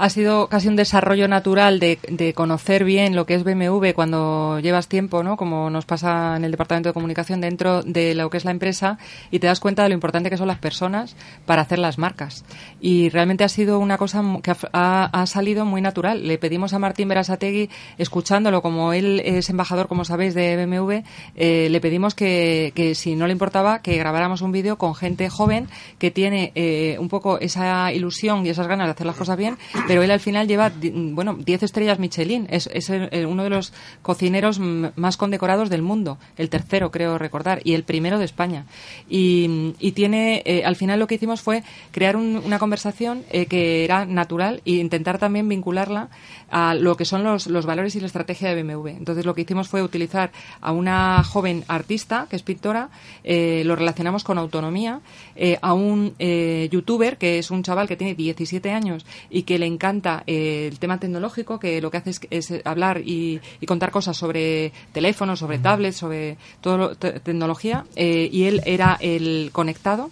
ha 0.00 0.08
sido 0.08 0.48
casi 0.48 0.66
un 0.68 0.76
desarrollo 0.76 1.28
natural 1.28 1.78
de, 1.78 1.98
de, 2.08 2.32
conocer 2.32 2.84
bien 2.84 3.14
lo 3.14 3.26
que 3.26 3.34
es 3.34 3.44
BMW 3.44 3.90
cuando 3.94 4.58
llevas 4.58 4.88
tiempo, 4.88 5.22
¿no? 5.22 5.36
Como 5.36 5.68
nos 5.68 5.84
pasa 5.84 6.36
en 6.36 6.44
el 6.44 6.50
departamento 6.50 6.88
de 6.88 6.94
comunicación 6.94 7.42
dentro 7.42 7.82
de 7.82 8.14
lo 8.14 8.30
que 8.30 8.38
es 8.38 8.46
la 8.46 8.50
empresa 8.50 8.96
y 9.30 9.40
te 9.40 9.46
das 9.46 9.60
cuenta 9.60 9.82
de 9.82 9.90
lo 9.90 9.94
importante 9.94 10.30
que 10.30 10.38
son 10.38 10.48
las 10.48 10.58
personas 10.58 11.16
para 11.44 11.60
hacer 11.60 11.78
las 11.78 11.98
marcas. 11.98 12.46
Y 12.80 13.10
realmente 13.10 13.44
ha 13.44 13.50
sido 13.50 13.78
una 13.78 13.98
cosa 13.98 14.22
que 14.42 14.54
ha, 14.72 15.04
ha 15.04 15.26
salido 15.26 15.66
muy 15.66 15.82
natural. 15.82 16.26
Le 16.26 16.38
pedimos 16.38 16.72
a 16.72 16.78
Martín 16.78 17.08
Berasategui, 17.08 17.68
escuchándolo 17.98 18.62
como 18.62 18.94
él 18.94 19.20
es 19.22 19.50
embajador, 19.50 19.86
como 19.86 20.06
sabéis, 20.06 20.32
de 20.32 20.64
BMW, 20.64 21.02
eh, 21.36 21.68
le 21.70 21.80
pedimos 21.82 22.14
que, 22.14 22.72
que, 22.74 22.94
si 22.94 23.16
no 23.16 23.26
le 23.26 23.32
importaba 23.32 23.82
que 23.82 23.98
grabáramos 23.98 24.40
un 24.40 24.50
vídeo 24.50 24.78
con 24.78 24.94
gente 24.94 25.28
joven 25.28 25.68
que 25.98 26.10
tiene 26.10 26.52
eh, 26.54 26.96
un 26.98 27.10
poco 27.10 27.38
esa 27.38 27.92
ilusión 27.92 28.46
y 28.46 28.48
esas 28.48 28.66
ganas 28.66 28.86
de 28.86 28.92
hacer 28.92 29.06
las 29.06 29.16
cosas 29.16 29.36
bien 29.36 29.58
pero 29.90 30.04
él 30.04 30.12
al 30.12 30.20
final 30.20 30.46
lleva, 30.46 30.70
bueno, 30.92 31.34
10 31.34 31.64
estrellas 31.64 31.98
Michelin. 31.98 32.46
Es, 32.48 32.70
es 32.72 32.90
uno 32.90 33.42
de 33.42 33.50
los 33.50 33.72
cocineros 34.02 34.60
más 34.60 35.16
condecorados 35.16 35.68
del 35.68 35.82
mundo. 35.82 36.16
El 36.36 36.48
tercero, 36.48 36.92
creo 36.92 37.18
recordar, 37.18 37.60
y 37.64 37.74
el 37.74 37.82
primero 37.82 38.20
de 38.20 38.24
España. 38.24 38.66
Y, 39.08 39.74
y 39.80 39.90
tiene, 39.90 40.44
eh, 40.46 40.62
al 40.64 40.76
final 40.76 41.00
lo 41.00 41.08
que 41.08 41.16
hicimos 41.16 41.40
fue 41.40 41.64
crear 41.90 42.14
un, 42.14 42.36
una 42.36 42.60
conversación 42.60 43.24
eh, 43.32 43.46
que 43.46 43.82
era 43.82 44.06
natural 44.06 44.62
e 44.64 44.74
intentar 44.74 45.18
también 45.18 45.48
vincularla 45.48 46.08
a 46.50 46.74
lo 46.74 46.96
que 46.96 47.04
son 47.04 47.24
los, 47.24 47.46
los 47.46 47.66
valores 47.66 47.94
y 47.96 48.00
la 48.00 48.06
estrategia 48.06 48.54
de 48.54 48.62
BMW. 48.62 48.88
Entonces 48.88 49.24
lo 49.24 49.34
que 49.34 49.42
hicimos 49.42 49.68
fue 49.68 49.82
utilizar 49.82 50.32
a 50.60 50.72
una 50.72 51.22
joven 51.24 51.64
artista, 51.68 52.26
que 52.28 52.36
es 52.36 52.42
pintora, 52.42 52.90
eh, 53.24 53.62
lo 53.64 53.76
relacionamos 53.76 54.24
con 54.24 54.38
autonomía, 54.38 55.00
eh, 55.36 55.58
a 55.62 55.74
un 55.74 56.14
eh, 56.18 56.68
youtuber, 56.70 57.16
que 57.16 57.38
es 57.38 57.50
un 57.50 57.62
chaval 57.62 57.88
que 57.88 57.96
tiene 57.96 58.14
17 58.14 58.70
años 58.70 59.06
y 59.30 59.44
que 59.44 59.58
le 59.58 59.66
encanta 59.66 60.22
eh, 60.26 60.68
el 60.70 60.78
tema 60.78 60.98
tecnológico, 60.98 61.58
que 61.58 61.80
lo 61.80 61.90
que 61.90 61.98
hace 61.98 62.12
es, 62.30 62.52
hablar 62.64 63.00
y, 63.04 63.40
contar 63.66 63.92
cosas 63.92 64.16
sobre 64.16 64.72
teléfonos, 64.92 65.38
sobre 65.38 65.58
tablets, 65.58 65.96
sobre 65.96 66.36
todo 66.60 66.96
tecnología, 66.96 67.84
y 67.94 68.42
él 68.44 68.60
era 68.64 68.98
el 69.00 69.50
conectado. 69.52 70.10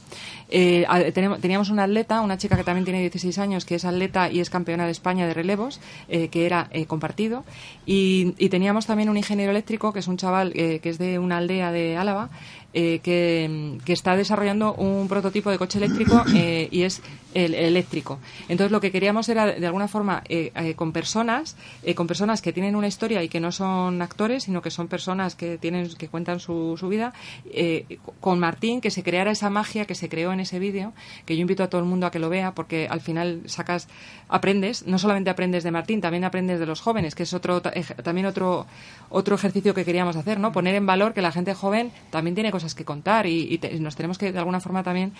Eh, 0.50 0.86
teníamos 1.12 1.70
una 1.70 1.84
atleta, 1.84 2.20
una 2.20 2.38
chica 2.38 2.56
que 2.56 2.64
también 2.64 2.84
tiene 2.84 3.00
16 3.00 3.38
años, 3.38 3.64
que 3.64 3.74
es 3.74 3.84
atleta 3.84 4.30
y 4.30 4.40
es 4.40 4.50
campeona 4.50 4.86
de 4.86 4.92
España 4.92 5.26
de 5.26 5.34
relevos, 5.34 5.80
eh, 6.08 6.28
que 6.28 6.46
era 6.46 6.68
eh, 6.70 6.86
compartido. 6.86 7.44
Y, 7.86 8.34
y, 8.38 8.48
teníamos 8.48 8.86
también 8.86 9.08
un 9.08 9.16
ingeniero 9.16 9.50
eléctrico, 9.50 9.92
que 9.92 10.00
es 10.00 10.08
un 10.08 10.16
chaval 10.16 10.52
que 10.52 10.80
es 10.82 10.98
de 10.98 11.18
una 11.18 11.38
aldea 11.38 11.72
de 11.72 11.96
Álava, 11.96 12.30
eh, 12.74 13.00
que, 13.02 13.78
que, 13.86 13.94
está 13.94 14.14
desarrollando 14.14 14.74
un 14.74 15.08
prototipo 15.08 15.50
de 15.50 15.56
coche 15.56 15.78
eléctrico 15.78 16.22
eh, 16.34 16.68
y 16.70 16.82
es 16.82 17.00
el, 17.34 17.54
el, 17.54 17.78
eléctrico. 17.78 18.18
Entonces 18.48 18.72
lo 18.72 18.80
que 18.80 18.90
queríamos 18.90 19.28
era 19.28 19.46
de 19.46 19.66
alguna 19.66 19.88
forma 19.88 20.22
eh, 20.28 20.50
eh 20.54 20.74
con 20.74 20.92
personas, 20.92 21.56
eh, 21.82 21.94
con 21.94 22.06
personas 22.06 22.42
que 22.42 22.52
tienen 22.52 22.76
una 22.76 22.86
historia 22.86 23.22
y 23.22 23.28
que 23.28 23.40
no 23.40 23.52
son 23.52 24.00
actores, 24.02 24.44
sino 24.44 24.62
que 24.62 24.70
son 24.70 24.88
personas 24.88 25.34
que 25.34 25.58
tienen, 25.58 25.94
que 25.96 26.08
cuentan 26.08 26.40
su, 26.40 26.76
vida, 26.88 27.12
eh, 27.52 27.98
con 28.20 28.38
Martín 28.38 28.80
que 28.80 28.90
se 28.90 29.02
creara 29.02 29.30
esa 29.30 29.50
magia 29.50 29.84
que 29.84 29.94
se 29.94 30.08
creó 30.08 30.32
en 30.32 30.40
ese 30.40 30.58
vídeo, 30.58 30.92
que 31.26 31.36
yo 31.36 31.42
invito 31.42 31.62
a 31.62 31.68
todo 31.68 31.80
el 31.80 31.86
mundo 31.86 32.06
a 32.06 32.10
que 32.10 32.18
lo 32.18 32.28
vea 32.28 32.52
porque 32.52 32.88
al 32.88 33.00
final 33.00 33.42
sacas, 33.46 33.88
aprendes, 34.28 34.86
no 34.86 34.98
solamente 34.98 35.30
aprendes 35.30 35.64
de 35.64 35.70
Martín, 35.70 36.00
también 36.00 36.24
aprendes 36.24 36.60
de 36.60 36.66
los 36.66 36.80
jóvenes, 36.80 37.14
que 37.14 37.24
es 37.24 37.32
otro 37.34 37.60
también 37.60 38.26
otro 38.26 38.66
otro 39.10 39.34
ejercicio 39.34 39.74
que 39.74 39.84
queríamos 39.84 40.16
hacer, 40.16 40.38
¿no? 40.38 40.52
Poner 40.52 40.74
en 40.74 40.86
valor 40.86 41.14
que 41.14 41.22
la 41.22 41.32
gente 41.32 41.54
joven 41.54 41.90
también 42.10 42.34
tiene 42.34 42.50
cosas 42.50 42.74
que 42.74 42.84
contar 42.84 43.26
y, 43.26 43.52
y 43.52 43.58
te, 43.58 43.78
nos 43.80 43.96
tenemos 43.96 44.18
que 44.18 44.32
de 44.32 44.38
alguna 44.38 44.60
forma 44.60 44.82
también 44.82 45.12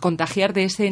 contagiar 0.00 0.52
de 0.52 0.64
ese 0.64 0.86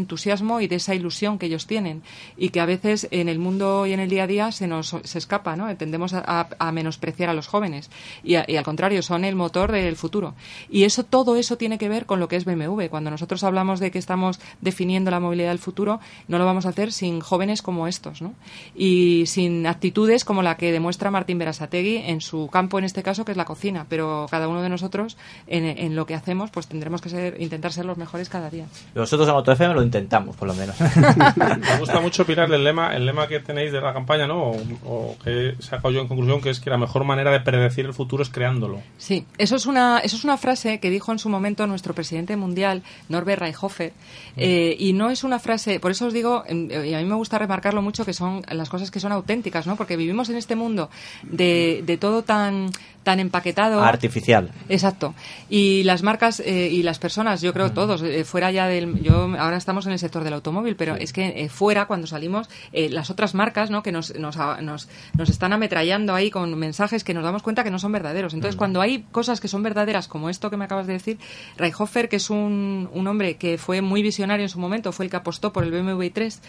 y 0.60 0.66
de 0.68 0.76
esa 0.76 0.94
ilusión 0.94 1.38
que 1.38 1.46
ellos 1.46 1.66
tienen 1.66 2.02
y 2.36 2.50
que 2.50 2.60
a 2.60 2.66
veces 2.66 3.08
en 3.10 3.28
el 3.28 3.38
mundo 3.38 3.86
y 3.86 3.92
en 3.92 4.00
el 4.00 4.08
día 4.08 4.24
a 4.24 4.26
día 4.26 4.52
se 4.52 4.68
nos 4.68 4.94
se 5.02 5.18
escapa, 5.18 5.56
¿no? 5.56 5.74
Tendemos 5.76 6.14
a, 6.14 6.72
menospreciar 6.72 7.30
a 7.30 7.34
los 7.34 7.48
jóvenes 7.48 7.90
y, 8.22 8.36
al 8.36 8.64
contrario 8.64 9.02
son 9.02 9.24
el 9.24 9.34
motor 9.34 9.72
del 9.72 9.96
futuro 9.96 10.34
y 10.70 10.84
eso 10.84 11.04
todo 11.04 11.36
eso 11.36 11.56
tiene 11.56 11.78
que 11.78 11.88
ver 11.88 12.06
con 12.06 12.20
lo 12.20 12.28
que 12.28 12.36
es 12.36 12.44
BMW. 12.44 12.86
Cuando 12.88 13.10
nosotros 13.10 13.42
hablamos 13.42 13.80
de 13.80 13.90
que 13.90 13.98
estamos 13.98 14.38
definiendo 14.60 15.10
la 15.10 15.18
movilidad 15.18 15.48
del 15.48 15.58
futuro, 15.58 16.00
no 16.28 16.38
lo 16.38 16.44
vamos 16.46 16.66
a 16.66 16.68
hacer 16.68 16.92
sin 16.92 17.20
jóvenes 17.20 17.62
como 17.62 17.88
estos, 17.88 18.22
¿no? 18.22 18.34
Y 18.74 19.24
sin 19.26 19.66
actitudes 19.66 20.24
como 20.24 20.42
la 20.42 20.56
que 20.56 20.70
demuestra 20.70 21.10
Martín 21.10 21.38
Berasategui 21.38 21.96
en 21.96 22.20
su 22.20 22.48
campo, 22.52 22.78
en 22.78 22.84
este 22.84 23.02
caso, 23.02 23.24
que 23.24 23.32
es 23.32 23.36
la 23.36 23.44
cocina, 23.44 23.86
pero 23.88 24.26
cada 24.30 24.46
uno 24.46 24.62
de 24.62 24.68
nosotros 24.68 25.16
en, 25.48 25.64
en 25.64 25.96
lo 25.96 26.06
que 26.06 26.14
hacemos, 26.14 26.50
pues 26.50 26.68
tendremos 26.68 27.00
que 27.00 27.08
ser, 27.08 27.40
intentar 27.40 27.72
ser 27.72 27.84
los 27.84 27.96
mejores 27.96 28.28
cada 28.28 28.48
día. 28.48 28.66
Nosotros 28.94 29.28
en 29.28 29.34
AutoFM 29.34 29.74
lo 29.74 29.82
intentamos, 29.82 30.19
por 30.24 30.48
lo 30.48 30.54
menos. 30.54 30.76
Me 30.80 31.78
gusta 31.78 32.00
mucho, 32.00 32.24
Pilar, 32.24 32.52
el 32.52 32.64
lema, 32.64 32.94
el 32.94 33.06
lema 33.06 33.26
que 33.26 33.40
tenéis 33.40 33.72
de 33.72 33.80
la 33.80 33.92
campaña, 33.92 34.26
¿no? 34.26 34.50
O, 34.50 34.56
o 34.84 35.16
que 35.22 35.54
saco 35.60 35.90
yo 35.90 36.00
en 36.00 36.08
conclusión, 36.08 36.40
que 36.40 36.50
es 36.50 36.60
que 36.60 36.70
la 36.70 36.78
mejor 36.78 37.04
manera 37.04 37.30
de 37.30 37.40
predecir 37.40 37.86
el 37.86 37.94
futuro 37.94 38.22
es 38.22 38.30
creándolo. 38.30 38.80
Sí, 38.98 39.26
eso 39.38 39.56
es 39.56 39.66
una, 39.66 39.98
eso 39.98 40.16
es 40.16 40.24
una 40.24 40.36
frase 40.36 40.80
que 40.80 40.90
dijo 40.90 41.12
en 41.12 41.18
su 41.18 41.28
momento 41.28 41.66
nuestro 41.66 41.94
presidente 41.94 42.36
mundial, 42.36 42.82
Norbert 43.08 43.40
Reichhofer, 43.40 43.92
eh, 44.36 44.76
y 44.78 44.92
no 44.92 45.10
es 45.10 45.24
una 45.24 45.38
frase, 45.38 45.80
por 45.80 45.90
eso 45.90 46.06
os 46.06 46.12
digo, 46.12 46.44
y 46.48 46.94
a 46.94 46.98
mí 46.98 47.04
me 47.04 47.14
gusta 47.14 47.38
remarcarlo 47.38 47.82
mucho, 47.82 48.04
que 48.04 48.12
son 48.12 48.42
las 48.50 48.68
cosas 48.68 48.90
que 48.90 49.00
son 49.00 49.12
auténticas, 49.12 49.66
¿no? 49.66 49.76
Porque 49.76 49.96
vivimos 49.96 50.28
en 50.30 50.36
este 50.36 50.56
mundo 50.56 50.90
de, 51.22 51.82
de 51.84 51.96
todo 51.96 52.22
tan 52.22 52.70
tan 53.02 53.18
empaquetado. 53.18 53.82
Artificial. 53.82 54.50
Exacto. 54.68 55.14
Y 55.48 55.82
las 55.84 56.02
marcas 56.02 56.40
eh, 56.40 56.68
y 56.70 56.82
las 56.82 56.98
personas, 56.98 57.40
yo 57.40 57.52
creo 57.52 57.72
todos, 57.72 58.02
eh, 58.02 58.24
fuera 58.24 58.50
ya 58.50 58.66
del. 58.66 59.02
Yo 59.02 59.34
ahora 59.38 59.56
estamos 59.56 59.86
en 59.86 59.92
el 59.92 59.98
sector 60.10 60.24
del 60.24 60.34
automóvil, 60.34 60.76
pero 60.76 60.96
sí. 60.96 61.04
es 61.04 61.12
que 61.12 61.44
eh, 61.44 61.48
fuera, 61.48 61.86
cuando 61.86 62.06
salimos, 62.06 62.48
las 62.72 63.10
otras 63.10 63.34
marcas, 63.34 63.70
¿no? 63.70 63.82
Que 63.82 63.92
nos, 63.92 64.14
nos, 64.18 64.36
nos, 64.36 64.88
nos, 65.16 65.28
están 65.28 65.52
ametrallando 65.52 66.14
ahí 66.14 66.30
con 66.30 66.58
mensajes 66.58 67.04
que 67.04 67.14
nos 67.14 67.22
damos 67.22 67.42
cuenta 67.42 67.62
que 67.62 67.70
no 67.70 67.78
son 67.78 67.92
verdaderos. 67.92 68.34
Entonces, 68.34 68.56
mm. 68.56 68.58
cuando 68.58 68.80
hay 68.80 69.04
cosas 69.12 69.40
que 69.40 69.48
son 69.48 69.62
verdaderas, 69.62 70.08
como 70.08 70.28
esto 70.28 70.50
que 70.50 70.56
me 70.56 70.64
acabas 70.64 70.86
de 70.86 70.94
decir, 70.94 71.18
Reichhofer, 71.56 72.08
que 72.08 72.16
es 72.16 72.30
un, 72.30 72.88
un 72.92 73.06
hombre 73.06 73.36
que 73.36 73.58
fue 73.58 73.82
muy 73.82 74.02
visionario 74.02 74.44
en 74.44 74.48
su 74.48 74.58
momento, 74.58 74.92
fue 74.92 75.04
el 75.04 75.10
que 75.10 75.16
apostó 75.16 75.52
por 75.52 75.64
el 75.64 75.70
BMW 75.70 76.06
3, 76.12 76.42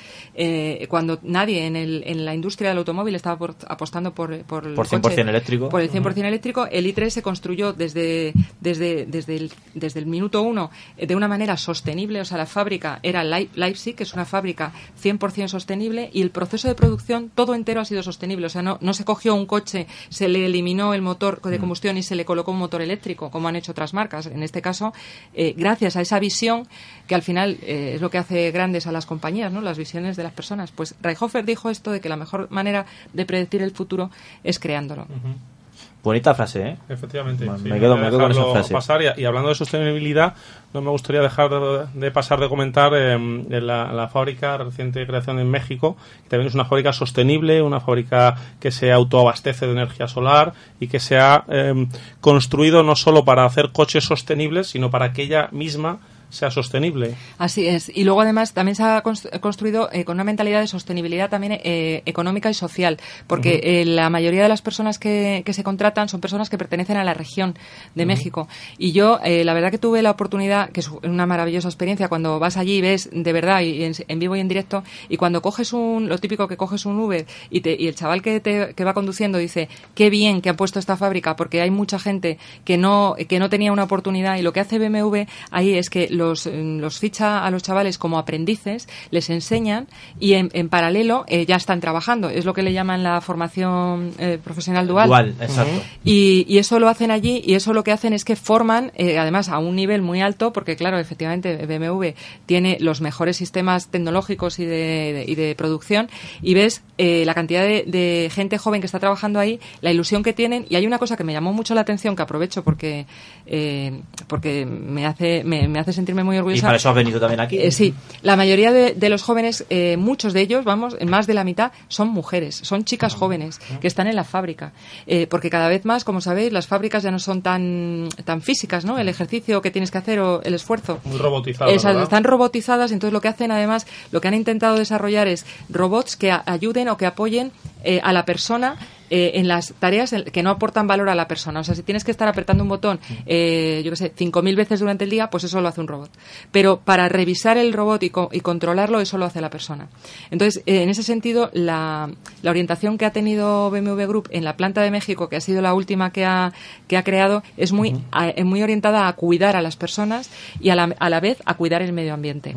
cuando 0.90 1.20
nadie 1.24 1.66
en, 1.68 1.76
el, 1.76 2.04
en 2.06 2.26
la 2.26 2.34
industria 2.34 2.70
del 2.70 2.80
automóvil 2.80 3.16
estaba 3.16 3.38
por, 3.38 3.56
apostando 3.68 4.14
por, 4.14 4.38
por, 4.44 4.74
por 4.74 4.88
100% 4.88 5.02
coche, 5.02 5.22
eléctrico. 5.22 5.70
Por 5.70 5.82
el 5.82 5.92
100% 5.92 6.00
uh 6.00 6.04
-huh. 6.04 6.26
eléctrico 6.26 6.68
el 6.72 6.86
i3 6.86 7.10
se 7.10 7.22
construyó 7.22 7.74
desde, 7.74 8.34
desde, 8.60 9.06
desde, 9.06 9.36
el, 9.36 9.52
desde 9.74 10.00
el 10.00 10.06
minuto 10.06 10.42
uno 10.42 10.72
de 10.98 11.16
una 11.16 11.28
manera 11.28 11.58
sostenible. 11.58 12.22
O 12.22 12.26
sea, 12.26 12.38
la 12.38 12.46
fábrica 12.46 13.00
era 13.04 13.24
Leipzig, 13.56 13.96
que 13.96 14.04
es 14.04 14.14
una 14.14 14.26
fábrica 14.26 14.74
100% 15.02 15.48
sostenible, 15.48 16.10
y 16.14 16.22
el 16.22 16.32
proceso 16.32 16.68
de 16.68 16.76
producción 16.76 17.32
todo 17.34 17.56
entero 17.56 17.82
ha 17.82 17.86
sido 17.86 18.04
sostenible. 18.04 18.46
O 18.46 18.50
sea, 18.50 18.62
no, 18.62 18.78
no 18.82 18.94
se 18.94 19.06
cogió 19.06 19.36
un 19.36 19.46
coche, 19.46 19.88
se 20.10 20.28
le 20.28 20.46
eliminó 20.46 20.94
el 20.94 21.02
motor 21.02 21.42
de 21.42 21.60
combustión 21.60 21.98
y 21.98 22.04
se 22.04 22.16
le 22.16 22.26
colocó 22.26 22.52
un 22.52 22.60
motor 22.60 22.82
eléctrico, 22.82 23.32
como 23.32 23.48
han 23.48 23.56
hecho 23.56 23.72
otras 23.72 23.94
marcas. 23.94 24.28
En 24.28 24.44
este 24.44 24.62
caso, 24.62 24.94
eh, 25.34 25.54
gracias 25.58 25.96
a 25.96 26.02
esa 26.02 26.20
visión, 26.20 26.68
que 27.08 27.16
al 27.16 27.22
final 27.22 27.58
eh, 27.62 27.94
es 27.96 28.02
lo 28.02 28.10
que 28.10 28.18
hace 28.18 28.52
grandes 28.52 28.88
a 28.88 28.92
las 28.92 29.06
compañías, 29.06 29.52
¿no? 29.52 29.62
las 29.62 29.78
visiones 29.78 30.18
de 30.18 30.24
las 30.24 30.34
personas. 30.34 30.72
Pues 30.72 30.96
Reichhofer 31.02 31.46
dijo 31.46 31.70
esto 31.70 31.92
de 31.92 32.02
que 32.02 32.10
la 32.10 32.18
mejor 32.18 32.50
manera 32.52 32.86
de 33.14 33.26
predecir 33.26 33.62
el 33.62 33.72
futuro 33.72 34.12
es 34.44 34.60
creándolo. 34.60 35.04
Uh 35.04 35.06
-huh. 35.06 35.61
Bonita 36.04 36.34
frase, 36.34 36.62
¿eh? 36.62 36.78
Efectivamente. 36.90 37.46
Me, 37.46 37.58
sí, 37.60 37.70
me 37.70 37.80
quedo, 37.80 37.96
me 37.96 38.10
quedo 38.10 38.20
con 38.20 38.32
esa 38.32 38.46
frase. 38.46 38.74
Pasar 38.74 39.02
y, 39.04 39.22
y, 39.22 39.26
hablando 39.26 39.50
de 39.50 39.56
sostenibilidad, 39.56 40.34
no 40.74 40.82
me 40.82 40.90
gustaría 40.90 41.22
dejar 41.22 41.50
de, 41.50 41.86
de 41.94 42.12
pasar 42.12 42.40
de 42.40 42.50
comentar 42.50 42.92
eh, 42.96 43.18
de 43.48 43.62
la, 43.62 43.92
la, 43.94 44.08
fábrica 44.08 44.58
reciente 44.58 45.06
creación 45.06 45.38
en 45.40 45.50
México, 45.50 45.98
que 46.24 46.30
también 46.30 46.48
es 46.48 46.56
una 46.56 46.66
fábrica 46.66 46.92
sostenible, 46.92 47.62
una 47.62 47.80
fábrica 47.80 48.36
que 48.60 48.72
se 48.72 48.92
autoabastece 48.92 49.68
de 49.68 49.74
energía 49.74 50.08
solar 50.08 50.54
y 50.80 50.88
que 50.88 51.00
se 51.00 51.20
ha 51.20 51.44
eh, 51.50 51.88
construido 52.20 52.82
no 52.82 52.96
solo 52.96 53.24
para 53.24 53.46
hacer 53.46 53.72
coches 53.72 54.04
sostenibles, 54.04 54.68
sino 54.68 54.90
para 54.90 55.14
que 55.14 55.22
ella 55.22 55.50
misma 55.52 56.00
sea 56.32 56.50
sostenible. 56.50 57.16
Así 57.38 57.68
es. 57.68 57.92
Y 57.94 58.06
luego 58.06 58.22
además 58.22 58.54
también 58.54 58.76
se 58.76 58.84
ha 58.84 59.02
construido 59.02 59.90
eh, 59.92 60.06
con 60.06 60.16
una 60.16 60.24
mentalidad 60.24 60.62
de 60.62 60.68
sostenibilidad 60.68 61.30
también 61.30 61.60
eh, 61.64 62.02
económica 62.06 62.50
y 62.50 62.54
social, 62.54 62.98
porque 63.28 63.50
uh 63.50 63.58
-huh. 63.58 63.82
eh, 63.82 63.86
la 63.86 64.10
mayoría 64.10 64.42
de 64.42 64.50
las 64.50 64.62
personas 64.62 64.98
que, 64.98 65.44
que, 65.46 65.54
se 65.54 65.64
contratan 65.64 66.08
son 66.08 66.22
personas 66.22 66.50
que 66.50 66.58
pertenecen 66.58 66.96
a 66.96 67.04
la 67.04 67.14
región 67.14 67.54
de 67.96 68.04
uh 68.04 68.06
-huh. 68.06 68.08
México. 68.08 68.48
Y 68.78 68.94
yo, 68.94 69.20
eh, 69.24 69.44
la 69.44 69.54
verdad 69.54 69.72
que 69.72 69.78
tuve 69.78 70.02
la 70.02 70.12
oportunidad, 70.12 70.70
que 70.72 70.80
es 70.80 70.90
una 71.04 71.26
maravillosa 71.26 71.68
experiencia, 71.68 72.08
cuando 72.08 72.40
vas 72.40 72.56
allí 72.56 72.78
y 72.78 72.82
ves 72.82 73.10
de 73.12 73.34
verdad 73.34 73.62
y 73.62 73.84
en, 73.84 73.94
en, 74.08 74.20
vivo 74.20 74.36
y 74.38 74.40
en 74.40 74.48
directo, 74.48 74.84
y 75.10 75.18
cuando 75.18 75.42
coges 75.42 75.74
un, 75.74 76.08
lo 76.08 76.18
típico 76.18 76.48
que 76.48 76.56
coges 76.56 76.86
un 76.86 76.98
Uber 76.98 77.26
y, 77.50 77.60
te, 77.60 77.76
y 77.78 77.88
el 77.88 77.96
chaval 77.96 78.22
que, 78.22 78.40
te, 78.40 78.74
que 78.74 78.84
va 78.86 78.94
conduciendo 78.94 79.38
dice, 79.38 79.68
qué 79.96 80.10
bien 80.10 80.42
que 80.42 80.50
han 80.50 80.56
puesto 80.56 80.80
esta 80.80 80.96
fábrica, 80.96 81.36
porque 81.36 81.62
hay 81.62 81.72
mucha 81.72 82.00
gente 82.00 82.38
que 82.64 82.78
no, 82.78 83.16
que 83.28 83.38
no 83.38 83.50
tenía 83.50 83.74
una 83.74 83.84
oportunidad 83.84 84.38
y 84.38 84.44
lo 84.44 84.54
que 84.54 84.62
hace 84.62 84.80
BMW 84.80 85.26
ahí 85.52 85.76
es 85.76 85.90
que 85.90 86.08
los, 86.22 86.46
los 86.46 87.00
ficha 87.00 87.44
a 87.46 87.52
los 87.52 87.64
chavales 87.64 87.98
como 87.98 88.18
aprendices, 88.20 88.88
les 89.10 89.30
enseñan 89.30 89.88
y 90.20 90.34
en, 90.34 90.50
en 90.54 90.70
paralelo 90.70 91.26
eh, 91.28 91.46
ya 91.46 91.56
están 91.56 91.80
trabajando. 91.82 92.30
Es 92.30 92.46
lo 92.46 92.54
que 92.54 92.62
le 92.64 92.74
llaman 92.74 93.04
la 93.04 93.20
formación 93.22 94.12
eh, 94.20 94.38
profesional 94.44 94.88
dual. 94.88 95.08
Dual, 95.08 95.36
exacto. 95.42 95.82
Y, 96.04 96.46
y 96.48 96.58
eso 96.60 96.80
lo 96.80 96.88
hacen 96.88 97.12
allí 97.12 97.42
y 97.46 97.56
eso 97.56 97.74
lo 97.74 97.84
que 97.84 97.92
hacen 97.92 98.14
es 98.14 98.24
que 98.24 98.36
forman, 98.36 98.92
eh, 98.96 99.18
además 99.18 99.50
a 99.50 99.58
un 99.60 99.76
nivel 99.76 100.02
muy 100.02 100.22
alto, 100.22 100.54
porque 100.54 100.76
claro, 100.76 101.00
efectivamente 101.00 101.66
BMW 101.66 102.14
tiene 102.46 102.78
los 102.80 103.02
mejores 103.02 103.38
sistemas 103.38 103.88
tecnológicos 103.88 104.60
y 104.60 104.66
de, 104.66 105.14
de- 105.14 105.26
y 105.28 105.36
de 105.36 105.56
producción 105.56 106.10
y 106.42 106.54
ves 106.54 106.84
eh, 106.98 107.24
la 107.26 107.34
cantidad 107.34 107.62
de, 107.64 107.84
de 107.88 108.30
gente 108.32 108.58
joven 108.58 108.82
que 108.82 108.86
está 108.86 109.00
trabajando 109.00 109.40
ahí, 109.40 109.60
la 109.82 109.92
ilusión 109.92 110.24
que 110.24 110.34
tienen 110.34 110.66
y 110.70 110.76
hay 110.76 110.86
una 110.86 111.00
cosa 111.00 111.18
que 111.18 111.24
me 111.24 111.34
llamó 111.34 111.54
mucho 111.54 111.74
la 111.76 111.82
atención 111.82 112.16
que 112.16 112.22
aprovecho 112.24 112.64
porque 112.64 113.06
eh, 113.48 114.02
porque 114.28 114.66
me 114.66 115.06
hace 115.06 115.44
me, 115.44 115.68
me 115.68 115.80
hace 115.80 115.94
sentirme 116.12 116.24
muy 116.24 116.58
Y 116.58 116.62
para 116.62 116.78
eso 116.78 116.90
has 116.90 116.96
venido 116.96 117.20
también 117.20 117.40
aquí. 117.40 117.58
Eh, 117.58 117.72
sí, 117.72 117.94
la 118.22 118.36
mayoría 118.36 118.72
de, 118.72 118.94
de 118.94 119.10
los 119.10 119.24
jóvenes, 119.24 119.66
eh, 119.70 119.98
muchos 119.98 120.34
de 120.34 120.42
ellos, 120.42 120.66
vamos, 120.66 120.98
más 121.06 121.28
de 121.28 121.34
la 121.34 121.44
mitad, 121.44 121.72
son 121.88 122.10
mujeres, 122.10 122.56
son 122.64 122.84
chicas 122.84 123.14
jóvenes 123.14 123.60
que 123.80 123.88
están 123.88 124.08
en 124.08 124.16
la 124.16 124.24
fábrica. 124.24 124.74
Eh, 125.08 125.28
porque 125.28 125.50
cada 125.50 125.70
vez 125.70 125.86
más, 125.86 126.04
como 126.04 126.22
sabéis, 126.22 126.52
las 126.52 126.68
fábricas 126.68 127.04
ya 127.04 127.12
no 127.12 127.20
son 127.20 127.42
tan, 127.42 128.10
tan 128.26 128.42
físicas, 128.42 128.86
¿no? 128.86 129.00
El 129.00 129.10
ejercicio 129.10 129.62
que 129.62 129.72
tienes 129.72 129.92
que 129.92 129.98
hacer 129.98 130.20
o 130.20 130.42
el 130.44 130.54
esfuerzo. 130.54 131.00
Muy 131.06 131.18
robotizadas, 131.18 131.74
están 131.74 132.24
robotizadas, 132.24 132.92
entonces 132.92 133.14
lo 133.14 133.22
que 133.22 133.30
hacen 133.30 133.52
además, 133.52 133.88
lo 134.12 134.22
que 134.22 134.28
han 134.28 134.34
intentado 134.34 134.78
desarrollar 134.78 135.28
es 135.28 135.46
robots 135.70 136.16
que 136.16 136.32
ayuden 136.32 136.90
o 136.90 136.98
que 136.98 137.06
apoyen 137.06 137.52
eh, 137.84 138.02
a 138.04 138.14
la 138.14 138.26
persona 138.26 138.76
eh, 139.12 139.34
en 139.36 139.48
las 139.48 139.74
tareas 139.78 140.16
que 140.34 140.42
no 140.42 140.50
aportan 140.50 140.88
valor 140.88 141.10
a 141.10 141.14
la 141.16 141.28
persona. 141.28 141.60
O 141.60 141.64
sea, 141.64 141.76
si 141.76 141.84
tienes 141.84 142.04
que 142.04 142.10
estar 142.10 142.28
apretando 142.28 142.64
un 142.64 142.70
botón, 142.70 143.00
eh, 143.28 143.82
yo 143.86 143.92
qué 143.92 143.98
sé, 143.98 144.14
5.000 144.16 144.56
veces 144.56 144.80
durante 144.80 145.04
el 145.04 145.10
día, 145.12 145.30
pues 145.30 145.44
eso 145.44 145.62
lo 145.62 145.68
hace 145.68 145.82
un 145.82 145.88
robot. 145.88 146.10
Pero 146.52 146.80
para 146.80 147.08
revisar 147.10 147.58
el 147.58 147.74
robot 147.74 148.02
y, 148.04 148.10
co- 148.10 148.30
y 148.32 148.40
controlarlo, 148.40 149.00
eso 149.02 149.18
lo 149.20 149.26
hace 149.26 149.42
la 149.42 149.50
persona. 149.52 149.90
Entonces, 150.32 150.64
eh, 150.66 150.82
en 150.82 150.90
ese 150.90 151.04
sentido, 151.04 151.52
la, 151.54 152.10
la 152.42 152.50
orientación 152.50 152.98
que 152.98 153.06
ha 153.06 153.12
tenido 153.12 153.70
BMW 153.70 154.06
Group 154.08 154.30
en 154.32 154.44
la 154.44 154.56
planta 154.58 154.82
de 154.82 154.90
México, 154.92 155.30
que 155.30 155.36
ha 155.36 155.42
sido 155.42 155.62
la 155.62 155.74
última 155.74 156.12
que 156.12 156.26
ha, 156.26 156.54
que 156.88 156.98
ha 156.98 157.04
creado, 157.04 157.44
es 157.58 157.72
muy, 157.74 157.94
a- 158.12 158.34
muy 158.44 158.64
orientada 158.64 159.08
a 159.08 159.14
cuidar 159.14 159.56
a 159.56 159.62
las 159.62 159.76
personas 159.76 160.30
y 160.62 160.70
a 160.70 160.76
la, 160.76 160.96
a 160.98 161.10
la 161.10 161.20
vez 161.20 161.42
a 161.46 161.56
cuidar 161.56 161.82
el 161.82 161.92
medio 161.94 162.14
ambiente. 162.14 162.56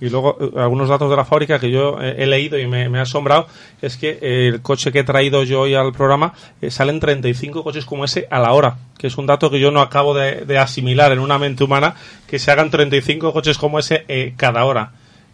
Y 0.00 0.10
luego, 0.10 0.36
eh, 0.40 0.60
algunos 0.60 0.88
datos 0.88 1.08
de 1.10 1.16
la 1.16 1.24
fábrica 1.24 1.58
que 1.58 1.70
yo 1.70 1.98
eh, 2.00 2.16
he 2.18 2.26
leído 2.26 2.58
y 2.58 2.66
me, 2.66 2.88
me 2.88 2.98
ha 2.98 3.02
asombrado 3.02 3.46
es 3.80 3.96
que 3.96 4.18
eh, 4.20 4.48
el 4.48 4.62
coche 4.62 4.92
que 4.92 5.00
he 5.00 5.04
traído 5.04 5.42
yo 5.42 5.62
hoy 5.62 5.74
al 5.74 5.92
programa 5.92 6.34
eh, 6.60 6.70
salen 6.70 7.00
35 7.00 7.62
coches 7.62 7.84
como 7.84 8.04
ese 8.04 8.26
a 8.30 8.38
la 8.38 8.52
hora, 8.52 8.76
que 8.98 9.06
es 9.06 9.16
un 9.16 9.26
dato 9.26 9.50
que 9.50 9.60
yo 9.60 9.70
no 9.70 9.80
acabo 9.80 10.14
de, 10.14 10.44
de 10.44 10.58
asimilar 10.58 11.12
en 11.12 11.18
una 11.18 11.38
mente 11.38 11.64
humana, 11.64 11.94
que 12.26 12.38
se 12.38 12.50
hagan 12.50 12.70
35 12.70 13.32
coches 13.32 13.58
como 13.58 13.78
ese 13.78 14.04
eh, 14.08 14.34
cada 14.36 14.64
hora. 14.64 14.92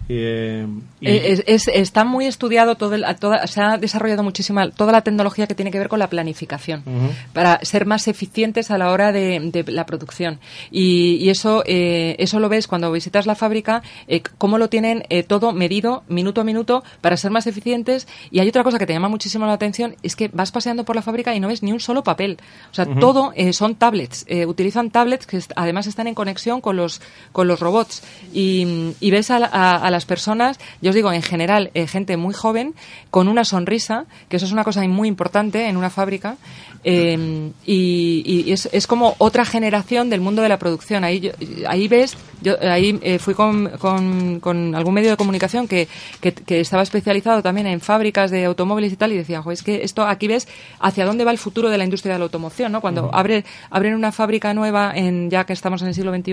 Y, 0.08 0.14
eh, 0.18 0.66
y- 1.00 1.06
Eh, 1.08 1.32
Es, 1.32 1.42
es- 1.46 1.68
está 1.68 2.04
muy 2.04 2.26
estudiado 2.26 2.74
todo 2.76 2.94
el- 2.94 3.04
toda, 3.18 3.46
se 3.46 3.60
ha 3.60 3.78
desarrollado 3.78 4.22
muchísima 4.22 4.70
toda 4.70 4.92
la 4.92 5.02
tecnología 5.02 5.46
que 5.46 5.54
tiene 5.54 5.70
que 5.70 5.78
ver 5.78 5.88
con 5.88 5.98
la 5.98 6.08
planificación 6.10 6.82
Ujú. 6.86 7.10
para 7.32 7.60
ser 7.64 7.86
más 7.86 8.06
eficientes 8.08 8.70
a 8.70 8.78
la 8.78 8.90
hora 8.90 9.12
de, 9.12 9.40
de 9.52 9.64
la 9.72 9.86
producción 9.86 10.38
y, 10.70 11.16
y 11.20 11.30
eso 11.30 11.62
eh, 11.66 12.16
eso 12.18 12.40
lo 12.40 12.48
ves 12.48 12.66
cuando 12.68 12.90
visitas 12.92 13.26
la 13.26 13.34
fábrica 13.34 13.82
eh, 14.08 14.22
cómo 14.38 14.58
lo 14.58 14.68
tienen 14.68 15.04
eh, 15.08 15.22
todo 15.22 15.52
medido 15.52 16.02
minuto 16.08 16.40
a 16.40 16.44
minuto 16.44 16.82
para 17.00 17.16
ser 17.16 17.30
más 17.30 17.46
eficientes 17.46 18.06
y 18.30 18.40
hay 18.40 18.48
otra 18.48 18.64
cosa 18.64 18.78
que 18.78 18.86
te 18.86 18.92
llama 18.92 19.08
muchísimo 19.08 19.46
la 19.46 19.52
atención 19.54 19.96
es 20.02 20.14
que 20.16 20.28
vas 20.32 20.52
paseando 20.52 20.84
por 20.84 20.94
la 20.96 21.02
fábrica 21.02 21.34
y 21.34 21.40
no 21.40 21.48
ves 21.48 21.62
ni 21.62 21.72
un 21.72 21.80
solo 21.80 22.02
papel 22.02 22.38
o 22.70 22.74
sea 22.74 22.84
Ujú. 22.86 22.98
todo 23.00 23.32
eh, 23.36 23.52
son 23.52 23.76
tablets 23.76 24.24
eh, 24.28 24.46
utilizan 24.46 24.90
tablets 24.90 25.26
que 25.26 25.40
además 25.56 25.86
están 25.86 26.06
en 26.06 26.14
conexión 26.14 26.60
con 26.60 26.76
los 26.76 27.00
con 27.32 27.46
los 27.48 27.60
robots 27.60 28.02
y, 28.32 28.92
y 29.00 29.10
ves 29.10 29.30
a, 29.30 29.36
a- 29.46 29.76
a 29.86 29.90
las 29.92 30.06
personas 30.06 30.58
yo 30.80 30.90
os 30.90 30.94
digo 30.94 31.12
en 31.12 31.22
general 31.22 31.70
eh, 31.74 31.86
gente 31.86 32.16
muy 32.16 32.34
joven 32.34 32.74
con 33.10 33.28
una 33.28 33.44
sonrisa 33.44 34.06
que 34.28 34.36
eso 34.36 34.46
es 34.46 34.52
una 34.52 34.64
cosa 34.64 34.82
muy 34.88 35.08
importante 35.08 35.68
en 35.68 35.76
una 35.76 35.90
fábrica 35.90 36.36
eh, 36.84 37.50
y, 37.66 38.42
y 38.46 38.52
es, 38.52 38.68
es 38.72 38.86
como 38.86 39.14
otra 39.18 39.44
generación 39.44 40.10
del 40.10 40.20
mundo 40.20 40.42
de 40.42 40.48
la 40.48 40.58
producción. 40.58 41.04
Ahí 41.04 41.20
yo- 41.20 41.30
ahí 41.68 41.88
ves 41.88 42.16
yo 42.42 42.56
ahí 42.60 42.98
eh, 43.02 43.20
fui 43.20 43.34
con, 43.34 43.68
con, 43.78 44.40
con 44.40 44.74
algún 44.74 44.94
medio 44.94 45.10
de 45.10 45.16
comunicación 45.16 45.68
que, 45.68 45.86
que, 46.20 46.32
que 46.32 46.58
estaba 46.60 46.82
especializado 46.82 47.40
también 47.40 47.68
en 47.68 47.80
fábricas 47.80 48.32
de 48.32 48.44
automóviles 48.46 48.92
y 48.92 48.96
tal 48.96 49.12
y 49.12 49.16
decía 49.16 49.40
"Jo, 49.42 49.52
es 49.52 49.62
que 49.62 49.84
esto 49.84 50.02
aquí 50.04 50.26
ves 50.26 50.48
hacia 50.80 51.04
dónde 51.06 51.24
va 51.24 51.30
el 51.30 51.38
futuro 51.38 51.70
de 51.70 51.78
la 51.78 51.84
industria 51.84 52.14
de 52.14 52.18
la 52.18 52.24
automoción 52.24 52.72
no 52.72 52.80
cuando 52.80 53.02
Ujú. 53.04 53.10
abre 53.14 53.44
abren 53.70 53.94
una 53.94 54.10
fábrica 54.10 54.52
nueva 54.54 54.92
en 54.94 55.30
ya 55.30 55.44
que 55.44 55.52
estamos 55.52 55.82
en 55.82 55.88
el 55.88 55.94
siglo 55.94 56.12
XXI 56.12 56.32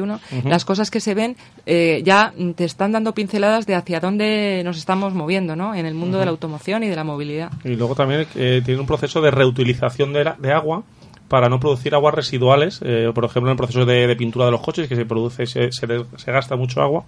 las 0.50 0.66
cosas 0.66 0.90
que 0.90 1.00
se 1.00 1.14
ven 1.14 1.38
eh, 1.68 2.02
ya 2.04 2.34
te 2.56 2.66
están 2.66 2.92
dando 2.92 3.14
pinceladas 3.14 3.68
de 3.68 3.76
hacia 3.76 4.00
dónde 4.00 4.64
nos 4.66 4.78
estamos 4.80 5.14
moviendo 5.14 5.56
¿no? 5.56 5.76
en 5.76 5.86
el 5.86 5.94
mundo 5.94 6.18
de 6.18 6.26
la 6.26 6.32
automoción 6.32 6.84
y 6.84 6.88
de 6.88 6.96
la 6.96 7.04
movilidad. 7.04 7.52
Y 7.64 7.76
luego 7.76 7.94
también 7.94 8.26
eh, 8.36 8.62
tiene 8.66 8.80
un 8.82 8.88
proceso 8.88 9.22
de 9.22 9.30
reutilización 9.30 10.12
de, 10.14 10.24
la- 10.24 10.36
de 10.40 10.52
agua 10.52 10.84
para 11.28 11.48
no 11.48 11.60
producir 11.60 11.94
aguas 11.94 12.16
residuales, 12.16 12.80
eh, 12.84 13.12
por 13.14 13.24
ejemplo 13.24 13.50
en 13.50 13.54
el 13.54 13.58
proceso 13.58 13.86
de, 13.86 14.16
pintura 14.16 14.46
de 14.46 14.52
los 14.52 14.62
coches 14.62 14.88
que 14.88 14.96
se 14.96 15.06
produce, 15.06 15.46
se, 15.46 15.72
se 15.72 16.32
gasta 16.32 16.56
mucho 16.56 16.82
agua. 16.82 17.06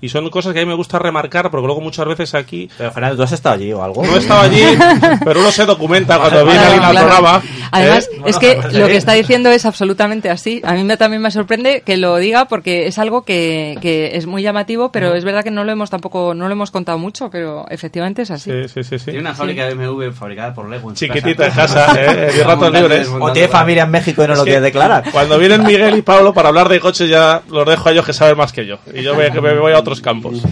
Y 0.00 0.08
son 0.08 0.28
cosas 0.30 0.52
que 0.52 0.60
a 0.60 0.62
mí 0.62 0.68
me 0.68 0.74
gusta 0.74 0.98
remarcar 0.98 1.50
porque 1.50 1.66
luego 1.66 1.80
muchas 1.80 2.06
veces 2.06 2.34
aquí... 2.34 2.68
Pero 2.76 2.90
Fernando, 2.90 3.16
¿tú 3.16 3.22
has 3.22 3.32
estado 3.32 3.56
allí 3.56 3.72
o 3.72 3.82
algo? 3.82 4.04
No 4.04 4.14
he 4.14 4.18
estado 4.18 4.40
allí, 4.42 4.62
pero 5.24 5.40
uno 5.40 5.50
se 5.50 5.64
documenta 5.66 6.18
cuando 6.18 6.44
viene 6.44 6.60
Claro, 6.60 6.74
alguien 6.74 6.84
al 6.84 7.04
programa. 7.04 7.42
Además, 7.70 8.08
¿eh? 8.12 8.22
es 8.26 8.38
que 8.38 8.60
lo 8.72 8.86
que 8.86 8.96
está 8.96 9.12
diciendo 9.12 9.50
es 9.50 9.64
absolutamente 9.66 10.30
así. 10.30 10.60
A 10.64 10.74
mí 10.74 10.84
me, 10.84 10.96
también 10.96 11.22
me 11.22 11.30
sorprende 11.30 11.82
que 11.82 11.96
lo 11.96 12.16
diga 12.16 12.46
porque 12.46 12.86
es 12.86 12.98
algo 12.98 13.22
que, 13.22 13.78
que 13.80 14.16
es 14.16 14.26
muy 14.26 14.42
llamativo, 14.42 14.90
pero 14.92 15.14
es 15.14 15.24
verdad 15.24 15.44
que 15.44 15.50
no 15.50 15.64
lo 15.64 15.72
hemos 15.72 15.90
tampoco, 15.90 16.34
no 16.34 16.46
lo 16.46 16.52
hemos 16.52 16.70
contado 16.70 16.98
mucho, 16.98 17.30
pero 17.30 17.66
efectivamente 17.68 18.22
es 18.22 18.30
así. 18.30 18.50
Sí, 18.50 18.68
sí, 18.68 18.84
sí. 18.84 18.98
sí. 18.98 19.04
Tiene 19.06 19.20
una 19.20 19.34
fábrica 19.34 19.66
de 19.66 19.74
BMW 19.74 20.10
fabricada 20.10 20.54
por 20.54 20.68
Lego 20.68 20.90
en 20.90 20.96
Chiquitita 20.96 21.46
en 21.46 21.52
casa. 21.52 21.94
¿eh? 22.00 22.32
De 22.36 22.44
ratos 22.44 22.72
libres. 22.72 23.08
O 23.08 23.32
tiene 23.32 23.48
familia 23.48 23.84
en 23.84 23.90
México 23.90 24.24
y 24.24 24.26
no 24.26 24.32
Es 24.32 24.38
lo 24.38 24.44
quiere 24.44 24.60
declarar. 24.60 25.04
Cuando 25.10 25.38
vienen 25.38 25.62
Miguel 25.66 25.96
y 25.96 26.02
Pablo 26.02 26.32
para 26.32 26.48
hablar 26.48 26.68
de 26.68 26.80
coches 26.80 27.08
ya 27.08 27.42
los 27.50 27.66
dejo 27.66 27.88
a 27.88 27.92
ellos 27.92 28.04
que 28.04 28.12
saben 28.12 28.36
más 28.36 28.52
que 28.52 28.66
yo. 28.66 28.78
Y 28.92 29.02
yo 29.02 29.14
me, 29.14 29.30
me 29.30 29.58
voy 29.58 29.72
a 29.72 29.78
otros 29.90 30.00
campos. 30.00 30.42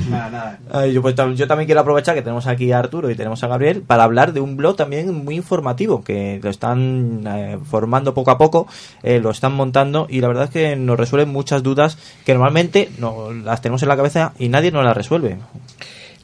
Ay, 0.72 0.92
yo, 0.92 1.00
pues, 1.00 1.14
yo 1.14 1.46
también 1.46 1.66
quiero 1.66 1.80
aprovechar 1.80 2.16
que 2.16 2.22
tenemos 2.22 2.46
aquí 2.48 2.72
a 2.72 2.80
Arturo 2.80 3.08
y 3.10 3.14
tenemos 3.14 3.42
a 3.44 3.46
Gabriel 3.46 3.82
para 3.82 4.02
hablar 4.02 4.32
de 4.32 4.40
un 4.40 4.56
blog 4.56 4.76
también 4.76 5.24
muy 5.24 5.36
informativo 5.36 6.02
que 6.02 6.40
lo 6.42 6.50
están 6.50 7.24
eh, 7.26 7.58
formando 7.64 8.14
poco 8.14 8.32
a 8.32 8.38
poco, 8.38 8.66
eh, 9.04 9.20
lo 9.20 9.30
están 9.30 9.54
montando 9.54 10.08
y 10.10 10.20
la 10.20 10.28
verdad 10.28 10.44
es 10.44 10.50
que 10.50 10.74
nos 10.74 10.98
resuelven 10.98 11.28
muchas 11.28 11.62
dudas 11.62 11.98
que 12.24 12.32
normalmente 12.32 12.90
no, 12.98 13.32
las 13.32 13.62
tenemos 13.62 13.82
en 13.82 13.88
la 13.88 13.96
cabeza 13.96 14.32
y 14.38 14.48
nadie 14.48 14.72
nos 14.72 14.84
las 14.84 14.96
resuelve. 14.96 15.38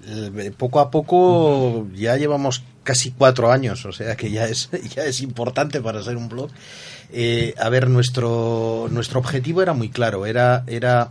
Eh, 0.06 0.52
Poco 0.56 0.80
a 0.80 0.90
poco 0.90 1.86
ya 1.94 2.16
llevamos 2.16 2.62
casi 2.82 3.12
cuatro 3.12 3.50
años, 3.50 3.86
o 3.86 3.92
sea 3.92 4.16
que 4.16 4.30
ya 4.30 4.46
es, 4.46 4.68
ya 4.94 5.04
es 5.04 5.20
importante 5.20 5.80
para 5.80 6.02
ser 6.02 6.16
un 6.16 6.28
blog. 6.28 6.50
Eh, 7.12 7.54
a 7.58 7.68
ver, 7.68 7.88
nuestro, 7.88 8.88
nuestro 8.90 9.20
objetivo 9.20 9.62
era 9.62 9.72
muy 9.72 9.88
claro, 9.88 10.26
era, 10.26 10.64
era 10.66 11.10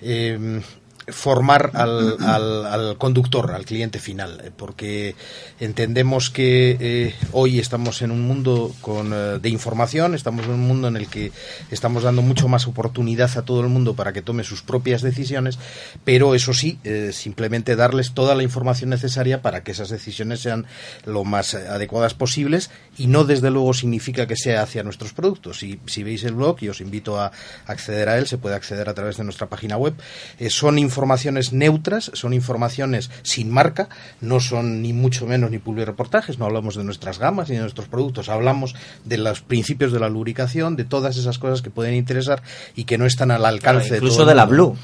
eh, 0.00 0.60
formar 1.08 1.70
al, 1.74 2.16
al, 2.20 2.66
al 2.66 2.98
conductor, 2.98 3.52
al 3.52 3.64
cliente 3.64 3.98
final, 3.98 4.40
eh, 4.44 4.50
porque 4.56 5.14
entendemos 5.58 6.30
que 6.30 6.76
eh, 6.80 7.14
hoy 7.32 7.58
estamos 7.58 8.02
en 8.02 8.10
un 8.10 8.22
mundo 8.22 8.72
con, 8.80 9.12
eh, 9.12 9.38
de 9.40 9.48
información, 9.48 10.14
estamos 10.14 10.44
en 10.46 10.52
un 10.52 10.66
mundo 10.66 10.88
en 10.88 10.96
el 10.96 11.08
que 11.08 11.32
estamos 11.70 12.04
dando 12.04 12.22
mucho 12.22 12.48
más 12.48 12.66
oportunidad 12.66 13.36
a 13.36 13.42
todo 13.42 13.60
el 13.60 13.68
mundo 13.68 13.94
para 13.94 14.12
que 14.12 14.22
tome 14.22 14.44
sus 14.44 14.62
propias 14.62 15.02
decisiones, 15.02 15.58
pero 16.04 16.34
eso 16.34 16.52
sí, 16.52 16.78
simplemente 17.12 17.76
darles 17.76 18.12
toda 18.12 18.34
la 18.34 18.42
información 18.42 18.90
necesaria 18.90 19.42
para 19.42 19.62
que 19.62 19.72
esas 19.72 19.88
decisiones 19.88 20.40
sean 20.40 20.66
lo 21.04 21.24
más 21.24 21.54
adecuadas 21.54 22.14
posibles 22.14 22.70
y 22.98 23.06
no 23.06 23.24
desde 23.24 23.50
luego 23.50 23.72
significa 23.74 24.26
que 24.26 24.36
sea 24.36 24.62
hacia 24.62 24.82
nuestros 24.82 25.12
productos. 25.12 25.58
Si, 25.58 25.80
si 25.86 26.02
veis 26.02 26.24
el 26.24 26.34
blog 26.34 26.56
y 26.62 26.68
os 26.68 26.80
invito 26.80 27.18
a 27.20 27.32
acceder 27.66 28.08
a 28.08 28.18
él, 28.18 28.26
se 28.26 28.38
puede 28.38 28.54
acceder 28.54 28.88
a 28.88 28.94
través 28.94 29.16
de 29.16 29.24
nuestra 29.24 29.48
página 29.48 29.76
web, 29.76 29.94
eh, 30.38 30.50
son 30.50 30.78
informaciones 30.78 31.52
neutras, 31.52 32.10
son 32.14 32.32
informaciones 32.34 33.10
sin 33.22 33.50
marca, 33.50 33.88
no 34.20 34.40
son 34.40 34.82
ni 34.82 34.92
mucho 34.92 35.26
menos 35.26 35.50
ni 35.50 35.58
reportajes, 35.84 36.38
no 36.38 36.44
hablamos 36.44 36.76
de 36.76 36.84
nuestras 36.84 37.18
gamas 37.18 37.48
ni 37.48 37.56
de 37.56 37.62
nuestros 37.62 37.88
productos, 37.88 38.28
hablamos 38.28 38.74
de 39.04 39.16
los 39.18 39.40
principios 39.40 39.92
de 39.92 40.00
la 40.00 40.08
lubricación, 40.08 40.76
de 40.76 40.84
todas 40.84 41.16
esas 41.16 41.38
cosas 41.38 41.62
que 41.62 41.70
pueden 41.70 41.94
interesar 41.94 42.42
y 42.76 42.84
que 42.84 42.98
no 42.98 43.06
están 43.06 43.30
al 43.30 43.44
alcance 43.44 43.88
Claro, 43.88 43.96
incluso 43.96 44.18
todo 44.18 44.26
de 44.28 44.34
la 44.34 44.46
mundo. 44.46 44.70
Blue. 44.72 44.78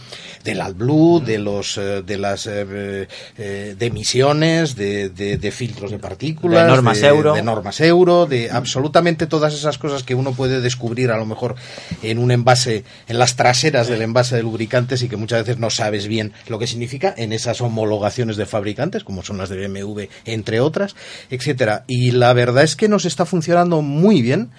De 0.44 0.54
la 0.54 0.70
Blue, 0.70 1.20
de 1.20 1.38
los 1.38 1.76
eh, 1.78 2.02
de 2.06 2.16
las 2.16 2.46
eh, 2.46 3.06
de 3.36 3.86
emisiones, 3.86 4.76
de, 4.76 5.08
de- 5.10 5.36
de 5.36 5.50
filtros 5.50 5.90
de 5.90 5.98
partículas, 5.98 6.64
De 6.64 6.70
normas 6.70 7.02
euro. 7.02 7.34
de 7.34 7.42
normas 7.42 7.80
euro, 7.80 7.97
de 7.98 8.50
absolutamente 8.52 9.26
todas 9.26 9.54
esas 9.54 9.76
cosas 9.76 10.04
que 10.04 10.14
uno 10.14 10.32
puede 10.32 10.60
descubrir 10.60 11.10
a 11.10 11.16
lo 11.16 11.26
mejor 11.26 11.56
en 12.04 12.18
un 12.18 12.30
envase, 12.30 12.84
en 13.08 13.18
las 13.18 13.34
traseras 13.34 13.88
del 13.88 14.02
envase 14.02 14.36
de 14.36 14.42
lubricantes 14.44 15.02
y 15.02 15.08
que 15.08 15.16
muchas 15.16 15.40
veces 15.40 15.58
no 15.58 15.70
sabe 15.70 15.88
sabes 15.88 16.06
bien 16.06 16.34
lo 16.48 16.58
que 16.58 16.66
significa 16.66 17.14
en 17.16 17.32
esas 17.32 17.62
homologaciones 17.62 18.36
de 18.36 18.44
fabricantes, 18.44 19.04
como 19.04 19.22
son 19.22 19.38
las 19.38 19.48
de 19.48 19.66
BMW, 19.66 20.02
entre 20.26 20.60
otras, 20.60 20.94
etcétera. 21.30 21.84
Y 21.86 22.10
la 22.10 22.34
verdad 22.34 22.62
es 22.62 22.76
que 22.76 22.90
nos 22.90 23.06
está 23.06 23.24
funcionando 23.24 23.80
muy 23.80 24.20
bien 24.20 24.50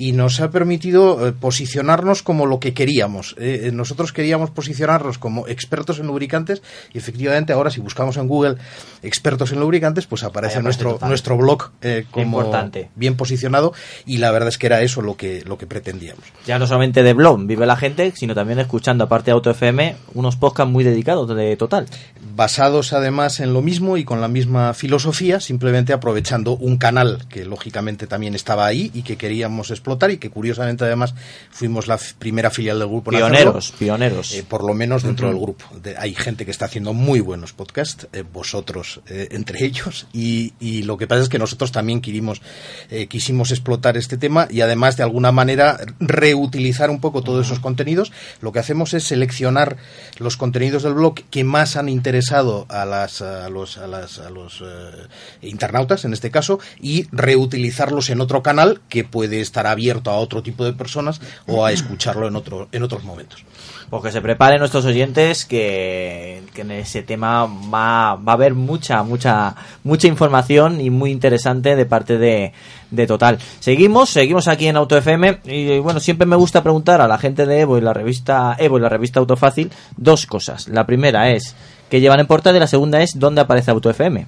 y 0.00 0.12
nos 0.12 0.40
ha 0.40 0.50
permitido 0.50 1.28
eh, 1.28 1.32
posicionarnos 1.32 2.22
como 2.22 2.46
lo 2.46 2.58
que 2.58 2.72
queríamos. 2.72 3.36
Eh, 3.38 3.64
eh, 3.64 3.70
nosotros 3.70 4.14
queríamos 4.14 4.50
posicionarnos 4.50 5.18
como 5.18 5.46
expertos 5.46 5.98
en 5.98 6.06
lubricantes 6.06 6.62
y 6.94 6.96
efectivamente 6.96 7.52
ahora 7.52 7.68
si 7.68 7.82
buscamos 7.82 8.16
en 8.16 8.26
Google 8.26 8.56
expertos 9.02 9.52
en 9.52 9.60
lubricantes, 9.60 10.06
pues 10.06 10.24
aparece 10.24 10.62
nuestro, 10.62 10.92
total. 10.92 11.10
nuestro 11.10 11.36
blog 11.36 11.72
eh, 11.82 12.06
como 12.10 12.40
Importante. 12.40 12.88
bien 12.96 13.14
posicionado 13.14 13.74
y 14.06 14.16
la 14.16 14.30
verdad 14.30 14.48
es 14.48 14.56
que 14.56 14.68
era 14.68 14.80
eso 14.80 15.02
lo 15.02 15.18
que, 15.18 15.44
lo 15.44 15.58
que 15.58 15.66
pretendíamos. 15.66 16.24
Ya 16.46 16.58
no 16.58 16.66
solamente 16.66 17.02
de 17.02 17.12
blog 17.12 17.44
vive 17.44 17.66
la 17.66 17.76
gente, 17.76 18.10
sino 18.16 18.34
también 18.34 18.58
escuchando, 18.58 19.04
aparte 19.04 19.26
de 19.26 19.32
Auto 19.32 19.50
FM, 19.50 19.96
unos 20.14 20.36
podcasts 20.36 20.72
muy 20.72 20.82
dedicados 20.82 21.28
de 21.36 21.58
Total. 21.58 21.84
basados 22.34 22.94
además 22.94 23.40
en 23.40 23.52
lo 23.52 23.60
mismo 23.60 23.98
y 23.98 24.04
con 24.04 24.22
la 24.22 24.28
misma 24.28 24.72
filosofía, 24.72 25.40
simplemente 25.40 25.92
aprovechando 25.92 26.56
un 26.56 26.78
canal 26.78 27.26
que 27.28 27.44
lógicamente 27.44 28.06
también 28.06 28.34
estaba 28.34 28.64
ahí 28.64 28.90
y 28.94 29.02
que 29.02 29.18
queríamos 29.18 29.70
explotar 29.70 29.89
y 30.10 30.18
que 30.18 30.30
curiosamente 30.30 30.84
además 30.84 31.14
fuimos 31.50 31.86
la 31.86 31.98
primera 32.18 32.50
filial 32.50 32.78
del 32.78 32.88
grupo. 32.88 33.10
Pioneros, 33.10 33.72
pioneros. 33.78 34.32
Eh, 34.34 34.44
por 34.48 34.64
lo 34.64 34.74
menos 34.74 35.02
dentro 35.02 35.28
del 35.28 35.38
grupo. 35.38 35.64
De- 35.82 35.96
hay 35.96 36.14
gente 36.14 36.44
que 36.44 36.50
está 36.50 36.66
haciendo 36.66 36.92
muy 36.92 37.20
buenos 37.20 37.52
podcasts, 37.52 38.06
eh, 38.12 38.22
vosotros 38.32 39.00
eh, 39.06 39.28
entre 39.32 39.64
ellos, 39.64 40.06
y, 40.12 40.52
y 40.60 40.82
lo 40.82 40.96
que 40.96 41.06
pasa 41.06 41.22
es 41.22 41.28
que 41.28 41.38
nosotros 41.38 41.72
también 41.72 42.00
quisimos, 42.00 42.40
eh, 42.90 43.06
quisimos 43.06 43.50
explotar 43.50 43.96
este 43.96 44.16
tema 44.16 44.46
y 44.50 44.60
además 44.60 44.96
de 44.96 45.02
alguna 45.02 45.32
manera 45.32 45.78
reutilizar 46.00 46.90
un 46.90 47.00
poco 47.00 47.22
todos 47.22 47.46
esos 47.46 47.60
contenidos. 47.60 48.12
Lo 48.40 48.52
que 48.52 48.58
hacemos 48.58 48.94
es 48.94 49.04
seleccionar 49.04 49.76
los 50.18 50.36
contenidos 50.36 50.82
del 50.82 50.94
blog 50.94 51.14
que 51.30 51.44
más 51.44 51.76
han 51.76 51.88
interesado 51.88 52.66
a, 52.68 52.84
las, 52.84 53.22
a 53.22 53.48
los, 53.48 53.78
a 53.78 53.86
las- 53.86 54.18
a 54.18 54.30
los 54.30 54.60
eh, 54.64 55.06
internautas, 55.42 56.04
en 56.04 56.12
este 56.12 56.30
caso, 56.30 56.58
y 56.80 57.06
reutilizarlos 57.12 58.10
en 58.10 58.20
otro 58.20 58.42
canal 58.42 58.80
que 58.88 59.04
puede 59.04 59.40
estar 59.40 59.66
abierto 59.70 60.10
a 60.10 60.16
otro 60.16 60.42
tipo 60.42 60.64
de 60.64 60.72
personas 60.72 61.20
o 61.46 61.64
a 61.64 61.72
escucharlo 61.72 62.28
en, 62.28 62.36
otro, 62.36 62.68
en 62.72 62.82
otros 62.82 63.04
momentos. 63.04 63.44
Porque 63.90 64.12
se 64.12 64.20
preparen 64.20 64.60
nuestros 64.60 64.84
oyentes 64.84 65.44
que, 65.44 66.42
que 66.54 66.60
en 66.60 66.70
ese 66.70 67.02
tema 67.02 67.46
va, 67.46 68.14
va 68.14 68.32
a 68.32 68.34
haber 68.34 68.54
mucha, 68.54 69.02
mucha, 69.02 69.56
mucha 69.82 70.06
información 70.06 70.80
y 70.80 70.90
muy 70.90 71.10
interesante 71.10 71.74
de 71.74 71.86
parte 71.86 72.16
de, 72.16 72.52
de 72.90 73.06
Total. 73.06 73.38
Seguimos, 73.58 74.10
seguimos 74.10 74.48
aquí 74.48 74.68
en 74.68 74.76
Auto 74.76 74.96
FM 74.96 75.40
y 75.44 75.78
bueno, 75.78 76.00
siempre 76.00 76.26
me 76.26 76.36
gusta 76.36 76.62
preguntar 76.62 77.00
a 77.00 77.08
la 77.08 77.18
gente 77.18 77.46
de 77.46 77.60
Evo 77.60 77.78
y 77.78 77.80
la 77.80 77.92
revista 77.92 78.56
Evo 78.58 78.78
y 78.78 78.80
la 78.80 78.88
revista 78.88 79.20
Autofácil 79.20 79.70
dos 79.96 80.26
cosas. 80.26 80.68
La 80.68 80.86
primera 80.86 81.30
es 81.30 81.54
que 81.88 82.00
llevan 82.00 82.20
en 82.20 82.26
portada 82.26 82.56
y 82.56 82.60
la 82.60 82.66
segunda 82.66 83.02
es 83.02 83.18
dónde 83.18 83.40
aparece 83.40 83.70
Auto 83.70 83.90
FM. 83.90 84.26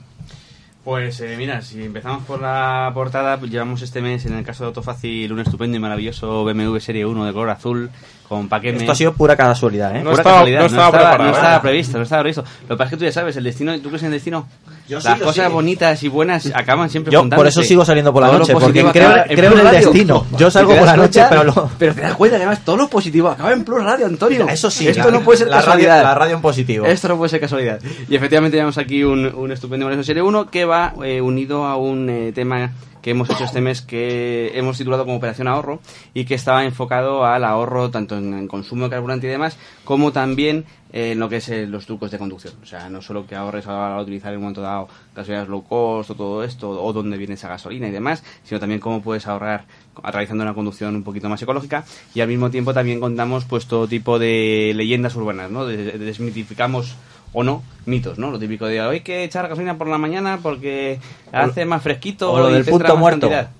Pues 0.84 1.20
eh, 1.20 1.36
mira, 1.38 1.62
si 1.62 1.84
empezamos 1.84 2.24
por 2.24 2.40
la 2.40 2.90
portada, 2.92 3.38
pues 3.38 3.52
llevamos 3.52 3.82
este 3.82 4.02
mes, 4.02 4.26
en 4.26 4.34
el 4.34 4.44
caso 4.44 4.64
de 4.64 4.68
Autofácil, 4.68 5.32
un 5.32 5.38
estupendo 5.38 5.76
y 5.76 5.80
maravilloso 5.80 6.44
BMW 6.44 6.78
Serie 6.78 7.06
1 7.06 7.24
de 7.24 7.32
color 7.32 7.50
azul 7.50 7.90
con. 8.32 8.48
Esto 8.64 8.92
ha 8.92 8.94
sido 8.94 9.12
pura 9.12 9.36
casualidad, 9.36 9.94
¿eh? 9.96 10.00
Pura 10.00 10.12
estaba- 10.14 10.30
casualidad, 10.36 10.60
no 10.60 10.66
estaba 10.66 10.90
preparado, 10.90 11.22
no 11.24 11.28
¿eh? 11.28 11.32
estaba 11.32 11.62
previsto, 11.62 11.98
no 11.98 12.04
estaba 12.04 12.22
previsto. 12.22 12.44
Lo 12.62 12.68
que 12.68 12.76
pasa 12.76 12.84
es 12.84 12.90
que 12.90 12.96
tú 12.96 13.04
ya 13.04 13.12
sabes, 13.12 13.36
el 13.36 13.44
destino, 13.44 13.78
¿tú 13.80 13.88
crees 13.88 14.02
en 14.02 14.06
el 14.06 14.12
destino? 14.14 14.46
Yo 14.88 15.00
sí, 15.00 15.08
Las 15.08 15.18
yo 15.20 15.24
cosas 15.26 15.46
sí. 15.46 15.52
bonitas 15.52 16.02
y 16.02 16.08
buenas 16.08 16.50
acaban 16.54 16.90
siempre 16.90 17.12
Yo 17.12 17.28
por 17.30 17.46
eso 17.46 17.62
sigo 17.62 17.84
saliendo 17.84 18.12
por 18.12 18.22
la 18.22 18.28
Todo 18.30 18.40
noche, 18.40 18.52
porque 18.52 18.84
creo, 18.84 19.12
creo 19.28 19.52
en 19.52 19.58
el 19.58 19.64
Radio. 19.64 19.78
destino. 19.80 20.26
Yo 20.36 20.50
salgo 20.50 20.72
¿Te 20.72 20.78
por 20.78 20.86
la 20.86 20.96
noche, 20.96 21.20
cuenta? 21.20 21.28
pero 21.30 21.44
lo, 21.44 21.70
Pero 21.78 21.94
te 21.94 22.00
das 22.00 22.14
cuenta, 22.16 22.36
además, 22.36 22.64
todo 22.64 22.76
lo 22.76 22.88
positivo 22.88 23.28
acaba 23.28 23.52
en 23.52 23.64
Plus 23.64 23.82
Radio, 23.84 24.06
Antonio. 24.06 24.48
Eso 24.48 24.70
sí, 24.70 24.88
Esto 24.88 25.04
la- 25.10 25.18
no 25.18 25.20
puede 25.24 25.38
ser 25.38 25.46
la 25.48 25.56
radio- 25.56 25.64
casualidad. 25.66 26.02
la 26.02 26.14
radio 26.14 26.34
en 26.36 26.42
positivo. 26.42 26.84
Esto 26.86 27.08
no 27.08 27.16
puede 27.16 27.28
ser 27.30 27.40
casualidad. 27.40 27.78
Y 28.08 28.16
efectivamente 28.16 28.56
tenemos 28.56 28.76
aquí 28.76 29.04
un, 29.04 29.26
un 29.26 29.52
estupendo 29.52 29.86
Manejo 29.86 30.02
Serie 30.02 30.22
1 30.22 30.50
que 30.50 30.64
va 30.64 30.92
eh, 31.04 31.20
unido 31.20 31.64
a 31.64 31.76
un 31.76 32.10
eh, 32.10 32.32
tema 32.34 32.70
que 33.02 33.10
hemos 33.10 33.28
hecho 33.28 33.44
este 33.44 33.60
mes 33.60 33.82
que 33.82 34.52
hemos 34.54 34.78
titulado 34.78 35.04
como 35.04 35.16
Operación 35.16 35.48
Ahorro 35.48 35.80
y 36.14 36.24
que 36.24 36.34
estaba 36.34 36.64
enfocado 36.64 37.26
al 37.26 37.44
ahorro 37.44 37.90
tanto 37.90 38.16
en, 38.16 38.48
consumo 38.48 38.84
de 38.84 38.90
carburante 38.90 39.26
y 39.26 39.30
demás 39.30 39.58
como 39.84 40.12
también 40.12 40.64
en 40.92 41.18
lo 41.18 41.28
que 41.28 41.36
es 41.36 41.48
eh, 41.48 41.66
los 41.66 41.86
trucos 41.86 42.10
de 42.10 42.18
conducción. 42.18 42.52
O 42.62 42.66
sea, 42.66 42.88
no 42.90 43.00
solo 43.00 43.26
que 43.26 43.34
ahorres 43.34 43.66
a 43.66 43.98
utilizar 44.00 44.30
en 44.32 44.36
un 44.38 44.42
momento 44.44 44.60
dado 44.60 44.88
gasolineras 45.16 45.48
low 45.48 45.64
cost 45.64 46.10
o 46.10 46.14
todo 46.14 46.44
esto 46.44 46.68
o 46.70 46.92
dónde 46.92 47.16
viene 47.16 47.34
esa 47.34 47.48
gasolina 47.48 47.88
y 47.88 47.90
demás, 47.90 48.22
sino 48.44 48.60
también 48.60 48.78
cómo 48.80 49.00
puedes 49.02 49.26
ahorrar 49.26 49.64
realizando 50.04 50.44
una 50.44 50.54
conducción 50.54 50.94
un 50.94 51.02
poquito 51.02 51.28
más 51.28 51.40
ecológica 51.42 51.84
y 52.14 52.20
al 52.20 52.28
mismo 52.28 52.50
tiempo 52.50 52.72
también 52.74 53.00
contamos 53.00 53.44
pues 53.46 53.66
todo 53.66 53.88
tipo 53.88 54.18
de 54.18 54.72
leyendas 54.74 55.16
urbanas, 55.16 55.50
¿no? 55.50 55.64
De- 55.66 55.76
de- 55.76 55.98
desmitificamos 55.98 56.94
o 57.34 57.42
no 57.42 57.62
mitos, 57.86 58.18
¿no? 58.18 58.30
Lo 58.30 58.38
típico 58.38 58.66
de 58.66 58.80
hay 58.80 59.00
que 59.00 59.24
echar 59.24 59.48
gasolina 59.48 59.78
por 59.78 59.86
la 59.88 59.96
mañana 59.98 60.40
porque 60.42 60.98
hace 61.32 61.64
más 61.64 61.82
fresquito 61.82 62.30
o 62.32 62.38
lo 62.38 62.46
del 62.48 62.64
punto 62.72 62.96
muerto. 62.98 63.28
cantidad. 63.30 63.50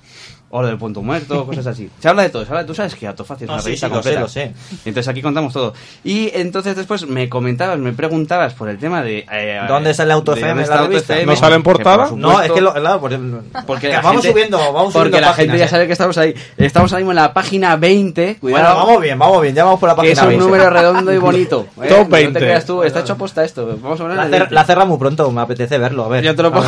O 0.55 0.61
lo 0.61 0.69
del 0.69 0.77
punto 0.77 1.01
muerto, 1.01 1.47
cosas 1.47 1.67
así. 1.67 1.89
Se 1.99 2.09
habla 2.09 2.25
de 2.25 2.29
todo, 2.29 2.45
se 2.45 2.51
habla, 2.51 2.67
tú 2.67 2.75
sabes 2.75 2.95
que 2.95 3.07
Autofácil 3.07 3.45
es 3.45 3.49
No, 3.49 3.55
una 3.55 3.63
sí, 3.63 3.67
revista 3.69 3.87
sí, 3.87 3.91
lo 3.91 3.95
completa. 3.97 4.29
sé, 4.29 4.47
lo 4.51 4.53
sé. 4.53 4.79
Entonces 4.85 5.09
aquí 5.09 5.23
contamos 5.23 5.53
todo. 5.55 5.73
Y 6.05 6.31
entonces 6.35 6.77
después 6.77 7.07
me 7.07 7.29
comentabas, 7.31 7.79
me 7.79 7.93
preguntabas 7.95 8.53
por 8.53 8.69
el 8.69 8.77
tema 8.79 9.03
de... 9.03 9.25
eh, 9.33 9.61
¿Dónde 9.67 9.95
sale 9.95 10.13
Auto 10.13 10.35
de 10.35 10.41
FM 10.43 10.67
la 10.67 10.83
revista? 10.83 11.15
FM, 11.15 11.33
¿No 11.33 11.39
sale 11.39 11.57
en 11.57 11.63
por 11.63 11.77
portada? 11.77 12.11
No, 12.15 12.43
es 12.43 12.53
que 12.53 12.61
lo, 12.61 12.75
claro, 12.75 13.01
porque, 13.01 13.19
porque 13.67 13.87
que 13.89 13.93
la 13.95 14.03
vamos 14.03 14.23
gente- 14.23 14.31
subiendo, 14.33 14.59
vamos 14.59 14.93
porque 14.93 15.09
subiendo 15.09 15.21
la 15.21 15.27
gente 15.33 15.53
páginas, 15.53 15.59
ya 15.59 15.65
¿eh? 15.65 15.69
sabe 15.69 15.87
que 15.87 15.93
estamos 15.93 16.19
ahí. 16.19 16.35
Estamos 16.59 16.93
ahora 16.93 17.01
mismo 17.01 17.13
en 17.13 17.17
la 17.17 17.33
página 17.33 17.77
20. 17.77 18.37
Cuidado. 18.39 18.63
Bueno, 18.75 18.87
vamos 18.87 19.03
bien, 19.03 19.19
vamos 19.19 19.41
bien, 19.43 19.55
ya 19.55 19.65
vamos 19.65 19.81
por 19.81 19.89
la 19.89 19.95
que 19.95 19.97
página 20.03 20.13
es 20.13 20.23
un 20.23 20.29
20. 20.29 20.45
número 20.45 20.69
redondo 20.71 21.13
y 21.15 21.17
bonito. 21.19 21.67
¿eh? 21.83 21.89
Top 21.89 21.99
No 22.01 22.09
20. 22.09 22.39
te 22.39 22.45
creas 22.45 22.67
tú, 22.67 22.83
está 22.83 23.01
hecho 23.01 23.17
posta 23.17 23.43
esto. 23.43 23.79
Vamos 23.81 23.99
a 24.03 24.09
La, 24.09 24.29
cer- 24.29 24.51
la 24.51 24.65
cerra 24.65 24.85
muy 24.85 24.99
pronto, 24.99 25.31
me 25.33 25.41
apetece 25.41 25.79
verlo, 25.79 26.05
a 26.05 26.09
ver. 26.09 26.23
Yo 26.23 26.37
te 26.37 26.43
lo 26.43 26.53
pongo. 26.53 26.67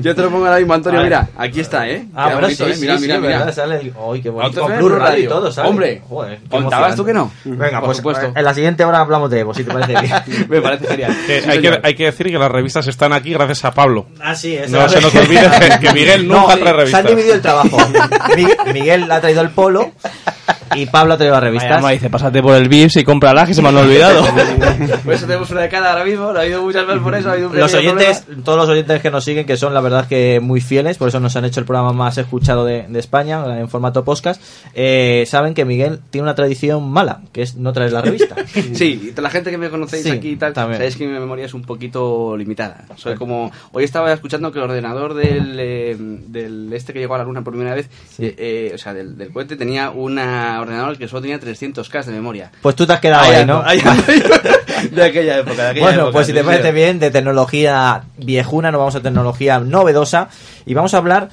Yo 0.00 0.14
te 0.14 0.22
lo 0.22 0.30
pongo 0.30 0.46
ahora 0.46 0.58
mismo, 0.58 0.72
Antonio. 0.72 1.02
Mira, 1.02 1.28
aquí 1.36 1.60
está, 1.60 1.86
¿eh? 1.86 2.06
Ah, 2.14 2.24
bueno, 2.26 2.40
bonito, 2.42 2.64
sí, 2.64 2.70
¿eh? 2.72 2.74
Sí, 2.78 2.82
Mira, 2.82 2.96
sí, 2.98 3.02
mira, 3.02 3.18
mira. 3.20 3.52
sale 3.52 3.80
el- 3.80 3.92
Ay, 4.12 4.20
qué 4.22 4.30
bonito. 4.30 4.62
Con 4.62 4.72
Plus 4.76 4.92
Radio 4.92 5.24
y 5.24 5.28
todo, 5.28 5.52
¿sabes? 5.52 5.70
Hombre, 5.70 6.02
Joder, 6.08 6.38
¿contabas 6.50 6.96
tú 6.96 7.04
que 7.04 7.12
no? 7.12 7.30
Venga, 7.44 7.78
Por 7.80 7.86
pues 7.88 7.96
supuesto. 7.98 8.32
en 8.34 8.44
la 8.44 8.54
siguiente 8.54 8.84
hora 8.84 9.00
hablamos 9.00 9.30
de 9.30 9.40
Evo, 9.40 9.54
si 9.54 9.64
te 9.64 9.72
parece 9.72 10.00
bien. 10.00 10.46
Me 10.48 10.60
parece 10.60 10.86
genial. 10.86 11.16
Hay, 11.48 11.60
que, 11.60 11.80
hay 11.82 11.94
que 11.94 12.04
decir 12.06 12.26
que 12.28 12.38
las 12.38 12.50
revistas 12.50 12.86
están 12.86 13.12
aquí 13.12 13.32
gracias 13.32 13.64
a 13.64 13.72
Pablo. 13.72 14.06
Ah, 14.20 14.34
sí, 14.34 14.54
eso 14.56 14.76
No 14.76 14.88
se 14.88 15.00
nos 15.00 15.14
olvide 15.14 15.48
que- 15.80 15.86
que 15.86 15.92
Miguel 15.92 16.26
nunca 16.28 16.56
trae 16.56 16.64
Se 16.64 16.72
revistas. 16.72 17.00
han 17.00 17.06
dividido 17.06 17.34
el 17.34 17.40
trabajo. 17.42 17.78
Mi- 18.36 18.72
Miguel 18.72 19.10
ha 19.10 19.20
traído 19.20 19.40
el 19.42 19.50
polo 19.50 19.92
y 20.74 20.86
Pablo 20.86 21.16
traído 21.16 21.34
las 21.34 21.42
revistas. 21.44 21.88
Dice, 21.90 22.10
pásate 22.10 22.42
por 22.42 22.54
el 22.54 22.68
VIPS 22.68 22.96
y 22.96 23.04
cómpralas 23.04 23.48
que 23.48 23.54
se 23.54 23.62
me 23.62 23.68
han 23.68 23.76
olvidado. 23.76 24.24
Por 25.04 25.14
eso 25.14 25.26
tenemos 25.26 25.50
una 25.50 25.62
de 25.62 25.68
cada 25.68 25.92
ahora 25.92 26.04
mismo. 26.04 26.32
No 26.32 26.38
ha 26.38 26.42
habido 26.42 26.62
muchas 26.62 26.86
veces 26.86 27.02
por 27.02 27.14
eso. 27.14 27.28
Ha 27.28 27.32
habido 27.32 27.48
un 27.50 27.56
Los 27.58 27.74
oyentes, 27.74 28.20
problema. 28.20 28.44
todos 28.44 28.58
los 28.58 28.68
oyentes 28.68 29.00
que 29.02 29.10
nos 29.10 29.24
siguen, 29.24 29.46
que 29.46 29.56
son 29.56 29.72
la 29.74 29.80
verdad 29.80 30.06
que 30.06 30.40
muy 30.40 30.60
fieles, 30.60 30.98
por 30.98 31.08
eso 31.08 31.20
nos 31.20 31.34
han 31.36 31.44
hecho 31.44 31.60
el 31.60 31.66
programa 31.66 31.92
más 31.92 32.18
escuchado 32.18 32.64
de, 32.64 32.86
de 32.88 32.98
España 32.98 33.58
en 33.58 33.68
formato 33.68 34.04
podcast, 34.04 34.40
eh, 34.74 35.24
saben 35.26 35.54
que 35.54 35.64
Miguel 35.64 36.00
tiene 36.10 36.24
una 36.24 36.34
tradición 36.34 36.88
mala, 36.90 37.20
que 37.32 37.42
es 37.42 37.56
no 37.56 37.72
traer 37.72 37.92
la 37.92 38.02
revista. 38.02 38.36
Sí, 38.74 39.12
y 39.16 39.20
la 39.20 39.30
gente 39.30 39.50
que 39.50 39.58
me 39.58 39.70
conocéis 39.70 40.02
Sí, 40.04 40.10
aquí 40.10 40.30
y 40.30 40.36
tal, 40.36 40.52
también. 40.52 40.78
sabéis 40.78 40.96
que 40.96 41.06
mi 41.06 41.12
memoria 41.12 41.46
es 41.46 41.54
un 41.54 41.62
poquito 41.62 42.36
limitada. 42.36 42.84
Soy 42.96 43.14
como. 43.16 43.50
Hoy 43.72 43.84
estaba 43.84 44.12
escuchando 44.12 44.52
que 44.52 44.58
el 44.58 44.64
ordenador 44.64 45.14
del, 45.14 45.56
eh, 45.58 45.96
del 45.98 46.72
este 46.72 46.92
que 46.92 46.98
llegó 46.98 47.14
a 47.14 47.18
la 47.18 47.24
luna 47.24 47.42
por 47.42 47.52
primera 47.54 47.74
vez, 47.74 47.88
eh, 48.18 48.34
eh, 48.38 48.72
o 48.74 48.78
sea, 48.78 48.94
del, 48.94 49.16
del 49.16 49.30
cohete, 49.32 49.56
tenía 49.56 49.90
ordenador 50.60 50.96
que 50.98 51.08
solo 51.08 51.22
tenía 51.22 51.40
300K 51.40 52.04
de 52.04 52.12
memoria. 52.12 52.50
Pues 52.62 52.76
tú 52.76 52.86
te 52.86 52.92
has 52.92 53.00
quedado 53.00 53.24
ahí, 53.24 53.44
¿no? 53.44 53.62
ahí 53.66 53.80
de 54.90 55.04
aquella 55.04 55.38
época, 55.38 55.62
de 55.62 55.68
aquella 55.70 55.86
Bueno, 55.86 56.00
época, 56.02 56.12
pues 56.12 56.26
si 56.26 56.32
te 56.32 56.44
parece 56.44 56.72
bien, 56.72 56.98
de 56.98 57.10
tecnología 57.10 58.02
viejuna, 58.16 58.70
nos 58.70 58.78
vamos 58.78 58.94
a 58.96 59.00
tecnología 59.00 59.58
novedosa 59.60 60.28
y 60.66 60.74
vamos 60.74 60.94
a 60.94 60.98
hablar. 60.98 61.28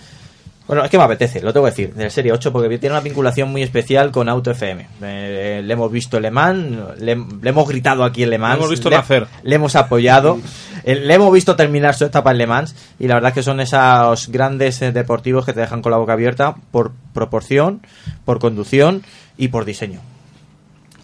Bueno, 0.67 0.83
es 0.83 0.89
que 0.89 0.97
me 0.97 1.03
apetece, 1.03 1.41
lo 1.41 1.53
tengo 1.53 1.65
que 1.65 1.71
decir, 1.71 1.93
del 1.93 2.09
Serie 2.09 2.31
8, 2.31 2.51
porque 2.51 2.79
tiene 2.79 2.95
una 2.95 3.01
vinculación 3.01 3.51
muy 3.51 3.61
especial 3.61 4.11
con 4.11 4.27
Auto 4.29 4.49
FM. 4.49 4.87
Eh, 5.03 5.61
le 5.63 5.73
hemos 5.73 5.91
visto 5.91 6.17
en 6.17 6.23
Le 6.23 6.31
Mans, 6.31 6.99
le, 6.99 7.15
le 7.15 7.49
hemos 7.49 7.67
gritado 7.67 8.03
aquí 8.03 8.23
en 8.23 8.31
Le 8.31 8.39
Mans. 8.39 8.55
Le 8.55 8.59
hemos 8.59 8.71
visto 8.71 8.89
le, 8.89 8.95
nacer. 8.95 9.27
Le 9.43 9.55
hemos 9.55 9.75
apoyado, 9.75 10.39
eh, 10.83 10.95
le 10.95 11.13
hemos 11.13 11.31
visto 11.31 11.55
terminar 11.55 11.93
su 11.93 12.05
etapa 12.05 12.31
en 12.31 12.39
Le 12.39 12.47
Mans, 12.47 12.75
y 12.97 13.07
la 13.07 13.13
verdad 13.13 13.29
es 13.29 13.35
que 13.35 13.43
son 13.43 13.59
esos 13.59 14.29
grandes 14.29 14.81
eh, 14.81 14.91
deportivos 14.91 15.45
que 15.45 15.53
te 15.53 15.59
dejan 15.59 15.83
con 15.83 15.91
la 15.91 15.99
boca 15.99 16.13
abierta 16.13 16.55
por 16.71 16.93
proporción, 17.13 17.81
por 18.25 18.39
conducción 18.39 19.03
y 19.37 19.49
por 19.49 19.65
diseño. 19.65 20.01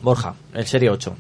Borja, 0.02 0.34
el 0.56 0.66
Serie 0.66 0.90
8. 0.90 1.16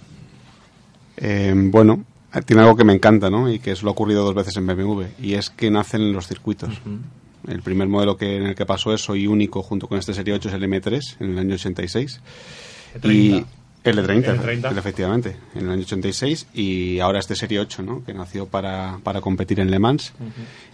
Eh, 1.17 1.53
bueno, 1.55 2.05
tiene 2.45 2.63
algo 2.63 2.75
que 2.75 2.85
me 2.85 2.93
encanta, 2.93 3.29
¿no? 3.29 3.51
Y 3.51 3.59
que 3.59 3.73
eso 3.73 3.85
lo 3.85 3.91
ha 3.91 3.93
ocurrido 3.93 4.23
dos 4.23 4.33
veces 4.33 4.57
en 4.57 4.65
BMW, 4.65 5.03
y 5.19 5.35
es 5.35 5.51
que 5.51 5.69
nacen 5.69 6.01
en 6.01 6.13
los 6.13 6.27
circuitos. 6.27 6.81
El 7.47 7.61
primer 7.61 7.87
modelo 7.87 8.17
que, 8.17 8.37
en 8.37 8.43
el 8.43 8.55
que 8.55 8.65
pasó 8.65 8.93
eso 8.93 9.15
y 9.15 9.27
único 9.27 9.63
junto 9.63 9.87
con 9.87 9.97
este 9.97 10.13
Serie 10.13 10.33
8 10.33 10.49
es 10.49 10.55
el 10.55 10.63
M3 10.63 11.01
en 11.19 11.31
el 11.31 11.39
año 11.39 11.55
86. 11.55 12.19
Y 13.03 13.43
el 13.83 13.95
de 13.95 14.03
30, 14.03 14.31
El 14.31 14.37
de 14.37 14.43
30. 14.43 14.69
efectivamente, 14.77 15.35
en 15.55 15.65
el 15.65 15.71
año 15.71 15.81
86 15.81 16.47
y 16.53 16.99
ahora 16.99 17.19
este 17.19 17.35
Serie 17.35 17.59
8, 17.59 17.81
¿no? 17.81 18.03
Que 18.03 18.13
nació 18.13 18.45
para, 18.45 18.99
para 19.03 19.21
competir 19.21 19.59
en 19.59 19.71
Le 19.71 19.79
Mans 19.79 20.13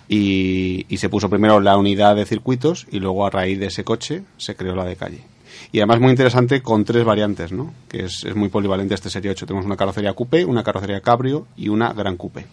y, 0.10 0.86
y 0.90 0.98
se 0.98 1.08
puso 1.10 1.30
primero 1.30 1.60
la 1.60 1.78
unidad 1.78 2.16
de 2.16 2.26
circuitos 2.26 2.86
y 2.92 3.00
luego 3.00 3.26
a 3.26 3.30
raíz 3.30 3.60
de 3.60 3.68
ese 3.68 3.84
coche 3.84 4.24
se 4.38 4.56
creó 4.56 4.76
la 4.76 4.84
de 4.86 4.96
calle. 4.98 5.22
Y 5.72 5.80
además 5.80 6.00
muy 6.00 6.12
interesante 6.12 6.62
con 6.62 6.84
tres 6.86 7.04
variantes, 7.06 7.52
¿no? 7.52 7.74
Que 7.88 8.06
es, 8.06 8.24
es 8.26 8.36
muy 8.36 8.50
polivalente 8.50 8.94
este 8.94 9.10
Serie 9.10 9.32
8. 9.32 9.46
Tenemos 9.46 9.66
una 9.66 9.78
carrocería 9.78 10.14
coupé, 10.14 10.46
una 10.46 10.64
carrocería 10.64 11.02
cabrio 11.02 11.48
y 11.56 11.70
una 11.70 11.94
gran 11.94 12.18
coupé. 12.18 12.46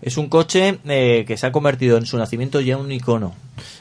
Es 0.00 0.16
un 0.16 0.28
coche 0.28 0.78
eh, 0.86 1.24
que 1.26 1.36
se 1.36 1.46
ha 1.46 1.52
convertido 1.52 1.96
en 1.98 2.06
su 2.06 2.16
nacimiento 2.18 2.60
ya 2.60 2.74
en 2.74 2.80
un 2.80 2.92
icono. 2.92 3.34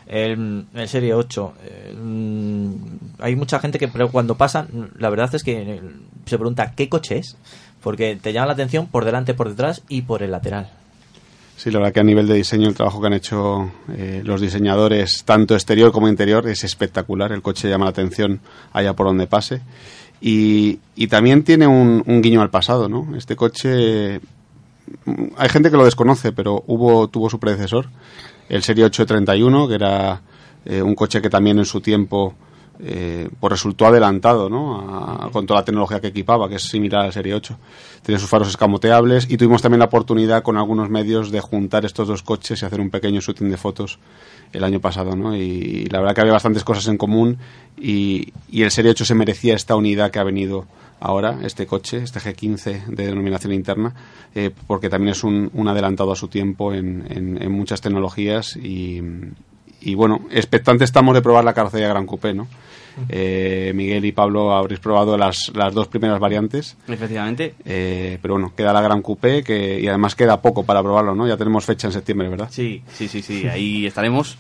El, 0.08 0.66
Serie 0.88 1.14
8. 1.14 1.54
eh, 1.64 1.96
mm, 1.96 2.74
hay 3.20 3.36
mucha 3.36 3.60
gente 3.60 3.78
que 3.78 3.88
cuando 3.88 4.36
pasa, 4.36 4.68
la 4.98 5.10
verdad 5.10 5.34
es 5.36 5.44
que 5.44 5.62
eh, 5.62 5.82
se 6.26 6.38
pregunta 6.38 6.74
qué 6.76 6.90
coche 6.90 7.18
es. 7.18 7.38
Porque 7.82 8.18
te 8.22 8.34
llama 8.34 8.48
la 8.48 8.54
atención 8.54 8.88
por 8.88 9.06
delante, 9.06 9.34
por 9.34 9.50
detrás 9.50 9.84
y 9.88 10.02
por 10.02 10.24
el 10.24 10.32
lateral. 10.32 10.70
Sí, 11.58 11.72
la 11.72 11.80
verdad 11.80 11.94
que 11.94 12.00
a 12.00 12.04
nivel 12.04 12.28
de 12.28 12.36
diseño 12.36 12.68
el 12.68 12.76
trabajo 12.76 13.02
que 13.02 13.08
han 13.08 13.14
hecho 13.14 13.72
eh, 13.96 14.22
los 14.24 14.42
diseñadores, 14.42 15.24
tanto 15.24 15.56
exterior 15.56 15.92
como 15.92 16.08
interior, 16.08 16.48
es 16.48 16.64
espectacular. 16.64 17.32
El 17.32 17.42
coche 17.42 17.68
llama 17.68 17.86
la 17.86 17.92
atención 17.92 18.40
allá 18.74 18.94
por 18.94 19.08
donde 19.08 19.26
pase. 19.26 19.62
Y, 20.22 20.80
también 21.08 21.44
tiene 21.44 21.66
un, 21.66 22.04
un 22.06 22.22
guiño 22.22 22.42
al 22.42 22.50
pasado, 22.50 22.90
¿no? 22.90 23.16
Este 23.16 23.36
coche, 23.36 24.20
mm, 24.20 24.22
hay 25.38 25.50
gente 25.50 25.70
que 25.72 25.78
lo 25.78 25.86
desconoce, 25.86 26.32
pero 26.32 26.64
hubo 26.68 27.08
tuvo 27.08 27.30
su 27.30 27.40
predecesor, 27.40 27.88
el 28.50 28.64
Serie 28.64 28.86
831, 28.86 29.68
que 29.68 29.76
era 29.76 30.22
eh, 30.66 30.82
un 30.82 30.96
coche 30.96 31.22
que 31.22 31.30
también 31.30 31.60
en 31.60 31.66
su 31.66 31.82
tiempo 31.82 32.34
eh, 32.80 33.28
pues 33.40 33.52
resultó 33.52 33.88
adelantado 33.88 34.50
¿no? 34.50 35.24
A- 35.26 35.30
con 35.32 35.46
toda 35.48 35.62
la 35.62 35.66
tecnología 35.66 36.00
que 36.00 36.08
equipaba, 36.08 36.48
que 36.48 36.56
es 36.56 36.64
similar 36.64 37.06
al 37.06 37.14
Serie 37.14 37.34
8. 37.34 37.58
Tiene 38.04 38.20
sus 38.20 38.30
faros 38.30 38.48
escamoteables 38.50 39.26
y 39.30 39.38
tuvimos 39.38 39.62
también 39.62 39.80
la 39.80 39.86
oportunidad 39.86 40.44
con 40.44 40.58
algunos 40.58 40.90
medios 40.90 41.32
de 41.32 41.42
juntar 41.42 41.86
estos 41.86 42.08
dos 42.08 42.22
coches 42.24 42.62
y 42.62 42.66
hacer 42.66 42.80
un 42.80 42.90
pequeño 42.90 43.20
shooting 43.20 43.50
de 43.50 43.58
fotos 43.58 43.98
el 44.54 44.64
año 44.64 44.80
pasado. 44.80 45.16
¿no? 45.16 45.36
Y, 45.36 45.86
la 45.92 46.00
verdad 46.00 46.14
que 46.16 46.22
había 46.22 46.34
bastantes 46.34 46.64
cosas 46.64 46.88
en 46.88 46.98
común 46.98 47.38
y, 47.78 48.32
y 48.52 48.62
el 48.62 48.72
Serie 48.72 48.92
8 48.92 49.04
se 49.06 49.16
merecía 49.16 49.56
esta 49.56 49.76
unidad 49.76 50.12
que 50.12 50.20
ha 50.20 50.24
venido 50.24 50.66
ahora, 51.00 51.40
este 51.44 51.66
coche, 51.66 51.98
este 51.98 52.20
G15 52.20 52.86
de 52.88 53.06
denominación 53.08 53.54
interna, 53.54 53.94
eh, 54.36 54.52
porque 54.68 54.90
también 54.90 55.12
es 55.12 55.24
un, 55.24 55.50
un 55.54 55.68
adelantado 55.68 56.12
a 56.12 56.16
su 56.16 56.28
tiempo 56.28 56.74
en, 56.74 57.06
en- 57.10 57.42
en 57.42 57.52
muchas 57.52 57.82
tecnologías 57.82 58.56
y, 58.56 59.02
y 59.82 59.96
bueno, 59.96 60.22
expectantes 60.32 60.86
estamos 60.90 61.14
de 61.16 61.22
probar 61.22 61.44
la 61.44 61.54
carrocería 61.54 61.88
Gran 61.90 62.06
Coupé, 62.06 62.34
¿no? 62.34 62.48
Eh, 63.10 63.74
Miguel 63.76 64.06
y 64.06 64.12
Pablo 64.12 64.54
habréis 64.56 64.80
probado 64.80 65.20
las, 65.20 65.52
las 65.54 65.72
dos 65.72 65.88
primeras 65.88 66.20
variantes. 66.20 66.76
Efectivamente. 66.88 67.54
Eh, 67.64 68.18
pero 68.24 68.34
bueno, 68.34 68.54
queda 68.58 68.74
la 68.74 68.82
Gran 68.82 69.04
Coupé 69.04 69.44
que, 69.44 69.80
y 69.80 69.88
además 69.88 70.16
queda 70.16 70.42
poco 70.42 70.64
para 70.64 70.82
probarlo, 70.82 71.14
¿no? 71.14 71.28
Ya 71.28 71.38
tenemos 71.38 71.64
fecha 71.64 71.86
en 71.88 71.94
septiembre, 71.94 72.28
¿verdad? 72.28 72.48
Sí, 72.50 72.82
sí, 72.92 73.08
sí, 73.08 73.22
sí. 73.22 73.48
Ahí 73.48 73.86
estaremos 73.86 74.36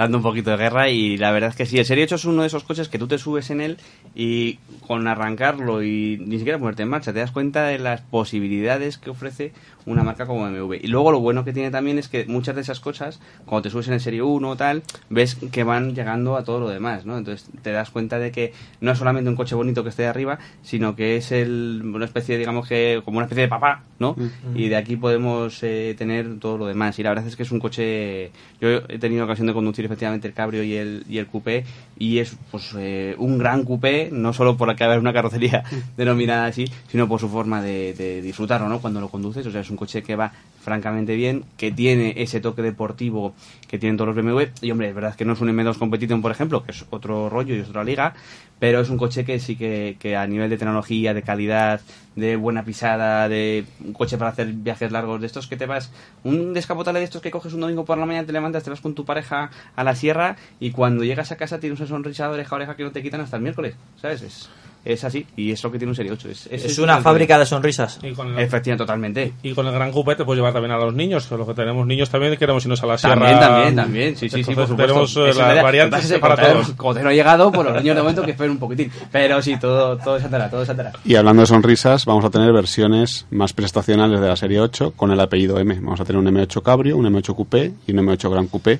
dando 0.00 0.16
un 0.16 0.22
poquito 0.22 0.50
de 0.50 0.56
guerra 0.56 0.88
y 0.88 1.18
la 1.18 1.30
verdad 1.30 1.50
es 1.50 1.56
que 1.56 1.66
sí, 1.66 1.78
el 1.78 1.84
Serie 1.84 2.04
8 2.04 2.14
es 2.14 2.24
uno 2.24 2.40
de 2.40 2.46
esos 2.46 2.64
coches 2.64 2.88
que 2.88 2.98
tú 2.98 3.06
te 3.06 3.18
subes 3.18 3.50
en 3.50 3.60
él 3.60 3.76
y 4.14 4.54
con 4.86 5.06
arrancarlo 5.06 5.82
y 5.82 6.16
ni 6.24 6.38
siquiera 6.38 6.58
ponerte 6.58 6.84
en 6.84 6.88
marcha 6.88 7.12
te 7.12 7.18
das 7.18 7.32
cuenta 7.32 7.64
de 7.64 7.78
las 7.78 8.00
posibilidades 8.00 8.96
que 8.96 9.10
ofrece 9.10 9.52
una 9.84 10.02
marca 10.02 10.26
como 10.26 10.50
BMW. 10.50 10.74
Y 10.80 10.86
luego 10.86 11.12
lo 11.12 11.20
bueno 11.20 11.44
que 11.44 11.52
tiene 11.52 11.70
también 11.70 11.98
es 11.98 12.08
que 12.08 12.24
muchas 12.26 12.54
de 12.54 12.62
esas 12.62 12.80
cosas, 12.80 13.20
cuando 13.44 13.62
te 13.62 13.70
subes 13.70 13.88
en 13.88 13.94
el 13.94 14.00
Serie 14.00 14.22
1 14.22 14.48
o 14.48 14.56
tal, 14.56 14.82
ves 15.10 15.36
que 15.52 15.64
van 15.64 15.94
llegando 15.94 16.36
a 16.36 16.44
todo 16.44 16.60
lo 16.60 16.68
demás, 16.70 17.04
¿no? 17.04 17.18
Entonces 17.18 17.50
te 17.62 17.70
das 17.70 17.90
cuenta 17.90 18.18
de 18.18 18.32
que 18.32 18.52
no 18.80 18.92
es 18.92 18.98
solamente 18.98 19.28
un 19.28 19.36
coche 19.36 19.54
bonito 19.54 19.82
que 19.82 19.90
esté 19.90 20.02
de 20.02 20.08
arriba, 20.08 20.38
sino 20.62 20.96
que 20.96 21.16
es 21.16 21.30
el, 21.32 21.82
una 21.84 22.06
especie, 22.06 22.38
digamos 22.38 22.66
que, 22.68 23.02
como 23.04 23.18
una 23.18 23.26
especie 23.26 23.42
de 23.42 23.48
papá, 23.48 23.84
¿no? 23.98 24.16
Y 24.54 24.68
de 24.68 24.76
aquí 24.76 24.96
podemos 24.96 25.62
eh, 25.62 25.94
tener 25.98 26.38
todo 26.38 26.56
lo 26.56 26.66
demás. 26.66 26.98
Y 26.98 27.02
la 27.02 27.10
verdad 27.10 27.26
es 27.26 27.36
que 27.36 27.42
es 27.42 27.52
un 27.52 27.60
coche. 27.60 28.32
Yo 28.60 28.68
he 28.88 28.98
tenido 28.98 29.24
ocasión 29.24 29.46
de 29.46 29.52
conducir 29.52 29.89
efectivamente 29.90 30.28
el 30.28 30.34
cabrio 30.34 30.62
y 30.62 30.74
el, 30.74 31.04
y 31.08 31.18
el 31.18 31.26
coupé, 31.26 31.64
y 31.98 32.18
es 32.18 32.36
pues 32.50 32.74
eh, 32.78 33.14
un 33.18 33.38
gran 33.38 33.64
coupé, 33.64 34.08
no 34.12 34.32
solo 34.32 34.56
por 34.56 34.74
que 34.76 34.84
haber 34.84 34.98
una 34.98 35.12
carrocería 35.12 35.64
denominada 35.96 36.46
así, 36.46 36.70
sino 36.88 37.08
por 37.08 37.20
su 37.20 37.28
forma 37.28 37.60
de, 37.60 37.92
de 37.94 38.22
disfrutarlo, 38.22 38.68
¿no? 38.68 38.80
Cuando 38.80 39.00
lo 39.00 39.08
conduces. 39.08 39.46
O 39.46 39.50
sea, 39.50 39.60
es 39.60 39.70
un 39.70 39.76
coche 39.76 40.02
que 40.02 40.14
va 40.14 40.32
francamente 40.60 41.16
bien, 41.16 41.44
que 41.56 41.72
tiene 41.72 42.14
ese 42.16 42.40
toque 42.40 42.62
deportivo 42.62 43.34
que 43.68 43.78
tienen 43.78 43.96
todos 43.96 44.14
los 44.14 44.24
BMW. 44.24 44.44
Y 44.60 44.70
hombre, 44.70 44.88
es 44.88 44.94
verdad 44.94 45.14
que 45.14 45.24
no 45.24 45.32
es 45.32 45.40
un 45.40 45.48
M2 45.48 45.78
Competition, 45.78 46.22
por 46.22 46.30
ejemplo, 46.30 46.62
que 46.62 46.72
es 46.72 46.84
otro 46.90 47.28
rollo 47.28 47.54
y 47.54 47.60
es 47.60 47.68
otra 47.68 47.84
liga, 47.84 48.14
pero 48.58 48.80
es 48.80 48.90
un 48.90 48.98
coche 48.98 49.24
que 49.24 49.38
sí 49.40 49.56
que, 49.56 49.96
que 49.98 50.16
a 50.16 50.26
nivel 50.26 50.50
de 50.50 50.58
tecnología, 50.58 51.14
de 51.14 51.22
calidad, 51.22 51.80
de 52.14 52.36
buena 52.36 52.64
pisada, 52.64 53.28
de 53.28 53.64
un 53.84 53.92
coche 53.92 54.18
para 54.18 54.30
hacer 54.30 54.48
viajes 54.52 54.92
largos, 54.92 55.20
de 55.20 55.26
estos 55.26 55.46
que 55.46 55.56
te 55.56 55.66
vas, 55.66 55.90
un 56.24 56.52
descapotable 56.52 57.00
de 57.00 57.04
estos 57.04 57.22
que 57.22 57.30
coges 57.30 57.54
un 57.54 57.60
domingo 57.60 57.84
por 57.84 57.98
la 57.98 58.06
mañana, 58.06 58.26
te 58.26 58.32
levantas, 58.32 58.62
te 58.62 58.70
vas 58.70 58.80
con 58.80 58.94
tu 58.94 59.04
pareja 59.04 59.50
a 59.74 59.84
la 59.84 59.94
sierra 59.94 60.36
y 60.58 60.72
cuando 60.72 61.04
llegas 61.04 61.32
a 61.32 61.36
casa 61.36 61.58
tienes 61.58 61.80
una 61.80 61.88
sonrisa 61.88 62.28
de 62.28 62.34
oreja 62.34 62.54
a 62.54 62.56
oreja 62.56 62.76
que 62.76 62.84
no 62.84 62.92
te 62.92 63.02
quitan 63.02 63.20
hasta 63.20 63.36
el 63.36 63.42
miércoles, 63.42 63.74
¿sabes? 64.00 64.22
Es, 64.22 64.50
es 64.84 65.04
así 65.04 65.26
y 65.36 65.50
es 65.52 65.62
lo 65.62 65.70
que 65.70 65.78
tiene 65.78 65.90
un 65.90 65.94
Serie 65.96 66.12
8. 66.12 66.28
Es, 66.30 66.46
Es 66.50 66.78
una 66.78 66.98
fábrica 67.00 67.38
de 67.38 67.46
sonrisas. 67.46 67.98
Y 68.02 68.12
con 68.12 68.28
el, 68.28 68.38
Efectivamente, 68.38 68.82
totalmente. 68.84 69.32
y 69.42 69.52
con 69.54 69.66
el 69.66 69.72
gran 69.72 69.92
coupé 69.92 70.16
te 70.16 70.24
puedes 70.24 70.38
llevar 70.38 70.52
también 70.52 70.72
a 70.72 70.78
los 70.78 70.94
niños, 70.94 71.26
que 71.26 71.36
los 71.36 71.46
que 71.46 71.54
tenemos 71.54 71.86
niños 71.86 72.08
también 72.10 72.36
queremos 72.36 72.64
irnos 72.64 72.82
a 72.82 72.86
la 72.86 72.98
sierra. 72.98 73.14
También, 73.16 73.38
también, 73.40 73.76
también. 73.76 74.16
Sí, 74.16 74.28
sí, 74.28 74.42
sí, 74.42 74.54
por 74.54 74.66
supuesto. 74.66 74.76
Tenemos 74.94 75.16
eh, 75.16 75.34
las 75.38 75.62
variantes 75.62 76.18
para 76.18 76.36
todos. 76.36 76.48
tenemos- 76.48 76.72
Como 76.72 76.94
te 76.94 77.02
no 77.02 77.10
he 77.10 77.14
llegado, 77.14 77.52
pues 77.52 77.66
los 77.66 77.76
niños 77.82 77.96
de 77.96 78.02
momento 78.02 78.22
que 78.22 78.30
esperen 78.32 78.52
un 78.52 78.58
poquitín. 78.58 78.90
Pero 79.12 79.42
sí, 79.42 79.56
todo, 79.58 79.96
todo 79.98 80.18
se 80.18 80.26
atará, 80.26 80.48
todo 80.50 80.64
se 80.64 80.72
atará. 80.72 80.92
Y 81.04 81.14
hablando 81.16 81.42
de 81.42 81.46
sonrisas, 81.46 82.04
vamos 82.06 82.24
a 82.24 82.30
tener 82.30 82.52
versiones 82.52 83.26
más 83.30 83.52
prestacionales 83.52 84.20
de 84.20 84.28
la 84.28 84.36
serie 84.36 84.60
8 84.60 84.92
con 84.96 85.10
el 85.10 85.20
apellido 85.20 85.58
M. 85.58 85.74
Vamos 85.80 86.00
a 86.00 86.04
tener 86.04 86.18
un 86.20 86.26
M8 86.26 86.62
Cabrio, 86.62 86.96
un 86.96 87.06
M8 87.06 87.34
Coupé 87.34 87.72
y 87.86 87.92
un 87.92 87.98
M8 88.06 88.30
Gran 88.30 88.46
Coupé 88.46 88.78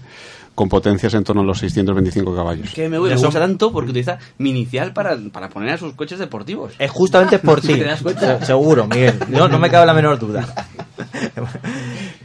con 0.60 0.68
potencias 0.68 1.14
en 1.14 1.24
torno 1.24 1.40
a 1.40 1.44
los 1.46 1.58
625 1.58 2.36
caballos. 2.36 2.68
Que 2.74 2.86
me, 2.86 2.98
gusta 2.98 3.30
tanto 3.30 3.72
porque 3.72 3.92
utiliza 3.92 4.18
mi 4.36 4.50
inicial 4.50 4.92
para, 4.92 5.16
para 5.32 5.48
poner 5.48 5.70
a 5.70 5.78
sus 5.78 5.94
coches 5.94 6.18
deportivos. 6.18 6.74
Es 6.78 6.90
justamente 6.90 7.38
por 7.38 7.60
ti. 7.62 7.68
¿Te 7.68 7.84
das 7.84 8.02
cuenta? 8.02 8.40
Se- 8.40 8.44
Seguro, 8.44 8.86
Miguel. 8.86 9.14
No, 9.30 9.48
no 9.48 9.58
me 9.58 9.70
cabe 9.70 9.86
la 9.86 9.94
menor 9.94 10.18
duda. 10.18 10.46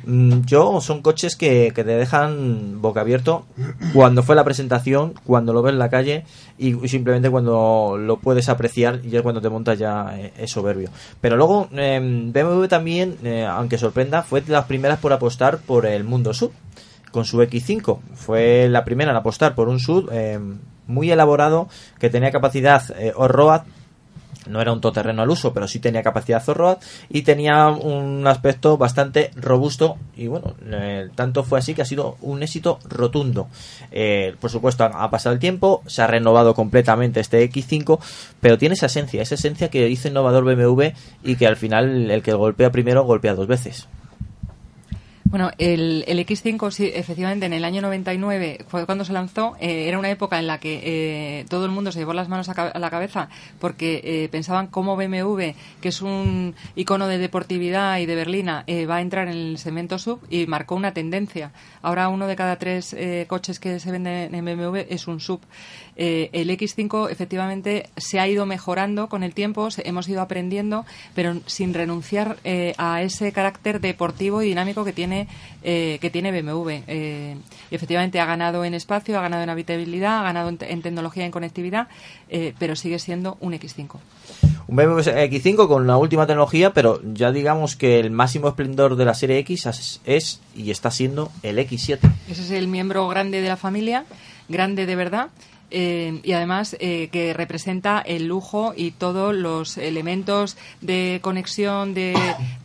Mm, 0.07 0.41
Yo, 0.45 0.81
son 0.81 1.01
coches 1.01 1.35
que, 1.35 1.71
que 1.73 1.83
te 1.83 1.89
dejan 1.95 2.79
boca 2.79 3.01
abierto 3.01 3.45
cuando 3.91 4.21
fue 4.21 4.35
la 4.35 4.43
presentación, 4.43 5.15
cuando 5.25 5.51
lo 5.51 5.63
ves 5.63 5.73
en 5.73 5.79
la 5.79 5.89
calle 5.89 6.25
y 6.59 6.73
simplemente 6.87 7.31
cuando 7.31 7.97
lo 7.97 8.17
puedes 8.17 8.47
apreciar 8.49 8.99
y 9.03 9.09
ya 9.09 9.23
cuando 9.23 9.41
te 9.41 9.49
montas 9.49 9.79
ya 9.79 10.13
eh, 10.15 10.31
es 10.37 10.51
soberbio. 10.51 10.89
Pero 11.21 11.37
luego, 11.37 11.69
eh, 11.73 11.99
BMW 12.31 12.65
también, 12.65 13.15
eh, 13.23 13.47
aunque 13.49 13.79
sorprenda, 13.79 14.21
fue 14.21 14.41
de 14.41 14.51
las 14.53 14.65
primeras 14.65 14.99
por 14.99 15.11
apostar 15.11 15.57
por 15.57 15.87
el 15.87 16.03
mundo 16.03 16.35
sub 16.35 16.51
con 17.15 17.23
su 17.23 17.41
X5. 17.41 17.99
Fue 18.13 18.67
la 18.67 18.83
primera 18.83 19.11
en 19.11 19.15
apostar 19.15 19.55
por 19.55 19.69
un 19.69 19.79
sub 19.79 20.09
eh, 20.11 20.37
muy 20.85 21.09
elaborado 21.09 21.69
que 21.97 22.09
tenía 22.09 22.29
capacidad 22.29 22.83
eh, 22.99 23.13
off-road 23.15 23.61
no 24.49 24.61
era 24.61 24.73
un 24.73 24.81
todoterreno 24.81 25.21
al 25.21 25.29
uso, 25.29 25.53
pero 25.53 25.67
sí 25.67 25.79
tenía 25.79 26.03
capacidad 26.03 26.43
off-road 26.47 26.77
y 27.09 27.21
tenía 27.23 27.69
un 27.69 28.27
aspecto 28.27 28.77
bastante 28.77 29.31
robusto 29.35 29.97
y 30.15 30.27
bueno, 30.27 30.55
eh, 30.71 31.09
tanto 31.15 31.43
fue 31.43 31.57
así 31.57 31.73
que 31.73 31.81
ha 31.81 31.85
sido 31.85 32.17
un 32.21 32.43
éxito 32.43 32.79
rotundo. 32.87 33.47
Eh, 33.91 34.35
por 34.39 34.51
supuesto, 34.51 34.83
ha, 34.83 35.09
pasado 35.09 35.33
el 35.33 35.39
tiempo, 35.39 35.81
se 35.87 36.01
ha 36.01 36.07
renovado 36.07 36.53
completamente 36.53 37.21
este 37.21 37.49
X5, 37.49 37.97
pero 38.41 38.57
tiene 38.57 38.73
esa 38.73 38.87
esencia, 38.87 39.21
esa 39.21 39.35
esencia 39.35 39.69
que 39.69 39.89
hizo 39.89 40.09
innovador 40.09 40.43
BMW 40.43 40.89
y 41.23 41.37
que 41.37 41.47
al 41.47 41.55
final 41.55 42.11
el 42.11 42.21
que 42.21 42.33
golpea 42.33 42.71
primero 42.71 43.03
golpea 43.03 43.35
dos 43.35 43.47
veces. 43.47 43.87
Bueno, 45.27 45.49
el, 45.57 46.05
el 46.07 46.19
X5, 46.19 46.69
sí, 46.69 46.91
efectivamente, 46.93 47.47
en 47.47 47.53
el 47.53 47.65
año 47.65 47.81
99 47.81 48.63
fue 48.67 48.85
cuando 48.85 49.03
se 49.03 49.11
lanzó. 49.11 49.55
eh, 49.59 49.87
era 49.87 49.97
una 49.97 50.11
época 50.11 50.37
en 50.37 50.45
la 50.45 50.59
que 50.59 50.81
eh, 50.83 51.45
todo 51.49 51.65
el 51.65 51.71
mundo 51.71 51.91
se 51.91 51.97
llevó 51.97 52.13
las 52.13 52.29
manos 52.29 52.47
a, 52.47 52.77
la 52.79 52.89
cabeza 52.91 53.27
porque 53.59 54.01
eh, 54.03 54.29
pensaban 54.29 54.67
cómo 54.67 54.95
BMW, 54.95 55.55
que 55.81 55.89
es 55.89 56.03
un 56.03 56.53
icono 56.75 57.07
de 57.07 57.17
deportividad 57.17 57.97
y 57.97 58.05
de 58.05 58.13
berlina, 58.15 58.63
eh, 58.67 58.85
va 58.85 58.97
a 58.97 59.01
entrar 59.01 59.27
en 59.27 59.33
el 59.33 59.57
segmento 59.57 59.97
sub 59.97 60.21
y 60.29 60.45
marcó 60.45 60.75
una 60.75 60.93
tendencia. 60.93 61.51
Ahora 61.81 62.07
uno 62.09 62.27
de 62.27 62.35
cada 62.35 62.57
tres 62.57 62.95
coches 63.27 63.59
que 63.59 63.79
se 63.79 63.91
venden 63.91 64.33
en 64.33 64.45
BMW 64.45 64.85
es 64.89 65.07
un 65.07 65.19
sub. 65.19 65.41
Eh, 65.97 66.29
el 66.33 66.49
X5 66.49 67.09
efectivamente 67.09 67.89
se 67.95 68.19
ha 68.19 68.27
ido 68.27 68.45
mejorando 68.45 69.07
con 69.07 69.23
el 69.23 69.33
tiempo, 69.33 69.69
hemos 69.83 70.07
ido 70.07 70.21
aprendiendo, 70.21 70.85
pero 71.13 71.35
sin 71.45 71.73
renunciar 71.73 72.37
eh, 72.43 72.73
a 72.77 73.01
ese 73.01 73.31
carácter 73.31 73.79
deportivo 73.79 74.41
y 74.41 74.47
dinámico 74.47 74.83
que 74.83 74.93
tiene 74.93 75.27
eh, 75.63 75.97
que 76.01 76.09
tiene 76.09 76.31
BMW. 76.31 76.71
Y 77.71 77.75
efectivamente 77.75 78.19
ha 78.19 78.25
ganado 78.25 78.65
en 78.65 78.73
espacio, 78.73 79.17
ha 79.17 79.21
ganado 79.21 79.43
en 79.43 79.49
habitabilidad, 79.49 80.19
ha 80.19 80.23
ganado 80.23 80.49
en, 80.49 80.57
en 80.61 80.81
tecnología 80.81 81.23
y 81.23 81.25
en 81.27 81.31
conectividad, 81.31 81.87
pero 82.59 82.75
sigue 82.75 82.99
siendo 82.99 83.37
un 83.39 83.53
X5. 83.53 83.99
Un 84.67 84.75
BMW 84.75 84.99
X5 84.99 85.67
con 85.67 85.85
la 85.85 85.97
última 85.97 86.25
tecnología, 86.25 86.73
pero 86.73 86.99
ya 87.13 87.31
digamos 87.31 87.75
que 87.75 87.99
el 87.99 88.09
máximo 88.09 88.47
esplendor 88.47 88.95
de 88.95 89.05
la 89.05 89.13
serie 89.13 89.37
X 89.39 89.67
es, 89.67 90.01
es 90.05 90.41
y 90.55 90.71
está 90.71 90.89
siendo 90.89 91.31
el 91.43 91.59
X7. 91.59 91.99
Ese 92.27 92.41
es 92.41 92.51
el 92.51 92.67
miembro 92.67 93.07
grande 93.07 93.41
de 93.41 93.47
la 93.47 93.57
familia, 93.57 94.05
grande 94.49 94.87
de 94.87 94.95
verdad. 94.95 95.29
Eh, 95.71 96.19
y 96.23 96.31
además 96.33 96.75
eh, 96.79 97.09
que 97.11 97.33
representa 97.33 97.99
el 97.99 98.27
lujo 98.27 98.73
y 98.75 98.91
todos 98.91 99.33
los 99.35 99.77
elementos 99.77 100.57
de 100.81 101.19
conexión, 101.21 101.93
de, 101.93 102.13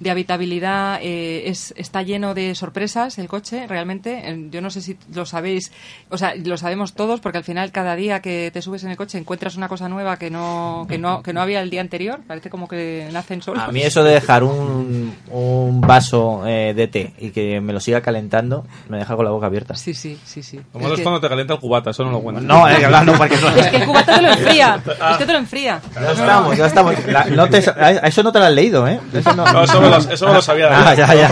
de 0.01 0.11
habitabilidad. 0.11 0.99
eh, 1.03 1.45
es, 1.47 1.73
está 1.77 2.03
lleno 2.03 2.35
de 2.35 2.55
sorpresas 2.55 3.19
el 3.19 3.29
coche, 3.29 3.67
realmente. 3.67 4.23
Eh, 4.31 4.49
Yo 4.51 4.61
no 4.61 4.71
sé 4.71 4.81
si 4.83 4.97
lo 5.15 5.27
sabéis, 5.27 5.73
o 6.11 6.19
sea, 6.19 6.35
lo 6.35 6.57
sabemos 6.57 6.95
todos 6.95 7.21
porque 7.21 7.39
al 7.39 7.45
final 7.45 7.73
cada 7.73 7.97
día 7.97 8.21
que 8.21 8.51
te 8.53 8.63
subes 8.63 8.85
en 8.85 8.91
el 8.91 8.97
coche 8.97 9.19
encuentras 9.19 9.57
una 9.57 9.69
cosa 9.69 9.89
nueva 9.89 10.19
que 10.19 10.31
no, 10.31 10.87
que 10.89 10.99
no, 10.99 11.23
que 11.23 11.33
no 11.33 11.41
había 11.41 11.61
el 11.61 11.71
día 11.71 11.81
anterior. 11.81 12.21
Parece 12.27 12.51
como 12.51 12.69
que 12.69 13.09
nacen 13.13 13.43
solos. 13.43 13.63
A 13.63 13.73
mí 13.73 13.81
eso 13.83 14.03
de 14.05 14.13
dejar 14.13 14.45
un, 14.45 15.15
un 15.31 15.81
vaso 15.81 16.47
eh, 16.47 16.75
de 16.75 16.89
té 16.89 17.13
y 17.19 17.31
que 17.31 17.61
me 17.61 17.73
lo 17.73 17.81
siga 17.81 18.01
calentando 18.01 18.67
me 18.89 18.99
deja 18.99 19.17
con 19.17 19.25
la 19.25 19.31
boca 19.31 19.47
abierta. 19.47 19.75
Sí, 19.75 19.95
sí, 19.95 20.19
sí, 20.25 20.43
sí. 20.43 20.61
Como 20.73 20.93
es 20.93 21.01
cuando 21.01 21.21
te 21.21 21.29
calienta 21.29 21.55
el 21.55 21.61
cubata, 21.61 21.91
eso 21.91 22.05
no 22.05 22.11
lo 22.11 22.21
cuentas. 22.21 22.45
No, 22.45 22.69
no, 23.05 23.13
porque 23.15 23.35
eso- 23.37 23.49
Es 23.57 23.67
que 23.69 23.77
el 23.77 23.85
cubata 23.87 24.17
te 24.17 24.23
lo 24.23 24.29
enfría. 24.33 24.81
Es 25.11 25.17
que 25.17 25.27
te 25.27 25.33
lo 25.33 25.39
enfría. 25.39 25.81
Ya 25.95 26.11
estamos, 26.13 26.57
ya 26.57 26.67
estamos. 26.67 27.07
La- 27.07 27.25
no 27.27 27.49
te- 27.49 27.59
a 27.71 27.91
eso 28.07 28.23
no 28.23 28.33
te 28.33 28.39
lo 28.39 28.45
has 28.47 28.53
leído, 28.53 28.87
¿eh? 28.89 29.01
Eso 29.13 29.33
no, 29.35 29.45
No, 29.53 29.65
eso 29.65 29.81
me 29.81 29.89
lo- 29.91 29.97
eso 29.99 30.27
me 30.27 30.35
lo 30.35 30.43
sabía 30.43 30.69
de 30.69 30.75
Ah, 30.75 30.95
ya, 30.95 31.07
lo 31.07 31.15
ya. 31.15 31.29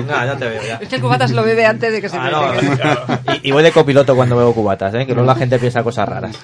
No, 0.00 0.24
ya 0.26 0.36
te 0.36 0.48
veo, 0.48 0.62
ya. 0.62 0.76
Es 0.80 0.88
que 0.88 0.96
el 0.96 1.02
cubata 1.02 1.26
se 1.28 1.34
lo 1.34 1.42
bebe 1.42 1.64
antes 1.66 1.92
de 1.92 2.00
que 2.00 2.08
se 2.08 2.16
Ah, 2.16 2.30
no, 2.30 2.54
seque. 2.60 3.40
y, 3.42 3.48
y 3.48 3.52
voy 3.52 3.62
de 3.62 3.72
copiloto 3.72 4.14
cuando 4.14 4.36
veo 4.36 4.52
cubatas, 4.52 4.94
¿eh? 4.94 5.06
que 5.06 5.14
luego 5.14 5.26
la 5.26 5.34
gente 5.34 5.58
piensa 5.58 5.82
cosas 5.82 6.08
raras. 6.08 6.36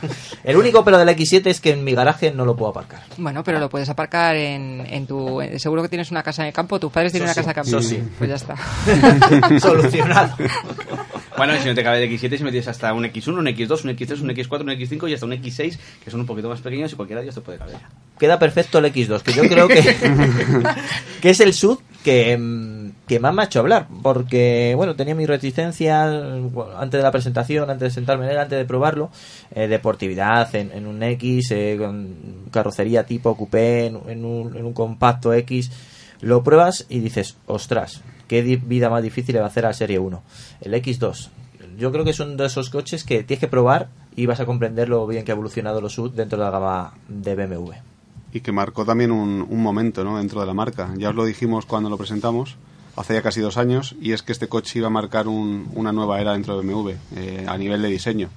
El 0.42 0.56
único 0.56 0.84
pero 0.84 0.98
del 0.98 1.08
X7 1.08 1.46
es 1.46 1.60
que 1.60 1.70
en 1.72 1.84
mi 1.84 1.94
garaje 1.94 2.32
no 2.32 2.44
lo 2.44 2.56
puedo 2.56 2.70
aparcar. 2.70 3.00
Bueno, 3.16 3.42
pero 3.44 3.58
lo 3.58 3.68
puedes 3.68 3.88
aparcar 3.88 4.36
en, 4.36 4.86
en 4.88 5.06
tu... 5.06 5.40
Seguro 5.56 5.82
que 5.82 5.88
tienes 5.88 6.10
una 6.10 6.22
casa 6.22 6.42
en 6.42 6.48
el 6.48 6.54
campo. 6.54 6.78
Tus 6.78 6.90
padres 6.92 7.12
tienen 7.12 7.28
Eso 7.28 7.40
una 7.40 7.52
sí, 7.52 7.54
casa 7.54 7.60
en 7.60 7.66
el 7.66 7.72
campo. 7.72 7.78
eso 7.78 7.88
sí. 7.88 8.08
Pues 8.18 8.30
ya 8.30 8.36
está. 8.36 9.58
Solucionado. 9.60 10.30
Bueno, 11.36 11.56
y 11.56 11.58
si 11.58 11.68
no 11.68 11.74
te 11.74 11.82
cabe 11.82 12.02
el 12.02 12.10
X7, 12.10 12.36
si 12.38 12.44
metes 12.44 12.68
hasta 12.68 12.92
un 12.92 13.04
X1, 13.04 13.38
un 13.38 13.46
X2, 13.46 13.84
un 13.84 13.90
X3, 13.96 14.20
un 14.20 14.30
X4, 14.30 14.60
un 14.60 14.68
X5 14.68 15.10
y 15.10 15.14
hasta 15.14 15.26
un 15.26 15.32
X6, 15.32 15.78
que 16.04 16.10
son 16.10 16.20
un 16.20 16.26
poquito 16.26 16.48
más 16.48 16.60
pequeños 16.60 16.92
y 16.92 16.96
cualquiera 16.96 17.20
de 17.20 17.26
ellos 17.26 17.34
te 17.34 17.40
puede 17.40 17.58
caber. 17.58 17.76
Queda 18.18 18.38
perfecto 18.38 18.78
el 18.78 18.84
X2, 18.86 19.22
que 19.22 19.32
yo 19.32 19.42
creo 19.42 19.66
que, 19.66 19.82
que 21.20 21.30
es 21.30 21.40
el 21.40 21.52
sub 21.52 21.80
que, 22.04 22.36
mm, 22.36 23.06
que 23.08 23.18
más 23.18 23.34
me 23.34 23.42
ha 23.42 23.44
hecho 23.46 23.60
hablar, 23.60 23.88
porque 24.02 24.74
bueno, 24.76 24.94
tenía 24.94 25.14
mis 25.16 25.26
reticencias 25.26 26.40
bueno, 26.52 26.78
antes 26.78 26.98
de 26.98 27.02
la 27.02 27.10
presentación, 27.10 27.68
antes 27.68 27.88
de 27.88 27.94
sentarme 27.94 28.26
en 28.26 28.32
él, 28.32 28.38
antes 28.38 28.58
de 28.58 28.64
probarlo, 28.64 29.10
eh, 29.54 29.66
deportividad 29.66 30.54
en, 30.54 30.70
en 30.70 30.86
un 30.86 31.02
X, 31.02 31.50
eh, 31.50 31.76
con 31.78 32.44
carrocería 32.52 33.04
tipo 33.04 33.36
coupé, 33.36 33.86
en, 33.86 34.00
en 34.06 34.24
un, 34.24 34.56
en 34.56 34.64
un 34.64 34.72
compacto 34.72 35.32
X, 35.32 35.70
lo 36.20 36.42
pruebas 36.42 36.86
y 36.88 37.00
dices, 37.00 37.36
ostras, 37.46 38.02
qué 38.28 38.42
vida 38.42 38.90
más 38.90 39.02
difícil 39.02 39.34
le 39.34 39.40
va 39.40 39.46
a 39.46 39.48
hacer 39.48 39.66
a 39.66 39.72
Serie 39.72 39.98
1. 39.98 40.22
El 40.62 40.74
X2, 40.74 41.28
yo 41.78 41.92
creo 41.92 42.04
que 42.04 42.10
es 42.10 42.20
uno 42.20 42.36
de 42.36 42.46
esos 42.46 42.70
coches 42.70 43.04
que 43.04 43.22
tienes 43.24 43.40
que 43.40 43.48
probar 43.48 43.88
y 44.16 44.26
vas 44.26 44.40
a 44.40 44.46
comprender 44.46 44.88
lo 44.88 45.06
bien 45.06 45.24
que 45.24 45.32
ha 45.32 45.34
evolucionado 45.34 45.80
los 45.80 45.92
SUV 45.94 46.12
dentro 46.14 46.38
de 46.38 46.44
la 46.44 46.50
gama 46.50 46.94
de 47.08 47.34
BMW. 47.34 47.72
y 48.32 48.40
que 48.40 48.52
marcó 48.52 48.84
también 48.84 49.10
un, 49.12 49.46
un 49.48 49.62
momento 49.62 50.02
¿no? 50.04 50.18
dentro 50.18 50.40
de 50.40 50.46
la 50.46 50.54
marca. 50.54 50.92
Ya 50.96 51.10
os 51.10 51.14
lo 51.14 51.24
dijimos 51.24 51.66
cuando 51.66 51.88
lo 51.90 51.96
presentamos, 51.98 52.56
hace 52.96 53.14
ya 53.14 53.22
casi 53.22 53.40
dos 53.40 53.56
años, 53.56 53.94
y 54.00 54.12
es 54.12 54.22
que 54.22 54.32
este 54.32 54.48
coche 54.48 54.78
iba 54.80 54.86
a 54.88 54.90
marcar 54.90 55.26
un- 55.28 55.68
una 55.74 55.92
nueva 55.92 56.20
era 56.20 56.32
dentro 56.32 56.58
de 56.60 56.66
BMW 56.66 56.90
eh, 57.16 57.44
a 57.48 57.56
nivel 57.58 57.82
de 57.82 57.88
diseño. 57.88 58.28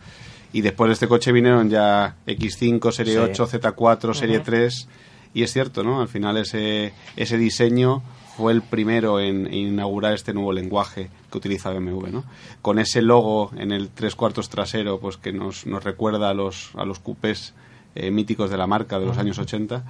Y 0.53 0.61
después 0.61 0.89
de 0.89 0.93
este 0.93 1.07
coche 1.07 1.31
vinieron 1.31 1.69
ya 1.69 2.15
X5, 2.25 2.91
Serie 2.91 3.13
Sí. 3.13 3.19
8, 3.19 3.47
Z4, 3.47 4.13
Serie 4.13 4.37
Ujú. 4.37 4.45
3, 4.45 4.87
y 5.33 5.43
es 5.43 5.53
cierto, 5.53 5.83
¿no? 5.83 6.01
Al 6.01 6.07
final 6.07 6.37
ese, 6.37 6.93
ese 7.15 7.37
diseño 7.37 8.03
fue 8.37 8.53
el 8.53 8.61
primero 8.61 9.19
en, 9.19 9.47
en 9.47 9.53
inaugurar 9.53 10.13
este 10.13 10.33
nuevo 10.33 10.53
lenguaje 10.53 11.09
que 11.31 11.37
utiliza 11.37 11.71
BMW, 11.71 12.07
¿no? 12.07 12.23
Con 12.61 12.79
ese 12.79 13.01
logo 13.01 13.51
en 13.57 13.71
el 13.71 13.89
tres 13.89 14.15
cuartos 14.15 14.49
trasero, 14.49 14.99
pues 14.99 15.17
que 15.17 15.33
nos, 15.33 15.65
nos 15.65 15.83
recuerda 15.83 16.29
a 16.29 16.33
los, 16.33 16.71
a 16.75 16.85
los 16.85 16.99
coupés 16.99 17.53
eh, 17.95 18.11
míticos 18.11 18.51
de 18.51 18.57
la 18.57 18.67
marca 18.67 18.99
de 18.99 19.07
los 19.07 19.17
años 19.17 19.39
80 19.39 19.83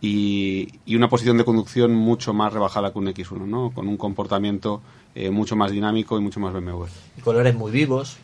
y, 0.00 0.68
y 0.86 0.94
una 0.94 1.08
posición 1.08 1.38
de 1.38 1.44
conducción 1.44 1.92
mucho 1.92 2.32
más 2.32 2.52
rebajada 2.52 2.92
que 2.92 2.98
un 2.98 3.08
X1, 3.08 3.46
¿no? 3.46 3.70
Con 3.70 3.88
un 3.88 3.96
comportamiento 3.96 4.80
eh, 5.16 5.30
mucho 5.30 5.56
más 5.56 5.72
dinámico 5.72 6.16
y 6.16 6.22
mucho 6.22 6.38
más 6.38 6.52
BMW. 6.52 6.84
Y 7.16 7.20
colores 7.20 7.56
muy 7.56 7.72
vivos. 7.72 8.16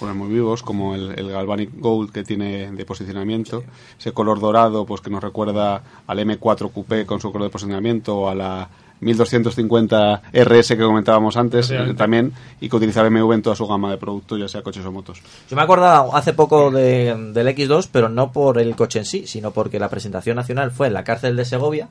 Muy 0.00 0.28
vivos, 0.28 0.62
como 0.62 0.94
el, 0.94 1.18
el 1.18 1.30
Galvanic 1.30 1.70
Gold 1.78 2.12
que 2.12 2.24
tiene 2.24 2.70
de 2.70 2.84
posicionamiento, 2.84 3.64
ese 3.98 4.12
color 4.12 4.38
dorado 4.38 4.84
pues 4.84 5.00
que 5.00 5.08
nos 5.08 5.22
recuerda 5.22 5.82
al 6.06 6.18
M4 6.18 6.70
Coupé 6.72 7.06
con 7.06 7.20
su 7.20 7.32
color 7.32 7.48
de 7.48 7.52
posicionamiento 7.52 8.16
o 8.16 8.28
a 8.28 8.34
la 8.34 8.68
1250 9.04 10.22
RS 10.32 10.68
que 10.68 10.78
comentábamos 10.82 11.36
antes 11.36 11.70
eh, 11.70 11.94
también 11.96 12.32
y 12.60 12.68
que 12.68 12.76
utiliza 12.76 13.02
BMW 13.02 13.32
en 13.34 13.42
toda 13.42 13.56
su 13.56 13.66
gama 13.66 13.90
de 13.90 13.98
productos, 13.98 14.38
ya 14.40 14.48
sea 14.48 14.62
coches 14.62 14.84
o 14.84 14.92
motos. 14.92 15.20
Yo 15.50 15.56
me 15.56 15.62
he 15.62 15.64
acordado 15.64 16.14
hace 16.16 16.32
poco 16.32 16.70
de- 16.70 17.14
del 17.32 17.48
X2, 17.48 17.88
pero 17.92 18.08
no 18.08 18.32
por 18.32 18.58
el 18.58 18.74
coche 18.76 19.00
en 19.00 19.04
sí, 19.04 19.26
sino 19.26 19.50
porque 19.50 19.78
la 19.78 19.88
presentación 19.88 20.36
nacional 20.36 20.70
fue 20.70 20.86
en 20.88 20.94
la 20.94 21.04
cárcel 21.04 21.36
de 21.36 21.44
Segovia 21.44 21.88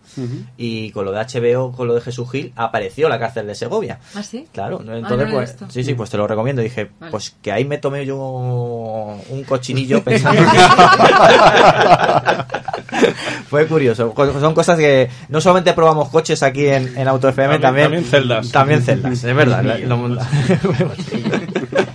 y 0.58 0.92
con 0.92 1.06
lo 1.06 1.12
de 1.12 1.20
HBO, 1.20 1.72
con 1.72 1.88
lo 1.88 1.96
de 1.96 2.02
Jesús 2.02 2.30
Gil, 2.32 2.54
apareció 2.56 3.10
la 3.10 3.20
cárcel 3.20 3.48
de 3.48 3.56
Segovia. 3.56 4.00
¿Ah, 4.16 4.24
sí? 4.24 4.48
Claro. 4.52 4.80
Ah, 4.88 4.98
entonces 4.98 5.28
no 5.28 5.34
pues 5.34 5.56
sí, 5.70 5.84
sí, 5.84 5.94
pues 5.94 6.10
te 6.10 6.18
lo 6.18 6.28
recomiendo. 6.28 6.62
Dije, 6.62 6.90
Vale. 7.00 7.12
pues 7.12 7.36
que 7.42 7.52
ahí 7.52 7.66
me 7.66 7.78
tomé 7.78 8.06
yo 8.06 8.18
un 8.18 9.44
cochinillo 9.48 10.04
pensando. 10.04 10.42
Fue 13.50 13.66
curioso. 13.68 14.14
Son 14.40 14.54
cosas 14.54 14.78
que 14.78 15.10
no 15.30 15.42
solamente 15.42 15.74
probamos 15.74 16.10
coches 16.10 16.42
aquí 16.44 16.68
en, 16.68 16.98
en 16.98 17.08
Auto 17.08 17.30
FM, 17.30 17.60
También- 17.60 17.62
también, 17.62 18.04
también 18.04 18.04
celdas. 18.06 18.52
También 18.52 18.82
celdas, 18.82 19.24
es 19.24 19.36
verdad. 19.36 19.64
Lo- 19.64 19.94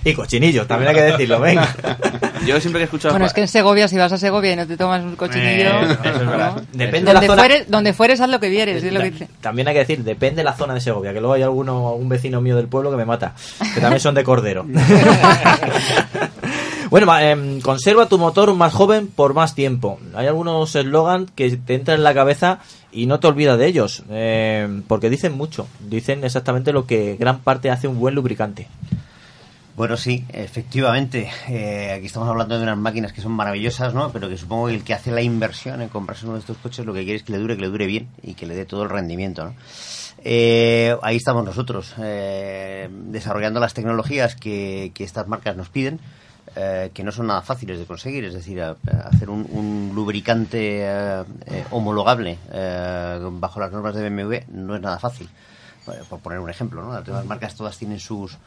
y 0.03 0.13
cochinillos, 0.13 0.67
también 0.67 0.89
hay 0.89 0.95
que 0.95 1.01
decirlo, 1.03 1.39
venga. 1.39 1.67
Yo 2.45 2.59
siempre 2.61 2.79
que 2.79 2.83
he 2.83 2.85
escuchado... 2.85 3.13
Bueno, 3.13 3.25
es 3.25 3.33
que 3.33 3.41
en 3.41 3.47
Segovia, 3.49 3.87
si 3.89 3.97
vas 3.97 4.11
a 4.13 4.17
Segovia 4.17 4.53
y 4.53 4.55
no 4.55 4.65
te 4.65 4.77
tomas 4.77 5.03
un 5.03 5.15
cochinillo... 5.17 5.69
Eh, 5.69 5.97
eso 6.03 6.21
es 6.21 6.27
verdad. 6.27 6.53
¿no? 6.55 6.61
Depende 6.71 6.99
de 6.99 7.13
la 7.13 7.13
donde, 7.13 7.27
zona. 7.27 7.41
fueres, 7.41 7.69
donde 7.69 7.93
fueres, 7.93 8.21
haz 8.21 8.29
lo 8.29 8.39
que 8.39 8.49
vieres. 8.49 8.81
es 8.81 8.93
lo 8.93 9.01
que 9.01 9.11
dice. 9.11 9.27
También 9.41 9.67
hay 9.67 9.73
que 9.73 9.79
decir, 9.81 10.03
depende 10.03 10.37
de 10.37 10.43
la 10.45 10.53
zona 10.53 10.73
de 10.73 10.79
Segovia, 10.81 11.11
que 11.13 11.19
luego 11.19 11.33
hay 11.33 11.43
alguno, 11.43 11.91
un 11.93 12.07
vecino 12.07 12.39
mío 12.39 12.55
del 12.55 12.67
pueblo 12.67 12.91
que 12.91 12.97
me 12.97 13.05
mata, 13.05 13.33
que 13.73 13.81
también 13.81 13.99
son 13.99 14.15
de 14.15 14.23
cordero. 14.23 14.65
Bueno, 16.89 17.19
em, 17.19 17.61
conserva 17.61 18.07
tu 18.07 18.17
motor 18.17 18.53
más 18.55 18.73
joven 18.73 19.07
por 19.07 19.33
más 19.33 19.55
tiempo. 19.55 19.99
Hay 20.15 20.27
algunos 20.27 20.75
eslogan 20.75 21.27
que 21.27 21.55
te 21.57 21.75
entran 21.75 21.97
en 21.97 22.03
la 22.03 22.13
cabeza 22.13 22.59
y 22.91 23.05
no 23.05 23.19
te 23.19 23.27
olvidas 23.27 23.57
de 23.57 23.67
ellos, 23.67 24.03
em, 24.09 24.81
porque 24.83 25.09
dicen 25.09 25.33
mucho, 25.33 25.67
dicen 25.79 26.23
exactamente 26.23 26.73
lo 26.73 26.85
que 26.85 27.15
gran 27.17 27.39
parte 27.39 27.69
hace 27.69 27.87
un 27.87 27.99
buen 27.99 28.15
lubricante. 28.15 28.67
Bueno, 29.79 29.95
sí, 29.95 30.25
efectivamente. 30.33 31.29
Eh, 31.47 31.93
aquí 31.93 32.07
estamos 32.07 32.27
hablando 32.27 32.57
de 32.57 32.63
unas 32.63 32.77
máquinas 32.77 33.13
que 33.13 33.21
son 33.21 33.31
maravillosas, 33.31 33.93
¿no? 33.93 34.11
Pero 34.11 34.27
que 34.27 34.37
supongo 34.37 34.67
que 34.67 34.73
el 34.73 34.83
que 34.83 34.93
hace 34.93 35.09
la 35.09 35.21
inversión 35.21 35.81
en 35.81 35.87
comprarse 35.87 36.25
uno 36.25 36.33
de 36.33 36.41
estos 36.41 36.57
coches 36.57 36.85
lo 36.85 36.93
que 36.93 37.03
quiere 37.05 37.15
es 37.15 37.23
que 37.23 37.31
le 37.31 37.37
dure, 37.37 37.55
que 37.55 37.61
le 37.61 37.69
dure 37.69 37.85
bien 37.85 38.09
y 38.21 38.33
que 38.33 38.45
le 38.45 38.55
dé 38.55 38.65
todo 38.65 38.83
el 38.83 38.89
rendimiento, 38.89 39.45
¿no? 39.45 39.53
Eh, 40.21 40.97
ahí 41.01 41.15
estamos 41.15 41.45
nosotros, 41.45 41.93
eh, 41.97 42.89
desarrollando 42.91 43.61
las 43.61 43.73
tecnologías 43.73 44.35
que, 44.35 44.91
que 44.93 45.05
estas 45.05 45.29
marcas 45.29 45.55
nos 45.55 45.69
piden, 45.69 46.01
eh, 46.55 46.91
que 46.93 47.03
no 47.03 47.11
son 47.11 47.27
nada 47.27 47.41
fáciles 47.41 47.79
de 47.79 47.85
conseguir, 47.85 48.25
es 48.25 48.33
decir, 48.33 48.61
hacer 48.61 49.29
un, 49.29 49.47
un 49.51 49.91
lubricante 49.93 50.81
eh, 50.83 51.23
eh, 51.47 51.63
homologable 51.71 52.37
eh, 52.51 53.19
bajo 53.33 53.59
las 53.59 53.71
normas 53.71 53.95
de 53.95 54.09
BMW 54.09 54.35
no 54.51 54.75
es 54.75 54.81
nada 54.81 54.99
fácil. 54.99 55.29
Por 56.09 56.19
poner 56.19 56.39
un 56.39 56.49
ejemplo, 56.49 56.83
¿no? 56.83 56.93
Las 56.93 57.25
marcas 57.25 57.55
todas 57.55 57.77
tienen 57.77 57.99
sus 57.99 58.37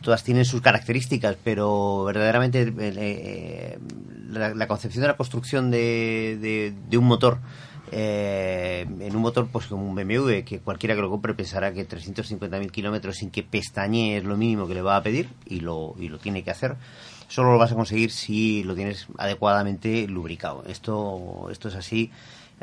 todas 0.00 0.22
tienen 0.22 0.44
sus 0.44 0.60
características, 0.62 1.36
pero 1.42 2.04
verdaderamente 2.04 2.72
eh, 2.78 3.78
la, 4.30 4.54
la 4.54 4.68
concepción 4.68 5.02
de 5.02 5.08
la 5.08 5.16
construcción 5.16 5.70
de, 5.70 6.38
de- 6.40 6.72
de 6.88 6.96
un 6.98 7.04
motor 7.04 7.38
eh, 7.90 8.86
en 9.00 9.16
un 9.16 9.22
motor 9.22 9.48
pues 9.50 9.66
como 9.66 9.86
un 9.88 9.94
BMW 9.94 10.42
que 10.44 10.60
cualquiera 10.60 10.94
que 10.94 11.00
lo 11.00 11.10
compre 11.10 11.34
pensará 11.34 11.72
que 11.72 11.86
350.000 11.88 12.70
kilómetros 12.70 13.16
sin 13.16 13.30
que 13.30 13.42
pestañe 13.42 14.18
es 14.18 14.24
lo 14.24 14.36
mínimo 14.36 14.68
que 14.68 14.74
le 14.74 14.82
va 14.82 14.96
a 14.96 15.02
pedir 15.02 15.28
y 15.46 15.60
lo, 15.60 15.94
y 15.98 16.08
lo 16.08 16.18
tiene 16.18 16.44
que 16.44 16.50
hacer 16.50 16.76
solo 17.28 17.52
lo 17.52 17.58
vas 17.58 17.72
a 17.72 17.74
conseguir 17.74 18.10
si 18.10 18.64
lo 18.64 18.74
tienes 18.74 19.06
adecuadamente 19.18 20.06
lubricado. 20.08 20.64
Esto 20.66 21.48
esto 21.50 21.68
es 21.68 21.74
así 21.76 22.10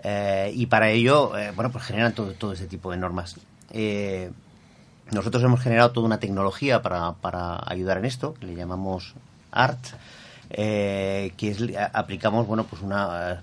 eh, 0.04 0.52
y 0.56 0.66
para 0.66 0.90
ello 0.90 1.38
eh, 1.38 1.52
bueno 1.56 1.72
pues 1.72 1.86
generan 1.86 2.14
todo, 2.14 2.34
todo 2.34 2.54
ese 2.54 2.68
tipo 2.68 2.92
de 2.92 2.98
normas. 2.98 3.36
Eh, 3.72 4.32
nosotros 5.12 5.44
hemos 5.44 5.62
generado 5.62 5.92
toda 5.92 6.08
una 6.08 6.20
tecnología 6.20 6.82
para, 6.82 7.14
para 7.14 7.60
ayudar 7.68 7.98
en 8.00 8.06
esto, 8.06 8.34
que 8.34 8.48
le 8.48 8.56
llamamos 8.56 9.14
ART, 9.52 9.78
eh, 10.50 11.32
que 11.38 11.50
es, 11.52 11.62
a- 11.78 11.86
aplicamos 11.94 12.48
bueno 12.48 12.64
pues 12.66 12.82
una, 12.82 13.34
eh, 13.34 13.38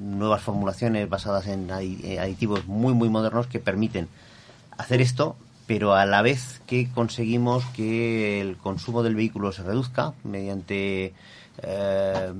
nuevas 0.00 0.42
formulaciones 0.42 1.08
basadas 1.08 1.46
en 1.46 1.68
adi- 1.68 2.00
eh, 2.04 2.18
aditivos 2.18 2.66
muy 2.66 2.92
muy 2.92 3.08
modernos 3.08 3.46
que 3.46 3.60
permiten 3.60 4.08
hacer 4.78 5.00
esto, 5.00 5.36
pero 5.66 5.94
a 5.94 6.06
la 6.06 6.22
vez 6.22 6.60
que 6.66 6.88
conseguimos 6.90 7.64
que 7.74 8.40
el 8.40 8.56
consumo 8.56 9.02
del 9.02 9.14
vehículo 9.16 9.52
se 9.52 9.62
reduzca 9.62 10.12
mediante 10.24 11.12
eh, 11.62 12.32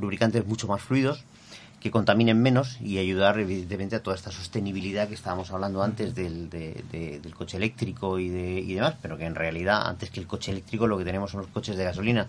lubricantes 0.00 0.46
mucho 0.46 0.66
más 0.68 0.80
fluidos 0.82 1.24
que 1.80 1.90
contaminen 1.90 2.40
menos 2.40 2.80
y 2.80 2.98
ayudar 2.98 3.40
evidentemente 3.40 3.96
a 3.96 4.02
toda 4.04 4.14
esta 4.14 4.30
sostenibilidad 4.30 5.08
que 5.08 5.14
estábamos 5.14 5.50
hablando 5.50 5.82
antes 5.82 6.14
del, 6.14 6.48
de- 6.48 6.80
de- 6.92 7.18
del 7.18 7.34
coche 7.34 7.56
eléctrico 7.56 8.20
y, 8.20 8.28
de, 8.28 8.60
y 8.60 8.74
demás, 8.74 8.94
pero 9.02 9.18
que 9.18 9.24
en 9.24 9.34
realidad 9.34 9.88
antes 9.88 10.08
que 10.10 10.20
el 10.20 10.28
coche 10.28 10.52
eléctrico 10.52 10.86
lo 10.86 10.96
que 10.96 11.04
tenemos 11.04 11.32
son 11.32 11.40
los 11.40 11.50
coches 11.50 11.76
de 11.76 11.82
gasolina 11.82 12.28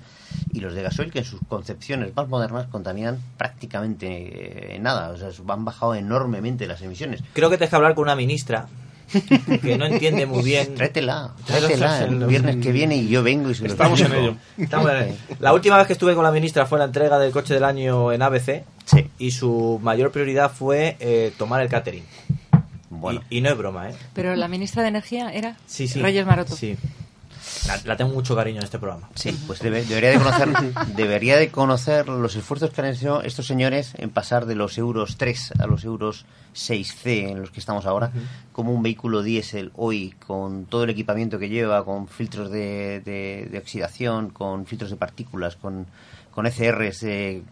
y 0.51 0.59
los 0.59 0.73
de 0.73 0.81
gasoil 0.81 1.11
que 1.11 1.19
en 1.19 1.25
sus 1.25 1.39
concepciones 1.41 2.15
más 2.15 2.27
modernas 2.27 2.65
contaminan 2.65 3.19
prácticamente 3.37 4.75
eh, 4.75 4.79
nada, 4.79 5.09
o 5.11 5.17
sea, 5.17 5.29
han 5.47 5.65
bajado 5.65 5.93
enormemente 5.93 6.65
las 6.65 6.81
emisiones. 6.81 7.21
Creo 7.33 7.51
que 7.51 7.57
tienes 7.57 7.69
que 7.69 7.75
hablar 7.75 7.93
con 7.93 8.05
una 8.05 8.15
ministra 8.15 8.67
que 9.61 9.77
no 9.77 9.85
entiende 9.85 10.25
muy 10.25 10.43
bien. 10.43 10.75
Tráetela, 10.75 11.33
tráetela 11.45 12.03
el 12.03 12.25
viernes 12.25 12.57
que 12.57 12.71
viene 12.71 12.95
y 12.97 13.07
yo 13.07 13.23
vengo 13.23 13.49
y 13.51 13.55
se 13.55 13.63
lo 13.63 13.67
Estamos 13.69 13.99
en 14.01 14.13
ello. 14.13 14.35
Estamos 14.57 14.89
en 14.91 14.97
ello. 15.03 15.15
La 15.39 15.53
última 15.53 15.77
vez 15.77 15.87
que 15.87 15.93
estuve 15.93 16.15
con 16.15 16.23
la 16.23 16.31
ministra 16.31 16.65
fue 16.65 16.79
la 16.79 16.85
entrega 16.85 17.19
del 17.19 17.31
coche 17.31 17.53
del 17.53 17.63
año 17.63 18.11
en 18.11 18.21
ABC 18.21 18.63
Sí. 18.85 19.07
y 19.17 19.31
su 19.31 19.79
mayor 19.81 20.11
prioridad 20.11 20.51
fue 20.51 20.97
eh, 20.99 21.31
tomar 21.37 21.61
el 21.61 21.69
catering. 21.69 22.03
Bueno, 22.89 23.21
Y, 23.29 23.37
y 23.37 23.41
no 23.41 23.49
es 23.49 23.57
broma, 23.57 23.89
¿eh? 23.89 23.93
Pero 24.13 24.35
la 24.35 24.47
ministra 24.47 24.81
de 24.83 24.89
Energía 24.89 25.29
era 25.33 25.57
Sí, 25.65 25.87
sí. 25.87 26.01
Reyes 26.01 26.25
Maroto. 26.25 26.55
Sí. 26.55 26.77
La, 27.67 27.79
la 27.85 27.97
tengo 27.97 28.13
mucho 28.13 28.35
cariño 28.35 28.59
en 28.59 28.63
este 28.65 28.79
programa. 28.79 29.09
Sí, 29.15 29.37
pues 29.47 29.59
debe- 29.61 29.83
debería 29.85 30.11
de 30.11 30.17
conocer 30.17 30.49
debería 30.95 31.37
de 31.37 31.49
conocer 31.49 32.07
los 32.07 32.35
esfuerzos 32.35 32.69
que 32.71 32.81
han 32.81 32.87
hecho 32.87 33.21
estos 33.21 33.47
señores 33.47 33.93
en 33.97 34.09
pasar 34.09 34.45
de 34.45 34.55
los 34.55 34.77
euros 34.77 35.17
3 35.17 35.53
a 35.59 35.67
los 35.67 35.83
euros 35.83 36.25
6C 36.55 37.29
en 37.31 37.41
los 37.41 37.51
que 37.51 37.59
estamos 37.59 37.85
ahora, 37.85 38.11
como 38.51 38.71
un 38.73 38.83
vehículo 38.83 39.23
diésel 39.23 39.71
hoy 39.75 40.13
con 40.25 40.65
todo 40.65 40.83
el 40.83 40.89
equipamiento 40.91 41.39
que 41.39 41.49
lleva, 41.49 41.83
con 41.83 42.07
filtros 42.07 42.49
de, 42.51 43.01
de- 43.01 43.47
de 43.51 43.57
oxidación, 43.57 44.29
con 44.29 44.65
filtros 44.65 44.91
de 44.91 44.97
partículas, 44.97 45.55
con 45.55 45.87
con 46.33 46.47
ECRs, 46.47 47.03
eh, 47.03 47.43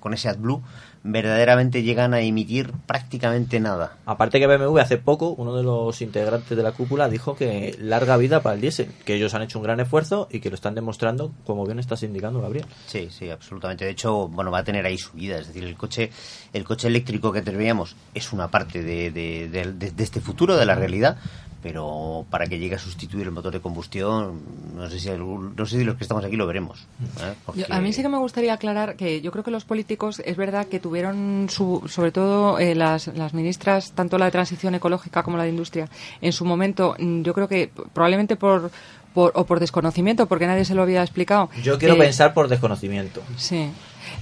con 0.00 0.14
ese 0.14 0.30
AdBlue, 0.30 0.62
verdaderamente 1.02 1.82
llegan 1.82 2.12
a 2.14 2.20
emitir 2.20 2.72
prácticamente 2.86 3.58
nada. 3.58 3.96
Aparte 4.04 4.38
que 4.38 4.46
BMW 4.46 4.78
hace 4.78 4.98
poco, 4.98 5.30
uno 5.30 5.56
de 5.56 5.62
los 5.62 6.00
integrantes 6.02 6.56
de 6.56 6.62
la 6.62 6.72
cúpula 6.72 7.08
dijo 7.08 7.36
que 7.36 7.74
larga 7.80 8.16
vida 8.18 8.42
para 8.42 8.54
el 8.54 8.60
diésel, 8.60 8.88
que 9.04 9.14
ellos 9.14 9.32
han 9.34 9.42
hecho 9.42 9.58
un 9.58 9.64
gran 9.64 9.80
esfuerzo 9.80 10.28
y 10.30 10.40
que 10.40 10.50
lo 10.50 10.54
están 10.56 10.74
demostrando, 10.74 11.32
como 11.46 11.64
bien 11.64 11.78
estás 11.78 12.02
indicando, 12.02 12.40
Gabriel. 12.42 12.66
Sí, 12.86 13.08
sí, 13.10 13.30
absolutamente. 13.30 13.84
De 13.86 13.90
hecho, 13.92 14.28
bueno, 14.28 14.50
va 14.50 14.58
a 14.58 14.64
tener 14.64 14.84
ahí 14.84 14.98
subida. 14.98 15.38
Es 15.38 15.46
decir, 15.48 15.64
el 15.64 15.76
coche, 15.76 16.10
el 16.52 16.64
coche 16.64 16.88
eléctrico 16.88 17.32
que 17.32 17.42
teníamos 17.42 17.96
es 18.14 18.32
una 18.32 18.48
parte 18.48 18.82
de, 18.82 19.10
de- 19.10 19.48
de- 19.48 19.72
de- 19.72 19.90
de 19.92 20.02
este 20.04 20.20
futuro, 20.20 20.56
de 20.56 20.66
la 20.66 20.74
realidad, 20.74 21.16
pero 21.62 22.24
para 22.30 22.46
que 22.46 22.58
llegue 22.58 22.74
a 22.74 22.78
sustituir 22.78 23.24
el 23.26 23.32
motor 23.32 23.52
de 23.52 23.60
combustión, 23.60 24.40
no 24.76 24.88
sé 24.88 24.98
si, 24.98 25.08
algún- 25.10 25.54
no 25.56 25.66
sé 25.66 25.78
si 25.78 25.84
los 25.84 25.96
que 25.96 26.04
estamos 26.04 26.24
aquí 26.24 26.36
lo 26.36 26.46
veremos. 26.46 26.86
¿eh? 27.20 27.34
Porque- 27.44 27.66
a 27.68 27.80
mí 27.80 27.92
sí 27.92 28.02
que 28.02 28.08
me 28.08 28.18
gustaría 28.18 28.54
aclarar 28.54 28.96
que 28.96 29.20
yo 29.20 29.30
creo 29.32 29.44
que 29.44 29.50
los 29.50 29.64
políticos, 29.64 30.22
es 30.24 30.36
verdad 30.36 30.66
que 30.66 30.80
tuvieron, 30.80 31.46
su, 31.50 31.82
sobre 31.88 32.12
todo 32.12 32.58
eh, 32.58 32.74
las, 32.74 33.08
las 33.08 33.34
ministras, 33.34 33.92
tanto 33.92 34.16
la 34.18 34.24
de 34.26 34.30
transición 34.30 34.74
ecológica 34.74 35.22
como 35.22 35.36
la 35.36 35.44
de 35.44 35.50
industria, 35.50 35.88
en 36.20 36.32
su 36.32 36.44
momento, 36.44 36.96
mm, 36.98 37.22
yo 37.22 37.34
creo 37.34 37.48
que 37.48 37.70
probablemente 37.92 38.36
por, 38.36 38.70
por- 39.14 39.32
o 39.34 39.44
por 39.44 39.60
desconocimiento, 39.60 40.26
porque 40.26 40.46
nadie 40.46 40.64
se 40.64 40.74
lo 40.74 40.82
había 40.82 41.02
explicado. 41.02 41.50
Yo 41.62 41.78
quiero 41.78 41.94
eh, 41.94 41.98
pensar 41.98 42.32
por 42.32 42.48
desconocimiento. 42.48 43.20
Sí. 43.36 43.70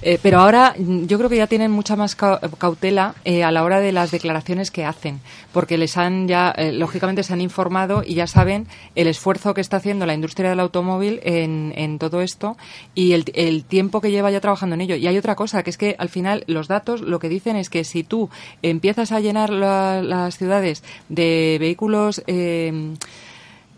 Eh, 0.01 0.17
pero 0.21 0.39
ahora 0.39 0.73
mm, 0.77 1.05
yo 1.05 1.17
creo 1.17 1.29
que 1.29 1.37
ya 1.37 1.47
tienen 1.47 1.71
mucha 1.71 1.95
más 1.95 2.17
cau- 2.17 2.39
cautela 2.57 3.15
eh, 3.25 3.43
a 3.43 3.51
la 3.51 3.63
hora 3.63 3.79
de 3.79 3.91
las 3.91 4.11
declaraciones 4.11 4.71
que 4.71 4.85
hacen, 4.85 5.19
porque 5.51 5.77
les 5.77 5.97
han 5.97 6.27
ya, 6.27 6.51
eh, 6.51 6.71
lógicamente, 6.71 7.23
se 7.23 7.33
han 7.33 7.41
informado 7.41 8.03
y 8.05 8.13
ya 8.15 8.27
saben 8.27 8.67
el 8.95 9.07
esfuerzo 9.07 9.53
que 9.53 9.61
está 9.61 9.77
haciendo 9.77 10.05
la 10.05 10.13
industria 10.13 10.49
del 10.49 10.59
automóvil 10.59 11.19
en, 11.23 11.73
en 11.75 11.99
todo 11.99 12.21
esto 12.21 12.57
y 12.95 13.13
el, 13.13 13.25
el 13.33 13.63
tiempo 13.65 14.01
que 14.01 14.11
lleva 14.11 14.31
ya 14.31 14.39
trabajando 14.41 14.75
en 14.75 14.81
ello. 14.81 14.95
Y 14.95 15.07
hay 15.07 15.17
otra 15.17 15.35
cosa, 15.35 15.63
que 15.63 15.69
es 15.69 15.77
que 15.77 15.95
al 15.99 16.09
final 16.09 16.43
los 16.47 16.67
datos 16.67 17.01
lo 17.01 17.19
que 17.19 17.29
dicen 17.29 17.55
es 17.55 17.69
que 17.69 17.83
si 17.83 18.03
tú 18.03 18.29
empiezas 18.61 19.11
a 19.11 19.19
llenar 19.19 19.49
la- 19.49 20.01
las 20.01 20.37
ciudades 20.37 20.83
de 21.09 21.57
vehículos 21.59 22.21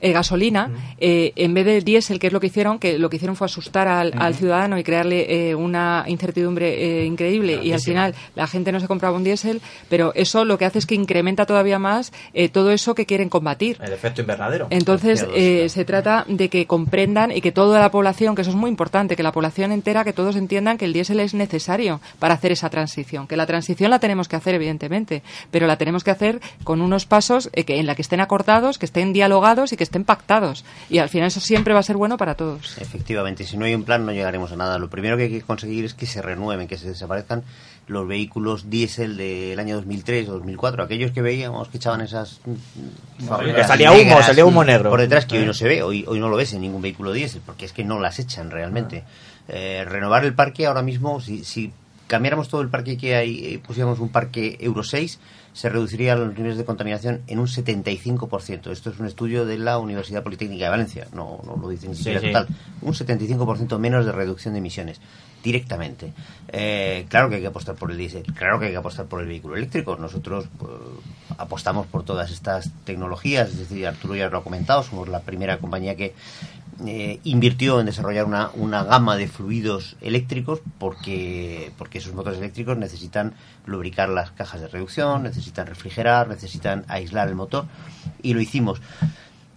eh, 0.02 0.12
gasolina, 0.14 0.72
eh, 0.98 1.32
en 1.36 1.54
vez 1.54 1.66
de 1.66 1.82
diésel, 1.82 2.18
que 2.18 2.28
es 2.28 2.34
lo 2.34 2.40
que 2.40 2.48
hicieron, 2.48 2.80
que 2.80 2.98
lo 2.98 3.10
que 3.10 3.18
hicieron 3.18 3.36
fue 3.36 3.46
asustar 3.46 3.88
al, 3.88 4.14
al 4.18 4.34
ciudadano 4.34 4.80
y 4.80 4.84
crearle 4.84 5.50
eh, 5.50 5.56
una 5.56 6.06
incertidumbre 6.08 7.06
increíble 7.06 7.60
y 7.62 7.72
al 7.72 7.80
final 7.80 8.16
la 8.36 8.48
gente 8.48 8.72
no 8.72 8.80
se 8.80 8.88
compraba 8.88 9.16
un 9.16 9.24
diésel, 9.24 9.62
pero 9.90 10.12
eso 10.16 10.44
lo 10.44 10.58
que 10.58 10.66
hace 10.66 10.80
es 10.80 10.88
que 10.88 10.96
incrementa 10.96 11.46
todavía 11.46 11.78
más 11.78 12.12
todo 12.52 12.72
eso 12.72 12.96
que 12.96 13.06
quieren 13.06 13.30
combatir. 13.30 13.78
El 13.82 13.94
efecto 13.94 14.22
invernadero. 14.22 14.68
Entonces, 14.72 15.24
CO2, 15.24 15.34
claro. 15.34 15.70
se 15.70 15.86
trata 15.86 16.26
de 16.28 16.50
que 16.50 16.66
comprendan 16.66 17.32
y 17.32 17.42
que 17.42 17.52
toda 17.52 17.80
la 17.80 17.92
población, 17.92 18.36
que 18.36 18.42
eso 18.42 18.52
es 18.52 18.58
muy 18.58 18.70
importante, 18.70 19.16
que 19.16 19.24
la 19.24 19.32
población 19.32 19.72
entera, 19.72 20.04
que 20.04 20.14
todos 20.14 20.36
entiendan 20.36 20.78
que 20.78 20.86
el 20.86 20.94
diésel 20.94 21.20
es 21.20 21.34
necesario 21.34 22.02
para 22.20 22.34
hacer 22.34 22.52
esa 22.52 22.70
transición. 22.70 23.28
Que 23.28 23.38
la 23.38 23.46
transición 23.46 23.92
la 23.92 24.00
tenemos 24.00 24.28
que 24.28 24.36
hacer, 24.36 24.56
evidentemente, 24.56 25.22
pero 25.52 25.68
la 25.68 25.78
tenemos 25.78 26.04
que 26.04 26.12
hacer 26.12 26.42
con 26.64 26.82
unos 26.82 27.06
pasos 27.06 27.50
que, 27.50 27.80
en 27.80 27.86
la 27.86 27.96
que 27.96 28.02
estén 28.02 28.20
acordados, 28.20 28.78
que 28.78 28.86
estén 28.86 29.14
dialogados 29.14 29.74
y 29.74 29.78
que 29.78 29.84
estén 29.92 30.06
pactados. 30.06 30.64
Y 30.90 31.00
al 31.00 31.10
final 31.10 31.28
eso 31.28 31.42
siempre 31.42 31.74
va 31.74 31.82
a 31.82 31.84
ser 31.84 31.98
bueno 31.98 32.18
para 32.18 32.36
todos. 32.36 32.78
Efectivamente, 32.78 33.44
si 33.44 33.58
no 33.58 33.66
hay 33.66 33.76
un 33.76 33.84
plan 33.84 34.06
no 34.06 34.14
llegaremos 34.14 34.52
a 34.54 34.56
nada. 34.56 34.80
Lo 34.80 34.90
primero 34.90 35.18
que 35.18 35.24
hay 35.24 35.30
que 35.30 35.42
conseguir 35.42 35.84
es 35.84 35.94
que 35.94 36.06
se 36.06 36.22
renueven, 36.22 36.68
que 36.68 36.78
se 36.78 36.88
desaparezcan 36.88 37.44
los 37.88 38.08
vehículos 38.08 38.70
diésel 38.70 39.18
del 39.18 39.60
año 39.60 39.76
2003 39.76 40.30
o 40.30 40.34
2004, 40.34 40.84
aquellos 40.84 41.12
que 41.12 41.22
veíamos 41.22 41.68
que 41.68 41.78
echaban 41.78 42.00
esas 42.00 42.40
fábricas 43.28 43.68
salía 43.68 43.92
humo, 43.92 44.02
negras 44.02 44.26
salía 44.28 44.46
humo 44.46 44.64
negro. 44.64 44.90
por 44.90 45.02
detrás 45.02 45.26
que 45.26 45.40
hoy 45.40 45.46
no 45.46 45.54
se 45.54 45.68
ve, 45.68 45.84
hoy, 45.84 46.06
hoy 46.08 46.20
no 46.20 46.30
lo 46.30 46.38
ves 46.38 46.54
en 46.54 46.62
ningún 46.62 46.82
vehículo 46.82 47.12
diésel, 47.12 47.42
porque 47.46 47.66
es 47.66 47.74
que 47.74 47.84
no 47.84 48.00
las 48.00 48.20
echan 48.20 48.50
realmente. 48.50 49.04
Eh, 49.50 49.84
renovar 49.86 50.24
el 50.24 50.34
parque 50.34 50.68
ahora 50.68 50.84
mismo, 50.84 51.20
si, 51.20 51.44
si 51.44 51.74
cambiáramos 52.08 52.48
todo 52.48 52.62
el 52.62 52.70
parque 52.70 52.98
que 52.98 53.16
hay, 53.16 53.46
eh, 53.46 53.60
pusiéramos 53.60 54.00
un 54.00 54.10
parque 54.10 54.58
Euro 54.62 54.84
6, 54.84 55.20
se 55.54 55.70
reducirían 55.70 56.20
los 56.20 56.34
niveles 56.36 56.58
de 56.58 56.66
contaminación 56.66 57.22
en 57.28 57.40
un 57.40 57.48
75%. 57.48 58.72
Esto 58.72 58.90
es 58.90 59.00
un 59.00 59.06
estudio 59.06 59.46
de 59.46 59.58
la 59.58 59.78
Universidad 59.78 60.24
Politécnica 60.24 60.66
de 60.66 60.70
Valencia, 60.72 61.08
no, 61.14 61.42
no 61.46 61.58
lo 61.62 61.70
dicen 61.70 61.90
ni 61.92 61.96
Sí, 61.96 62.04
siquiera 62.04 62.22
sí. 62.22 62.28
total. 62.28 62.48
Un 62.82 62.94
75% 62.94 63.78
menos 63.78 64.06
de 64.06 64.12
reducción 64.12 64.54
de 64.54 64.60
emisiones 64.60 65.02
directamente. 65.44 66.14
Eh, 66.50 67.06
claro 67.10 67.30
que 67.30 67.36
hay 67.36 67.42
que 67.42 67.48
apostar 67.48 67.76
por 67.76 67.92
el 67.92 67.98
diésel, 67.98 68.24
claro 68.36 68.60
que 68.60 68.68
hay 68.68 68.72
que 68.72 68.78
apostar 68.78 69.08
por 69.08 69.22
el 69.22 69.28
vehículo 69.28 69.56
eléctrico. 69.56 69.96
Nosotros 69.98 70.46
pues, 70.58 70.72
apostamos 71.38 71.88
por 71.88 72.04
todas 72.04 72.32
estas 72.32 72.70
tecnologías, 72.86 73.50
es 73.50 73.58
decir, 73.60 73.88
Arturo 73.88 74.16
ya 74.16 74.30
lo 74.30 74.38
ha 74.38 74.44
comentado, 74.44 74.84
somos 74.84 75.08
la 75.10 75.22
primera 75.22 75.58
compañía 75.58 75.96
que 75.96 76.14
eh, 76.88 77.20
invirtió 77.24 77.80
en 77.80 77.86
desarrollar 77.86 78.26
una, 78.26 78.50
una 78.56 78.84
gama 78.84 79.16
de 79.16 79.28
fluidos 79.28 79.96
eléctricos 80.02 80.62
porque, 80.80 81.72
porque 81.78 82.00
esos 82.00 82.14
motores 82.14 82.40
eléctricos 82.40 82.78
necesitan 82.78 83.34
lubricar 83.66 84.10
las 84.10 84.32
cajas 84.32 84.62
de 84.62 84.68
reducción, 84.68 85.24
necesitan 85.24 85.68
refrigerar, 85.68 86.28
necesitan 86.28 86.86
aislar 86.88 87.28
el 87.28 87.36
motor 87.36 87.66
y 88.22 88.34
lo 88.34 88.42
hicimos. 88.42 88.82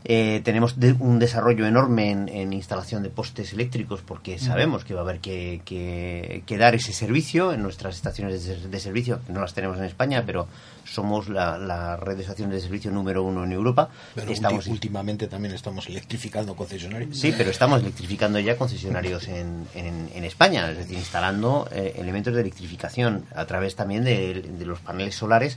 Eh, 0.07 0.43
tenemos 0.45 0.79
de- 0.79 0.93
un 0.93 1.19
desarrollo 1.19 1.67
enorme 1.67 2.11
en, 2.11 2.29
en 2.29 2.53
instalación 2.53 3.03
de 3.03 3.09
postes 3.09 3.55
eléctricos 3.55 4.03
porque 4.03 4.39
sabemos 4.39 4.85
que 4.85 4.93
va 4.93 5.01
a 5.01 5.05
haber 5.05 5.21
que, 5.21 5.63
que- 5.65 6.43
que 6.45 6.59
dar 6.59 6.75
ese 6.75 6.93
servicio 6.93 7.55
en 7.55 7.63
nuestras 7.63 7.95
estaciones 7.97 8.45
de, 8.45 8.69
de 8.69 8.81
servicio, 8.81 9.21
no 9.29 9.41
las 9.41 9.55
tenemos 9.55 9.79
en 9.79 9.85
España, 9.85 10.23
pero 10.27 10.47
somos 10.85 11.31
la, 11.31 11.57
la 11.57 11.97
red 11.97 12.17
de 12.17 12.23
estaciones 12.23 12.55
de 12.55 12.61
servicio 12.61 12.91
número 12.91 13.23
uno 13.23 13.45
en 13.45 13.53
Europa. 13.53 13.89
Pero 14.15 14.31
Estamos 14.31 14.67
últimamente 14.67 15.27
también 15.27 15.55
estamos 15.55 15.87
electrificando 15.89 16.55
concesionarios. 16.55 17.17
Sí, 17.19 17.33
pero 17.35 17.51
estamos 17.51 17.81
electrificando 17.81 18.39
ya 18.41 18.59
concesionarios 18.59 19.27
en, 19.29 19.67
en, 19.75 20.11
en 20.15 20.25
España, 20.25 20.71
es 20.71 20.77
decir, 20.77 20.99
instalando 20.99 21.67
eh, 21.73 21.95
elementos 21.97 22.35
de 22.35 22.43
electrificación 22.43 23.25
a 23.35 23.47
través 23.47 23.75
también 23.75 24.05
de, 24.05 24.43
de 24.43 24.67
los 24.67 24.81
paneles 24.81 25.15
solares, 25.15 25.57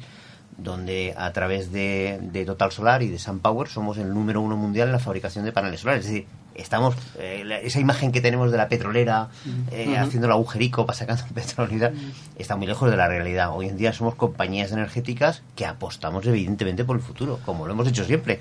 donde 0.57 1.13
a 1.17 1.31
través 1.33 1.71
de, 1.71 2.19
de 2.21 2.45
Total 2.45 2.71
Solar 2.71 3.03
y 3.03 3.07
de 3.09 3.19
SunPower 3.19 3.67
somos 3.69 3.97
el 3.97 4.13
número 4.13 4.41
uno 4.41 4.57
mundial 4.57 4.87
en 4.87 4.93
la 4.93 4.99
fabricación 4.99 5.45
de 5.45 5.51
paneles 5.51 5.81
solares. 5.81 6.05
Es 6.05 6.11
decir, 6.11 6.27
estamos, 6.55 6.95
eh, 7.19 7.43
la- 7.45 7.59
esa 7.59 7.79
imagen 7.79 8.11
que 8.11 8.21
tenemos 8.21 8.49
de 8.51 8.57
la 8.57 8.67
petrolera 8.67 9.29
eh, 9.71 9.95
haciendo 9.97 10.25
el 10.25 10.33
agujerico 10.33 10.85
para 10.87 10.97
sacando 10.97 11.23
petróleo 11.33 11.77
y 11.77 11.79
tal, 11.79 11.93
está 12.39 12.55
muy 12.55 12.65
lejos 12.65 12.89
de 12.89 12.97
la 12.97 13.07
realidad. 13.07 13.51
Hoy 13.55 13.67
en 13.67 13.77
día 13.77 13.93
somos 13.93 14.15
compañías 14.15 14.71
energéticas 14.71 15.43
que 15.55 15.65
apostamos 15.67 16.25
evidentemente 16.25 16.83
por 16.83 16.95
el 16.95 17.03
futuro, 17.03 17.39
como 17.45 17.67
lo 17.67 17.73
hemos 17.73 17.87
hecho 17.87 18.03
siempre. 18.03 18.39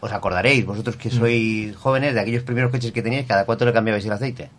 Os 0.00 0.10
acordaréis, 0.10 0.66
vosotros 0.66 0.96
que 0.96 1.10
sois 1.10 1.76
jóvenes, 1.76 2.12
de 2.14 2.20
aquellos 2.20 2.42
primeros 2.42 2.72
coches 2.72 2.90
que 2.90 3.02
teníais, 3.02 3.24
¿cada 3.24 3.44
cuánto 3.44 3.64
le 3.64 3.72
cambiabais 3.72 4.04
el 4.04 4.10
aceite? 4.12 4.50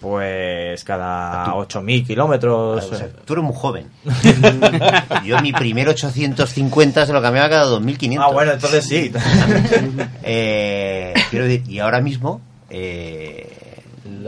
Pues 0.00 0.82
cada 0.84 1.46
8.000 1.54 2.06
kilómetros. 2.06 2.84
O 2.84 2.94
sea, 2.94 3.08
tú 3.24 3.34
eres 3.34 3.44
muy 3.44 3.54
joven. 3.54 3.86
Yo 5.26 5.40
mi 5.42 5.52
primer 5.52 5.88
850 5.88 7.04
se 7.06 7.12
lo 7.12 7.20
cambiaba 7.20 7.48
cada 7.50 7.64
2500. 7.66 8.26
Ah, 8.26 8.32
bueno, 8.32 8.52
entonces 8.52 8.86
sí. 8.86 9.12
Eh, 10.22 11.14
quiero 11.30 11.44
decir, 11.46 11.70
y 11.70 11.78
ahora 11.80 12.00
mismo 12.00 12.40
eh, 12.70 13.82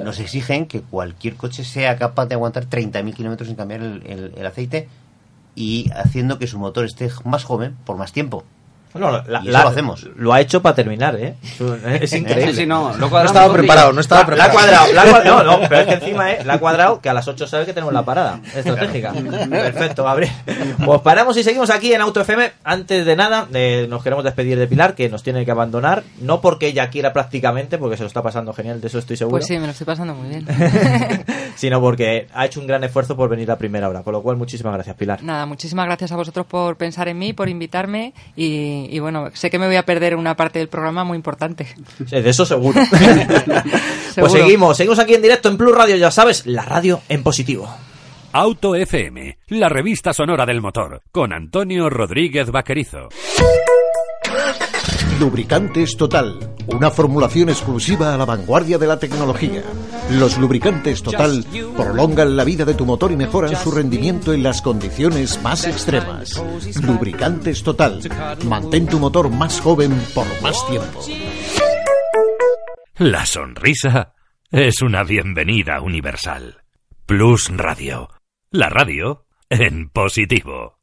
nos 0.05 0.19
exigen 0.21 0.67
que 0.67 0.81
cualquier 0.83 1.37
coche 1.37 1.65
sea 1.65 1.97
capaz 1.97 2.27
de 2.27 2.35
aguantar 2.35 2.67
30.000 2.69 3.15
kilómetros 3.15 3.47
sin 3.49 3.57
cambiar 3.57 3.81
el, 3.83 4.03
el- 4.07 4.33
el 4.37 4.47
aceite 4.47 4.89
y 5.55 5.91
haciendo 5.95 6.39
que 6.39 6.47
su 6.47 6.59
motor 6.59 6.85
esté 6.85 7.11
más 7.25 7.45
joven 7.45 7.77
por 7.85 7.97
más 7.97 8.13
tiempo. 8.13 8.45
No, 8.95 9.11
la- 9.11 9.41
Y 9.43 9.49
eso 9.49 9.53
la- 9.53 9.63
lo 9.63 9.69
hacemos. 9.71 10.07
Lo 10.17 10.33
ha 10.33 10.41
hecho 10.41 10.61
para 10.63 10.75
terminar, 10.75 11.17
¿eh? 11.17 11.35
Es 12.01 12.13
increíble. 12.13 12.53
Sí, 12.53 12.61
sí, 12.63 12.67
no, 12.67 12.91
lo 12.91 12.97
No 12.99 13.11
cuadramos 13.11 13.37
estaba 13.37 13.53
preparado, 13.55 13.93
no 13.93 14.01
estaba 14.01 14.23
La, 14.29 14.37
la 14.37 14.45
ha 14.45 14.51
preparado. 14.51 14.87
cuadrado, 14.87 14.93
la 14.93 15.03
cuadrado- 15.11 15.45
no, 15.45 15.61
no, 15.63 15.69
pero 15.69 15.81
es 15.83 15.87
que 15.87 15.95
encima 15.95 16.31
eh, 16.33 16.45
la 16.45 16.55
ha 16.55 16.59
cuadrado 16.59 17.01
que 17.01 17.09
a 17.09 17.15
las 17.15 17.27
8 17.27 17.47
sabe 17.47 17.65
que 17.67 17.73
tenemos 17.73 17.93
la 17.95 18.05
parada 18.05 18.41
estratégica. 18.55 19.13
Perfecto, 19.13 20.05
Gabriel. 20.05 20.33
Pues 20.85 21.01
paramos 21.01 21.37
y 21.37 21.43
seguimos 21.45 21.71
aquí 21.71 21.93
en 21.95 22.01
Auto 22.01 22.21
FM. 22.21 22.53
Antes 22.65 23.07
de 23.07 23.17
nada, 23.17 23.47
eh, 23.55 23.87
nos 23.89 24.03
queremos 24.03 24.25
despedir 24.25 24.59
de 24.59 24.67
Pilar, 24.67 24.95
que 24.95 25.09
nos 25.09 25.23
tiene 25.23 25.45
que 25.45 25.51
abandonar. 25.51 26.03
No 26.21 26.41
porque 26.41 26.67
ella 26.69 26.89
quiera 26.91 27.13
prácticamente, 27.13 27.79
porque 27.79 27.97
se 27.97 28.03
lo 28.03 28.09
está 28.09 28.23
pasando 28.23 28.53
genial, 28.53 28.81
de 28.81 28.89
eso 28.89 28.99
estoy 28.99 29.17
seguro. 29.17 29.37
Pues 29.39 29.47
sí, 29.47 29.59
me 29.59 29.67
lo 29.67 29.73
estoy 29.73 29.87
pasando 29.87 30.15
muy 30.15 30.29
bien. 30.29 30.47
sino 31.55 31.81
porque 31.81 32.27
ha 32.33 32.47
hecho 32.47 32.61
un 32.61 32.67
gran 32.67 32.85
esfuerzo 32.85 33.17
por 33.17 33.29
venir 33.29 33.51
a 33.51 33.59
primera 33.59 33.89
hora. 33.89 34.03
Con 34.03 34.13
lo 34.13 34.23
cual, 34.23 34.37
muchísimas 34.37 34.75
gracias, 34.75 34.97
Pilar. 34.97 35.23
Nada, 35.23 35.47
muchísimas 35.47 35.87
gracias 35.87 36.13
a 36.13 36.17
vosotros 36.17 36.47
por 36.47 36.77
pensar 36.77 37.09
en 37.09 37.19
mí, 37.19 37.33
por 37.33 37.49
invitarme 37.49 38.13
y, 38.37 38.89
y 38.91 38.99
bueno, 38.99 39.31
sé 39.35 39.51
que 39.51 39.59
me 39.59 39.67
voy 39.67 39.77
a 39.77 39.85
perder 39.85 40.17
una 40.17 40.37
parte 40.37 40.59
del 40.59 40.69
programa 40.69 41.05
muy 41.05 41.17
importante. 41.17 41.67
Sí, 42.07 42.21
de 42.21 42.29
eso 42.31 42.45
seguro. 42.47 42.81
Seguro. 44.13 44.31
Pues 44.31 44.33
seguimos, 44.33 44.77
seguimos 44.77 44.99
aquí 44.99 45.15
en 45.15 45.23
directo 45.23 45.49
en 45.49 45.57
Plus 45.57 45.75
Radio, 45.75 45.97
ya 45.97 46.11
sabes, 46.11 46.45
la 46.45 46.63
radio 46.63 47.01
en 47.09 47.23
positivo. 47.23 47.67
Auto 48.33 48.75
FM, 48.75 49.39
la 49.49 49.69
revista 49.69 50.13
sonora 50.13 50.45
del 50.45 50.61
motor, 50.61 51.03
con 51.13 51.33
Antonio 51.33 51.89
Rodríguez 51.89 52.51
Vaquerizo. 52.51 53.09
Lubricantes 55.23 55.97
Total, 55.97 56.37
una 56.67 56.91
formulación 56.91 57.49
exclusiva 57.49 58.13
a 58.13 58.19
la 58.19 58.25
vanguardia 58.25 58.77
de 58.77 58.89
la 58.89 58.99
tecnología. 58.99 59.63
Los 60.11 60.37
lubricantes 60.37 61.01
Total 61.01 61.47
prolongan 61.77 62.37
la 62.37 62.43
vida 62.43 62.65
de 62.65 62.75
tu 62.75 62.85
motor 62.85 63.13
y 63.13 63.17
mejoran 63.17 63.55
su 63.55 63.71
rendimiento 63.71 64.33
en 64.33 64.43
las 64.43 64.61
condiciones 64.63 65.41
más 65.41 65.65
extremas. 65.65 66.43
Lubricantes 66.83 67.63
Total, 67.63 68.01
mantén 68.49 68.89
tu 68.89 68.99
motor 68.99 69.31
más 69.31 69.61
joven 69.61 69.93
por 70.13 70.27
más 70.43 70.57
tiempo. 70.67 71.01
La 72.97 73.25
sonrisa 73.25 74.15
es 74.51 74.83
una 74.83 75.05
bienvenida 75.05 75.81
universal. 75.81 76.65
Plus 77.07 77.49
Radio, 77.57 78.09
la 78.51 78.69
radio 78.69 79.27
en 79.49 79.89
positivo. 79.89 80.81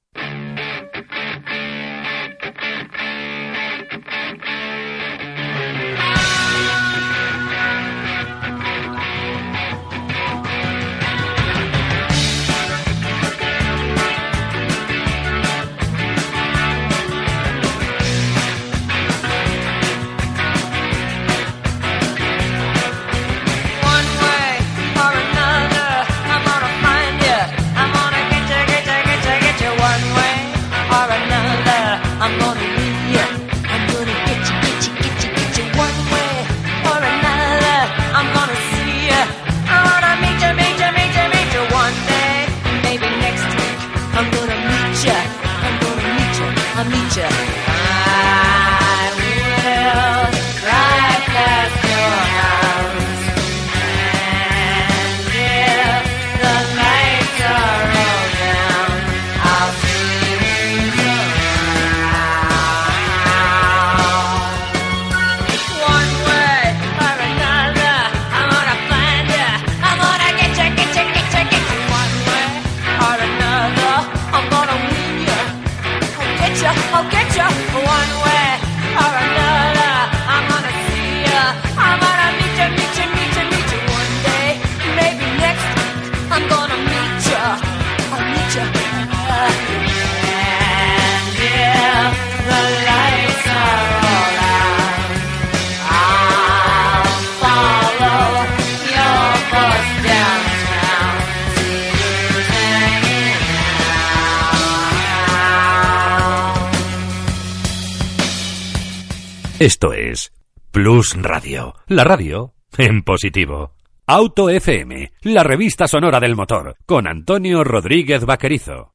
La 111.90 112.04
radio 112.04 112.54
en 112.78 113.02
positivo. 113.02 113.74
Auto 114.06 114.48
FM, 114.48 115.12
la 115.24 115.42
revista 115.42 115.88
sonora 115.88 116.20
del 116.20 116.36
motor, 116.36 116.76
con 116.86 117.08
Antonio 117.08 117.64
Rodríguez 117.64 118.26
Vaquerizo. 118.26 118.94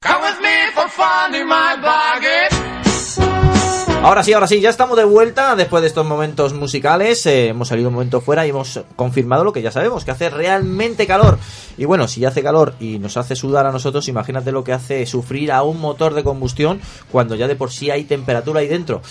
Ahora 4.00 4.22
sí, 4.22 4.32
ahora 4.32 4.46
sí, 4.46 4.60
ya 4.60 4.70
estamos 4.70 4.96
de 4.96 5.02
vuelta 5.02 5.56
después 5.56 5.80
de 5.80 5.88
estos 5.88 6.06
momentos 6.06 6.52
musicales. 6.52 7.26
eh, 7.26 7.48
hemos 7.48 7.66
salido 7.66 7.88
un 7.88 7.94
momento 7.94 8.20
fuera 8.20 8.46
y 8.46 8.50
hemos 8.50 8.80
confirmado 8.94 9.42
lo 9.42 9.52
que 9.52 9.62
ya 9.62 9.72
sabemos, 9.72 10.04
que 10.04 10.12
hace 10.12 10.30
realmente 10.30 11.06
calor. 11.08 11.38
Y 11.76 11.86
bueno, 11.86 12.06
si 12.06 12.24
hace 12.24 12.44
calor 12.44 12.74
y 12.78 13.00
nos 13.00 13.16
hace 13.16 13.34
sudar 13.34 13.66
a 13.66 13.72
nosotros, 13.72 14.06
imagínate 14.06 14.52
lo 14.52 14.62
que 14.62 14.72
hace 14.72 15.04
sufrir 15.06 15.50
a 15.50 15.64
un 15.64 15.80
motor 15.80 16.14
de 16.14 16.22
combustión 16.22 16.80
cuando 17.10 17.34
ya 17.34 17.48
de 17.48 17.56
por 17.56 17.72
sí 17.72 17.90
hay 17.90 18.04
temperatura 18.04 18.60
ahí 18.60 18.68
dentro. 18.68 19.02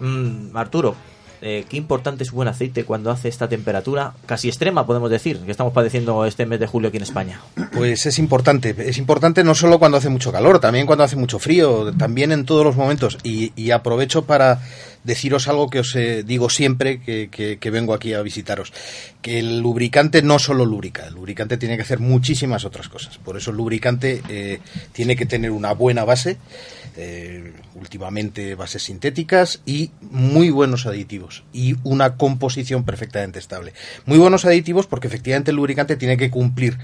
Mm, 0.00 0.56
Arturo, 0.56 0.96
eh, 1.42 1.64
qué 1.68 1.76
importante 1.76 2.24
es 2.24 2.30
buen 2.32 2.48
aceite 2.48 2.84
cuando 2.84 3.10
hace 3.10 3.28
esta 3.28 3.48
temperatura 3.48 4.12
casi 4.26 4.48
extrema, 4.48 4.86
podemos 4.86 5.10
decir, 5.10 5.38
que 5.38 5.50
estamos 5.50 5.72
padeciendo 5.72 6.24
este 6.24 6.46
mes 6.46 6.60
de 6.60 6.66
julio 6.66 6.88
aquí 6.88 6.96
en 6.98 7.02
España. 7.04 7.40
Pues 7.72 8.06
es 8.06 8.18
importante, 8.18 8.74
es 8.78 8.98
importante 8.98 9.44
no 9.44 9.54
solo 9.54 9.78
cuando 9.78 9.98
hace 9.98 10.08
mucho 10.08 10.32
calor, 10.32 10.58
también 10.60 10.86
cuando 10.86 11.04
hace 11.04 11.16
mucho 11.16 11.38
frío, 11.38 11.92
también 11.96 12.32
en 12.32 12.44
todos 12.44 12.64
los 12.64 12.76
momentos. 12.76 13.18
Y, 13.22 13.52
y 13.56 13.70
aprovecho 13.70 14.24
para 14.24 14.60
deciros 15.04 15.48
algo 15.48 15.70
que 15.70 15.78
os 15.80 15.94
eh, 15.94 16.22
digo 16.24 16.50
siempre 16.50 17.00
que, 17.00 17.28
que- 17.30 17.70
vengo 17.70 17.94
aquí 17.94 18.14
a 18.14 18.22
visitaros, 18.22 18.72
que 19.22 19.38
el 19.38 19.60
lubricante 19.60 20.22
no 20.22 20.38
solo 20.38 20.64
lubrica, 20.64 21.06
el 21.06 21.14
lubricante 21.14 21.56
tiene 21.56 21.76
que 21.76 21.82
hacer 21.82 21.98
muchísimas 22.00 22.64
otras 22.64 22.88
cosas. 22.88 23.18
Por 23.18 23.36
eso 23.36 23.50
el 23.50 23.58
lubricante 23.58 24.22
eh, 24.28 24.58
tiene 24.92 25.14
que 25.16 25.26
tener 25.26 25.50
una 25.50 25.72
buena 25.72 26.04
base, 26.04 26.38
eh, 27.00 27.52
últimamente 27.76 28.56
bases 28.56 28.82
sintéticas 28.82 29.62
y 29.64 29.92
muy 30.00 30.50
buenos 30.50 30.84
aditivos 30.84 31.44
y 31.52 31.76
una 31.84 32.16
composición 32.16 32.84
perfectamente 32.84 33.38
estable. 33.38 33.72
Muy 34.04 34.18
buenos 34.18 34.44
aditivos 34.44 34.88
porque 34.88 35.06
efectivamente 35.06 35.52
el 35.52 35.56
lubricante 35.58 35.96
tiene 35.96 36.16
que 36.16 36.28
cumplir 36.28 36.76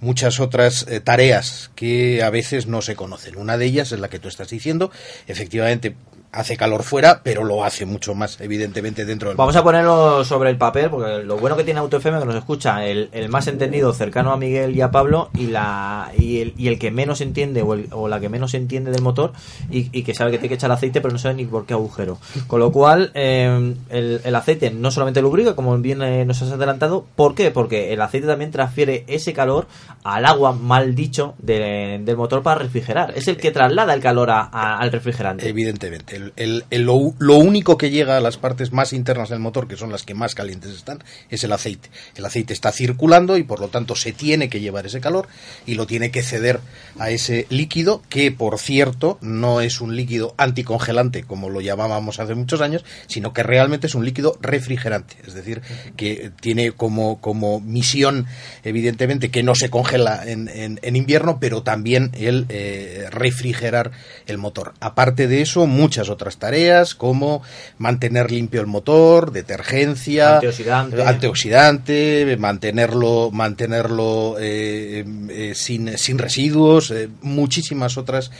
muchas 0.00 0.40
otras 0.40 0.86
eh, 0.88 1.00
tareas 1.00 1.70
que 1.74 2.22
a 2.22 2.30
veces 2.30 2.66
no 2.66 2.82
se 2.82 2.96
conocen. 2.96 3.36
Una 3.36 3.56
de 3.58 3.66
ellas 3.66 3.92
es 3.92 4.00
la 4.00 4.08
que 4.08 4.18
tú 4.18 4.28
estás 4.28 4.48
diciendo, 4.50 4.90
efectivamente 5.26 5.96
hace 6.32 6.58
calor 6.58 6.82
fuera, 6.82 7.22
pero 7.22 7.44
lo 7.44 7.64
hace 7.64 7.86
mucho 7.86 8.14
más 8.14 8.38
evidentemente 8.42 9.06
dentro 9.06 9.28
del 9.30 9.38
Vamos 9.38 9.56
a 9.56 9.62
ponerlo 9.62 10.22
sobre 10.22 10.50
el 10.50 10.58
papel, 10.58 10.90
porque 10.90 11.22
lo 11.24 11.38
bueno 11.38 11.56
que 11.56 11.64
tiene 11.64 11.80
Auto 11.80 11.96
FM 11.96 12.18
que 12.18 12.26
nos 12.26 12.34
escucha 12.34 12.84
el, 12.84 13.08
el 13.12 13.30
más 13.30 13.46
entendido 13.46 13.90
cercano 13.94 14.32
a 14.32 14.36
Miguel 14.36 14.76
y 14.76 14.82
a 14.82 14.90
Pablo 14.90 15.30
y 15.34 15.46
la 15.46 16.10
y 16.18 16.40
el, 16.40 16.52
y 16.58 16.68
el 16.68 16.78
que 16.78 16.90
menos 16.90 17.22
entiende 17.22 17.62
o, 17.62 17.72
el- 17.72 17.88
o 17.90 18.06
la 18.08 18.20
que 18.20 18.28
menos 18.28 18.52
entiende 18.52 18.90
del 18.90 19.00
motor 19.00 19.32
y, 19.70 19.88
y 19.98 20.02
que 20.02 20.12
sabe 20.12 20.30
que 20.30 20.36
tiene 20.36 20.48
que 20.50 20.54
echar 20.56 20.70
aceite 20.72 21.00
pero 21.00 21.12
no 21.12 21.18
sabe 21.18 21.36
ni 21.36 21.46
por 21.46 21.64
qué 21.64 21.72
agujero. 21.72 22.18
Con 22.48 22.60
lo 22.60 22.70
cual 22.70 23.12
eh, 23.14 23.74
el, 23.88 24.20
el 24.22 24.34
aceite 24.34 24.70
no 24.70 24.90
solamente 24.90 25.22
lubrica, 25.22 25.54
como 25.56 25.78
bien 25.78 26.02
eh, 26.02 26.26
nos 26.26 26.42
has 26.42 26.50
adelantado, 26.52 27.06
¿por 27.16 27.34
qué? 27.34 27.50
Porque 27.50 27.94
el 27.94 28.00
aceite 28.02 28.26
también 28.26 28.50
transfiere 28.50 29.04
ese 29.06 29.32
calor 29.32 29.68
al 30.04 30.24
agua, 30.24 30.52
mal 30.52 30.94
dicho, 30.94 31.34
de- 31.38 32.00
del 32.04 32.16
motor 32.16 32.42
para 32.42 32.60
refrigerar. 32.60 33.12
Es 33.16 33.28
el 33.28 33.36
que 33.36 33.50
traslada 33.50 33.92
el 33.94 34.00
calor 34.00 34.30
a- 34.30 34.78
al 34.78 34.92
refrigerante. 34.92 35.48
Evidentemente. 35.48 36.16
El- 36.16 36.32
el- 36.36 36.64
el- 36.70 36.82
lo, 36.82 37.14
lo 37.18 37.36
único 37.36 37.76
que 37.76 37.90
llega 37.90 38.16
a 38.16 38.20
las 38.20 38.36
partes 38.36 38.72
más 38.72 38.92
internas 38.92 39.28
del 39.28 39.40
motor, 39.40 39.66
que 39.68 39.76
son 39.76 39.90
las 39.90 40.02
que 40.04 40.14
más 40.14 40.34
calientes 40.34 40.70
están, 40.72 41.02
es 41.30 41.42
el 41.44 41.52
aceite. 41.52 41.90
El 42.14 42.24
aceite 42.24 42.52
está 42.52 42.70
circulando 42.72 43.36
y 43.36 43.42
por 43.42 43.60
lo 43.60 43.68
tanto 43.68 43.96
se 43.96 44.12
tiene 44.12 44.48
que 44.48 44.60
llevar 44.60 44.86
ese 44.86 45.00
calor 45.00 45.26
y 45.66 45.74
lo 45.74 45.86
tiene 45.86 46.10
que 46.10 46.22
ceder 46.22 46.60
a 46.98 47.10
ese 47.10 47.46
líquido, 47.50 48.02
que 48.08 48.30
por 48.32 48.58
cierto 48.58 49.18
no 49.20 49.60
es 49.60 49.80
un 49.80 49.96
líquido 49.96 50.34
anticongelante 50.38 51.24
como 51.24 51.50
lo 51.50 51.60
llamábamos 51.60 52.20
hace 52.20 52.34
muchos 52.34 52.60
años, 52.60 52.84
sino 53.06 53.32
que 53.32 53.42
realmente 53.42 53.86
es 53.86 53.94
un 53.94 54.04
líquido 54.04 54.38
refrigerante. 54.40 55.16
Es 55.26 55.34
decir, 55.34 55.62
que 55.96 56.30
tiene 56.40 56.72
como, 56.72 57.20
como 57.20 57.60
misión, 57.60 58.26
evidentemente, 58.64 59.30
que 59.30 59.42
no 59.42 59.54
se 59.54 59.70
congela 59.76 60.22
en, 60.26 60.48
en- 60.48 60.78
en 60.82 60.96
invierno, 60.96 61.38
pero 61.38 61.62
también 61.62 62.10
el 62.14 62.46
eh, 62.48 63.06
refrigerar 63.10 63.90
el 64.26 64.38
motor. 64.38 64.72
Aparte 64.80 65.28
de 65.28 65.42
eso, 65.42 65.66
muchas 65.66 66.08
otras 66.08 66.38
tareas 66.38 66.94
como 66.94 67.42
mantener 67.78 68.30
limpio 68.30 68.60
el 68.62 68.66
motor, 68.66 69.32
detergencia, 69.32 70.36
Antioxidante. 70.36 71.02
antioxidante, 71.02 72.36
mantenerlo, 72.38 73.30
mantenerlo 73.32 74.36
eh, 74.40 75.04
eh, 75.30 75.52
sin, 75.54 75.98
sin 75.98 76.18
residuos, 76.18 76.92
muchísimas 77.22 77.98
otras 77.98 78.30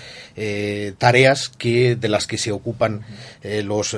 tareas 0.99 1.49
que 1.49 1.97
de 1.97 2.09
las 2.09 2.27
que 2.27 2.39
se 2.39 2.53
ocupan 2.53 3.01
los 3.65 3.95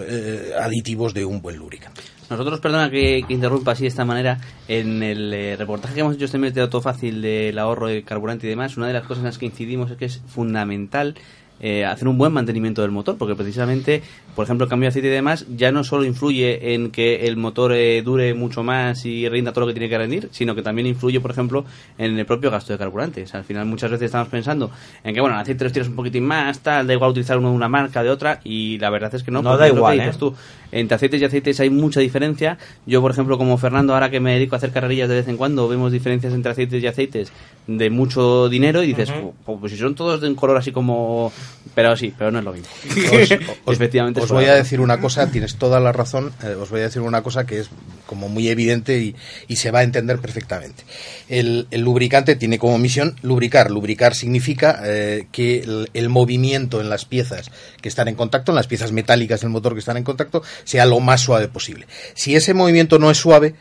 aditivos 0.60 1.14
de 1.14 1.24
un 1.24 1.40
buen 1.42 1.56
lubricante. 1.56 2.00
Nosotros, 2.30 2.60
perdona 2.60 2.90
que, 2.90 3.24
que 3.26 3.34
interrumpa 3.34 3.72
así 3.72 3.82
de 3.84 3.88
esta 3.88 4.04
manera, 4.04 4.38
en 4.68 5.02
el 5.02 5.32
eh, 5.32 5.56
reportaje 5.56 5.94
que 5.94 6.00
hemos 6.00 6.14
hecho 6.16 6.26
este 6.26 6.38
mes 6.38 6.54
de 6.54 6.60
Auto 6.60 6.80
Fácil 6.80 7.22
del 7.22 7.58
ahorro 7.58 7.86
de 7.86 8.02
carburante 8.02 8.46
y 8.46 8.50
demás, 8.50 8.76
una 8.76 8.86
de 8.86 8.92
las 8.92 9.04
cosas 9.04 9.18
en 9.18 9.24
las 9.24 9.38
que 9.38 9.46
incidimos 9.46 9.90
es 9.90 9.96
que 9.96 10.04
es 10.04 10.20
fundamental 10.26 11.14
eh, 11.60 11.84
hacer 11.84 12.06
un 12.06 12.16
buen 12.18 12.32
mantenimiento 12.32 12.82
del 12.82 12.92
motor, 12.92 13.16
porque 13.18 13.34
precisamente, 13.34 14.02
por 14.36 14.44
ejemplo, 14.44 14.64
el 14.64 14.70
cambio 14.70 14.86
de 14.86 14.90
aceite 14.90 15.08
y 15.08 15.10
demás 15.10 15.44
ya 15.56 15.72
no 15.72 15.82
solo 15.82 16.04
influye 16.04 16.74
en 16.74 16.90
que 16.92 17.26
el 17.26 17.36
motor 17.36 17.72
eh, 17.72 18.00
dure 18.02 18.32
mucho 18.34 18.62
más 18.62 19.04
y 19.04 19.28
rinda 19.28 19.52
todo 19.52 19.62
lo 19.62 19.66
que 19.66 19.72
tiene 19.72 19.88
que 19.88 19.98
rendir, 19.98 20.28
sino 20.30 20.54
que 20.54 20.62
también 20.62 20.86
influye, 20.86 21.20
por 21.20 21.32
ejemplo, 21.32 21.64
en 21.96 22.16
el 22.16 22.26
propio 22.26 22.52
gasto 22.52 22.72
de 22.72 22.78
carburante. 22.78 23.22
O 23.24 23.26
sea, 23.26 23.40
al 23.40 23.44
final 23.44 23.66
muchas 23.66 23.90
veces 23.90 24.06
estamos 24.06 24.28
pensando 24.28 24.70
en 25.02 25.14
que, 25.14 25.20
bueno, 25.20 25.34
el 25.34 25.42
aceite 25.42 25.64
los 25.64 25.72
tiras 25.72 25.88
un 25.88 25.96
poquitín 25.96 26.24
más, 26.24 26.60
tal, 26.60 26.86
da 26.86 26.92
igual 26.92 27.10
utilizar 27.10 27.38
uno 27.38 27.50
de 27.50 27.56
una 27.56 27.68
marca 27.68 28.04
de 28.04 28.10
otra, 28.10 28.40
y 28.44 28.78
la 28.78 28.90
verdad 28.90 29.12
es 29.14 29.24
que 29.24 29.32
no. 29.32 29.42
No 29.42 29.56
da 29.56 29.66
es 29.66 29.70
lo 29.70 29.74
que 29.74 29.78
igual, 29.78 29.98
dices 29.98 30.14
¿eh? 30.14 30.18
tú. 30.18 30.34
Entre 30.72 30.94
aceites 30.94 31.20
y 31.20 31.24
aceites 31.24 31.60
hay 31.60 31.70
mucha 31.70 32.00
diferencia. 32.00 32.58
Yo, 32.86 33.00
por 33.00 33.10
ejemplo, 33.10 33.38
como 33.38 33.56
Fernando, 33.58 33.94
ahora 33.94 34.10
que 34.10 34.20
me 34.20 34.34
dedico 34.34 34.54
a 34.54 34.58
hacer 34.58 34.70
carrerillas 34.72 35.08
de 35.08 35.16
vez 35.16 35.28
en 35.28 35.36
cuando, 35.36 35.66
vemos 35.68 35.92
diferencias 35.92 36.32
entre 36.34 36.52
aceites 36.52 36.82
y 36.82 36.86
aceites 36.86 37.32
de 37.66 37.90
mucho 37.90 38.48
dinero 38.48 38.82
y 38.82 38.88
dices, 38.88 39.10
Ujú. 39.10 39.34
"Jo, 39.44 39.58
pues 39.60 39.72
si 39.72 39.78
son 39.78 39.94
todos 39.94 40.20
de 40.20 40.28
un 40.28 40.34
color 40.34 40.56
así 40.56 40.72
como... 40.72 41.32
Pero 41.74 41.94
sí, 41.96 42.12
pero 42.16 42.30
no 42.30 42.38
es 42.38 42.44
lo 42.44 42.52
mismo. 42.52 42.68
Os- 43.22 43.30
Efectivamente. 43.74 44.20
Os 44.20 44.30
voy 44.30 44.46
a 44.46 44.54
decir 44.54 44.80
una 44.80 45.00
cosa, 45.00 45.30
tienes 45.30 45.56
toda 45.56 45.78
la 45.80 45.92
razón, 45.92 46.32
eh, 46.42 46.54
os 46.54 46.70
voy 46.70 46.80
a 46.80 46.84
decir 46.84 47.02
una 47.02 47.22
cosa 47.22 47.46
que 47.46 47.60
es 47.60 47.70
como 48.06 48.28
muy 48.30 48.48
evidente 48.48 48.98
y, 48.98 49.14
y 49.48 49.56
se 49.56 49.70
va 49.70 49.80
a 49.80 49.82
entender 49.82 50.18
perfectamente. 50.18 50.82
El, 51.28 51.66
el 51.70 51.82
lubricante 51.82 52.36
tiene 52.36 52.58
como 52.58 52.78
misión 52.78 53.16
lubricar. 53.22 53.70
Lubricar 53.70 54.14
significa 54.14 54.80
eh, 54.84 55.26
que 55.30 55.60
el, 55.60 55.90
el 55.92 56.08
movimiento 56.08 56.80
en 56.80 56.88
las 56.88 57.04
piezas 57.04 57.50
que 57.82 57.88
están 57.88 58.08
en 58.08 58.14
contacto, 58.14 58.50
en 58.52 58.56
las 58.56 58.66
piezas 58.66 58.92
metálicas 58.92 59.42
del 59.42 59.50
motor 59.50 59.74
que 59.74 59.80
están 59.80 59.98
en 59.98 60.04
contacto, 60.04 60.42
sea 60.64 60.86
lo 60.86 61.00
más 61.00 61.20
suave 61.20 61.48
posible. 61.48 61.86
Si 62.14 62.36
ese 62.36 62.54
movimiento 62.54 62.98
no 62.98 63.10
es 63.10 63.18
suave, 63.18 63.54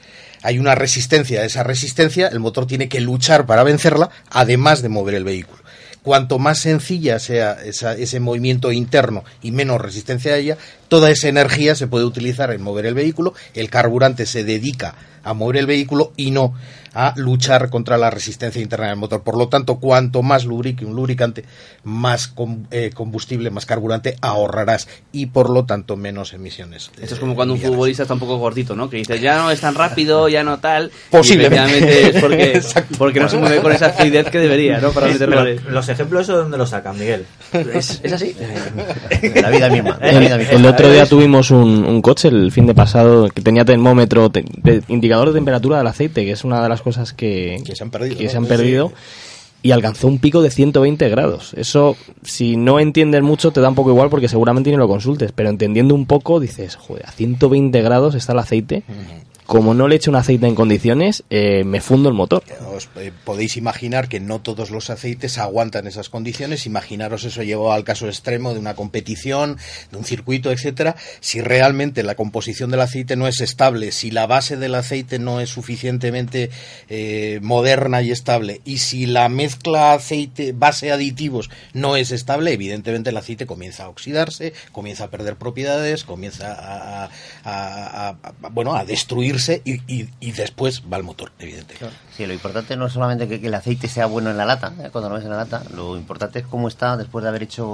hay 0.44 0.60
una 0.60 0.76
resistencia. 0.76 1.44
Esa 1.44 1.64
resistencia, 1.64 2.28
el 2.28 2.40
motor 2.40 2.68
tiene 2.68 2.90
que 2.90 3.02
luchar 3.02 3.46
para 3.46 3.64
vencerla, 3.64 4.10
además 4.30 4.82
de 4.82 4.90
mover 4.90 5.16
el 5.16 5.24
vehículo. 5.24 5.62
Cuanto 6.04 6.40
más 6.40 6.60
sencilla 6.60 7.20
sea 7.20 7.58
esa- 7.66 7.94
ese 7.96 8.22
movimiento 8.22 8.72
interno 8.72 9.26
y 9.42 9.52
menos 9.52 9.82
resistencia 9.82 10.34
a 10.34 10.38
ella, 10.38 10.58
toda 10.88 11.12
esa 11.12 11.28
energía 11.28 11.76
se 11.76 11.88
puede 11.88 12.06
utilizar 12.06 12.52
en 12.54 12.62
mover 12.62 12.86
el 12.86 12.94
vehículo, 12.94 13.34
el 13.56 13.70
carburante 13.70 14.26
se 14.26 14.46
dedica 14.46 14.96
a 15.30 15.34
mover 15.34 15.58
el 15.58 15.66
vehículo 15.66 16.12
y 16.18 16.32
no 16.32 16.54
a 17.00 17.14
luchar 17.16 17.70
contra 17.70 17.96
la 17.98 18.10
resistencia 18.10 18.60
interna 18.60 18.88
del 18.88 18.96
motor. 18.96 19.22
Por 19.22 19.38
lo 19.38 19.50
tanto, 19.50 19.76
cuanto 19.76 20.24
más 20.24 20.46
lubrique 20.46 20.84
un 20.84 20.96
lubricante, 20.96 21.46
más 21.84 22.28
com- 22.28 22.64
eh, 22.72 22.90
combustible, 22.92 23.52
más 23.52 23.68
carburante 23.68 24.18
ahorrarás 24.22 24.88
y 25.12 25.28
por 25.28 25.52
lo 25.52 25.66
tanto 25.66 25.96
menos 25.96 26.34
emisiones. 26.34 26.90
Esto 27.00 27.14
es 27.14 27.20
como 27.20 27.36
cuando 27.36 27.54
un 27.54 27.60
futbolista 27.60 28.02
está 28.02 28.16
un 28.16 28.20
poco 28.20 28.38
gordito, 28.38 28.76
¿no? 28.76 28.90
Que 28.90 28.98
dice, 28.98 29.20
ya 29.20 29.38
no 29.38 29.52
es 29.52 29.60
tan 29.62 29.76
rápido, 29.76 30.28
ya 30.28 30.44
no 30.44 30.58
tal. 30.60 30.90
Posiblemente. 31.12 31.78
Y 31.78 31.84
efectivamente 31.84 32.18
es 32.18 32.22
porque, 32.24 32.62
porque 32.98 33.20
no 33.20 33.30
se 33.30 33.38
mueve 33.38 33.62
con 33.62 33.72
esa 33.74 33.92
fluidez 33.92 34.32
que 34.32 34.40
debería, 34.40 34.80
¿no? 34.80 34.90
Para 34.92 35.08
meter 35.08 35.30
goles. 35.32 35.64
los 35.66 35.88
ejemplos 35.90 36.24
eso 36.24 36.34
de 36.38 36.44
dónde 36.44 36.58
los 36.58 36.70
sacan, 36.72 36.98
Miguel. 36.98 37.26
¿Es, 37.76 38.00
es 38.02 38.12
así? 38.14 38.36
La 39.42 39.50
vida 39.50 39.70
misma. 39.70 39.98
la 40.02 40.10
El, 40.10 40.20
vida 40.20 40.38
misma. 40.38 40.54
el 40.54 40.66
otro 40.66 40.90
día 40.92 41.06
tuvimos 41.06 41.52
un, 41.52 41.86
un 41.86 42.02
coche, 42.02 42.28
el 42.30 42.52
fin 42.52 42.66
de 42.66 42.74
pasado, 42.74 43.30
que 43.30 43.42
tenía 43.42 43.66
termómetro, 43.66 44.30
te- 44.32 44.46
de- 44.64 44.82
indicador 45.18 45.34
de 45.34 45.38
temperatura 45.38 45.78
del 45.80 45.88
aceite, 45.88 46.26
que 46.26 46.32
es 46.32 46.44
una 46.44 46.62
de 46.62 46.70
las 46.70 46.82
cosas 46.82 47.14
que, 47.14 47.62
Que 47.66 47.76
se 47.76 47.84
han 47.84 47.90
perdido, 47.90 48.18
que 48.18 48.24
¿no? 48.26 48.30
se 48.30 48.38
han 48.38 48.46
perdido, 48.46 48.92
y 49.64 49.72
alcanzó 49.72 50.08
un 50.08 50.20
pico 50.20 50.42
de 50.42 50.52
120 50.52 51.10
grados. 51.10 51.54
Eso, 51.56 51.96
si 52.24 52.56
no 52.58 52.80
entiendes 52.80 53.22
mucho, 53.24 53.52
te 53.52 53.62
da 53.62 53.70
un 53.70 53.76
poco 53.76 53.90
igual 53.90 54.10
porque 54.10 54.28
seguramente 54.28 54.70
ni 54.70 54.78
lo 54.78 54.88
consultes, 54.88 55.32
pero 55.34 55.50
entendiendo 55.50 55.96
un 55.96 56.06
poco, 56.06 56.40
dices, 56.40 56.76
joder, 56.76 57.06
a 57.06 57.12
120 57.12 57.82
grados 57.82 58.16
está 58.16 58.34
el 58.34 58.40
aceite. 58.40 58.84
Como 59.48 59.74
no 59.74 59.88
le 59.88 59.96
eche 59.96 60.10
un 60.10 60.18
aceite 60.18 60.46
en 60.46 60.56
condiciones, 60.56 61.24
eh, 61.30 61.64
me 61.64 61.80
fundo 61.80 62.10
el 62.10 62.16
motor. 62.16 62.44
Os 62.76 62.90
eh, 62.98 63.14
podéis 63.24 63.56
imaginar 63.56 64.10
que 64.10 64.20
no 64.20 64.42
todos 64.42 64.72
los 64.72 64.90
aceites 64.90 65.38
aguantan 65.38 65.88
esas 65.88 66.10
condiciones. 66.10 66.66
Imaginaros 66.66 67.24
eso 67.24 67.42
llevado 67.44 67.72
al 67.72 67.86
caso 67.86 68.08
extremo 68.08 68.54
de 68.54 68.60
una 68.60 68.76
competición, 68.76 69.58
de 69.90 69.98
un 69.98 70.04
circuito, 70.04 70.52
etcétera. 70.52 70.98
Si 71.22 71.40
realmente 71.40 72.04
la 72.04 72.16
composición 72.16 72.72
del 72.72 72.82
aceite 72.82 73.16
no 73.16 73.26
es 73.26 73.40
estable, 73.40 73.94
si 73.94 74.12
la 74.12 74.28
base 74.28 74.58
del 74.58 74.76
aceite 74.76 75.18
no 75.18 75.40
es 75.40 75.50
suficientemente 75.50 76.50
eh, 76.90 77.40
moderna 77.42 78.02
y 78.02 78.12
estable, 78.12 78.60
y 78.66 78.80
si 78.80 79.06
la 79.06 79.30
mezcla 79.30 79.94
aceite 79.94 80.52
base 80.52 80.92
aditivos 80.92 81.50
no 81.72 81.96
es 81.96 82.12
estable, 82.12 82.52
evidentemente 82.52 83.12
el 83.12 83.18
aceite 83.18 83.46
comienza 83.46 83.86
a 83.86 83.90
oxidarse, 83.90 84.52
comienza 84.74 85.06
a 85.06 85.10
perder 85.10 85.38
propiedades, 85.38 86.04
comienza 86.04 86.52
a, 86.52 87.10
a- 87.46 88.10
a- 88.10 88.50
bueno 88.52 88.76
a 88.76 88.84
y, 89.66 89.82
y- 89.88 90.32
después 90.32 90.84
va 90.92 90.98
el 90.98 91.04
motor, 91.04 91.32
evidentemente. 91.40 91.96
Sí, 92.16 92.26
lo 92.26 92.34
importante 92.34 92.76
no 92.76 92.86
es 92.88 92.94
solamente 92.94 93.28
que, 93.28 93.40
que 93.40 93.48
el 93.48 93.54
aceite 93.54 93.88
sea 93.88 94.06
bueno 94.06 94.30
en 94.30 94.38
la 94.38 94.46
lata, 94.46 94.74
¿eh? 94.80 94.90
cuando 94.92 95.10
lo 95.10 95.16
ves 95.16 95.24
en 95.24 95.32
la 95.32 95.38
lata, 95.38 95.64
lo 95.74 95.98
importante 95.98 96.40
es 96.40 96.46
cómo 96.48 96.68
está 96.68 96.98
después 96.98 97.24
de 97.24 97.30
haber 97.30 97.44
hecho 97.44 97.68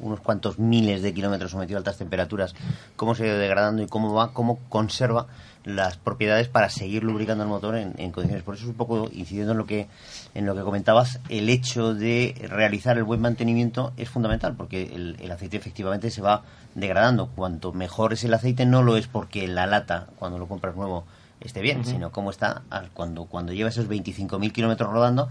unos 0.00 0.20
cuantos 0.20 0.58
miles 0.58 1.02
de 1.02 1.12
kilómetros 1.14 1.50
sometido 1.50 1.76
a 1.76 1.80
altas 1.80 1.96
temperaturas, 1.98 2.54
cómo 2.96 3.14
se 3.14 3.24
ha 3.24 3.26
ido 3.28 3.38
degradando 3.38 3.82
y 3.82 3.86
cómo 3.86 4.12
va, 4.14 4.32
cómo 4.32 4.58
conserva 4.68 5.26
las 5.68 5.96
propiedades 5.96 6.48
para 6.48 6.70
seguir 6.70 7.04
lubricando 7.04 7.44
el 7.44 7.50
motor 7.50 7.76
en, 7.76 7.94
en 7.98 8.10
condiciones. 8.10 8.42
Por 8.42 8.54
eso 8.54 8.64
es 8.64 8.70
un 8.70 8.76
poco 8.76 9.08
incidiendo 9.12 9.52
en 9.52 9.58
lo 9.58 9.66
que 9.66 9.86
en 10.34 10.46
lo 10.46 10.54
que 10.54 10.62
comentabas, 10.62 11.20
el 11.28 11.48
hecho 11.48 11.94
de 11.94 12.34
realizar 12.48 12.96
el 12.96 13.04
buen 13.04 13.20
mantenimiento 13.20 13.92
es 13.96 14.08
fundamental, 14.08 14.54
porque 14.56 14.94
el, 14.94 15.16
el 15.20 15.30
aceite 15.30 15.56
efectivamente 15.56 16.10
se 16.10 16.22
va 16.22 16.42
degradando. 16.74 17.28
Cuanto 17.28 17.72
mejor 17.72 18.12
es 18.12 18.24
el 18.24 18.34
aceite, 18.34 18.66
no 18.66 18.82
lo 18.82 18.96
es 18.96 19.06
porque 19.08 19.46
la 19.48 19.66
lata, 19.66 20.06
cuando 20.18 20.38
lo 20.38 20.46
compras 20.46 20.76
nuevo, 20.76 21.04
esté 21.40 21.60
bien, 21.60 21.84
sino 21.84 22.10
cómo 22.10 22.30
está 22.30 22.62
cuando, 22.94 23.26
cuando 23.26 23.52
lleva 23.52 23.68
esos 23.68 23.88
25.000 23.88 24.52
kilómetros 24.52 24.92
rodando, 24.92 25.28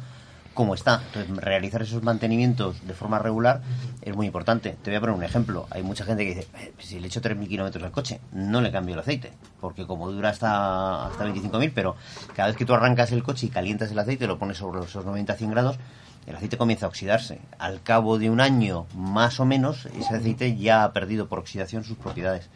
cómo 0.57 0.73
está. 0.73 1.03
Entonces, 1.05 1.37
realizar 1.37 1.83
esos 1.83 2.01
mantenimientos 2.01 2.85
de 2.87 2.95
forma 2.95 3.19
regular 3.19 3.61
es 4.01 4.15
muy 4.15 4.25
importante. 4.25 4.75
Te 4.81 4.89
voy 4.89 4.97
a 4.97 4.99
poner 4.99 5.15
un 5.15 5.23
ejemplo. 5.23 5.67
Hay 5.69 5.83
mucha 5.83 6.03
gente 6.03 6.23
que 6.23 6.33
dice, 6.33 6.47
"Eh, 6.57 6.73
si 6.79 6.99
le 6.99 7.07
echo 7.07 7.21
3.000 7.21 7.47
kilómetros 7.47 7.83
al 7.83 7.91
coche, 7.91 8.19
no 8.31 8.59
le 8.59 8.71
cambio 8.71 8.95
el 8.95 8.99
aceite, 8.99 9.33
porque 9.61 9.85
como 9.85 10.11
dura 10.11 10.29
hasta, 10.29 11.05
hasta 11.05 11.23
25.000, 11.25 11.71
pero 11.71 11.95
cada 12.35 12.47
vez 12.47 12.57
que 12.57 12.65
tú 12.65 12.73
arrancas 12.73 13.11
el 13.11 13.21
coche 13.21 13.45
y 13.45 13.49
calientas 13.49 13.91
el 13.91 13.99
aceite, 13.99 14.25
lo 14.25 14.39
pones 14.39 14.57
sobre 14.57 14.83
esos 14.83 15.05
90-100 15.05 15.51
grados, 15.51 15.77
el 16.25 16.35
aceite 16.35 16.57
comienza 16.57 16.87
a 16.87 16.89
oxidarse. 16.89 17.39
Al 17.59 17.83
cabo 17.83 18.17
de 18.17 18.31
un 18.31 18.41
año, 18.41 18.87
más 18.95 19.39
o 19.39 19.45
menos, 19.45 19.85
ese 19.85 20.15
aceite 20.15 20.57
ya 20.57 20.83
ha 20.83 20.91
perdido 20.91 21.27
por 21.27 21.37
oxidación 21.37 21.83
sus 21.83 21.97
propiedades. 21.97 22.49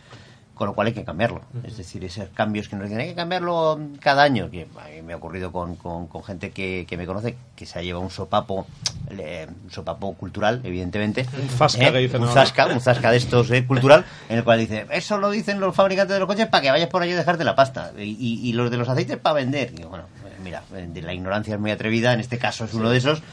Con 0.61 0.67
lo 0.67 0.75
cual 0.75 0.85
hay 0.85 0.93
que 0.93 1.03
cambiarlo. 1.03 1.41
Es 1.63 1.75
decir, 1.77 2.05
esos 2.05 2.29
cambios 2.35 2.69
que 2.69 2.75
nos 2.75 2.85
dicen 2.85 2.99
hay 3.01 3.07
que 3.07 3.15
cambiarlo 3.15 3.79
cada 3.99 4.21
año, 4.21 4.51
que 4.51 4.67
a 4.79 4.89
mí 4.89 5.01
me 5.01 5.13
ha 5.13 5.15
ocurrido 5.15 5.51
con, 5.51 5.75
con- 5.75 6.05
con 6.05 6.23
gente 6.23 6.51
que, 6.51 6.85
que 6.87 6.97
me 6.97 7.07
conoce, 7.07 7.35
que 7.55 7.65
se 7.65 7.79
ha 7.79 7.81
llevado 7.81 8.03
un 8.05 8.11
sopapo, 8.11 8.67
eh, 9.09 9.47
un 9.63 9.71
sopapo 9.71 10.13
cultural, 10.13 10.61
evidentemente. 10.63 11.25
Un 11.41 11.49
zasca 11.49 11.87
¿Eh? 11.87 11.91
que 11.91 11.97
dicen 11.97 12.21
Un 12.21 12.27
zasca, 12.29 12.67
un 12.67 12.79
zasca 12.79 13.09
de 13.09 13.17
estos 13.17 13.49
eh, 13.49 13.65
cultural, 13.65 14.05
en 14.29 14.37
el 14.37 14.43
cual 14.43 14.59
dice, 14.59 14.85
eso 14.91 15.17
lo 15.17 15.31
dicen 15.31 15.59
los 15.59 15.75
fabricantes 15.75 16.13
de 16.13 16.19
los 16.19 16.27
coches 16.27 16.45
para 16.45 16.61
que 16.61 16.69
vayas 16.69 16.89
por 16.89 17.01
allí 17.01 17.13
a 17.13 17.17
dejarte 17.17 17.43
la 17.43 17.55
pasta. 17.55 17.91
Y, 17.97 18.03
y- 18.19 18.47
y 18.47 18.53
los 18.53 18.69
de 18.69 18.77
los 18.77 18.87
aceites 18.87 19.17
para 19.17 19.33
vender. 19.33 19.73
Y 19.79 19.81
bueno, 19.85 20.03
eh, 20.27 20.37
mira, 20.43 20.61
eh, 20.75 20.87
de 20.93 21.01
la 21.01 21.15
ignorancia 21.15 21.55
es 21.55 21.59
muy 21.59 21.71
atrevida, 21.71 22.13
en 22.13 22.19
este 22.19 22.37
caso 22.37 22.65
es 22.65 22.75
uno 22.75 22.91
de 22.91 22.99
esos. 22.99 23.23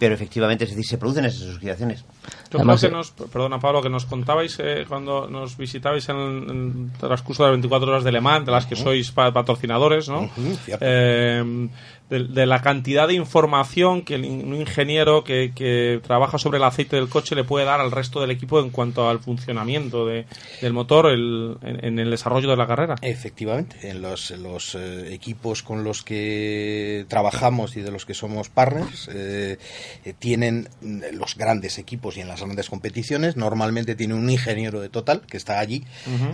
pero 0.00 0.16
efectivamente, 0.16 0.64
es 0.64 0.70
decir, 0.70 0.84
se 0.84 0.98
producen 0.98 1.26
esas 1.26 1.42
oxidaciones. 1.54 2.04
Yo 2.50 2.58
Además, 2.58 2.80
creo 2.80 2.90
que 2.90 2.94
eh, 2.94 2.98
nos, 2.98 3.10
perdona 3.30 3.58
Pablo, 3.58 3.82
que 3.82 3.88
nos 3.88 4.04
contabais 4.06 4.58
eh, 4.60 4.84
cuando 4.86 5.28
nos 5.28 5.56
visitabais 5.56 6.08
en, 6.08 6.16
en 6.16 6.90
el 6.92 6.98
transcurso 6.98 7.42
de 7.44 7.48
las 7.50 7.54
24 7.56 7.90
horas 7.90 8.04
de 8.04 8.12
Le 8.12 8.20
Mans, 8.20 8.44
de 8.46 8.52
las 8.52 8.66
que 8.66 8.76
sois 8.76 9.10
pa- 9.10 9.32
patrocinadores, 9.32 10.08
¿no? 10.08 10.22
Ujú, 10.22 10.56
cierto. 10.64 10.84
Eh, 10.88 11.68
de, 12.10 12.24
de 12.24 12.44
la 12.44 12.60
cantidad 12.60 13.08
de 13.08 13.14
información 13.14 14.02
que 14.02 14.16
el 14.16 14.24
un 14.26 14.54
ingeniero 14.54 15.24
que, 15.24 15.52
que 15.54 15.98
trabaja 16.06 16.36
sobre 16.36 16.58
el 16.58 16.64
aceite 16.64 16.96
del 16.96 17.08
coche 17.08 17.34
le 17.34 17.42
puede 17.44 17.64
dar 17.64 17.80
al 17.80 17.90
resto 17.90 18.20
del 18.20 18.30
equipo 18.30 18.60
en 18.60 18.68
cuanto 18.68 19.08
al 19.08 19.18
funcionamiento 19.20 20.04
de- 20.06 20.26
del 20.60 20.74
motor 20.74 21.06
el- 21.06 21.56
en, 21.62 21.82
en 21.84 21.98
el 21.98 22.10
desarrollo 22.10 22.50
de 22.50 22.56
la 22.58 22.66
carrera. 22.66 22.96
Efectivamente, 23.00 23.88
en 23.88 24.02
los, 24.02 24.30
los 24.32 24.74
eh, 24.74 25.14
equipos 25.14 25.62
con 25.62 25.84
los 25.84 26.02
que 26.02 27.06
trabajamos 27.08 27.76
y 27.76 27.80
de 27.80 27.90
los 27.90 28.04
que 28.04 28.12
somos 28.12 28.50
partners, 28.50 29.08
eh, 29.10 29.56
eh, 30.04 30.14
tienen 30.18 30.68
mm, 30.82 31.00
los 31.14 31.34
grandes 31.36 31.78
equipos 31.78 32.11
y 32.16 32.20
en 32.20 32.28
las 32.28 32.40
grandes 32.40 32.68
competiciones, 32.68 33.36
normalmente 33.36 33.94
tiene 33.94 34.14
un 34.14 34.28
ingeniero 34.28 34.80
de 34.80 34.88
total 34.88 35.22
que 35.22 35.36
está 35.36 35.58
allí 35.58 35.84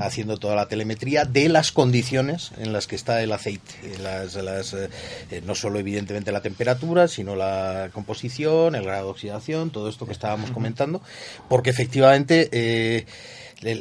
haciendo 0.00 0.36
toda 0.36 0.56
la 0.56 0.68
telemetría 0.68 1.24
de 1.24 1.48
las 1.48 1.72
condiciones 1.72 2.52
en 2.58 2.72
las 2.72 2.86
que 2.86 2.96
está 2.96 3.22
el 3.22 3.32
aceite. 3.32 3.74
Las, 4.02 4.34
las, 4.34 4.74
eh, 4.74 4.88
eh, 5.30 5.42
no 5.44 5.54
solo 5.54 5.78
evidentemente 5.78 6.32
la 6.32 6.42
temperatura, 6.42 7.08
sino 7.08 7.36
la 7.36 7.90
composición, 7.92 8.74
el 8.74 8.84
grado 8.84 9.06
de 9.06 9.10
oxidación, 9.10 9.70
todo 9.70 9.88
esto 9.88 10.06
que 10.06 10.12
estábamos 10.12 10.50
comentando, 10.50 11.00
porque 11.48 11.70
efectivamente... 11.70 12.48
eh, 12.52 13.06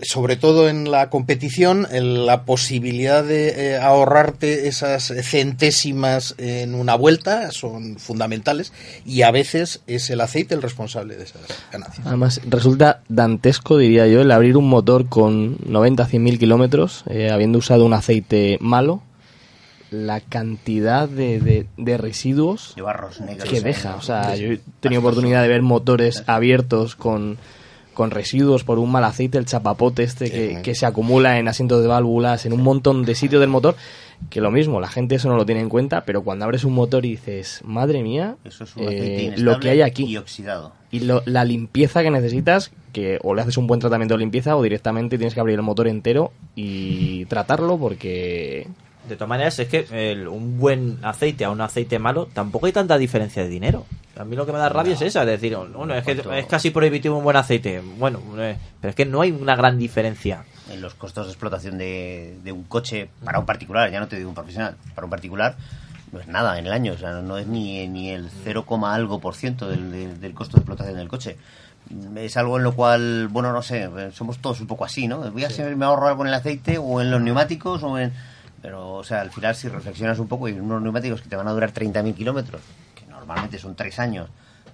sobre 0.04 0.36
todo 0.38 0.70
en 0.70 0.90
la 0.90 1.10
competición, 1.10 1.88
el- 1.92 2.26
la 2.26 2.44
posibilidad 2.44 3.24
de 3.24 3.74
eh, 3.74 3.78
ahorrarte 3.78 4.68
esas 4.68 5.14
centésimas 5.24 6.34
en 6.40 6.74
una 6.74 6.96
vuelta 6.96 7.52
son 7.52 7.98
fundamentales 8.00 8.74
y 9.06 9.22
a 9.22 9.32
veces 9.32 9.82
es 9.88 10.10
el 10.10 10.22
aceite 10.22 10.56
el 10.56 10.62
responsable 10.62 11.16
de 11.16 11.24
esas 11.26 11.42
ganancias. 11.72 12.06
Además, 12.08 12.42
resulta 12.48 13.02
dantesco, 13.08 13.78
diría 13.78 14.08
yo, 14.08 14.22
el 14.22 14.32
abrir 14.32 14.58
un 14.58 14.68
motor 14.68 15.08
con 15.10 15.58
90-100 15.60 16.20
mil 16.20 16.40
kilómetros, 16.40 17.04
eh, 17.10 17.30
habiendo 17.32 17.60
usado 17.60 17.86
un 17.86 17.94
aceite 17.94 18.58
malo, 18.62 19.04
la 19.92 20.20
cantidad 20.20 21.08
de, 21.08 21.40
de- 21.40 21.66
de 21.78 21.98
residuos 21.98 22.74
De 22.76 22.82
barros 22.82 23.22
negros. 23.22 23.48
que 23.48 23.62
deja. 23.62 23.96
O 23.96 24.02
sea, 24.02 24.36
yo 24.36 24.52
he 24.54 24.60
tenido 24.82 25.00
oportunidad 25.02 25.42
de 25.44 25.48
ver 25.48 25.62
motores 25.62 26.24
abiertos 26.28 26.96
con, 26.96 27.38
con 27.98 28.12
residuos 28.12 28.64
por 28.64 28.78
un 28.78 28.92
mal 28.92 29.04
aceite, 29.04 29.40
el 29.40 29.46
chapapote 29.48 30.04
este 30.04 30.30
que, 30.30 30.62
que 30.62 30.76
se 30.76 30.86
acumula 30.86 31.40
en 31.40 31.48
asientos 31.48 31.82
de 31.82 31.88
válvulas, 31.88 32.46
en 32.46 32.54
un 32.54 32.62
montón 32.62 33.04
de 33.06 33.16
sitios 33.16 33.40
del 33.42 33.50
motor, 33.50 33.76
que 34.30 34.40
lo 34.40 34.52
mismo, 34.52 34.80
la 34.80 34.88
gente 34.88 35.16
eso 35.16 35.30
no 35.30 35.36
lo 35.36 35.48
tiene 35.48 35.62
en 35.62 35.70
cuenta, 35.70 36.02
pero 36.06 36.22
cuando 36.22 36.46
abres 36.46 36.64
un 36.64 36.74
motor 36.74 37.06
y 37.06 37.10
dices, 37.10 37.62
madre 37.66 38.04
mía, 38.04 38.36
Eso 38.46 38.66
es 38.66 38.76
un 38.76 38.84
eh, 38.84 38.88
aceite 38.88 39.38
lo 39.42 39.60
que 39.60 39.72
hay 39.72 39.82
aquí 39.82 40.04
Y 40.06 40.18
oxidado. 40.18 40.74
y 40.92 41.00
lo- 41.00 41.24
la 41.26 41.44
limpieza 41.44 42.04
que 42.04 42.12
necesitas, 42.12 42.72
que 42.94 43.18
o 43.24 43.34
le 43.34 43.42
haces 43.42 43.58
un 43.58 43.66
buen 43.66 43.80
tratamiento 43.80 44.14
de 44.14 44.20
limpieza 44.20 44.56
o 44.56 44.62
directamente 44.62 45.18
tienes 45.18 45.34
que 45.34 45.40
abrir 45.40 45.56
el 45.56 45.64
motor 45.64 45.88
entero 45.88 46.32
y 46.56 47.26
tratarlo 47.26 47.80
porque... 47.80 48.68
De 49.10 49.16
todas 49.16 49.30
maneras, 49.30 49.58
es 49.58 49.68
que 49.70 49.88
el- 49.92 50.28
un 50.28 50.60
buen 50.60 51.00
aceite 51.02 51.46
a 51.46 51.50
un 51.50 51.62
aceite 51.62 51.98
malo 51.98 52.28
tampoco 52.32 52.68
hay 52.68 52.74
tanta 52.74 52.98
diferencia 53.00 53.42
de 53.42 53.50
dinero. 53.50 53.86
A 54.20 54.26
mí 54.26 54.36
lo 54.36 54.46
que 54.46 54.52
me 54.52 54.58
da 54.58 54.70
rabia 54.70 54.94
es 54.94 55.02
esa, 55.02 55.22
es 55.22 55.28
decir, 55.28 55.56
bueno, 55.56 55.94
es 55.94 56.04
que 56.04 56.12
es 56.40 56.46
casi 56.48 56.72
prohibitivo 56.72 57.18
un 57.18 57.24
buen 57.24 57.38
aceite. 57.38 57.82
Bueno, 58.00 58.20
eh, 58.38 58.58
pero 58.82 58.90
es 58.90 58.96
que 58.96 59.06
no 59.06 59.22
hay 59.22 59.32
una 59.32 59.56
gran 59.56 59.78
diferencia. 59.78 60.44
en 60.72 60.82
los 60.82 60.94
costos 60.96 61.28
de 61.28 61.32
explotación 61.34 61.78
de, 61.78 62.38
de 62.44 62.52
un 62.52 62.64
coche 62.64 63.10
para 63.24 63.40
un 63.40 63.46
particular, 63.46 63.90
ya 63.92 64.00
no 64.00 64.08
te 64.08 64.16
digo 64.18 64.30
un 64.30 64.36
profesional, 64.36 64.76
para 64.96 65.06
un 65.06 65.12
particular 65.12 65.56
no 66.12 66.20
es 66.22 66.28
nada 66.28 66.58
en 66.58 66.66
el 66.66 66.72
año, 66.72 66.94
o 66.94 66.98
sea, 66.98 67.22
no 67.22 67.38
es 67.38 67.48
ni, 67.48 67.86
ni 67.88 68.10
el 68.12 68.30
0, 68.44 68.66
algo 68.86 69.20
por 69.20 69.36
ciento 69.36 69.68
del, 69.70 69.92
del- 69.92 70.20
del 70.22 70.34
costo 70.34 70.56
de 70.58 70.62
explotación 70.62 70.96
del 70.98 71.08
coche. 71.10 71.36
Es 72.16 72.36
algo 72.38 72.58
en 72.58 72.64
lo 72.64 72.74
cual, 72.74 73.28
bueno, 73.30 73.52
no 73.54 73.62
sé, 73.62 73.90
somos 74.14 74.40
todos 74.40 74.60
un 74.62 74.68
poco 74.68 74.84
así, 74.86 75.08
¿no? 75.08 75.20
Voy 75.32 75.44
a 75.46 75.50
me 75.76 75.86
ahorro 75.86 76.08
algo 76.08 76.24
en 76.24 76.30
el 76.30 76.34
aceite 76.34 76.78
o 76.78 77.00
en 77.02 77.12
los 77.12 77.22
neumáticos 77.22 77.84
o 77.84 77.98
en... 78.00 78.12
Pero, 78.62 78.94
o 78.96 79.04
sea, 79.04 79.22
al 79.22 79.32
final 79.32 79.56
si 79.56 79.70
reflexionas 79.70 80.20
un 80.20 80.28
poco 80.28 80.50
y 80.50 80.54
unos 80.54 80.82
neumáticos 80.82 81.22
que 81.22 81.30
te 81.30 81.36
van 81.36 81.48
a 81.48 81.52
durar 81.52 81.72
30.000 81.74 82.14
kilómetros, 82.16 82.62
normalmente 83.28 83.60
son 83.60 83.76
3 83.76 84.00
años, 84.00 84.30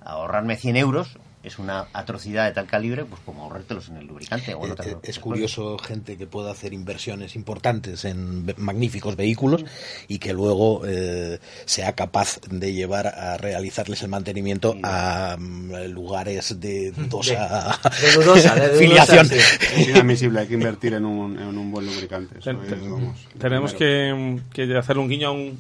ahorrarme 0.06 0.56
100 0.58 0.78
euros 0.78 1.18
es 1.44 1.60
una 1.60 1.88
atrocidad 1.92 2.46
de 2.46 2.54
tal 2.54 2.68
calibre, 2.68 3.04
pues 3.04 3.20
como 3.26 3.44
ahorrártelos 3.44 3.90
en 3.90 3.98
el 3.98 4.08
lubricante 4.08 4.54
o 4.54 4.64
en 4.64 4.70
Eh, 4.70 4.72
otras 4.72 4.88
eh, 4.88 4.92
otras 4.96 5.10
Es 5.10 5.16
cosas. 5.20 5.24
curioso 5.24 5.78
gente 5.78 6.16
que 6.18 6.26
pueda 6.26 6.52
hacer 6.52 6.72
inversiones 6.72 7.36
importantes 7.36 8.06
en 8.06 8.46
magníficos 8.56 9.18
vehículos 9.18 9.66
y 10.08 10.20
que 10.20 10.32
luego 10.32 10.84
eh, 10.88 11.40
sea 11.66 11.92
capaz 11.96 12.40
de 12.50 12.72
llevar 12.72 13.08
a 13.08 13.36
realizarles 13.36 14.02
el 14.04 14.08
mantenimiento 14.08 14.78
a 14.84 15.36
mm, 15.38 15.74
lugares 15.90 16.62
de 16.62 16.92
dudosa, 16.92 17.78
de 18.02 18.12
dudosa, 18.14 18.56
de 18.56 18.62
dudosa, 18.70 18.78
filiación. 18.80 19.26
sí. 19.28 19.36
Es 19.76 19.88
inadmisible, 19.90 20.40
hay 20.40 20.48
que 20.48 20.54
invertir 20.54 20.94
en 20.94 21.04
un, 21.04 21.38
en 21.38 21.58
un 21.58 21.70
buen 21.72 21.86
lubricante. 21.86 22.36
Eso 22.40 22.52
Ten- 22.52 22.62
es, 22.64 22.70
ten- 22.70 22.90
vamos, 22.90 23.18
lo 23.34 23.40
tenemos 23.42 23.74
que, 23.74 24.40
que 24.54 24.78
hacerle 24.78 25.02
un 25.02 25.10
guiño 25.10 25.28
a 25.28 25.32
un, 25.32 25.60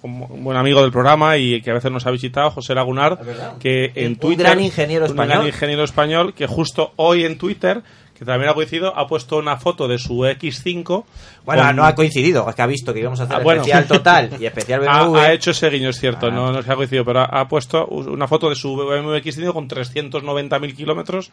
como 0.00 0.26
un 0.26 0.44
buen 0.44 0.56
amigo 0.56 0.82
del 0.82 0.90
programa 0.90 1.36
y 1.36 1.60
que 1.60 1.70
a 1.70 1.74
veces 1.74 1.90
nos 1.90 2.06
ha 2.06 2.10
visitado, 2.10 2.50
José 2.50 2.74
Lagunar, 2.74 3.18
que 3.58 3.92
en 3.94 4.12
Un 4.12 4.16
Twitter... 4.16 4.46
gran 4.46 4.60
ingeniero 4.60 5.06
un 5.06 5.16
gran 5.16 5.46
ingeniero 5.46 5.84
español 5.84 6.34
que 6.34 6.46
justo 6.46 6.92
hoy 6.96 7.24
en 7.24 7.38
Twitter, 7.38 7.82
que 8.20 8.24
también 8.26 8.50
ha 8.50 8.54
coincidido, 8.54 8.96
ha 8.96 9.08
puesto 9.08 9.38
una 9.38 9.56
foto 9.56 9.88
de 9.88 9.98
su 9.98 10.18
X5. 10.26 11.04
Bueno, 11.46 11.62
con- 11.64 11.76
no 11.76 11.84
ha 11.86 11.94
coincidido, 11.94 12.46
es 12.48 12.54
que 12.54 12.60
ha 12.62 12.66
visto 12.66 12.92
que 12.92 13.00
íbamos 13.00 13.18
a 13.18 13.22
hacer 13.24 13.36
Ah, 13.36 13.40
bueno. 13.42 13.62
especial 13.62 13.86
total 13.86 14.30
y 14.38 14.44
especial 14.44 14.82
ha, 14.88 15.04
BMW. 15.06 15.16
ha 15.16 15.32
hecho 15.32 15.52
ese 15.52 15.70
guiño, 15.70 15.88
es 15.88 15.98
cierto, 15.98 16.26
Ah. 16.26 16.30
no, 16.30 16.52
no 16.52 16.62
se 16.62 16.70
ha 16.70 16.76
coincidido, 16.76 17.04
pero 17.06 17.20
ha, 17.20 17.24
ha 17.24 17.48
puesto 17.48 17.86
una 17.86 18.28
foto 18.28 18.50
de 18.50 18.56
su 18.56 18.76
BMW 18.76 19.14
X5 19.16 19.52
con 19.54 19.66
390.000 19.68 20.76
kilómetros. 20.76 21.30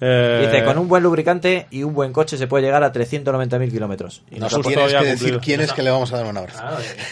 eh, 0.00 0.48
Dice, 0.50 0.64
con 0.64 0.78
un 0.78 0.88
buen 0.88 1.02
lubricante 1.02 1.66
y 1.70 1.82
un 1.82 1.92
buen 1.92 2.12
coche 2.12 2.38
se 2.38 2.46
puede 2.46 2.64
llegar 2.64 2.82
a 2.84 2.90
390.000 2.90 3.70
kilómetros. 3.70 4.22
Y 4.30 4.38
Nos 4.40 4.54
ha 4.54 4.60
tienes 4.62 4.88
que 4.90 4.96
ha 4.96 5.02
decir 5.02 5.38
quién 5.40 5.60
es 5.60 5.72
que 5.74 5.82
le 5.82 5.90
vamos 5.90 6.10
a 6.14 6.16
dar 6.16 6.26
un 6.26 6.38
abrazo. 6.38 6.62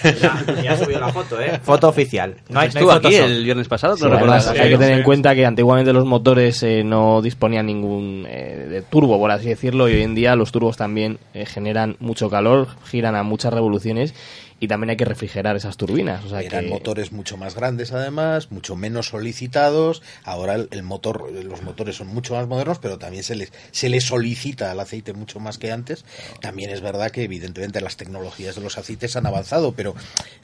ya, 0.03 0.63
ya 0.63 0.77
subió 0.79 0.99
la 0.99 1.13
foto, 1.13 1.39
¿eh? 1.41 1.61
Foto 1.63 1.89
oficial. 1.89 2.37
No 2.49 2.61
hay, 2.61 2.69
no 2.69 2.79
hay 2.81 2.87
Estuvo 2.87 2.93
aquí 2.93 3.15
el 3.15 3.45
viernes 3.45 3.69
pasado, 3.69 3.95
Sí, 3.97 4.05
¿no 4.05 4.09
además, 4.17 4.47
recuerdas? 4.47 4.65
hay 4.65 4.71
que 4.71 4.79
tener 4.79 4.95
sí. 4.95 4.99
en 5.01 5.03
cuenta 5.05 5.35
que 5.35 5.45
antiguamente 5.45 5.93
los 5.93 6.07
motores 6.07 6.63
eh, 6.63 6.83
no 6.83 7.21
disponían 7.21 7.67
ningún 7.67 8.27
eh, 8.27 8.67
de 8.71 8.83
turbo, 8.83 9.18
por 9.19 9.31
así 9.31 9.49
decirlo, 9.49 9.89
y 9.89 9.95
hoy 9.95 10.03
en 10.03 10.15
día 10.15 10.37
los 10.37 10.53
turbos 10.53 10.77
también 10.77 11.19
eh, 11.35 11.47
generan 11.47 11.97
mucho 12.01 12.31
calor, 12.31 12.69
giran 12.85 13.15
a 13.15 13.23
muchas 13.23 13.53
revoluciones 13.53 14.15
y 14.61 14.69
también 14.69 14.91
hay 14.91 14.97
que 14.97 15.05
refrigerar 15.05 15.57
esas 15.57 15.77
turbinas. 15.77 16.25
O 16.25 16.29
sea 16.29 16.41
Eran 16.43 16.65
que 16.65 16.71
motores 16.71 17.13
mucho 17.13 17.37
más 17.37 17.55
grandes 17.55 17.93
además, 17.93 18.51
mucho 18.51 18.75
menos 18.77 19.09
solicitados. 19.09 20.03
Ahora 20.25 20.55
el, 20.55 20.69
el 20.73 20.83
motor, 20.83 21.31
los 21.33 21.63
motores 21.63 21.97
son 21.97 22.09
mucho 22.09 22.35
más 22.35 22.47
modernos, 22.49 22.79
pero 22.79 22.99
también 22.99 23.23
se 23.23 23.35
les 23.37 23.53
se 23.71 23.89
les 23.89 24.05
solicita 24.05 24.71
al 24.71 24.81
aceite 24.81 25.13
mucho 25.13 25.39
más 25.41 25.59
que 25.59 25.71
antes. 25.71 26.05
También 26.41 26.71
es 26.71 26.81
verdad 26.81 27.11
que 27.11 27.23
evidentemente 27.23 27.81
las 27.81 27.97
tecnologías 27.97 28.57
de 28.57 28.61
los 28.63 28.79
aceites 28.79 29.15
han 29.17 29.27
avanzado, 29.27 29.73
pero 29.73 29.95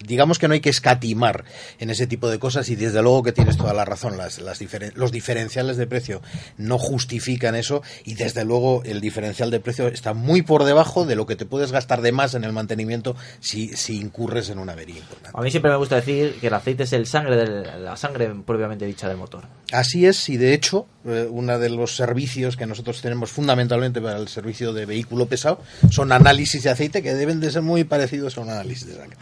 digamos 0.06 0.38
que 0.38 0.48
no 0.48 0.54
hay 0.54 0.60
que 0.60 0.70
escatimar 0.70 1.44
en 1.78 1.90
ese 1.90 2.06
tipo 2.06 2.28
de 2.30 2.38
cosas 2.38 2.68
y 2.68 2.76
desde 2.76 3.02
luego 3.02 3.22
que 3.22 3.32
tienes 3.32 3.56
toda 3.56 3.74
la 3.74 3.84
razón. 3.84 4.16
Las, 4.16 4.38
las 4.38 4.60
diferen- 4.60 4.92
los 4.94 5.12
diferenciales 5.12 5.76
de 5.76 5.86
precio 5.86 6.22
no 6.56 6.78
justifican 6.78 7.54
eso 7.54 7.82
y 8.04 8.14
desde 8.14 8.44
luego 8.44 8.82
el 8.84 9.00
diferencial 9.00 9.50
de 9.50 9.60
precio 9.60 9.88
está 9.88 10.14
muy 10.14 10.42
por 10.42 10.64
debajo 10.64 11.04
de 11.06 11.16
lo 11.16 11.26
que 11.26 11.36
te 11.36 11.46
puedes 11.46 11.72
gastar 11.72 12.00
de 12.00 12.12
más 12.12 12.34
en 12.34 12.44
el 12.44 12.52
mantenimiento 12.52 13.16
si, 13.40 13.68
si 13.76 14.03
incurres 14.04 14.50
en 14.50 14.58
una 14.58 14.72
avería 14.72 14.98
importante. 14.98 15.36
A 15.38 15.42
mí 15.42 15.50
siempre 15.50 15.70
me 15.70 15.76
gusta 15.76 15.96
decir 15.96 16.34
que 16.40 16.46
el 16.48 16.54
aceite 16.54 16.84
es 16.84 16.92
el 16.92 17.06
sangre 17.06 17.36
del- 17.36 17.84
la 17.84 17.96
sangre 17.96 18.30
propiamente 18.46 18.84
dicha 18.86 19.08
del 19.08 19.16
motor. 19.16 19.44
Así 19.72 20.06
es, 20.06 20.28
y 20.28 20.36
de 20.36 20.54
hecho, 20.54 20.86
eh, 21.06 21.26
uno 21.30 21.58
de 21.58 21.70
los 21.70 21.96
servicios 21.96 22.56
que 22.56 22.66
nosotros 22.66 23.00
tenemos 23.00 23.30
fundamentalmente 23.30 24.00
para 24.00 24.18
el 24.18 24.28
servicio 24.28 24.72
de 24.72 24.86
vehículo 24.86 25.26
pesado 25.26 25.60
son 25.90 26.12
análisis 26.12 26.62
de 26.62 26.70
aceite 26.70 27.02
que 27.02 27.14
deben 27.14 27.40
de 27.40 27.50
ser 27.50 27.62
muy 27.62 27.84
parecidos 27.84 28.38
a 28.38 28.42
un 28.42 28.50
análisis 28.50 28.86
de 28.86 28.94
sangre. 28.96 29.16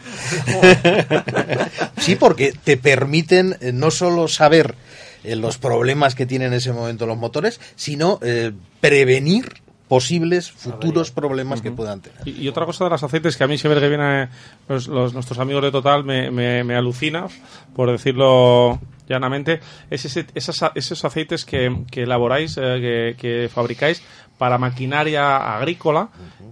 sí, 1.99 2.15
porque 2.15 2.53
te 2.63 2.77
permiten 2.77 3.57
eh, 3.61 3.71
no 3.71 3.91
solo 3.91 4.27
saber 4.27 4.75
eh, 5.23 5.35
los 5.35 5.57
problemas 5.57 6.15
que 6.15 6.25
tienen 6.25 6.49
en 6.49 6.53
ese 6.55 6.73
momento 6.73 7.05
los 7.05 7.17
motores, 7.17 7.59
sino 7.75 8.19
eh, 8.21 8.51
prevenir 8.81 9.62
posibles 9.93 10.51
futuros 10.51 11.11
problemas 11.11 11.61
que 11.61 11.71
puedan 11.71 12.01
tener. 12.01 12.19
Y, 12.25 12.31
y 12.41 12.47
otra 12.47 12.65
cosa 12.65 12.83
de 12.85 12.89
los 12.89 13.03
aceites 13.03 13.37
que 13.37 13.43
a 13.43 13.47
mí 13.47 13.57
siempre 13.59 13.79
que 13.79 13.89
vienen 13.89 14.27
los, 14.67 14.87
los- 14.87 15.13
nuestros 15.13 15.37
amigos 15.39 15.61
de 15.63 15.71
Total 15.71 16.03
me, 16.03 16.31
me, 16.31 16.63
me 16.63 16.75
alucina, 16.75 17.27
por 17.75 17.91
decirlo 17.91 18.79
llanamente, 19.07 19.59
es 19.91 20.05
ese, 20.05 20.25
esas- 20.33 20.71
esos 20.75 21.05
aceites 21.05 21.45
que, 21.45 21.83
que 21.91 22.03
elaboráis, 22.03 22.57
eh, 22.57 22.61
que, 22.81 23.15
que 23.21 23.49
fabricáis 23.49 24.01
para 24.39 24.57
maquinaria 24.57 25.37
agrícola, 25.57 26.09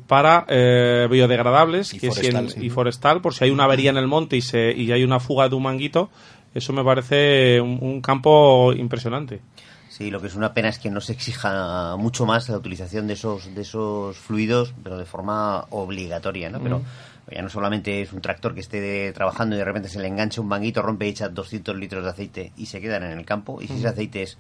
para 0.08 0.46
eh, 0.50 1.08
biodegradables 1.10 1.94
Y 1.96 2.00
que 2.00 2.12
si 2.12 2.16
forestal, 2.22 2.44
en- 2.46 2.50
sí. 2.52 2.66
y 2.66 2.70
forestal, 2.70 3.22
por 3.22 3.34
si 3.34 3.44
hay 3.46 3.50
una 3.52 3.64
avería 3.64 3.90
en 3.90 3.98
el 3.98 4.08
monte 4.08 4.38
y, 4.38 4.42
se, 4.42 4.72
y 4.72 4.92
hay 4.92 5.04
una 5.04 5.20
fuga 5.20 5.50
de 5.50 5.56
un 5.56 5.64
manguito, 5.64 6.10
eso 6.54 6.74
me 6.74 6.84
parece 6.84 7.60
un, 7.62 7.80
un 7.82 8.02
campo 8.02 8.72
impresionante. 8.74 9.40
Sí, 10.02 10.10
lo 10.10 10.20
que 10.20 10.26
es 10.26 10.36
una 10.36 10.56
pena 10.56 10.70
es 10.70 10.80
que 10.80 10.90
no 10.90 11.00
se 11.00 11.14
exija 11.14 11.96
mucho 11.96 12.26
más 12.26 12.50
la 12.50 12.58
utilización 12.58 13.06
de 13.06 13.14
esos 13.14 13.54
de 13.54 13.62
esos 13.62 14.18
fluidos, 14.18 14.74
pero 14.84 14.98
de 14.98 15.06
forma 15.06 15.68
obligatoria, 15.70 16.50
¿no? 16.50 16.60
Pero 16.60 16.82
ya 17.32 17.44
no 17.44 17.50
solamente 17.50 18.02
es 18.02 18.12
un 18.12 18.20
tractor 18.20 18.56
que 18.56 18.62
esté 18.62 19.14
trabajando 19.14 19.54
y 19.56 19.60
de 19.60 19.64
repente 19.64 19.90
se 19.90 20.00
le 20.00 20.08
engancha 20.08 20.42
un 20.42 20.48
manguito, 20.48 20.82
rompe 20.82 21.06
y 21.06 21.10
echa 21.10 21.30
200 21.30 21.76
litros 21.76 22.04
de 22.04 22.10
aceite 22.10 22.52
y 22.58 22.66
se 22.66 22.82
quedan 22.82 23.04
en 23.04 23.12
el 23.12 23.26
campo. 23.26 23.62
Y 23.62 23.68
si 23.68 23.76
ese 23.76 23.90
aceite 23.90 24.24
es 24.24 24.40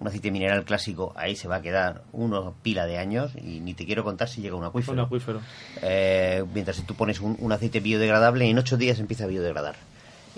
un 0.00 0.08
aceite 0.08 0.30
mineral 0.30 0.64
clásico, 0.64 1.12
ahí 1.14 1.36
se 1.36 1.46
va 1.46 1.56
a 1.56 1.60
quedar 1.60 2.04
una 2.12 2.50
pila 2.62 2.86
de 2.86 2.96
años 2.96 3.32
y 3.36 3.60
ni 3.60 3.74
te 3.74 3.84
quiero 3.84 4.04
contar 4.04 4.30
si 4.30 4.40
llega 4.40 4.56
un 4.56 4.64
acuífero. 4.64 4.94
Un 4.94 5.00
acuífero. 5.00 5.42
Eh, 5.82 6.42
mientras 6.54 6.80
que 6.80 6.86
tú 6.86 6.94
pones 6.94 7.20
un, 7.20 7.36
un 7.38 7.52
aceite 7.52 7.80
biodegradable, 7.80 8.48
en 8.48 8.56
ocho 8.56 8.78
días 8.78 8.98
empieza 8.98 9.24
a 9.24 9.26
biodegradar. 9.26 9.76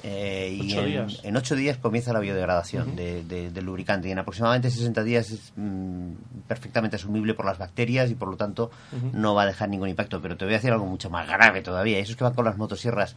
Eh, 0.02 0.58
y 0.60 0.72
Ocho 0.72 0.80
en, 0.80 0.86
días. 0.86 1.20
en 1.22 1.36
ocho 1.36 1.54
días 1.54 1.78
comienza 1.78 2.12
la 2.12 2.18
biodegradación 2.18 2.96
de- 2.96 3.22
de- 3.24 3.50
del 3.50 3.64
lubricante 3.64 4.08
y 4.08 4.10
en 4.10 4.18
aproximadamente 4.18 4.70
60 4.70 5.02
días 5.04 5.30
es 5.30 5.52
mm, 5.56 6.10
perfectamente 6.48 6.96
asumible 6.96 7.32
por 7.34 7.46
las 7.46 7.58
bacterias 7.58 8.10
y 8.10 8.14
por 8.14 8.28
lo 8.28 8.36
tanto 8.36 8.70
no 9.12 9.34
va 9.34 9.42
a 9.42 9.46
dejar 9.46 9.68
ningún 9.68 9.88
impacto. 9.88 10.20
Pero 10.20 10.36
te 10.36 10.44
voy 10.44 10.54
a 10.54 10.56
decir 10.58 10.72
algo 10.72 10.84
mucho 10.86 11.08
más 11.10 11.26
grave 11.28 11.62
todavía. 11.62 11.98
Esos 11.98 12.16
que 12.16 12.24
van 12.24 12.34
con 12.34 12.44
las 12.44 12.56
motosierras 12.58 13.14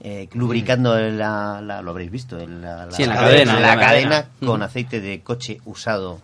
eh, 0.00 0.28
lubricando 0.34 0.98
la, 0.98 1.60
la- 1.62 1.82
lo 1.82 1.90
habréis 1.92 2.10
visto, 2.10 2.38
en 2.40 2.62
la, 2.62 2.90
Sí, 2.90 3.04
la 3.04 3.14
cadena, 3.14 3.52
la 3.52 3.58
en 3.58 3.62
la 3.78 3.86
cadena 3.86 4.10
cadena. 4.22 4.28
con 4.46 4.62
aceite 4.62 5.00
de 5.00 5.20
coche 5.22 5.60
usado 5.64 6.20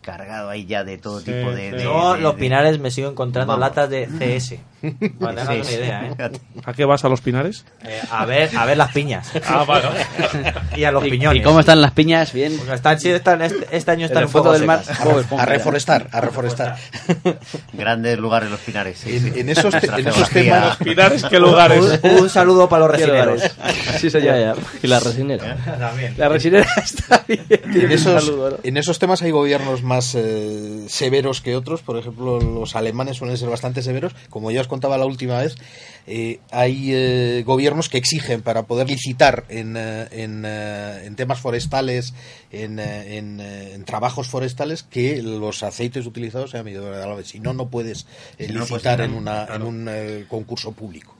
cargado 0.00 0.48
ahí 0.50 0.64
ya 0.66 0.82
de 0.82 0.98
todo 0.98 1.20
Sí, 1.20 1.26
tipo 1.26 1.50
de, 1.52 1.70
sí. 1.70 1.76
de- 1.76 1.82
Yo, 1.84 2.14
de- 2.14 2.20
los 2.20 2.34
pinares, 2.36 2.78
me 2.80 2.90
sigo 2.90 3.10
encontrando 3.10 3.52
Vamos. 3.52 3.68
latas 3.68 3.90
de 3.90 4.06
CS. 4.06 4.58
Para 5.20 5.34
que 5.34 5.40
tengas 5.48 5.66
Sí, 5.66 5.74
una 5.76 5.84
idea, 5.84 6.06
¿eh? 6.18 6.30
¿A 6.64 6.72
qué 6.72 6.84
vas 6.84 7.04
a 7.04 7.08
los 7.08 7.20
pinares? 7.20 7.64
Eh, 7.84 8.00
a 8.10 8.24
ver, 8.26 8.50
a 8.56 8.64
ver 8.66 8.76
las 8.76 8.92
piñas. 8.92 9.30
Ah, 9.46 9.64
vale. 9.66 9.88
y 10.76 10.84
a 10.84 10.90
los 10.92 11.06
¿Y, 11.06 11.10
piñones. 11.10 11.40
y 11.40 11.44
cómo 11.44 11.60
están 11.60 11.80
las 11.80 11.92
piñas? 11.92 12.32
Bien. 12.32 12.56
Porque 12.56 12.74
están, 12.74 12.98
sí, 13.00 13.10
están- 13.10 13.42
este, 13.42 13.66
este 13.70 13.90
año 13.90 14.00
En 14.00 14.06
están 14.06 14.22
el 14.22 14.26
un 14.26 14.32
poco 14.32 14.44
fondo 14.44 14.58
del 14.58 14.66
mar. 14.66 14.82
A 14.88 15.20
Esponja. 15.20 15.44
reforestar, 15.46 16.08
a 16.10 16.20
reforestar. 16.20 16.76
Grandes 17.72 18.18
lugares 18.18 18.50
los 18.50 18.60
pinares. 18.60 18.98
sí, 18.98 19.16
En- 19.16 19.32
sí. 19.34 19.40
en 19.40 19.48
esos 19.48 19.74
te- 19.78 19.86
en 19.86 20.08
esos 20.08 20.30
temas- 20.30 20.76
Pinares, 20.78 21.24
¿qué 21.24 21.38
lugares? 21.38 22.00
Un, 22.02 22.10
un 22.22 22.28
saludo 22.30 22.68
para 22.68 22.86
los 22.86 22.90
resineros. 22.90 23.42
Sí, 23.98 24.10
señor. 24.10 24.34
Ya, 24.36 24.54
Y 24.82 24.86
la 24.86 25.00
resinera. 25.00 25.56
También. 25.78 26.14
La 26.16 26.28
resinera 26.28 26.66
está 26.84 27.24
bien. 27.26 27.44
En 27.48 27.90
esos, 27.92 28.24
saludo, 28.24 28.50
¿no? 28.50 28.56
en 28.62 28.76
esos 28.76 28.98
temas 28.98 29.22
hay 29.22 29.30
gobiernos 29.30 29.82
más 29.82 30.14
eh, 30.14 30.84
severos 30.88 31.40
que 31.40 31.56
otros. 31.56 31.82
Por 31.82 31.98
ejemplo, 31.98 32.40
los 32.40 32.74
alemanes 32.76 33.16
suelen 33.16 33.36
ser 33.36 33.48
bastante 33.48 33.82
severos. 33.82 34.14
Como 34.30 34.50
ya 34.50 34.60
os 34.60 34.68
contaba 34.72 34.96
la 34.96 35.04
última 35.04 35.38
vez, 35.38 35.56
eh, 36.06 36.40
hay 36.50 36.94
eh, 36.94 37.42
gobiernos 37.44 37.90
que 37.90 37.98
exigen 37.98 38.40
para 38.40 38.62
poder 38.62 38.88
licitar 38.88 39.44
en, 39.50 39.76
eh, 39.76 40.08
en, 40.10 40.46
en 40.46 41.14
temas 41.14 41.40
forestales, 41.40 42.14
en, 42.50 42.78
en, 42.78 43.84
trabajos 43.84 44.28
forestales, 44.28 44.82
que 44.82 45.20
los 45.22 45.62
aceites 45.62 46.06
utilizados 46.06 46.52
sean 46.52 46.64
biodegradables. 46.64 47.28
Si 47.28 47.38
no, 47.38 47.52
no 47.52 47.68
puedes 47.68 48.06
eh, 48.38 48.46
Si 48.46 48.52
no, 48.54 48.60
no 48.60 48.66
puedes 48.66 48.82
licitar 48.82 49.02
en, 49.02 49.12
una, 49.12 49.44
claro. 49.44 49.68
en 49.68 49.88
un 49.88 50.26
concurso 50.28 50.72
público. 50.72 51.14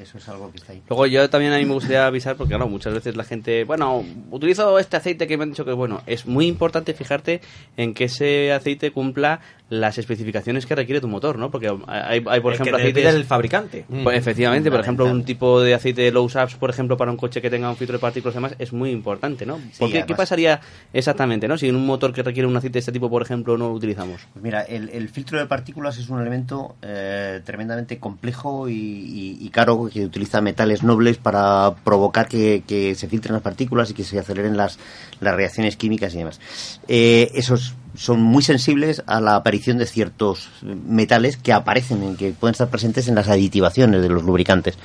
Eso 0.00 0.18
es 0.18 0.28
algo 0.28 0.50
que 0.52 0.58
está 0.58 0.72
ahí. 0.72 0.82
Luego 0.88 1.06
yo 1.06 1.28
también 1.28 1.52
a 1.52 1.58
mí 1.58 1.64
me 1.64 1.74
gustaría 1.74 2.06
avisar 2.06 2.36
porque 2.36 2.50
claro, 2.50 2.68
muchas 2.68 2.94
veces 2.94 3.16
la 3.16 3.24
gente, 3.24 3.64
bueno, 3.64 4.04
utilizo 4.30 4.78
este 4.78 4.96
aceite 4.96 5.26
que 5.26 5.36
me 5.36 5.42
han 5.44 5.50
dicho 5.50 5.64
que 5.64 5.70
es 5.72 5.76
bueno. 5.76 6.02
Es 6.06 6.26
muy 6.26 6.46
importante 6.46 6.94
fijarte 6.94 7.40
en 7.76 7.92
que 7.94 8.04
ese 8.04 8.52
aceite 8.52 8.92
cumpla 8.92 9.40
las 9.68 9.98
especificaciones 9.98 10.66
que 10.66 10.74
requiere 10.74 11.00
tu 11.00 11.06
motor, 11.06 11.38
¿no? 11.38 11.50
Porque 11.50 11.68
hay, 11.86 12.24
hay 12.26 12.40
por 12.40 12.52
El 12.52 12.60
ejemplo, 12.60 12.76
que 12.76 12.82
te 12.84 12.88
pide 12.90 13.00
aceites... 13.02 13.14
el 13.14 13.24
fabricante. 13.24 13.84
Pues, 14.02 14.18
efectivamente, 14.18 14.68
por 14.70 14.80
ejemplo, 14.80 15.04
un 15.06 15.24
tipo 15.24 15.60
de 15.60 15.74
aceite 15.74 16.02
de 16.02 16.10
low 16.10 16.28
SAPS, 16.28 16.54
por 16.56 16.70
ejemplo, 16.70 16.96
para 16.96 17.10
un 17.12 17.16
coche 17.16 17.40
que 17.40 17.50
tenga 17.50 17.70
un 17.70 17.76
filtro 17.76 17.96
de 17.96 18.00
partículas 18.00 18.34
y 18.34 18.38
demás, 18.38 18.54
es 18.58 18.72
muy 18.72 18.90
importante, 18.90 19.46
¿no? 19.46 19.58
¿Por 19.78 19.88
qué, 19.88 19.92
¿Qué 19.92 19.98
además- 20.00 20.16
pasaría 20.16 20.60
exactamente, 20.92 21.46
no? 21.46 21.56
Si 21.56 21.68
en 21.68 21.76
un 21.76 21.86
motor 21.86 22.12
que 22.12 22.22
requiere 22.22 22.48
un 22.48 22.56
aceite 22.56 22.74
de 22.74 22.78
este 22.80 22.92
tipo, 22.92 23.08
por 23.08 23.22
ejemplo, 23.22 23.56
no 23.56 23.68
lo 23.68 23.74
utilizamos. 23.74 24.20
Pues 24.32 24.42
mira, 24.42 24.62
el, 24.62 24.88
el 24.90 25.08
filtro 25.08 25.38
de 25.38 25.46
partículas 25.46 25.98
es 25.98 26.08
un 26.08 26.20
elemento 26.20 26.74
eh, 26.82 27.40
tremendamente 27.44 27.98
complejo 27.98 28.68
y, 28.68 28.74
y- 28.74 29.19
y 29.40 29.48
caro 29.50 29.88
que 29.92 30.04
utiliza 30.04 30.40
metales 30.40 30.82
nobles 30.82 31.18
para 31.18 31.74
provocar 31.84 32.28
que, 32.28 32.94
se 32.96 33.08
filtren 33.08 33.34
las 33.34 33.42
partículas 33.42 33.90
y 33.90 33.94
que 33.94 34.04
se 34.04 34.18
aceleren 34.18 34.56
las, 34.56 34.78
las 35.20 35.34
reacciones 35.34 35.76
químicas 35.76 36.14
y 36.14 36.18
demás. 36.18 36.40
Eh, 36.88 37.30
esos 37.34 37.74
son 37.94 38.22
muy 38.22 38.42
sensibles 38.42 39.02
a 39.06 39.20
la 39.20 39.36
aparición 39.36 39.78
de 39.78 39.86
ciertos 39.86 40.48
metales 40.62 41.36
que 41.36 41.52
aparecen, 41.52 42.02
en 42.02 42.16
que 42.16 42.32
pueden 42.32 42.52
estar 42.52 42.70
presentes 42.70 43.08
en 43.08 43.14
las 43.14 43.28
aditivaciones 43.28 44.02
de 44.02 44.08
los 44.08 44.22
lubricantes. 44.22 44.78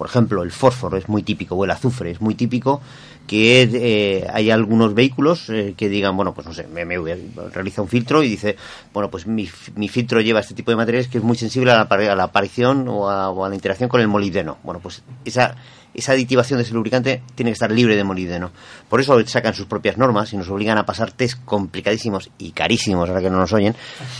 Por 0.00 0.08
ejemplo, 0.08 0.42
el 0.42 0.50
fósforo 0.50 0.96
es 0.96 1.10
muy 1.10 1.22
típico, 1.22 1.54
o 1.56 1.62
el 1.66 1.70
azufre 1.70 2.10
es 2.10 2.22
muy 2.22 2.34
típico, 2.34 2.80
que 3.26 3.68
eh, 3.70 4.26
hay 4.32 4.50
algunos 4.50 4.94
vehículos 4.94 5.50
eh, 5.50 5.74
que 5.76 5.90
digan, 5.90 6.16
bueno, 6.16 6.32
pues 6.32 6.46
no 6.46 6.54
sé, 6.54 6.62
BMW 6.62 7.50
realiza 7.52 7.82
un 7.82 7.88
filtro 7.88 8.22
y 8.22 8.30
dice, 8.30 8.56
bueno, 8.94 9.10
pues 9.10 9.26
mi, 9.26 9.46
mi 9.74 9.88
filtro 9.88 10.22
lleva 10.22 10.40
este 10.40 10.54
tipo 10.54 10.70
de 10.70 10.78
materiales 10.78 11.08
que 11.08 11.18
es 11.18 11.22
muy 11.22 11.36
sensible 11.36 11.72
a 11.72 11.74
la, 11.74 11.82
a 11.82 12.14
la 12.16 12.22
aparición 12.22 12.88
o 12.88 13.10
a, 13.10 13.28
o 13.28 13.44
a 13.44 13.50
la 13.50 13.54
interacción 13.54 13.90
con 13.90 14.00
el 14.00 14.08
molibdeno. 14.08 14.56
Bueno, 14.62 14.80
pues 14.80 15.02
esa, 15.26 15.54
esa 15.94 16.12
aditivación 16.12 16.58
de 16.58 16.64
ese 16.64 16.74
lubricante 16.74 17.22
tiene 17.34 17.50
que 17.50 17.54
estar 17.54 17.70
libre 17.70 17.96
de 17.96 18.04
molibdeno. 18.04 18.50
Por 18.88 19.00
eso 19.00 19.18
sacan 19.26 19.54
sus 19.54 19.66
propias 19.66 19.96
normas 19.98 20.32
y 20.32 20.36
nos 20.36 20.48
obligan 20.48 20.78
a 20.78 20.86
pasar 20.86 21.12
test 21.12 21.38
complicadísimos 21.44 22.30
y 22.38 22.52
carísimos, 22.52 23.08
ahora 23.08 23.20
que 23.20 23.30
no 23.30 23.38
nos 23.38 23.52
oyen, 23.52 23.74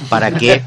para 0.09 0.31
que, 0.33 0.61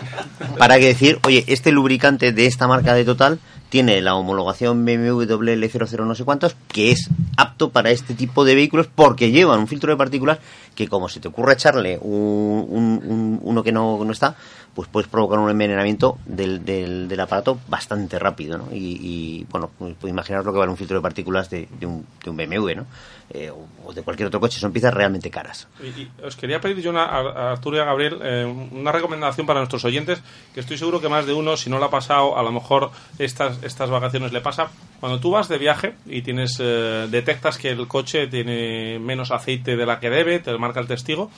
para 0.58 0.78
que 0.78 0.86
decir, 0.86 1.18
oye, 1.26 1.44
este 1.46 1.72
lubricante 1.72 2.32
de 2.32 2.46
esta 2.46 2.66
marca 2.66 2.94
de 2.94 3.04
Total 3.04 3.38
tiene 3.68 4.00
la 4.00 4.14
homologación 4.14 4.84
BMW 4.84 5.22
WL00 5.24 6.06
no 6.06 6.14
sé 6.14 6.24
cuántos, 6.24 6.56
que 6.68 6.92
es 6.92 7.08
apto 7.36 7.70
para 7.70 7.90
este 7.90 8.14
tipo 8.14 8.44
de 8.44 8.54
vehículos 8.54 8.88
porque 8.94 9.30
llevan 9.32 9.58
un 9.58 9.66
filtro 9.68 9.90
de 9.90 9.96
partículas 9.96 10.38
que 10.74 10.86
como 10.88 11.08
se 11.08 11.18
te 11.20 11.28
ocurra 11.28 11.54
echarle 11.54 11.98
un, 12.00 12.64
un- 12.68 13.02
un- 13.04 13.40
uno 13.42 13.62
que 13.62 13.72
no, 13.72 14.02
no 14.04 14.12
está, 14.12 14.36
pues 14.76 14.90
puedes 14.90 15.08
provocar 15.08 15.38
un 15.38 15.48
envenenamiento 15.48 16.18
del, 16.26 16.62
del, 16.62 17.18
aparato 17.18 17.58
bastante 17.66 18.18
rápido, 18.18 18.58
¿no? 18.58 18.68
Y, 18.70 19.46
bueno, 19.48 19.70
pues, 19.78 19.94
pues 19.98 20.10
imaginaros 20.10 20.44
lo 20.44 20.52
que 20.52 20.58
vale 20.58 20.70
un 20.70 20.76
filtro 20.76 20.98
de 20.98 21.02
partículas 21.02 21.48
de, 21.48 21.66
un, 21.80 22.06
de 22.22 22.30
un 22.30 22.36
BMW, 22.36 22.74
¿no? 22.76 22.86
Eh, 23.30 23.50
o, 23.50 23.92
de 23.94 24.02
cualquier 24.02 24.26
otro 24.26 24.38
coche, 24.38 24.60
son 24.60 24.72
piezas 24.72 24.92
realmente 24.92 25.30
caras. 25.30 25.66
Y, 25.82 26.06
os 26.22 26.36
quería 26.36 26.60
pedir 26.60 26.82
yo 26.82 26.90
una, 26.90 27.04
a, 27.04 27.52
Arturo 27.52 27.78
y 27.78 27.80
a 27.80 27.84
Gabriel 27.86 28.18
eh, 28.22 28.44
una 28.44 28.92
recomendación 28.92 29.46
para 29.46 29.60
nuestros 29.60 29.82
oyentes, 29.86 30.22
que 30.52 30.60
estoy 30.60 30.76
seguro 30.76 31.00
que 31.00 31.08
más 31.08 31.24
de 31.24 31.32
uno, 31.32 31.56
si 31.56 31.70
no 31.70 31.78
lo 31.78 31.86
ha 31.86 31.90
pasado, 31.90 32.36
a 32.36 32.42
lo 32.42 32.52
mejor 32.52 32.90
estas, 33.18 33.62
estas 33.62 33.88
vacaciones 33.88 34.30
le 34.30 34.42
pasa. 34.42 34.68
Cuando 35.00 35.20
tú 35.20 35.30
vas 35.30 35.48
de 35.48 35.56
viaje 35.56 35.94
y 36.04 36.20
tienes 36.20 36.58
eh, 36.60 37.08
detectas 37.10 37.56
que 37.56 37.70
el 37.70 37.88
coche 37.88 38.26
tiene 38.26 38.98
menos 38.98 39.30
aceite 39.30 39.74
de 39.74 39.86
la 39.86 40.00
que 40.00 40.10
debe, 40.10 40.38
te 40.38 40.56
marca 40.58 40.80
el 40.80 40.86
testigo. 40.86 41.30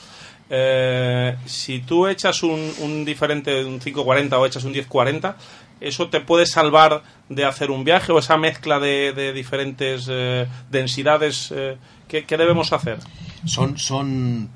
Eh, 0.50 1.36
si 1.44 1.80
tú 1.80 2.06
echas 2.06 2.42
un, 2.42 2.72
un 2.80 3.04
diferente, 3.04 3.64
un 3.64 3.78
540 3.78 4.38
o 4.38 4.46
echas 4.46 4.64
un 4.64 4.72
1040, 4.72 5.36
¿eso 5.80 6.08
te 6.08 6.20
puede 6.20 6.46
salvar 6.46 7.02
de 7.28 7.44
hacer 7.44 7.70
un 7.70 7.84
viaje 7.84 8.12
o 8.12 8.18
esa 8.18 8.36
mezcla 8.36 8.80
de, 8.80 9.32
diferentes 9.34 10.06
eh, 10.10 10.46
densidades? 10.70 11.52
eh, 11.54 11.76
¿qué, 12.08 12.24
qué 12.24 12.36
debemos 12.36 12.72
hacer? 12.72 12.98
Son, 13.44 13.78
son, 13.78 14.50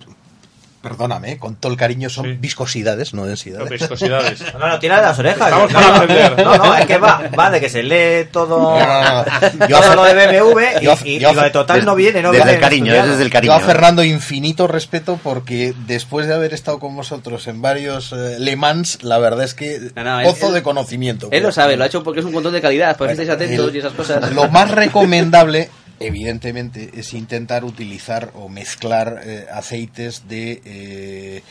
perdóname, 0.83 1.39
con 1.39 1.55
todo 1.57 1.73
el 1.73 1.79
cariño, 1.79 2.11
son 2.11 2.25
Sí. 2.27 2.33
viscosidades, 2.41 3.15
no 3.15 3.25
densidades. 3.25 3.71
Viscosidades. 3.71 4.43
No, 4.59 4.69
no, 4.69 4.79
tira 4.79 4.97
de 4.97 5.03
las 5.03 5.19
orejas. 5.19 5.49
Estamos 5.49 5.73
para 5.73 5.97
aprender. 5.97 6.45
No, 6.45 6.57
no, 6.59 6.77
es 6.77 6.87
que 6.87 6.99
va, 6.99 7.23
va 7.39 7.51
de 7.51 7.61
que 7.61 7.69
se 7.69 7.83
lee 7.83 8.29
todo, 8.31 8.59
No, 8.79 8.79
no, 8.79 9.25
no. 9.25 9.67
Yo 9.69 9.79
todo 9.81 9.93
a- 9.93 9.97
lo 9.97 10.05
de 10.05 10.15
BMW 10.15 10.61
y, 10.81 10.85
yo 10.85 10.95
y- 11.05 11.19
yo 11.19 11.33
lo 11.33 11.43
de 11.43 11.51
Total 11.51 11.77
Desde- 11.77 11.87
no 11.87 11.95
viene, 11.95 12.23
no 12.23 12.31
desde 12.33 12.45
viene 12.45 12.57
el 12.57 12.61
cariño, 12.63 12.95
es 12.95 13.07
desde 13.09 13.23
el 13.23 13.29
Yo 13.29 13.33
cariño. 13.33 13.53
a 13.55 13.59
¿eh? 13.59 13.65
Fernando 13.65 14.05
infinito 14.05 14.67
respeto 14.67 15.19
porque 15.23 15.73
después 15.87 16.27
de 16.27 16.35
haber 16.35 16.53
estado 16.55 16.79
con 16.79 16.95
vosotros 16.97 17.47
en 17.47 17.63
varios 17.63 18.13
eh, 18.13 18.37
Le 18.39 18.57
Mans, 18.57 19.03
la 19.03 19.19
verdad 19.19 19.45
es 19.45 19.55
que 19.55 19.79
No, 19.95 20.05
no, 20.05 20.21
él- 20.21 20.27
pozo 20.27 20.49
él- 20.49 20.55
de 20.55 20.63
conocimiento. 20.63 21.29
Él 21.31 21.43
lo 21.43 21.53
sabe, 21.53 21.77
lo 21.77 21.85
ha 21.85 21.87
hecho 21.87 22.03
porque 22.03 22.21
es 22.21 22.27
un 22.27 22.33
control 22.33 22.55
de 22.55 22.61
calidad, 22.61 22.97
pues 22.97 23.13
estéis 23.13 23.31
atentos 23.31 23.69
El- 23.69 23.77
y 23.77 23.79
esas 23.79 23.93
cosas. 23.93 24.33
Lo 24.33 24.49
más 24.49 24.71
recomendable, 24.71 25.71
evidentemente, 26.07 26.91
es 26.95 27.15
intentar 27.15 27.65
utilizar 27.65 28.31
o 28.35 28.49
mezclar 28.49 29.23
eh, 29.25 29.47
aceites 29.53 30.29
de 30.29 30.61
eh, 30.65 31.43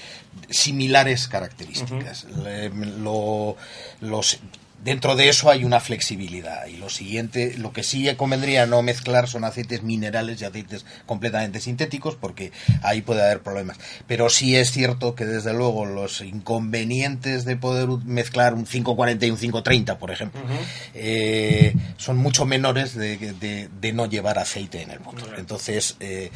similares 0.49 1.27
características. 1.27 2.25
Le- 2.43 2.69
lo- 2.69 3.55
los, 4.01 4.39
dentro 4.83 5.15
de 5.15 5.29
eso 5.29 5.49
hay 5.49 5.63
una 5.63 5.79
flexibilidad. 5.79 6.65
Y 6.67 6.77
lo 6.77 6.89
siguiente, 6.89 7.55
lo 7.57 7.71
que 7.73 7.83
sí 7.83 8.07
convendría 8.15 8.65
no 8.65 8.81
mezclar 8.81 9.27
son 9.27 9.43
aceites 9.43 9.83
minerales 9.83 10.41
y 10.41 10.45
aceites 10.45 10.85
completamente 11.05 11.59
sintéticos, 11.59 12.15
porque 12.15 12.51
ahí 12.83 13.01
puede 13.01 13.21
haber 13.23 13.41
problemas. 13.41 13.77
Pero 14.07 14.29
sí 14.29 14.55
es 14.55 14.71
cierto 14.71 15.15
que 15.15 15.25
desde 15.25 15.53
luego 15.53 15.85
los 15.85 16.21
inconvenientes 16.21 17.45
de 17.45 17.55
poder 17.57 17.87
mezclar 18.05 18.53
un 18.53 18.65
540 18.65 19.25
y 19.25 19.31
un 19.31 19.37
530, 19.37 19.97
por 19.99 20.11
ejemplo, 20.11 20.41
eh, 20.93 21.75
son 21.97 22.17
mucho 22.17 22.45
menores 22.45 22.95
de, 22.95 23.17
de- 23.17 23.69
de 23.79 23.93
no 23.93 24.05
llevar 24.07 24.39
aceite 24.39 24.81
en 24.81 24.91
el 24.91 24.99
motor. 24.99 25.35
Entonces, 25.37 25.95
eh, 25.99 26.31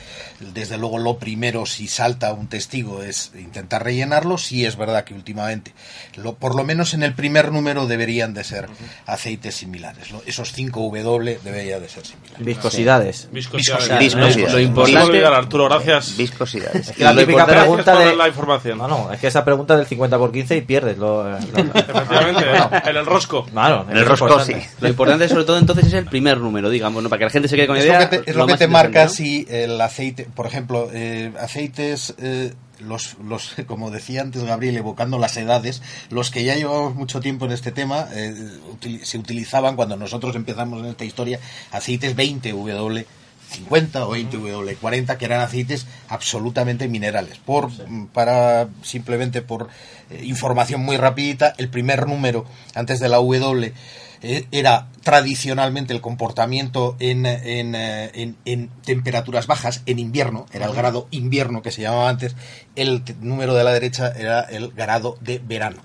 desde 0.54 0.78
luego 0.78 0.98
lo 1.00 1.18
primero, 1.18 1.66
si 1.66 1.88
salta 1.88 2.34
un 2.34 2.48
testigo, 2.48 3.02
es 3.04 3.32
intentar 3.38 3.84
rellenarlo. 3.84 4.38
Sí 4.38 4.66
es 4.66 4.76
verdad 4.76 5.04
que 5.04 5.14
últimamente, 5.14 5.74
lo, 6.16 6.36
por 6.36 6.56
lo 6.56 6.64
menos 6.64 6.94
en 6.94 7.04
el 7.04 7.14
primer 7.14 7.52
número 7.52 7.88
deberían 7.88 8.34
de 8.36 8.44
ser 8.44 8.68
aceites 9.08 9.56
similares. 9.56 10.10
Esos 10.26 10.56
5W 10.56 11.40
debería 11.42 11.80
de 11.80 11.90
ser 11.90 12.06
similares. 12.06 12.46
Viscosidades. 12.46 13.30
Viscosidades. 13.32 13.98
Viscosidades. 14.00 14.54
Lo 14.54 14.60
importante 14.60 15.08
olvidar, 15.10 15.34
Arturo, 15.34 15.66
gracias. 15.70 16.16
Viscosidades. 16.18 16.90
Es 16.90 16.96
que 16.96 17.04
la 17.04 17.16
típica 17.16 17.46
pregunta 17.46 17.84
Gracias 17.84 18.04
de... 18.06 18.10
por 18.12 18.18
la 18.18 18.28
información. 18.28 18.78
No, 18.78 18.88
no, 18.88 19.12
es 19.12 19.20
que 19.20 19.28
esa 19.28 19.44
pregunta 19.46 19.76
del 19.78 19.86
50 19.88 20.18
por 20.18 20.32
15 20.32 20.58
y 20.58 20.62
pierdes. 20.62 20.98
Lo, 20.98 21.24
lo- 21.30 21.38
Efectivamente, 21.38 22.46
en 22.90 22.96
el 22.98 23.06
rosco. 23.06 23.46
Claro, 23.46 23.86
En 23.90 23.98
el 23.98 24.06
rosco, 24.06 24.26
importante. 24.28 24.62
sí. 24.62 24.68
Lo 24.82 24.90
importante 24.90 25.28
sobre 25.30 25.44
todo 25.46 25.58
entonces 25.58 25.86
es 25.88 25.94
el 25.94 26.06
primer 26.06 26.38
número, 26.38 26.70
digamos, 26.70 27.02
¿no? 27.02 27.10
para 27.10 27.20
que 27.20 27.26
la 27.26 27.32
gente 27.32 27.48
se 27.48 27.56
quede 27.56 27.68
con 27.68 27.78
la 27.78 27.82
Es 27.82 27.88
idea. 27.88 28.00
lo 28.02 28.10
que 28.10 28.18
te, 28.20 28.30
es 28.32 28.36
lo 28.36 28.48
que 28.48 28.58
te 28.58 28.68
marca 28.68 29.08
si 29.10 29.46
el 29.50 29.80
aceite, 29.80 30.28
por 30.36 30.46
ejemplo, 30.48 30.90
eh, 30.94 31.32
aceites, 31.40 32.14
eh, 32.20 32.54
los, 32.80 33.16
los, 33.24 33.56
como 33.68 33.92
decía 33.92 34.22
antes 34.22 34.44
Gabriel, 34.44 34.78
evocando 34.78 35.18
las 35.18 35.38
edades, 35.38 35.82
los 36.10 36.32
que 36.32 36.44
ya 36.44 36.56
llevamos 36.56 36.96
mucho 36.96 37.20
tiempo 37.22 37.46
en 37.46 37.52
este 37.52 37.72
tema, 37.72 38.08
eh, 38.14 38.34
util- 38.72 39.04
se 39.04 39.18
utilizaban 39.18 39.76
cuando 39.76 39.98
nosotros 39.98 40.36
empezamos 40.36 40.80
en 40.80 40.88
esta 40.88 41.06
historia, 41.06 41.40
aceites 41.72 42.16
20W. 42.16 43.06
50 43.48 44.08
o 44.08 44.16
20W40 44.16 45.18
que 45.18 45.26
eran 45.26 45.40
aceites 45.40 45.86
absolutamente 46.10 46.88
minerales 46.88 47.38
por 47.38 47.70
para 48.12 48.68
simplemente 48.82 49.44
por 49.44 49.70
eh, 50.10 50.22
información 50.26 50.82
muy 50.84 50.98
rapidita 50.98 51.54
el 51.60 51.70
primer 51.70 52.08
número 52.08 52.46
antes 52.74 53.00
de 53.00 53.08
la 53.08 53.18
W 53.18 53.72
era 54.22 54.88
tradicionalmente 55.04 55.94
el 55.94 56.02
comportamiento 56.02 56.96
en, 57.00 57.26
en, 57.26 57.76
eh, 57.76 58.12
en- 58.14 58.36
en 58.46 58.70
temperaturas 58.84 59.48
bajas, 59.48 59.82
en 59.86 60.00
invierno, 60.00 60.46
era 60.52 60.66
el 60.66 60.74
grado 60.74 61.08
invierno 61.12 61.62
que 61.62 61.72
se 61.72 61.82
llamaba 61.82 62.10
antes, 62.10 62.36
el 62.76 63.04
número 63.22 63.54
de 63.56 63.64
la 63.64 63.72
derecha 63.72 64.12
era 64.18 64.42
el 64.42 64.70
grado 64.72 65.18
de 65.22 65.40
verano. 65.40 65.78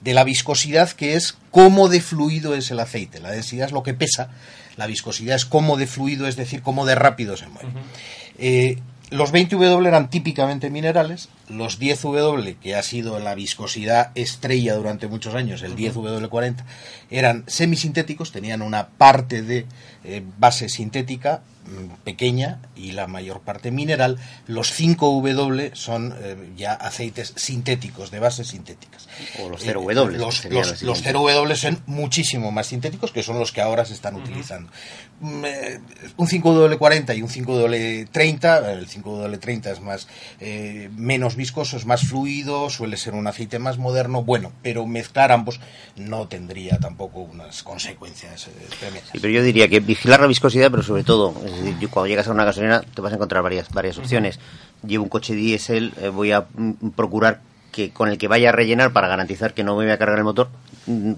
De 0.00 0.14
la 0.14 0.24
viscosidad, 0.24 0.90
que 0.90 1.14
es 1.14 1.36
cómo 1.50 1.88
de 1.88 2.00
fluido 2.00 2.54
es 2.54 2.70
el 2.70 2.80
aceite. 2.80 3.20
La 3.20 3.30
densidad 3.30 3.66
es 3.66 3.72
lo 3.72 3.82
que 3.82 3.94
pesa, 3.94 4.30
la 4.76 4.86
viscosidad 4.86 5.34
es 5.36 5.44
cómo 5.44 5.76
de 5.76 5.86
fluido, 5.86 6.26
es 6.28 6.36
decir, 6.36 6.62
cómo 6.62 6.86
de 6.86 6.94
rápido 6.94 7.36
se 7.36 7.48
mueve. 7.48 7.70
Eh, 8.38 8.78
los 9.10 9.32
20W 9.32 9.86
eran 9.86 10.10
típicamente 10.10 10.70
minerales, 10.70 11.28
los 11.48 11.80
10W, 11.80 12.58
que 12.58 12.74
ha 12.74 12.82
sido 12.82 13.18
la 13.18 13.34
viscosidad 13.34 14.10
estrella 14.14 14.74
durante 14.74 15.08
muchos 15.08 15.34
años, 15.34 15.62
el 15.62 15.76
10W40, 15.76 16.64
eran 17.10 17.44
semisintéticos, 17.46 18.32
tenían 18.32 18.60
una 18.60 18.88
parte 18.88 19.42
de 19.42 19.66
eh, 20.04 20.22
base 20.38 20.68
sintética 20.68 21.42
pequeña 22.04 22.60
y 22.76 22.92
la 22.92 23.06
mayor 23.06 23.40
parte 23.40 23.70
mineral. 23.70 24.18
Los 24.46 24.72
5W 24.78 25.74
son 25.74 26.14
eh, 26.20 26.50
ya 26.56 26.72
aceites 26.74 27.32
sintéticos, 27.36 28.10
de 28.10 28.18
bases 28.20 28.48
sintéticas. 28.48 29.08
O 29.42 29.48
los 29.48 29.62
Eh, 29.64 29.72
0W. 29.74 30.16
los, 30.18 30.36
serían 30.38 30.62
los- 30.68 30.82
los. 30.82 31.02
0W 31.04 31.56
son 31.56 31.82
muchísimo 31.86 32.50
más 32.52 32.66
sintéticos, 32.68 33.12
que 33.12 33.22
son 33.22 33.38
los 33.38 33.52
que 33.52 33.60
ahora 33.60 33.84
se 33.84 33.94
están 33.94 34.14
utilizando. 34.16 34.70
Mm, 35.20 35.44
eh, 35.44 35.80
un 36.16 36.28
5W40 36.28 37.16
y 37.16 37.22
un 37.22 37.28
5W30, 37.28 38.70
el 38.72 38.88
5W30 38.88 39.72
es 39.72 39.80
más 39.80 40.06
eh, 40.40 40.90
menos 40.96 41.36
viscoso, 41.36 41.76
es 41.76 41.86
más 41.86 42.02
fluido, 42.02 42.70
suele 42.70 42.96
ser 42.96 43.14
un 43.14 43.26
aceite 43.26 43.58
más 43.58 43.78
moderno, 43.78 44.22
bueno, 44.22 44.52
pero 44.62 44.86
mezclar 44.86 45.32
ambos 45.32 45.60
no 45.96 46.28
tendría 46.28 46.78
tampoco 46.78 47.20
unas 47.20 47.62
consecuencias 47.62 48.46
eh, 48.48 48.50
tremendas. 48.78 49.10
Sí, 49.12 49.18
pero 49.20 49.32
yo 49.32 49.42
diría 49.42 49.68
que 49.68 49.80
vigilar 49.80 50.20
la 50.20 50.26
viscosidad, 50.26 50.70
pero 50.70 50.82
sobre 50.82 51.04
todo, 51.04 51.34
es 51.58 51.64
decir, 51.64 51.78
yo 51.80 51.90
cuando 51.90 52.06
llegas 52.06 52.28
a 52.28 52.32
una 52.32 52.44
gasolina 52.44 52.80
te 52.80 53.00
vas 53.00 53.12
a 53.12 53.16
encontrar 53.16 53.42
varias, 53.42 53.68
varias 53.70 53.98
opciones. 53.98 54.38
Llevo 54.86 55.04
un 55.04 55.10
coche 55.10 55.34
diésel, 55.34 55.92
eh, 56.00 56.08
voy 56.08 56.32
a 56.32 56.46
procurar 56.94 57.40
que 57.72 57.90
con 57.90 58.08
el 58.08 58.18
que 58.18 58.28
vaya 58.28 58.50
a 58.50 58.52
rellenar 58.52 58.92
para 58.92 59.08
garantizar 59.08 59.54
que 59.54 59.64
no 59.64 59.76
me 59.76 59.84
voy 59.84 59.92
a 59.92 59.98
cargar 59.98 60.18
el 60.18 60.24
motor, 60.24 60.48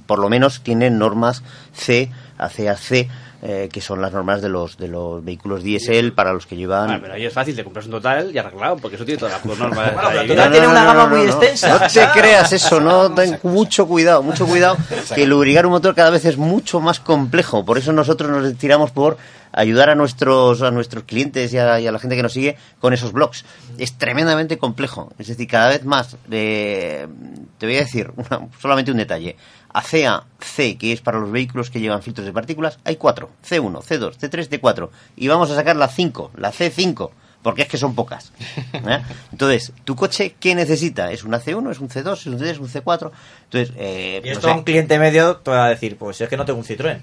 por 0.07 0.19
lo 0.19 0.29
menos 0.29 0.62
tiene 0.62 0.91
normas 0.91 1.43
C, 1.75 2.11
ACAC, 2.39 3.09
eh, 3.43 3.69
que 3.73 3.81
son 3.81 4.03
las 4.03 4.12
normas 4.12 4.43
de 4.43 4.49
los 4.51 4.77
de 4.77 4.89
los 4.89 5.25
vehículos 5.25 5.62
diésel 5.62 6.12
para 6.12 6.33
los 6.33 6.47
que 6.47 6.57
llevan 6.57 6.91
Ah, 6.91 6.99
pero 7.01 7.15
ahí 7.15 7.25
es 7.25 7.33
fácil, 7.33 7.57
te 7.57 7.65
compras 7.65 7.87
un 7.87 7.93
total 7.93 8.31
y 8.35 8.39
arreglado, 8.39 8.77
porque 8.77 8.97
eso 8.97 9.05
tiene 9.05 9.19
todas 9.19 9.35
las 9.35 9.45
normas. 9.59 9.75
Bueno, 9.75 9.93
pero 10.09 10.21
ahí. 10.21 10.29
Total 10.29 10.53
tiene 10.53 10.67
una 10.69 10.85
gama 10.85 11.07
muy 11.07 11.21
extensa. 11.23 11.69
No 11.79 11.87
te 11.87 12.09
creas 12.21 12.53
eso, 12.53 12.81
no 12.81 13.12
ten 13.15 13.39
mucho 13.43 13.87
cuidado, 13.87 14.23
mucho 14.23 14.47
cuidado, 14.47 14.77
que 15.15 15.27
lubricar 15.27 15.65
un 15.67 15.73
motor 15.73 15.95
cada 15.95 16.11
vez 16.11 16.25
es 16.27 16.37
mucho 16.37 16.81
más 16.81 17.01
complejo. 17.01 17.65
Por 17.65 17.79
eso 17.79 17.93
nosotros 17.93 18.31
nos 18.31 18.55
tiramos 18.59 18.91
por 18.91 19.17
ayudar 19.53 19.91
a 19.91 19.95
nuestros 19.97 20.62
a 20.62 20.71
nuestros 20.71 21.03
clientes 21.05 21.53
y 21.53 21.59
a, 21.59 21.81
y 21.81 21.87
a 21.87 21.91
la 21.93 21.99
gente 21.99 22.15
que 22.15 22.23
nos 22.23 22.33
sigue 22.33 22.57
con 22.79 22.93
esos 22.93 23.12
blogs. 23.12 23.45
Es 23.79 23.95
tremendamente 23.99 24.59
complejo. 24.59 25.12
Es 25.19 25.27
decir, 25.29 25.49
cada 25.49 25.71
vez 25.71 25.85
más. 25.85 26.17
eh, 26.31 27.07
te 27.59 27.67
voy 27.67 27.77
a 27.77 27.81
decir 27.81 28.12
una- 28.17 28.49
solamente 28.61 28.91
un 28.93 28.99
detalle. 28.99 29.37
ACEA 29.73 30.25
C, 30.41 30.77
que 30.77 30.93
es 30.93 31.01
para 31.01 31.19
los 31.19 31.31
vehículos 31.31 31.71
que 31.71 31.81
llevan 31.81 32.03
filtros 32.03 32.27
de 32.27 32.33
partículas, 32.33 32.79
hay 32.85 32.97
cuatro. 32.97 33.31
C1, 33.49 33.83
C2, 33.83 34.17
C3, 34.19 34.49
D4. 34.49 34.89
Y 35.17 35.29
vamos 35.29 35.51
a 35.51 35.55
sacar 35.55 35.77
la 35.77 35.89
5, 35.89 36.33
la 36.37 36.53
C5 36.53 37.11
porque 37.43 37.63
es 37.63 37.69
que 37.69 37.79
son 37.79 37.95
pocas. 37.95 38.33
¿eh? 38.73 39.01
Entonces, 39.33 39.73
¿tu 39.85 39.97
coche 39.97 40.37
qué 40.39 40.55
necesita? 40.55 41.11
¿Es 41.11 41.25
un 41.25 41.33
C1, 41.33 41.71
es 41.71 41.81
un 41.81 41.89
C2, 41.89 42.13
es 42.13 42.27
un 42.27 42.39
C3, 42.39 42.45
es 42.45 42.59
un 42.59 42.69
C4? 42.69 43.11
Entonces, 43.45 43.75
eh, 43.79 44.21
Y 44.23 44.27
no 44.27 44.33
esto 44.33 44.47
sé. 44.47 44.53
a 44.53 44.57
un 44.57 44.63
cliente 44.65 44.99
medio 44.99 45.37
te 45.37 45.51
va 45.51 45.65
a 45.67 45.69
decir, 45.71 45.97
pues 45.97 46.21
es 46.21 46.29
que 46.29 46.37
no 46.37 46.45
tengo 46.45 46.59
un 46.59 46.65
Citroën. 46.67 47.01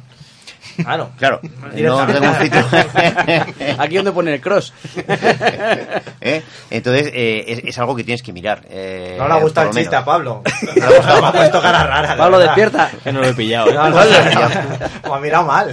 Claro. 0.77 1.09
Claro, 1.17 1.39
no 1.41 1.97
un 1.97 2.07
Citroën. 2.07 3.75
Aquí 3.79 3.95
donde 3.95 4.11
pone 4.11 4.33
el 4.35 4.41
cross. 4.41 4.73
¿Eh? 6.21 6.43
Entonces, 6.69 7.11
eh, 7.13 7.45
es, 7.47 7.59
es 7.65 7.77
algo 7.79 7.95
que 7.95 8.03
tienes 8.03 8.21
que 8.21 8.31
mirar. 8.33 8.63
eh, 8.69 9.15
No 9.17 9.27
le 9.27 9.33
ha 9.33 9.37
gustado 9.37 9.69
por 9.69 9.77
el 9.77 9.83
chiste 9.83 9.95
a. 9.95 10.05
Pablo. 10.05 10.43
No 10.61 10.73
le 10.75 10.81
ha 10.85 10.97
gustado. 10.97 11.21
Me 11.21 11.27
ha 11.27 11.31
puesto 11.31 11.61
cara 11.61 11.83
rara. 11.85 12.15
Pablo, 12.17 12.37
verdad. 12.37 12.55
despierta. 12.55 12.91
Que 13.03 13.11
no 13.11 13.21
lo 13.21 13.27
he 13.27 13.33
pillado. 13.33 13.73
No, 13.73 13.89
no, 13.89 13.95
no, 14.05 15.09
Me 15.09 15.15
ha 15.15 15.19
mirado 15.19 15.45
mal. 15.45 15.71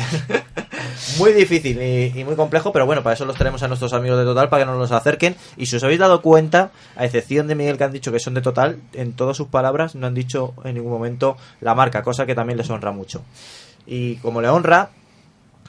Muy 1.18 1.32
difícil 1.32 1.80
y, 1.80 2.18
y 2.18 2.24
muy 2.24 2.34
complejo, 2.36 2.72
pero 2.72 2.86
bueno, 2.86 3.02
para 3.02 3.14
eso 3.14 3.24
los 3.24 3.36
tenemos 3.36 3.62
a 3.62 3.68
nuestros 3.68 3.92
amigos 3.92 4.18
de 4.18 4.24
Total 4.24 4.48
para 4.48 4.62
que 4.64 4.70
nos 4.70 4.78
los 4.78 4.92
acerquen. 4.92 5.36
Y 5.56 5.66
si 5.66 5.76
os 5.76 5.84
habéis 5.84 6.01
dado 6.01 6.22
cuenta, 6.22 6.70
a 6.96 7.05
excepción 7.05 7.46
de 7.46 7.55
Miguel 7.55 7.76
que 7.76 7.84
han 7.84 7.92
dicho 7.92 8.10
que 8.10 8.18
son 8.20 8.34
de 8.34 8.40
Total, 8.40 8.78
en 8.94 9.12
todas 9.12 9.36
sus 9.36 9.48
palabras 9.48 9.94
no 9.94 10.06
han 10.06 10.14
dicho 10.14 10.55
en 10.64 10.74
ningún 10.74 10.92
momento 10.92 11.36
la 11.60 11.74
marca, 11.74 12.02
cosa 12.02 12.24
que 12.26 12.34
también 12.34 12.56
les 12.56 12.70
honra 12.70 12.90
mucho. 12.92 13.22
Y 13.86 14.16
como 14.16 14.40
le 14.40 14.48
honra, 14.48 14.90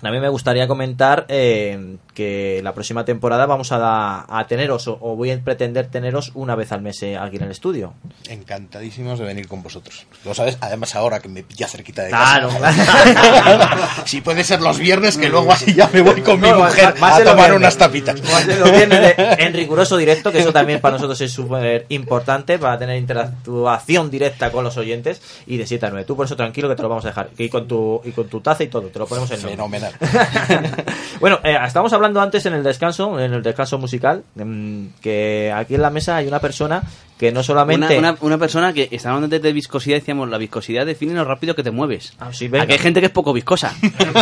a 0.01 0.11
mí 0.11 0.19
me 0.19 0.29
gustaría 0.29 0.67
comentar 0.67 1.25
eh, 1.29 1.95
que 2.13 2.59
la 2.63 2.73
próxima 2.73 3.05
temporada 3.05 3.45
vamos 3.45 3.69
a, 3.71 4.45
teneros, 4.47 4.87
o, 4.87 4.97
o 5.01 5.15
voy 5.15 5.31
a 5.31 5.39
pretender 5.39 5.87
teneros 5.87 6.31
una 6.35 6.55
vez 6.55 6.71
al 6.71 6.81
mes 6.81 7.01
eh, 7.03 7.17
aquí 7.17 7.37
en 7.37 7.43
el 7.43 7.51
estudio. 7.51 7.93
Encantadísimos 8.29 9.17
de 9.19 9.25
venir 9.25 9.47
con 9.47 9.63
vosotros. 9.63 10.05
Lo 10.23 10.33
sabes, 10.33 10.57
además 10.61 10.95
ahora 10.95 11.19
que 11.19 11.29
me 11.29 11.43
pilla 11.43 11.67
cerquita 11.67 12.03
de 12.03 12.09
Claro, 12.09 12.49
casa. 12.59 14.01
si 14.05 14.21
puede 14.21 14.43
ser 14.43 14.61
los 14.61 14.77
viernes, 14.77 15.17
que 15.17 15.29
luego 15.29 15.51
así 15.51 15.73
ya 15.73 15.89
me 15.91 16.01
voy 16.01 16.21
con 16.21 16.39
mi 16.39 16.51
mujer 16.51 16.95
más- 16.99 17.15
a 17.19 17.23
tomar 17.23 17.35
viernes. 17.35 17.57
unas 17.57 17.77
tapitas. 17.77 18.21
Más 18.23 18.45
de 18.47 18.59
los 18.59 18.71
viernes 18.71 18.99
de- 18.99 19.15
en 19.39 19.53
riguroso 19.53 19.97
directo, 19.97 20.31
que 20.31 20.39
eso 20.39 20.53
también 20.53 20.81
para 20.81 20.93
nosotros 20.95 21.19
es 21.21 21.31
súper 21.31 21.85
importante 21.89 22.59
para 22.59 22.77
tener 22.77 22.97
interactuación 22.97 24.09
directa 24.11 24.51
con 24.51 24.63
los 24.63 24.77
oyentes 24.77 25.21
y 25.47 25.57
de 25.57 25.65
7 25.65 25.85
a 25.85 25.89
9. 25.89 26.05
Tú 26.05 26.15
por 26.15 26.25
eso 26.25 26.35
tranquilo 26.35 26.69
que 26.69 26.75
te 26.75 26.81
lo 26.81 26.89
vamos 26.89 27.05
a 27.05 27.09
dejar. 27.09 27.29
Y 27.37 27.49
con 27.49 27.67
tu, 27.67 28.01
y 28.03 28.11
con 28.11 28.27
tu 28.27 28.41
taza 28.41 28.63
y 28.63 28.67
todo, 28.67 28.83
te 28.87 28.99
lo 28.99 29.07
ponemos 29.07 29.29
en 29.31 29.57
nombre. 29.57 29.84
Bueno, 31.19 31.39
eh, 31.43 31.55
hablando 31.93 32.21
antes 32.21 32.45
en 32.45 32.53
el 32.53 32.63
descanso, 32.63 33.19
en 33.19 33.33
el 33.33 33.41
descanso 33.41 33.77
musical, 33.77 34.23
mm, 34.35 34.87
que 35.01 35.51
aquí 35.55 35.75
en 35.75 35.81
la 35.81 35.89
mesa 35.89 36.17
hay 36.17 36.27
una 36.27 36.39
persona 36.39 36.83
que 37.17 37.31
no 37.31 37.43
solamente... 37.43 37.97
Una, 37.97 38.11
una, 38.11 38.17
una 38.21 38.37
persona 38.37 38.73
que 38.73 38.89
está 38.91 39.09
hablando 39.09 39.25
antes 39.27 39.41
de 39.41 39.53
viscosidad, 39.53 39.95
decíamos, 39.97 40.29
la 40.29 40.37
viscosidad 40.37 40.85
define 40.85 41.13
lo 41.13 41.23
rápido 41.23 41.55
que 41.55 41.63
te 41.63 41.71
mueves. 41.71 42.13
Ah, 42.19 42.33
sí, 42.33 42.47
venga. 42.49 42.63
Aquí 42.65 42.73
hay 42.73 42.79
gente 42.79 42.99
que 42.99 43.05
es 43.05 43.11
poco 43.11 43.31
viscosa, 43.31 43.73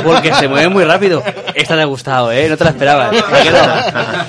porque 0.03 0.31
se 0.35 0.47
mueve 0.47 0.69
muy 0.69 0.83
rápido. 0.83 1.23
Esta 1.55 1.75
te 1.75 1.81
ha 1.81 1.85
gustado, 1.85 2.31
¿eh? 2.31 2.47
No 2.49 2.55
te 2.57 2.63
la 2.65 2.69
esperabas. 2.69 3.15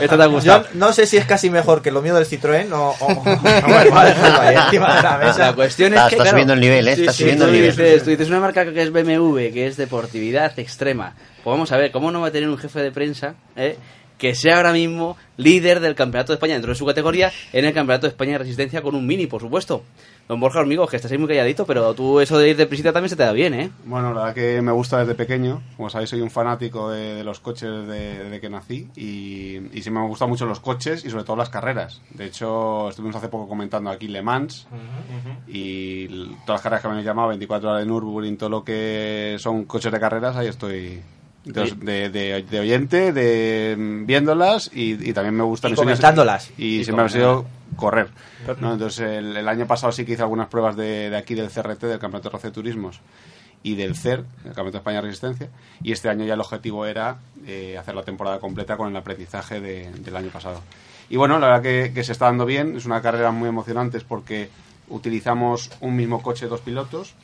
Esta 0.01 0.16
te 0.16 0.23
ha 0.23 0.27
Yo 0.27 0.31
gustado. 0.31 0.66
no 0.74 0.93
sé 0.93 1.07
si 1.07 1.16
es 1.19 1.27
casi 1.27 1.51
mejor 1.51 1.82
que 1.82 1.91
lo 1.91 2.01
mío 2.03 2.15
del 2.15 2.27
Citroën 2.27 2.73
o... 2.73 2.91
o- 2.99 3.12
o- 3.12 3.23
bueno, 3.23 3.99
a 3.99 4.05
dejarlo 4.05 4.41
ahí 4.41 4.57
encima 4.57 4.97
de 4.97 5.03
la 5.03 5.19
mesa. 5.19 5.39
La 5.47 5.53
cuestión 5.55 5.93
es 5.95 6.01
Ah, 6.01 6.09
que. 6.09 6.15
está 6.15 6.24
claro, 6.24 6.31
subiendo 6.31 6.53
el 6.55 6.61
nivel, 6.61 6.89
¿eh? 6.89 6.93
Está 6.93 7.12
sí, 7.12 7.23
subiendo 7.24 7.45
tú 7.45 7.51
el 7.51 7.57
nivel. 7.57 7.70
Dices, 7.77 8.03
tú 8.05 8.11
dices 8.11 8.28
una 8.28 8.41
marca 8.41 8.65
que 8.65 8.82
es 8.82 8.91
BMW, 8.93 9.53
que 9.53 9.66
es 9.66 9.77
deportividad 9.77 10.59
extrema. 10.59 11.15
Pues 11.43 11.53
vamos 11.53 11.70
a 11.73 11.77
ver, 11.77 11.91
¿cómo 11.91 12.11
no 12.11 12.20
va 12.23 12.28
a 12.28 12.31
tener 12.31 12.49
un 12.49 12.57
jefe 12.59 12.81
de 12.81 12.91
prensa 12.91 13.35
eh, 13.57 13.77
que 14.19 14.35
sea 14.35 14.57
ahora 14.59 14.73
mismo 14.73 15.16
líder 15.36 15.81
del 15.81 15.95
Campeonato 15.95 16.32
de 16.32 16.36
España 16.36 16.55
dentro 16.55 16.73
de 16.73 16.78
su 16.78 16.86
categoría 16.86 17.32
en 17.53 17.65
el 17.65 17.73
Campeonato 17.73 18.07
de 18.07 18.11
España 18.11 18.32
de 18.32 18.39
Resistencia 18.39 18.82
con 18.82 18.95
un 18.95 19.07
mini, 19.07 19.27
por 19.27 19.41
supuesto? 19.41 19.82
Don 20.27 20.41
Borja 20.41 20.61
Hormigo, 20.61 20.86
que 20.86 20.97
estás 20.97 21.12
ahí 21.12 21.19
muy 21.19 21.28
calladito, 21.28 21.66
pero 21.66 21.93
tú 21.93 22.19
eso 22.19 22.39
de 22.39 22.49
ir 22.49 22.57
de 22.57 22.66
prisita 22.66 22.95
también 22.95 23.11
se 23.11 23.16
te 23.16 23.24
da 23.24 23.32
bien, 23.32 23.53
¿eh? 23.53 23.70
Bueno, 23.85 24.15
la 24.15 24.20
verdad 24.20 24.35
que 24.35 24.62
me 24.62 24.73
gusta 24.73 25.01
desde 25.01 25.15
pequeño. 25.15 25.61
Como 25.77 25.91
sabéis, 25.91 26.09
soy 26.09 26.23
un 26.23 26.31
fanático 26.31 26.91
de, 26.91 27.16
de 27.16 27.24
los 27.24 27.41
coches 27.41 27.69
desde, 27.69 28.24
desde 28.24 28.41
que 28.41 28.49
nací 28.49 28.89
y, 28.97 29.57
y 29.77 29.82
sí 29.82 29.91
me 29.91 30.01
han 30.01 30.09
gustado 30.09 30.31
mucho 30.31 30.47
los 30.47 30.61
coches 30.61 31.05
y 31.05 31.11
sobre 31.11 31.24
todo 31.24 31.36
las 31.36 31.51
carreras. 31.51 32.01
De 32.09 32.24
hecho, 32.24 32.89
estuvimos 32.89 33.16
hace 33.16 33.28
poco 33.28 33.47
comentando 33.47 33.91
aquí 33.91 34.09
Le 34.09 34.23
Mans 34.23 34.66
y 35.47 36.09
todas 36.47 36.49
las 36.49 36.62
carreras 36.62 36.82
que 36.82 36.89
me 36.89 36.95
han 36.95 37.05
llamado, 37.05 37.28
24 37.28 37.69
horas 37.69 37.82
de 37.82 37.86
Nürburgring, 37.91 38.39
todo 38.39 38.49
lo 38.49 38.65
que 38.65 39.36
son 39.39 39.66
coches 39.66 39.93
de 39.93 40.01
carreras, 40.01 40.36
ahí 40.36 40.47
estoy 40.47 41.03
de, 41.45 42.09
de- 42.11 42.43
de- 42.43 42.61
oyente, 42.61 43.12
de 43.12 43.77
mm, 43.79 44.07
viéndolas 44.07 44.71
y, 44.73 45.09
y 45.09 45.12
también 45.12 45.35
me 45.37 45.45
gustan 45.45 45.73
Y 45.73 45.75
comentándolas. 45.75 46.51
Y, 46.59 46.81
Y 46.81 46.85
siempre 46.85 47.05
ha 47.05 47.09
sido 47.09 47.47
correr. 47.77 48.09
¿no? 48.61 48.73
Entonces, 48.75 49.01
el, 49.01 49.37
el 49.37 49.49
año 49.49 49.66
pasado 49.66 49.93
sí 49.93 50.05
que 50.05 50.12
hice 50.12 50.23
algunas 50.23 50.49
pruebas 50.49 50.77
de, 50.77 51.11
de 51.11 51.16
aquí 51.16 51.35
del 51.35 51.49
CRT, 51.51 51.83
del 51.85 51.99
Campeonato 51.99 52.37
de 52.39 52.51
Turismos. 52.51 53.01
y 53.62 53.75
del 53.77 53.97
CER, 53.97 54.21
el 54.45 54.53
Campeonato 54.53 54.73
de 54.73 54.79
España 54.79 54.97
de 54.97 55.03
Resistencia, 55.09 55.49
y 55.83 55.93
este 55.93 56.11
año 56.11 56.25
ya 56.27 56.35
el 56.35 56.41
objetivo 56.41 56.85
era 56.85 57.16
eh, 57.47 57.79
hacer 57.79 57.95
la 57.95 58.03
temporada 58.03 58.39
completa 58.39 58.77
con 58.77 58.89
el 58.91 58.97
aprendizaje 58.97 59.61
de- 59.61 59.91
del 59.91 60.15
año 60.16 60.29
pasado. 60.29 60.61
Y 61.09 61.16
bueno, 61.16 61.39
la 61.39 61.47
verdad 61.47 61.62
que, 61.62 61.93
que 61.95 62.05
se 62.05 62.12
está 62.12 62.27
dando 62.27 62.45
bien, 62.47 62.77
es 62.77 62.85
una 62.85 63.01
carrera 63.01 63.31
muy 63.31 63.49
emocionante 63.49 63.99
porque 64.07 64.51
utilizamos 64.89 65.71
un 65.81 65.97
mismo 65.97 66.23
coche, 66.23 66.47
dos 66.47 66.61
pilotos, 66.61 67.15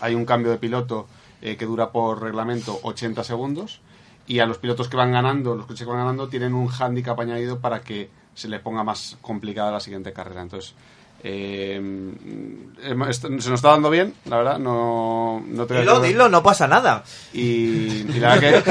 hay 0.00 0.14
un 0.14 0.24
cambio 0.24 0.50
de 0.50 0.58
piloto 0.58 1.06
eh, 1.42 1.56
que 1.56 1.64
dura 1.66 1.90
por 1.92 2.22
reglamento 2.22 2.78
80 2.82 3.22
segundos 3.24 3.80
y 4.26 4.40
a 4.40 4.46
los 4.46 4.58
pilotos 4.58 4.88
que 4.88 4.96
van 4.96 5.12
ganando, 5.12 5.54
los 5.54 5.66
coches 5.66 5.82
que 5.86 5.90
van 5.90 6.00
ganando, 6.00 6.28
tienen 6.28 6.54
un 6.54 6.68
handicap 6.70 7.18
añadido 7.20 7.60
para 7.60 7.80
que 7.80 8.10
se 8.34 8.48
les 8.48 8.60
ponga 8.60 8.82
más 8.84 9.16
complicada 9.20 9.70
la 9.70 9.80
siguiente 9.80 10.12
carrera. 10.12 10.42
Entonces, 10.42 10.74
eh, 11.22 11.76
em, 11.76 13.12
se 13.12 13.28
nos 13.30 13.46
está 13.48 13.70
dando 13.70 13.88
bien, 13.90 14.14
la 14.26 14.36
verdad, 14.38 14.58
no, 14.58 15.42
no 15.46 15.66
te 15.66 15.78
Dilo, 15.80 16.00
dilo, 16.00 16.28
no 16.28 16.42
pasa 16.42 16.66
nada. 16.68 17.02
Y, 17.32 17.40
y 17.40 18.20
la 18.20 18.36
verdad 18.36 18.62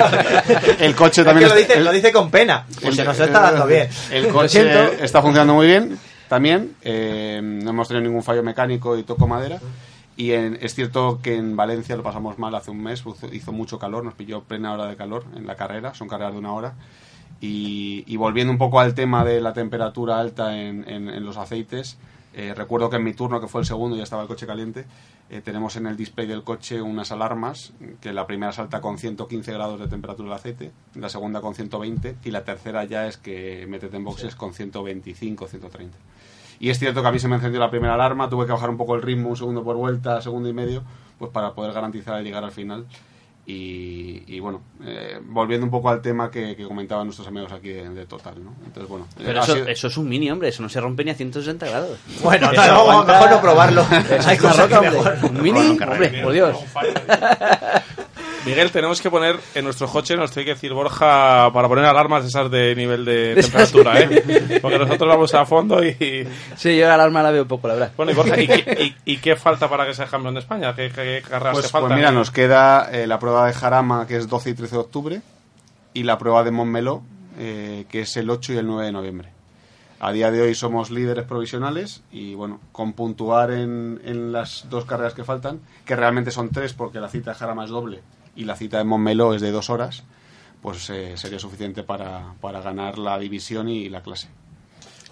que 0.78 0.86
el 0.86 0.96
coche 0.96 1.22
Es 1.22 1.26
también 1.26 1.48
que 1.50 1.54
lo 1.56 1.60
es- 1.60 1.68
dice, 1.68 1.80
el- 1.80 1.86
lo 1.86 1.92
dice 1.92 2.12
con 2.12 2.30
pena. 2.30 2.66
Pues 2.74 2.86
el- 2.86 2.96
se 2.96 3.04
nos 3.04 3.20
está 3.20 3.40
dando 3.42 3.66
bien. 3.66 3.90
El 4.12 4.28
coche 4.30 5.04
está 5.04 5.22
funcionando 5.22 5.54
muy 5.56 5.68
bien 5.68 5.98
también. 6.30 6.76
eh, 6.82 7.40
no 7.42 7.70
hemos 7.72 7.88
tenido 7.88 8.04
ningún 8.08 8.24
fallo 8.24 8.44
mecánico 8.44 8.98
y 8.98 9.04
toco 9.04 9.28
madera. 9.28 9.60
Y 10.18 10.32
en- 10.32 10.58
es 10.62 10.74
cierto 10.76 11.20
que 11.22 11.36
en 11.36 11.56
Valencia 11.58 11.96
lo 11.98 12.04
pasamos 12.04 12.40
mal 12.40 12.56
hace 12.56 12.72
un 12.72 12.82
mes. 12.82 13.02
Hizo, 13.06 13.34
hizo 13.34 13.52
mucho 13.52 13.80
calor, 13.80 14.04
nos 14.04 14.14
pilló 14.14 14.44
plena 14.44 14.74
hora 14.74 14.88
de 14.88 14.96
calor 14.96 15.26
en 15.36 15.46
la 15.46 15.56
carrera. 15.56 15.94
Son 15.94 16.08
carreras 16.08 16.34
de 16.34 16.40
una 16.40 16.54
hora. 16.54 16.76
Y, 17.42 18.04
y 18.08 18.16
volviendo 18.16 18.52
un 18.52 18.58
poco 18.58 18.80
al 18.80 18.96
tema 18.96 19.26
de 19.26 19.42
la 19.42 19.54
temperatura 19.54 20.20
alta 20.20 20.58
en, 20.58 20.88
en- 20.90 21.10
en 21.10 21.26
los 21.26 21.36
aceites, 21.38 21.98
eh, 22.34 22.54
recuerdo 22.56 22.90
que 22.90 22.96
en 22.98 23.04
mi 23.04 23.14
turno, 23.14 23.40
que 23.42 23.48
fue 23.48 23.62
el 23.62 23.68
segundo, 23.68 23.96
ya 23.98 24.04
estaba 24.04 24.22
el 24.22 24.28
coche 24.28 24.48
caliente, 24.48 24.86
eh, 25.30 25.42
tenemos 25.42 25.76
en 25.76 25.88
el 25.88 25.98
display 25.98 26.28
del 26.28 26.44
coche 26.44 26.82
unas 26.82 27.12
alarmas, 27.12 27.74
que 28.02 28.14
la 28.14 28.26
primera 28.28 28.52
salta 28.52 28.80
con 28.82 28.98
115 28.98 29.52
grados 29.54 29.80
de 29.80 29.88
temperatura 29.88 30.30
del 30.30 30.38
aceite, 30.38 30.72
la 30.96 31.10
segunda 31.10 31.42
con 31.42 31.56
120 31.56 32.16
y 32.24 32.32
la 32.32 32.44
tercera 32.44 32.84
ya 32.86 33.08
es 33.08 33.18
que 33.18 33.66
métete 33.68 33.98
en 33.98 34.04
boxes 34.06 34.36
con 34.36 34.54
125, 34.54 35.48
130. 35.48 35.98
Y 36.60 36.70
es 36.70 36.80
cierto 36.80 37.02
que 37.02 37.08
a 37.08 37.12
mí 37.12 37.20
se 37.20 37.28
me 37.28 37.36
encendió 37.36 37.60
la 37.60 37.70
primera 37.70 37.94
alarma, 37.96 38.30
tuve 38.30 38.46
que 38.46 38.52
bajar 38.52 38.70
un 38.70 38.78
poco 38.78 38.96
el 38.96 39.02
ritmo, 39.02 39.30
un 39.30 39.38
segundo 39.38 39.64
por 39.64 39.76
vuelta, 39.76 40.22
segundo 40.22 40.48
y 40.50 40.54
medio, 40.54 40.84
pues 41.20 41.32
para 41.32 41.54
poder 41.54 41.74
garantizar 41.74 42.18
el 42.18 42.24
llegar 42.26 42.44
al 42.44 42.52
final. 42.52 42.86
Y, 43.48 44.24
y 44.26 44.40
bueno, 44.40 44.62
eh, 44.84 45.20
volviendo 45.24 45.66
un 45.66 45.70
poco 45.72 45.90
al 45.90 46.02
tema 46.02 46.32
que, 46.32 46.56
que 46.56 46.64
comentaban 46.64 47.06
nuestros 47.06 47.28
amigos 47.28 47.52
aquí 47.52 47.70
de, 47.70 47.88
de 47.90 48.06
Total, 48.08 48.44
¿no? 48.44 48.56
Entonces, 48.66 48.90
bueno, 48.90 49.06
eh, 49.20 49.24
Pero 49.24 49.44
eso, 49.44 49.54
sido- 49.54 49.68
eso 49.68 49.88
es 49.88 49.98
un 49.98 50.10
mini, 50.10 50.32
hombre, 50.32 50.50
eso 50.50 50.64
no 50.64 50.70
se 50.70 50.82
rompe 50.82 51.04
ni 51.06 51.12
a 51.12 51.14
160 51.14 51.68
grados. 51.68 52.00
Bueno, 52.24 52.52
no, 52.52 52.62
aguanta- 52.62 53.14
mejor 53.14 53.30
no 53.30 53.42
probarlo. 53.42 53.86
Hay 54.26 54.38
cosas 54.40 54.68
roca, 54.68 54.82
que 54.82 54.90
mejor. 54.90 55.18
Un 55.30 55.42
mini, 55.44 55.60
hombre, 55.80 56.22
por 56.24 56.34
Dios. 56.34 56.58
Miguel, 58.46 58.72
tenemos 58.72 59.02
que 59.02 59.10
poner 59.10 59.38
en 59.56 59.64
nuestro 59.66 59.88
coche, 59.88 60.16
nos 60.16 60.30
tiene 60.32 60.46
que 60.46 60.54
decir 60.54 60.72
Borja, 60.72 61.50
para 61.52 61.68
poner 61.68 61.84
alarmas 61.86 62.22
de 62.24 62.30
esas 62.30 62.52
de 62.52 62.76
nivel 62.76 63.04
de 63.04 63.36
temperatura, 63.42 64.00
¿eh? 64.02 64.60
Porque 64.62 64.78
nosotros 64.78 65.10
vamos 65.10 65.34
a 65.34 65.46
fondo 65.46 65.84
y... 65.84 66.28
Sí, 66.56 66.78
yo 66.78 66.86
la 66.88 66.94
alarma 66.94 67.24
la 67.24 67.32
veo 67.32 67.48
poco, 67.48 67.68
la 67.68 67.74
verdad. 67.74 67.92
Bueno, 67.98 68.12
y 68.12 68.16
Borja, 68.16 68.40
¿y 68.40 68.48
qué, 68.48 68.96
y- 69.06 69.14
y 69.14 69.18
qué 69.18 69.36
falta 69.36 69.68
para 69.68 69.88
que 69.88 69.96
seas 69.96 70.10
campeón 70.12 70.36
de 70.36 70.42
España? 70.42 70.76
¿Qué, 70.76 70.92
qué 70.94 71.24
carreras 71.28 71.54
Pues, 71.54 71.66
te 71.66 71.72
faltan? 71.72 71.90
pues 71.90 71.98
mira, 71.98 72.12
nos 72.12 72.30
queda 72.30 72.90
eh, 72.92 73.08
la 73.08 73.18
prueba 73.18 73.48
de 73.48 73.54
Jarama, 73.54 74.06
que 74.06 74.18
es 74.18 74.28
12 74.30 74.52
y 74.52 74.54
13 74.54 74.76
de 74.76 74.82
octubre, 74.82 75.22
y 75.96 76.04
la 76.04 76.18
prueba 76.20 76.44
de 76.44 76.52
Montmeló, 76.52 77.02
eh, 77.40 77.86
que 77.90 78.02
es 78.02 78.16
el 78.18 78.30
8 78.30 78.54
y 78.54 78.58
el 78.58 78.68
9 78.68 78.86
de 78.86 78.92
noviembre. 78.92 79.30
A 80.00 80.12
día 80.12 80.30
de 80.30 80.42
hoy 80.42 80.54
somos 80.54 80.92
líderes 80.92 81.26
provisionales 81.26 82.04
y 82.12 82.36
bueno, 82.36 82.60
con 82.72 82.94
puntuar 82.94 83.50
en, 83.50 84.02
en 84.06 84.32
las 84.34 84.68
dos 84.70 84.86
carreras 84.86 85.14
que 85.16 85.24
faltan, 85.24 85.62
que 85.86 85.96
realmente 85.96 86.30
son 86.32 86.50
tres 86.50 86.74
porque 86.74 87.00
la 87.00 87.08
cita 87.10 87.32
de 87.32 87.38
Jarama 87.38 87.64
es 87.64 87.72
doble 87.72 88.02
y 88.36 88.44
la 88.46 88.56
cita 88.56 88.78
de 88.78 88.84
Montmeló 88.84 89.34
es 89.34 89.42
de 89.42 89.52
dos 89.52 89.70
horas, 89.70 90.04
pues 90.62 90.90
eh, 90.90 91.18
sería 91.18 91.40
suficiente 91.40 91.84
para, 91.84 92.34
para 92.42 92.62
ganar 92.62 92.98
la 92.98 93.18
división 93.20 93.70
y 93.70 93.90
la 93.90 94.02
clase. 94.02 94.30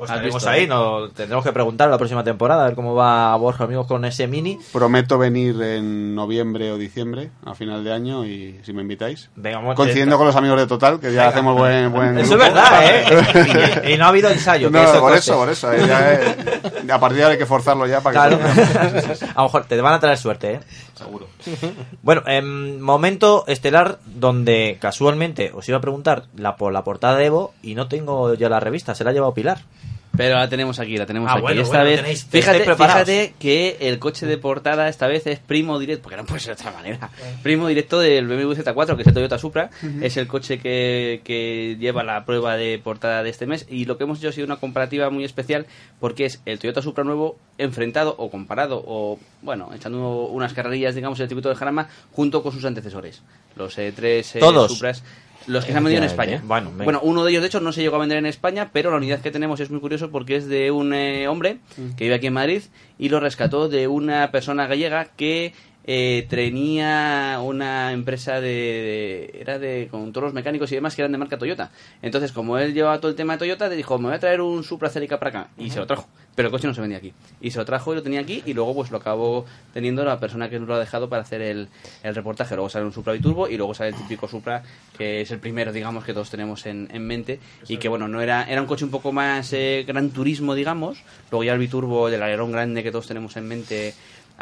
Pues 0.04 0.12
estaremos 0.12 0.36
visto, 0.36 0.50
ahí, 0.50 0.64
¿eh? 0.64 0.68
no, 0.68 1.08
tendremos 1.12 1.46
que 1.46 1.54
preguntar 1.54 1.90
la 1.90 1.98
próxima 1.98 2.26
temporada, 2.26 2.64
a 2.64 2.66
ver 2.66 2.76
cómo 2.76 2.94
va 2.94 3.34
Borja, 3.38 3.64
amigos, 3.64 3.88
con 3.88 4.04
ese 4.04 4.28
mini. 4.28 4.60
Prometo 4.74 5.18
venir 5.18 5.62
en 5.62 6.14
noviembre 6.14 6.74
o 6.74 6.78
diciembre, 6.78 7.30
a 7.46 7.56
final 7.56 7.86
de 7.86 7.94
año, 7.94 8.26
y 8.26 8.60
si 8.64 8.74
me 8.74 8.82
invitáis. 8.82 9.30
Venga, 9.38 9.74
Coincidiendo 9.76 10.18
con 10.18 10.28
los 10.28 10.36
amigos 10.36 10.60
de 10.60 10.68
Total, 10.68 11.00
que 11.00 11.14
ya 11.14 11.30
hacemos 11.30 11.58
buen, 11.58 11.90
buen 11.94 12.18
Eso 12.18 12.34
es 12.34 12.40
verdad, 12.40 12.84
¿eh? 12.84 13.84
Y, 13.86 13.94
y 13.94 13.98
no 13.98 14.06
ha 14.06 14.10
habido 14.10 14.30
ensayo. 14.30 14.70
que 14.70 14.84
eso 14.84 15.00
por 15.00 15.14
eso, 15.16 15.38
por 15.38 15.50
eso. 15.50 15.72
eh, 15.72 15.86
ya, 15.88 16.14
eh, 16.14 16.36
a 16.92 17.00
partir 17.00 17.20
de 17.20 17.24
ahora 17.24 17.34
hay 17.34 17.40
que 17.40 17.46
forzarlo 17.46 17.88
ya 17.88 18.02
para 18.02 18.30
que... 18.30 18.36
Claro. 18.36 18.46
a 19.36 19.42
lo 19.42 19.44
mejor 19.44 19.66
te 19.66 19.80
van 19.80 19.94
a 19.94 20.02
traer 20.02 20.18
suerte, 20.18 20.56
¿eh? 20.56 20.60
Seguro. 20.96 21.28
Bueno, 22.02 22.24
em, 22.28 22.80
momento 22.80 23.46
estelar 23.48 24.00
donde 24.06 24.78
casualmente 24.82 25.52
os 25.54 25.68
iba 25.70 25.78
a 25.78 25.82
preguntar 25.82 26.26
la, 26.36 26.58
por 26.58 26.74
la 26.74 26.84
portada 26.84 27.18
de 27.18 27.26
Evo 27.26 27.54
y 27.64 27.76
no 27.76 27.88
tengo 27.88 28.34
ya 28.34 28.50
la 28.50 28.60
revista, 28.60 28.96
se 28.96 29.04
la 29.04 29.12
ha 29.12 29.14
llevado 29.14 29.34
Pilar. 29.34 29.60
Pero 30.16 30.36
la 30.36 30.48
tenemos 30.48 30.80
aquí, 30.80 30.96
la 30.96 31.08
tenemos 31.08 31.28
Ah, 31.30 31.34
aquí. 31.34 31.42
bueno, 31.42 31.62
esta 31.64 31.80
bueno, 31.84 31.90
vez, 31.90 32.02
tenéis- 32.02 32.26
fíjate, 32.30 33.34
que 33.40 33.78
el 33.80 33.98
coche 33.98 34.28
de 34.28 34.38
portada 34.38 34.88
esta 34.88 35.08
vez 35.08 35.26
es 35.26 35.40
primo 35.40 35.80
directo, 35.80 36.04
porque 36.04 36.18
no 36.18 36.26
puede 36.26 36.40
ser 36.40 36.56
de 36.56 36.62
otra 36.62 36.72
manera. 36.72 37.10
Primo 37.42 37.68
directo 37.68 38.00
del 38.00 38.28
BMW 38.28 38.54
Z4, 38.54 38.96
que 38.96 39.02
es 39.02 39.08
el 39.08 39.14
Toyota 39.16 39.40
Supra. 39.40 39.72
Es 40.02 40.16
el 40.18 40.28
coche 40.28 40.60
que, 40.60 41.22
que 41.24 41.78
lleva 41.80 42.04
la 42.04 42.26
prueba 42.26 42.56
de 42.58 42.80
portada 42.84 43.24
de 43.24 43.32
este 43.32 43.48
mes. 43.48 43.66
Y 43.70 43.86
lo 43.86 43.98
que 43.98 44.04
hemos 44.04 44.20
hecho 44.20 44.30
ha 44.30 44.34
sido 44.34 44.46
una 44.46 44.58
comparativa 44.58 45.10
muy 45.10 45.24
especial, 45.24 45.66
porque 46.00 46.26
es 46.26 46.42
el 46.46 46.60
Toyota 46.60 46.84
Supra 46.84 47.04
nuevo 47.04 47.40
enfrentado 47.58 48.14
o 48.20 48.30
comparado, 48.30 48.84
o 48.86 49.18
bueno, 49.42 49.72
echando 49.76 50.26
unas 50.28 50.54
carrerillas, 50.54 50.94
digamos, 50.94 51.20
en 51.20 51.24
el 51.24 51.30
circuito 51.30 51.50
de 51.50 51.56
Jarama, 51.56 51.88
junto 52.12 52.44
con 52.44 52.52
sus 52.52 52.66
antecesores. 52.66 53.24
Los 53.56 53.78
eh, 53.80 53.92
tres 53.96 54.36
eh, 54.36 54.40
Todos. 54.40 54.72
Supras. 54.74 55.04
Los 55.48 55.66
que 55.66 55.72
se 55.72 55.78
han 55.78 55.84
vendido 55.84 56.02
en. 56.04 56.10
España. 56.10 56.42
Bueno, 56.46 57.00
uno 57.04 57.24
de 57.24 57.32
ellos, 57.32 57.42
de 57.42 57.48
hecho, 57.48 57.60
no 57.60 57.72
se 57.72 57.82
llegó 57.82 57.96
a 57.96 58.00
vender 58.00 58.18
en 58.18 58.26
España, 58.26 58.70
pero 58.72 58.92
la 58.92 58.98
unidad 58.98 59.22
que 59.22 59.32
tenemos 59.32 59.60
es 59.60 59.70
muy 59.70 59.80
curioso 59.80 60.12
porque 60.12 60.36
es 60.36 60.48
de 60.48 60.72
un 60.72 60.94
eh, 60.94 61.28
hombre 61.28 61.60
que 61.98 62.06
vive 62.06 62.16
aquí 62.16 62.28
en 62.28 62.34
Madrid 62.34 62.64
y 62.98 63.10
lo 63.10 63.20
rescató 63.20 63.70
de 63.70 63.88
una 63.88 64.32
persona 64.32 64.68
gallega 64.68 65.06
que 65.06 65.54
eh, 65.86 66.26
tenía 66.30 67.40
una 67.44 67.92
empresa 67.92 68.40
de, 68.40 68.48
de- 69.32 69.38
era 69.42 69.60
de 69.60 69.88
con 69.92 70.12
todos 70.12 70.26
los 70.26 70.34
mecánicos 70.34 70.72
y 70.72 70.76
demás 70.76 70.96
que 70.96 71.02
eran 71.02 71.12
de 71.12 71.18
marca 71.18 71.38
Toyota. 71.38 71.72
Entonces, 72.02 72.32
como 72.32 72.58
él 72.58 72.74
llevaba 72.74 73.00
todo 73.00 73.10
el 73.12 73.16
tema 73.16 73.34
de 73.34 73.40
Toyota, 73.40 73.68
le 73.68 73.76
dijo, 73.76 73.98
me 73.98 74.06
voy 74.08 74.16
a 74.16 74.20
traer 74.20 74.42
un 74.42 74.64
Supra 74.64 74.90
Celica 74.90 75.20
para 75.20 75.30
acá. 75.42 75.50
Y 75.58 75.70
se 75.70 75.80
lo 75.80 75.88
trajo. 75.88 76.08
Pero 76.36 76.48
el 76.48 76.52
coche 76.52 76.68
no 76.68 76.74
se 76.74 76.82
vendía 76.82 76.98
aquí. 76.98 77.14
Y 77.42 77.52
se 77.52 77.60
lo 77.60 77.66
trajo 77.66 77.92
y 77.94 77.96
lo 77.96 78.02
tenía 78.02 78.20
aquí 78.22 78.42
y 78.46 78.54
luego 78.56 78.74
pues 78.74 78.90
lo 78.90 78.98
acabó 78.98 79.46
teniendo 79.72 80.04
la 80.04 80.20
persona 80.20 80.50
que 80.50 80.58
nos 80.58 80.68
lo 80.68 80.74
ha 80.74 80.80
dejado 80.80 81.08
para 81.08 81.22
hacer 81.22 81.42
el, 81.42 81.68
el 82.02 82.16
reportaje. 82.16 82.56
Luego 82.56 82.70
sale 82.70 82.86
un 82.86 82.92
Supra 82.92 83.14
Biturbo 83.14 83.48
y 83.48 83.56
luego 83.58 83.76
sale 83.76 83.90
el 83.90 83.96
típico 83.96 84.28
Supra 84.28 84.64
que 84.98 85.22
es 85.22 85.30
el 85.32 85.38
primero, 85.40 85.72
digamos, 85.72 86.04
que 86.04 86.14
todos 86.14 86.32
tenemos 86.32 86.66
en, 86.66 86.90
en 86.92 87.06
mente. 87.06 87.40
Y 87.68 87.78
que 87.78 87.88
bueno, 87.88 88.08
no 88.08 88.20
era, 88.22 88.44
era 88.50 88.62
un 88.62 88.68
coche 88.68 88.84
un 88.86 88.90
poco 88.92 89.12
más 89.12 89.54
eh, 89.54 89.84
gran 89.88 90.10
turismo, 90.10 90.56
digamos. 90.56 91.04
Luego 91.30 91.44
ya 91.44 91.54
el 91.54 91.60
Biturbo 91.60 92.10
del 92.10 92.24
alerón 92.24 92.52
grande 92.52 92.82
que 92.82 92.92
todos 92.92 93.08
tenemos 93.08 93.38
en 93.38 93.48
mente 93.48 93.94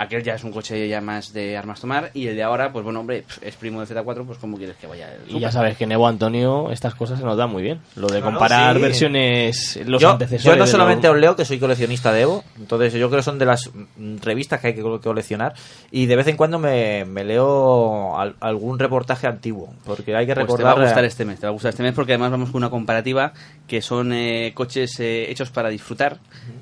aquel 0.01 0.23
ya 0.23 0.35
es 0.35 0.43
un 0.43 0.51
coche 0.51 0.87
ya 0.87 1.01
más 1.01 1.33
de 1.33 1.57
armas 1.57 1.79
tomar 1.81 2.11
y 2.13 2.27
el 2.27 2.35
de 2.35 2.43
ahora 2.43 2.71
pues 2.71 2.83
bueno 2.83 2.99
hombre 3.01 3.23
es 3.41 3.55
primo 3.55 3.83
del 3.83 3.87
Z4 3.97 4.25
pues 4.25 4.37
como 4.37 4.57
quieres 4.57 4.75
que 4.77 4.87
vaya 4.87 5.09
el 5.13 5.35
Y 5.35 5.39
ya 5.39 5.51
sabes 5.51 5.77
que 5.77 5.85
Nebo 5.87 6.07
Antonio 6.07 6.71
estas 6.71 6.95
cosas 6.95 7.19
se 7.19 7.25
nos 7.25 7.37
da 7.37 7.47
muy 7.47 7.63
bien. 7.63 7.79
Lo 7.95 8.07
de 8.07 8.21
comparar 8.21 8.75
sí. 8.75 8.81
versiones, 8.81 9.79
los 9.85 10.01
yo, 10.01 10.11
antecesores. 10.11 10.43
yo 10.45 10.55
no 10.55 10.67
solamente 10.67 11.07
los- 11.07 11.15
os 11.15 11.21
leo 11.21 11.35
que 11.35 11.45
soy 11.45 11.59
coleccionista 11.59 12.11
de 12.11 12.21
Evo, 12.21 12.43
entonces 12.59 12.93
yo 12.93 13.09
creo 13.09 13.19
que 13.19 13.23
son 13.23 13.39
de 13.39 13.45
las 13.45 13.69
mm, 13.97 14.17
revistas 14.21 14.59
que 14.59 14.67
hay 14.67 14.73
que 14.75 14.81
co- 14.81 14.99
coleccionar 15.01 15.53
y 15.91 16.05
de 16.05 16.15
vez 16.15 16.27
en 16.27 16.37
cuando 16.37 16.59
me, 16.59 17.05
me 17.05 17.23
leo 17.23 18.17
al- 18.17 18.35
algún 18.39 18.79
reportaje 18.79 19.27
antiguo, 19.27 19.73
porque 19.85 20.15
hay 20.15 20.25
que 20.25 20.33
Pues 20.33 20.45
recordar... 20.45 20.73
te 20.73 20.79
va 20.79 20.85
a 20.85 20.85
gustar 20.87 21.05
este 21.05 21.25
mes, 21.25 21.39
te 21.39 21.45
va 21.45 21.49
a 21.49 21.53
gustar 21.53 21.69
este 21.69 21.83
mes 21.83 21.93
porque 21.93 22.13
además 22.13 22.31
vamos 22.31 22.49
con 22.51 22.57
una 22.59 22.69
comparativa 22.69 23.33
que 23.67 23.81
son 23.81 24.13
eh, 24.13 24.51
coches 24.53 24.99
eh, 24.99 25.29
hechos 25.31 25.49
para 25.49 25.69
disfrutar. 25.69 26.17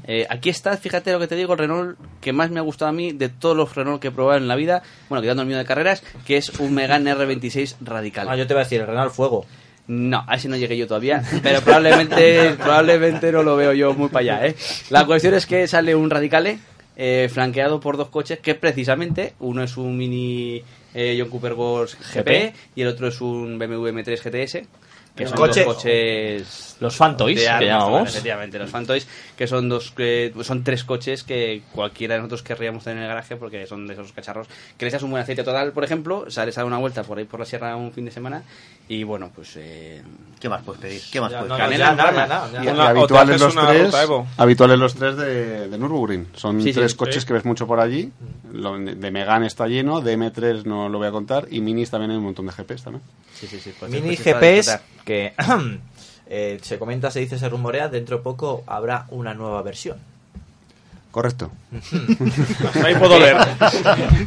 Eh, 0.06 0.26
aquí 0.30 0.50
está, 0.50 0.76
fíjate 0.78 1.12
lo 1.12 1.20
que 1.20 1.28
te 1.28 1.36
digo, 1.36 1.54
el 1.54 1.60
Renault 1.60 1.98
que 2.22 2.34
más 2.34 2.50
me 2.52 2.60
ha 2.60 2.64
gustado 2.64 2.90
a 2.90 2.92
mí 2.94 3.12
de 3.12 3.29
todos 3.30 3.56
los 3.56 3.76
Renault 3.76 4.02
que 4.02 4.10
he 4.10 4.12
probado 4.12 4.38
en 4.38 4.48
la 4.48 4.56
vida, 4.56 4.84
bueno, 5.10 5.22
quitando 5.22 5.44
el 5.44 5.48
mío 5.48 5.58
de 5.58 5.66
carreras, 5.66 6.04
que 6.26 6.38
es 6.38 6.50
un 6.60 6.74
Megane 6.74 7.14
R26 7.14 7.78
radical. 7.82 8.28
Ah, 8.30 8.36
yo 8.36 8.48
te 8.48 8.54
voy 8.54 8.62
a 8.62 8.64
decir, 8.64 8.82
el 8.82 8.88
Renault 8.88 9.14
Fuego. 9.14 9.46
No, 9.88 10.24
a 10.28 10.36
ese 10.36 10.48
no 10.50 10.56
llegué 10.56 10.78
yo 10.78 10.86
todavía, 10.86 11.24
pero 11.42 11.62
probablemente, 11.62 12.52
probablemente 12.60 13.32
no 13.32 13.42
lo 13.42 13.56
veo 13.56 13.74
yo 13.74 13.94
muy 13.96 14.10
para 14.10 14.22
allá, 14.22 14.46
¿eh? 14.46 14.56
La 14.92 15.06
cuestión 15.06 15.34
es 15.34 15.48
que 15.48 15.68
sale 15.68 15.96
un 15.96 16.12
Radicale 16.12 16.60
eh, 16.96 17.28
flanqueado 17.32 17.80
por 17.80 17.98
dos 17.98 18.10
coches 18.10 18.40
que 18.40 18.54
precisamente, 18.54 19.34
uno 19.40 19.64
es 19.64 19.78
un 19.78 19.98
mini 19.98 20.62
eh, 20.94 21.18
John 21.20 21.30
Cooper 21.30 21.54
Wars 21.54 21.98
GP 22.14 22.28
GP. 22.28 22.56
y 22.76 22.82
el 22.82 22.88
otro 22.90 23.08
es 23.08 23.22
un 23.22 23.58
BMW 23.58 23.88
M3 23.88 24.22
GTS 24.22 24.68
Que 25.20 25.24
El 25.26 25.30
son 25.30 25.38
coche- 25.38 25.66
dos 25.66 25.76
coches... 25.76 26.66
Los 26.80 26.96
Fantoys, 26.96 27.38
que 27.38 27.66
llamamos. 27.66 28.08
Efectivamente, 28.10 28.58
los 28.58 28.70
Fantoys, 28.70 29.06
que 29.38 29.48
son 29.48 29.68
dos 29.68 29.94
eh, 29.98 30.34
son 30.44 30.64
tres 30.64 30.86
coches 30.86 31.26
que 31.26 31.62
cualquiera 31.74 32.14
de 32.16 32.20
nosotros 32.22 32.42
querríamos 32.42 32.86
tener 32.86 33.00
en 33.00 33.04
el 33.04 33.10
garaje 33.10 33.36
porque 33.36 33.68
son 33.68 33.86
de 33.86 33.96
esos 33.96 34.14
cacharros 34.14 34.48
que 34.78 34.90
das 34.90 35.04
un 35.04 35.12
buen 35.12 35.22
aceite 35.22 35.44
total, 35.44 35.74
por 35.74 35.84
ejemplo, 35.84 36.32
sales 36.32 36.58
a 36.58 36.62
dar 36.62 36.68
una 36.68 36.78
vuelta 36.78 37.04
por 37.04 37.18
ahí 37.18 37.26
por 37.26 37.42
la 37.42 37.46
sierra 37.46 37.76
un 37.76 37.92
fin 37.92 38.06
de 38.06 38.12
semana 38.12 38.44
y 38.90 39.04
bueno, 39.04 39.32
pues... 39.34 39.56
Eh, 39.56 40.04
¿Qué 40.40 40.50
más 40.50 40.64
puedes 40.64 40.82
pedir? 40.82 41.02
¿Qué 41.12 41.22
más 41.22 41.32
Ya, 41.32 41.40
puedes 41.40 41.58
no, 41.58 41.68
pedir? 41.68 41.80
no, 41.80 41.96
nada, 41.96 42.90
habituales 42.90 43.40
los 43.40 43.56
tres, 43.56 43.96
habituales 44.38 44.80
los 44.80 44.96
tres 44.96 45.16
de, 45.18 45.68
de 45.70 45.78
Nürburgring. 45.78 46.28
Son 46.36 46.62
Sí, 46.62 46.74
tres 46.74 46.92
sí. 46.92 46.98
coches 46.98 47.26
que 47.26 47.34
ves 47.34 47.46
mucho 47.46 47.68
por 47.68 47.80
allí. 47.80 48.12
Lo- 48.52 48.78
de 48.80 49.12
Megane 49.12 49.48
está 49.48 49.68
lleno, 49.68 50.02
de 50.02 50.18
M3 50.18 50.64
no 50.66 50.90
lo 50.90 50.98
voy 50.98 51.08
a 51.08 51.12
contar 51.12 51.48
y 51.52 51.62
Minis 51.62 51.92
también 51.92 52.12
hay 52.12 52.18
un 52.18 52.24
montón 52.24 52.48
de 52.48 52.52
GPs 52.54 52.84
también. 52.84 53.04
sí, 53.34 53.48
sí, 53.48 53.60
sí, 53.60 53.74
pues, 53.78 53.92
Mini 53.92 54.16
GPS 54.16 54.80
que 55.06 55.34
eh, 56.28 56.60
se 56.62 56.80
comenta, 56.80 57.12
se 57.12 57.20
dice, 57.20 57.38
se 57.38 57.48
rumorea, 57.50 57.90
dentro 57.90 58.18
de 58.18 58.24
poco 58.24 58.64
habrá 58.66 59.06
una 59.10 59.34
nueva 59.34 59.62
versión. 59.62 59.98
Correcto. 61.12 61.50
Ahí 62.86 62.94
puedo 62.96 63.18
leer. 63.18 63.36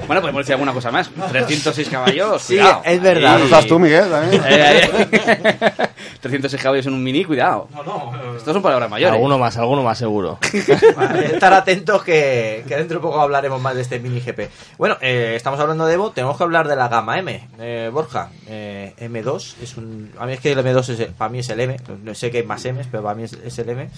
Bueno, 0.09 0.21
podemos 0.21 0.41
decir 0.41 0.55
alguna 0.55 0.73
cosa 0.73 0.91
más. 0.91 1.09
306 1.31 1.89
caballos, 1.89 2.43
Sí, 2.43 2.55
cuidado. 2.57 2.83
es 2.85 3.01
verdad. 3.01 3.37
Ahí- 3.37 3.49
das 3.49 3.67
tú, 3.67 3.79
Miguel, 3.79 4.11
también. 4.11 4.43
Eh, 4.45 4.91
eh. 5.13 5.89
306 6.21 6.61
caballos 6.61 6.87
en 6.87 6.95
un 6.95 7.03
mini, 7.03 7.25
cuidado. 7.25 7.69
No, 7.73 7.85
no. 7.85 8.37
Estos 8.37 8.53
son 8.53 8.63
palabras 8.63 8.91
mayores. 8.91 9.15
Alguno 9.15 9.39
más, 9.39 9.57
alguno 9.59 9.85
más 9.85 9.97
seguro. 9.97 10.39
Vale, 10.97 11.27
estar 11.27 11.53
atentos 11.53 12.03
que, 12.03 12.65
que 12.67 12.77
dentro 12.77 12.99
de 12.99 13.03
poco 13.03 13.21
hablaremos 13.21 13.61
más 13.61 13.77
de 13.77 13.83
este 13.83 14.01
mini 14.01 14.21
GP. 14.21 14.51
Bueno, 14.77 14.97
eh, 15.01 15.35
estamos 15.37 15.61
hablando 15.61 15.87
de 15.87 15.95
Evo, 15.95 16.11
tenemos 16.11 16.37
que 16.37 16.43
hablar 16.43 16.67
de 16.67 16.75
la 16.75 16.89
gama 16.89 17.17
M. 17.19 17.49
Eh, 17.61 17.91
Borja, 17.93 18.31
eh, 18.49 18.95
M2 19.01 19.55
es 19.63 19.77
un... 19.77 20.11
A 20.19 20.27
mí 20.27 20.33
es 20.33 20.41
que 20.41 20.51
el 20.51 20.59
M2 20.59 20.89
es 20.89 20.99
el- 21.01 21.09
para 21.11 21.29
mí 21.29 21.39
es 21.39 21.49
el 21.49 21.61
M, 21.61 21.77
no 22.03 22.15
sé 22.15 22.31
que 22.33 22.39
hay 22.39 22.45
más 22.45 22.65
M's, 22.65 22.89
pero 22.91 23.05
para 23.05 23.15
mí 23.15 23.23
es, 23.23 23.33
es 23.35 23.57
el 23.61 23.69
M. 23.69 23.89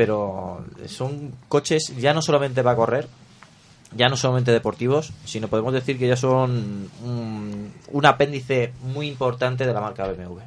Pero 0.00 0.64
son 0.86 1.30
coches 1.46 1.94
ya 1.98 2.14
no 2.14 2.22
solamente 2.22 2.62
para 2.62 2.74
correr, 2.74 3.06
ya 3.94 4.08
no 4.08 4.16
solamente 4.16 4.50
deportivos, 4.50 5.12
sino 5.26 5.48
podemos 5.48 5.74
decir 5.74 5.98
que 5.98 6.08
ya 6.08 6.16
son 6.16 6.88
un, 7.04 7.70
un 7.92 8.06
apéndice 8.06 8.72
muy 8.94 9.08
importante 9.08 9.66
de 9.66 9.74
la 9.74 9.82
marca 9.82 10.06
BMW. 10.06 10.38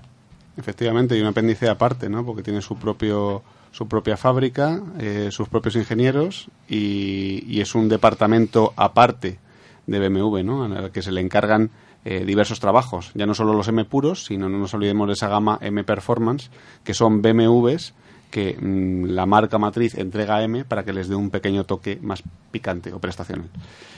Efectivamente, 0.57 1.15
y 1.15 1.21
un 1.21 1.27
apéndice 1.27 1.69
aparte, 1.69 2.09
¿no? 2.09 2.25
Porque 2.25 2.41
tiene 2.41 2.63
su 2.63 2.77
propio 2.77 3.43
su 3.71 3.87
propia 3.87 4.17
fábrica, 4.17 4.81
eh, 4.97 5.27
sus 5.29 5.49
propios 5.49 5.75
ingenieros 5.75 6.47
y, 6.67 7.61
es 7.61 7.75
un 7.75 7.89
departamento 7.89 8.73
aparte 8.75 9.37
de 9.85 9.99
BMW, 9.99 10.41
¿no? 10.41 10.63
Al 10.63 10.89
que 10.89 11.03
se 11.03 11.11
le 11.11 11.21
encargan 11.21 11.69
eh, 12.05 12.25
diversos 12.25 12.59
trabajos, 12.59 13.11
ya 13.13 13.27
no 13.27 13.35
solo 13.35 13.53
los 13.53 13.67
M 13.67 13.85
puros, 13.85 14.25
sino 14.25 14.49
no 14.49 14.57
nos 14.57 14.73
olvidemos 14.73 15.05
de 15.05 15.13
esa 15.13 15.27
gama 15.27 15.59
M 15.61 15.83
Performance, 15.83 16.49
que 16.83 16.95
son 16.95 17.21
BMWs 17.21 17.93
que 18.33 18.57
mm, 18.59 19.11
la 19.11 19.27
marca 19.27 19.59
matriz 19.59 19.95
entrega 19.95 20.37
a 20.37 20.43
M 20.43 20.65
para 20.65 20.83
que 20.83 20.91
les 20.91 21.07
dé 21.07 21.13
un 21.13 21.29
pequeño 21.29 21.65
toque 21.65 21.99
más 22.01 22.23
picante 22.49 22.91
o 22.91 22.97
prestacional. 22.97 23.47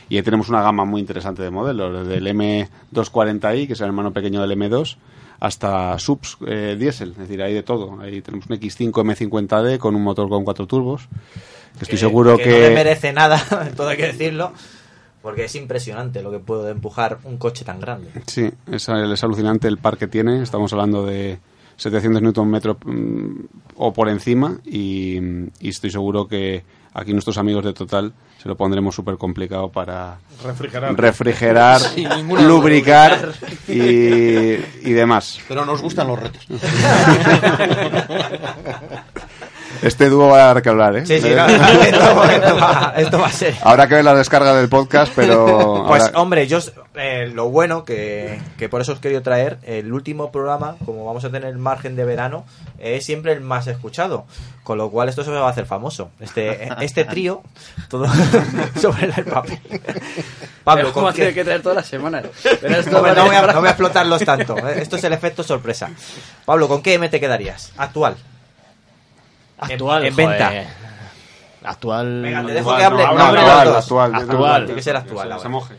Y 0.10 0.18
ahí 0.18 0.24
tenemos 0.24 0.50
una 0.50 0.62
gama 0.62 0.84
muy 0.84 1.00
interesante 1.00 1.42
de 1.42 1.50
modelos, 1.52 2.06
desde 2.06 2.18
el 2.18 2.28
M240i, 2.28 3.66
que 3.66 3.74
es 3.74 3.80
el 3.80 3.88
hermano 3.88 4.12
pequeño 4.12 4.42
del 4.42 4.52
M2, 4.52 4.98
hasta 5.40 5.98
subs 6.00 6.38
eh, 6.46 6.76
diésel, 6.78 7.12
es 7.12 7.18
decir, 7.18 7.42
hay 7.42 7.54
de 7.54 7.64
todo. 7.64 7.98
Ahí 8.02 8.22
tenemos 8.22 8.46
un 8.50 8.58
X5 8.58 8.92
M50D 8.92 9.78
con 9.78 9.96
un 9.96 10.04
motor 10.04 10.28
con 10.28 10.44
cuatro 10.44 10.68
turbos, 10.68 11.08
que 11.78 11.86
estoy 11.86 11.98
seguro 11.98 12.38
que... 12.38 12.50
no 12.50 12.58
le 12.58 12.72
merece 12.72 13.14
nada, 13.14 13.42
todo 13.78 13.88
hay 13.88 13.96
que 13.96 14.08
decirlo, 14.08 14.52
porque 15.22 15.46
es 15.46 15.56
impresionante 15.56 16.22
lo 16.22 16.30
que 16.30 16.40
puede 16.40 16.72
empujar 16.72 17.20
un 17.24 17.38
coche 17.38 17.64
tan 17.64 17.80
grande. 17.80 18.10
Sí, 18.28 18.52
es, 18.70 18.90
es 18.90 19.24
alucinante 19.24 19.70
el 19.70 19.78
par 19.78 19.96
que 19.96 20.08
tiene. 20.08 20.44
Estamos 20.44 20.74
hablando 20.74 21.06
de 21.06 21.40
700 21.78 22.22
Newton 22.22 22.50
metro 22.50 22.78
mm, 22.86 23.32
o 23.78 23.94
por 23.94 24.10
encima 24.10 24.58
y, 24.66 25.18
y 25.60 25.70
estoy 25.70 25.92
seguro 25.92 26.28
que 26.28 26.64
aquí 26.94 27.12
nuestros 27.14 27.38
amigos 27.38 27.66
de 27.66 27.74
Total 27.74 28.14
se 28.42 28.48
lo 28.48 28.56
pondremos 28.56 28.94
súper 28.96 29.18
complicado 29.18 29.70
para 29.70 30.18
Refrigerar. 30.44 30.96
refrigerar, 30.96 31.82
lubricar 32.44 33.34
y, 33.68 34.54
y 34.88 34.92
demás. 34.94 35.40
Pero 35.48 35.66
nos 35.66 35.82
gustan 35.82 36.08
los 36.08 36.20
retos. 36.20 36.46
Este 39.82 40.10
dúo 40.10 40.30
va 40.30 40.44
a 40.44 40.54
dar 40.54 40.62
que 40.62 40.70
hablar, 40.70 40.96
¿eh? 40.98 41.06
Sí, 41.06 41.20
sí, 41.22 41.30
no, 41.36 41.46
esto, 41.84 42.24
esto 42.24 42.56
va, 42.56 42.94
esto 42.98 43.20
va 43.20 43.28
a 43.28 43.32
ser. 43.32 43.56
Habrá 43.64 43.88
que 43.88 43.96
ver 43.96 44.06
la 44.06 44.16
descarga 44.16 44.54
del 44.56 44.70
podcast, 44.70 45.12
pero... 45.16 45.84
Pues 45.88 46.04
habrá- 46.04 46.20
hombre, 46.20 46.48
yo 46.48 46.60
eh, 46.96 47.30
lo 47.34 47.50
bueno 47.50 47.84
que, 47.86 48.40
que 48.58 48.70
por 48.70 48.82
eso 48.82 48.94
os 48.94 49.00
quería 49.00 49.22
traer 49.22 49.58
el 49.64 49.92
último 49.94 50.32
programa, 50.32 50.76
como 50.86 51.06
vamos 51.06 51.24
a 51.26 51.30
tener 51.30 51.54
margen 51.58 51.96
de 51.96 52.06
verano, 52.06 52.46
es 52.80 53.06
siempre 53.06 53.34
el 53.34 53.42
más 53.42 53.68
escuchado, 53.68 54.26
con 54.64 54.78
lo 54.78 54.90
cual 54.90 55.10
esto 55.10 55.24
se 55.24 55.32
va 55.32 55.48
a 55.48 55.50
hacer 55.52 55.66
famoso. 55.66 56.10
Este 56.20 56.70
este 56.82 57.06
trío, 57.06 57.42
todo 57.90 58.08
sobre 58.82 59.06
el 59.16 59.26
papel. 59.26 59.60
Pablo, 60.64 60.86
¿cómo 60.86 60.94
¿con 60.94 61.04
vas 61.06 61.14
a 61.14 61.18
tener 61.18 61.30
qué? 61.34 61.36
que 61.42 61.46
traer 61.46 61.62
todas 61.62 61.76
las 61.78 61.88
semanas? 61.88 62.24
Pero 62.62 62.76
esto 62.76 62.92
No, 62.92 63.02
vale 63.02 63.16
no 63.16 63.26
voy 63.28 63.36
a, 63.36 63.42
no 63.48 63.60
voy 63.60 63.68
a 63.68 63.72
explotarlos 63.72 64.24
tanto. 64.26 64.58
eh, 64.58 64.82
Esto 64.82 64.96
es 64.96 65.04
el 65.04 65.14
efecto 65.14 65.44
sorpresa. 65.44 65.90
Pablo, 66.46 66.68
¿con 66.68 66.82
qué 66.82 66.96
M 66.96 67.08
te 67.10 67.20
quedarías? 67.20 67.72
Actual. 67.78 68.16
Actual, 69.58 70.06
en 70.06 70.16
venta. 70.16 70.52
Actual. 71.64 72.22
Venga, 72.22 72.46
te 72.46 72.54
dejo 72.54 72.72
Actual, 72.72 72.78
que 72.98 73.04
hable. 73.04 73.04
no, 73.04 73.24
actual, 73.24 73.76
actual, 73.76 74.16
Actual. 74.16 74.66
Tiene 74.66 74.76
que 74.76 74.84
ser 74.84 74.96
actual 74.98 75.40
Se- 75.40 75.50
moje. 75.50 75.76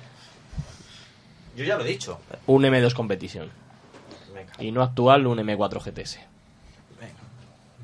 Yo 1.57 1.65
ya 1.65 1.77
lo 1.77 1.85
he 1.85 1.89
dicho. 1.89 2.19
Un 2.47 2.65
M2 2.65 2.93
Competition. 2.95 3.49
Venga. 4.35 4.53
Y 4.59 4.73
no 4.73 4.83
actual, 4.83 5.27
un 5.27 5.39
M4 5.39 5.81
GTS. 5.81 6.19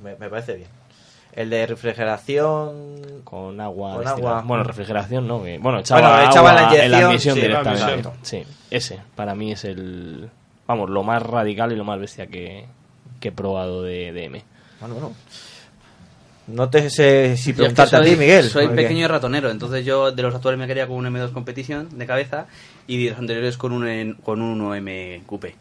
Me, 0.02 0.16
me 0.16 0.28
parece 0.28 0.54
bien. 0.56 0.68
El 1.32 1.48
de 1.48 1.64
refrigeración. 1.66 3.22
Con 3.24 3.60
agua. 3.60 3.94
Con 3.94 4.04
destilada. 4.04 4.36
agua. 4.38 4.48
Bueno, 4.48 4.64
refrigeración, 4.64 5.26
¿no? 5.28 5.42
Que- 5.42 5.58
Bueno, 5.58 5.78
echaba, 5.78 6.00
Bueno, 6.00 6.14
agua 6.16 6.30
echaba 6.30 6.52
la 6.54 6.84
en 6.84 6.90
la 6.90 6.98
admisión 7.08 7.34
sí, 7.36 7.40
la 7.42 7.46
directamente. 7.46 7.84
admisión. 7.84 8.12
Sí, 8.22 8.44
ese. 8.70 9.00
Para 9.14 9.34
mí 9.34 9.52
es 9.52 9.64
el. 9.64 10.28
Vamos, 10.66 10.90
lo 10.90 11.02
más 11.02 11.22
radical 11.22 11.72
y 11.72 11.76
lo 11.76 11.84
más 11.84 11.98
bestia 11.98 12.26
que, 12.26 12.66
que 13.20 13.28
he 13.28 13.32
probado 13.32 13.82
de, 13.82 14.12
de 14.12 14.24
M. 14.24 14.44
Bueno, 14.80 14.94
bueno. 14.94 15.12
No 16.48 16.68
te 16.70 16.90
sé 16.90 17.36
si 17.36 17.52
preguntarte 17.52 17.96
a 17.96 18.02
ti, 18.02 18.16
Miguel. 18.16 18.48
Soy 18.48 18.66
porque- 18.66 18.82
pequeño 18.82 19.06
ratonero, 19.08 19.50
entonces 19.50 19.84
yo 19.84 20.10
de 20.10 20.22
los 20.22 20.34
actuales 20.34 20.58
me 20.58 20.66
quería 20.66 20.86
con 20.86 20.96
un 20.96 21.06
M2 21.06 21.32
competición 21.32 21.96
de 21.96 22.06
cabeza 22.06 22.46
y 22.86 23.04
de 23.04 23.10
los 23.10 23.18
anteriores 23.18 23.56
con 23.56 23.72
un, 23.72 24.14
con 24.22 24.42
un 24.42 24.60
1M 24.60 25.22
Coupe. 25.24 25.54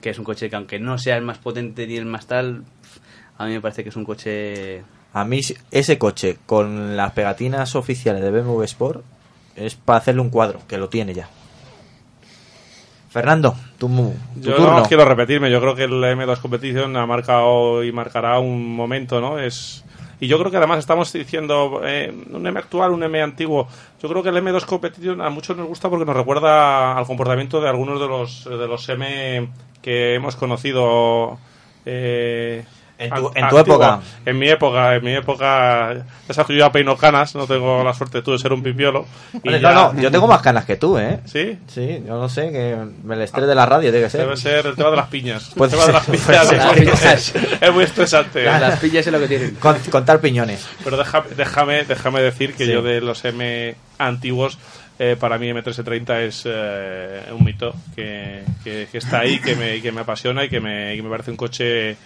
Que 0.00 0.10
es 0.10 0.18
un 0.18 0.24
coche 0.24 0.50
que 0.50 0.56
aunque 0.56 0.78
no 0.78 0.98
sea 0.98 1.16
el 1.16 1.24
más 1.24 1.38
potente 1.38 1.86
ni 1.86 1.96
el 1.96 2.04
más 2.04 2.26
tal, 2.26 2.64
a 3.38 3.46
mí 3.46 3.52
me 3.52 3.60
parece 3.60 3.82
que 3.82 3.88
es 3.88 3.96
un 3.96 4.04
coche... 4.04 4.82
A 5.14 5.24
mí 5.24 5.40
ese 5.70 5.98
coche 5.98 6.36
con 6.44 6.96
las 6.96 7.12
pegatinas 7.12 7.74
oficiales 7.74 8.22
de 8.22 8.30
BMW 8.30 8.62
Sport 8.64 9.02
es 9.56 9.74
para 9.74 9.98
hacerle 9.98 10.20
un 10.20 10.30
cuadro, 10.30 10.60
que 10.68 10.76
lo 10.76 10.88
tiene 10.88 11.14
ya. 11.14 11.28
Fernando, 13.08 13.54
tu, 13.78 13.88
Yo 14.36 14.54
turno. 14.56 14.80
no 14.80 14.82
quiero 14.84 15.04
repetirme, 15.04 15.50
yo 15.50 15.60
creo 15.60 15.74
que 15.74 15.84
el 15.84 15.92
M2 15.92 16.38
Competition 16.40 16.96
ha 16.96 17.06
marcado 17.06 17.82
y 17.82 17.90
marcará 17.90 18.38
un 18.38 18.74
momento, 18.74 19.20
¿no? 19.20 19.38
Es 19.38 19.84
y 20.20 20.26
yo 20.26 20.38
creo 20.38 20.50
que 20.50 20.56
además 20.56 20.80
estamos 20.80 21.12
diciendo 21.12 21.80
eh, 21.84 22.12
un 22.32 22.46
M 22.46 22.58
actual, 22.58 22.90
un 22.90 23.04
M 23.04 23.22
antiguo. 23.22 23.68
Yo 24.02 24.08
creo 24.08 24.22
que 24.22 24.30
el 24.30 24.36
M2 24.36 24.64
Competition 24.64 25.20
a 25.20 25.30
muchos 25.30 25.56
nos 25.56 25.68
gusta 25.68 25.88
porque 25.88 26.04
nos 26.04 26.16
recuerda 26.16 26.96
al 26.96 27.06
comportamiento 27.06 27.60
de 27.60 27.68
algunos 27.68 28.00
de 28.00 28.08
los 28.08 28.44
de 28.44 28.66
los 28.66 28.88
M 28.88 29.48
que 29.80 30.14
hemos 30.14 30.34
conocido 30.34 31.38
eh, 31.86 32.64
En 33.00 33.10
tu- 33.14 33.30
en 33.34 33.48
tu 33.48 33.58
época. 33.58 34.00
En 34.26 34.38
mi 34.38 34.48
época, 34.48 34.96
en 34.96 35.04
mi 35.04 35.14
época, 35.14 35.94
ya 35.94 36.34
sabes 36.34 36.48
que 36.48 36.52
yo 36.54 36.58
ya 36.58 36.72
peino 36.72 36.96
canas, 36.96 37.32
no 37.36 37.46
tengo 37.46 37.84
la 37.84 37.94
suerte 37.94 38.22
tú 38.22 38.32
de 38.32 38.38
ser 38.40 38.52
un 38.52 38.60
pipiolo. 38.62 39.06
y 39.34 39.38
Vale, 39.46 39.60
ya- 39.60 39.72
no, 39.72 39.92
no, 39.92 40.00
yo 40.02 40.10
tengo 40.10 40.26
más 40.26 40.42
canas 40.42 40.64
que 40.64 40.76
tú, 40.76 40.98
¿eh? 40.98 41.20
¿Sí? 41.24 41.58
Sí, 41.68 42.02
yo 42.04 42.18
no 42.18 42.28
sé, 42.28 42.50
que 42.50 42.76
me 43.04 43.14
el 43.14 43.22
estrés 43.22 43.46
de 43.46 43.54
la 43.54 43.66
radio 43.66 43.90
tiene 43.92 44.04
que 44.06 44.10
ser. 44.10 44.22
Debe 44.22 44.36
ser 44.36 44.66
el 44.66 44.74
tema 44.74 44.90
de 44.90 44.96
las 44.96 45.06
piñas. 45.08 45.52
Puede 45.56 45.72
el 45.76 45.78
tema 45.80 45.86
de 45.86 45.92
las 45.92 46.04
ser, 46.06 46.14
piñas 46.16 46.46
puede 46.48 46.80
es, 46.82 46.86
muy, 46.88 46.96
ser. 46.96 47.58
es 47.60 47.72
muy 47.74 47.84
estresante. 47.84 48.44
Las 48.44 48.80
pillas 48.80 49.06
es 49.06 49.12
lo 49.12 49.20
que 49.20 49.28
tienen. 49.28 49.54
Con- 49.60 49.78
contar 49.90 50.20
piñones. 50.20 50.66
Pero 50.82 50.96
déjame, 50.96 51.26
déjame, 51.36 51.84
déjame 51.84 52.20
decir 52.22 52.54
que 52.54 52.66
Sí. 52.66 52.72
yo 52.72 52.82
de 52.82 53.00
los 53.00 53.24
M 53.24 53.76
antiguos, 53.98 54.58
eh, 54.98 55.16
para 55.18 55.38
mí 55.38 55.48
M1330 55.52 56.20
es 56.22 56.42
eh, 56.46 57.22
un 57.32 57.44
mito 57.44 57.72
que, 57.94 58.42
que- 58.64 58.88
que 58.90 58.98
está 58.98 59.20
ahí, 59.20 59.38
que 59.38 59.54
me, 59.54 59.80
que 59.80 59.92
me 59.92 60.00
apasiona 60.00 60.44
y 60.44 60.48
que 60.48 60.58
me, 60.60 60.96
que 60.96 61.02
me 61.04 61.10
parece 61.10 61.30
un 61.30 61.36
coche 61.36 61.96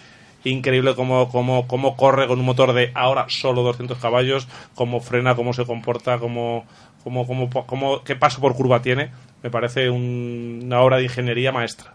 increíble 0.43 0.95
cómo, 0.95 1.29
cómo, 1.29 1.67
cómo 1.67 1.95
corre 1.95 2.27
con 2.27 2.39
un 2.39 2.45
motor 2.45 2.73
de 2.73 2.91
ahora 2.95 3.25
solo 3.29 3.63
200 3.63 3.97
caballos, 3.97 4.47
cómo 4.75 4.99
frena, 4.99 5.35
cómo 5.35 5.53
se 5.53 5.65
comporta, 5.65 6.19
cómo, 6.19 6.65
cómo, 7.03 7.25
cómo, 7.27 7.49
cómo- 7.49 8.03
qué 8.03 8.15
paso 8.15 8.41
por 8.41 8.55
curva 8.55 8.81
tiene. 8.81 9.11
Me 9.41 9.49
parece 9.49 9.89
un- 9.89 10.61
una 10.63 10.81
obra 10.81 10.97
de 10.97 11.03
ingeniería 11.03 11.51
maestra. 11.51 11.93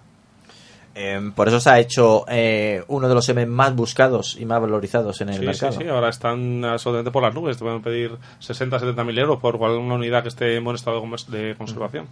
Eh, 1.01 1.31
por 1.33 1.47
eso 1.47 1.61
se 1.61 1.70
ha 1.70 1.79
hecho 1.79 2.25
eh, 2.29 2.83
uno 2.89 3.09
de 3.09 3.15
los 3.15 3.29
M 3.29 3.47
más 3.47 3.73
buscados 3.77 4.37
y 4.37 4.45
más 4.45 4.61
valorizados 4.61 5.20
en 5.20 5.29
el 5.29 5.35
Sí, 5.35 5.41
sí, 5.43 5.47
mercado. 5.47 5.73
sí, 5.81 5.87
ahora 5.87 6.09
están 6.09 6.65
absolutamente 6.65 7.12
por 7.12 7.23
las 7.23 7.33
nubes. 7.33 7.57
Te 7.57 7.62
pueden 7.62 7.81
pedir 7.83 8.16
60, 8.41 8.81
70 8.81 9.05
mil 9.05 9.16
euros 9.16 9.39
por 9.39 9.55
una 9.55 9.95
unidad 9.95 10.23
que 10.23 10.29
esté 10.29 10.57
en 10.57 10.65
buen 10.65 10.75
estado 10.75 11.01
de 11.29 11.55
conservación. 11.57 12.07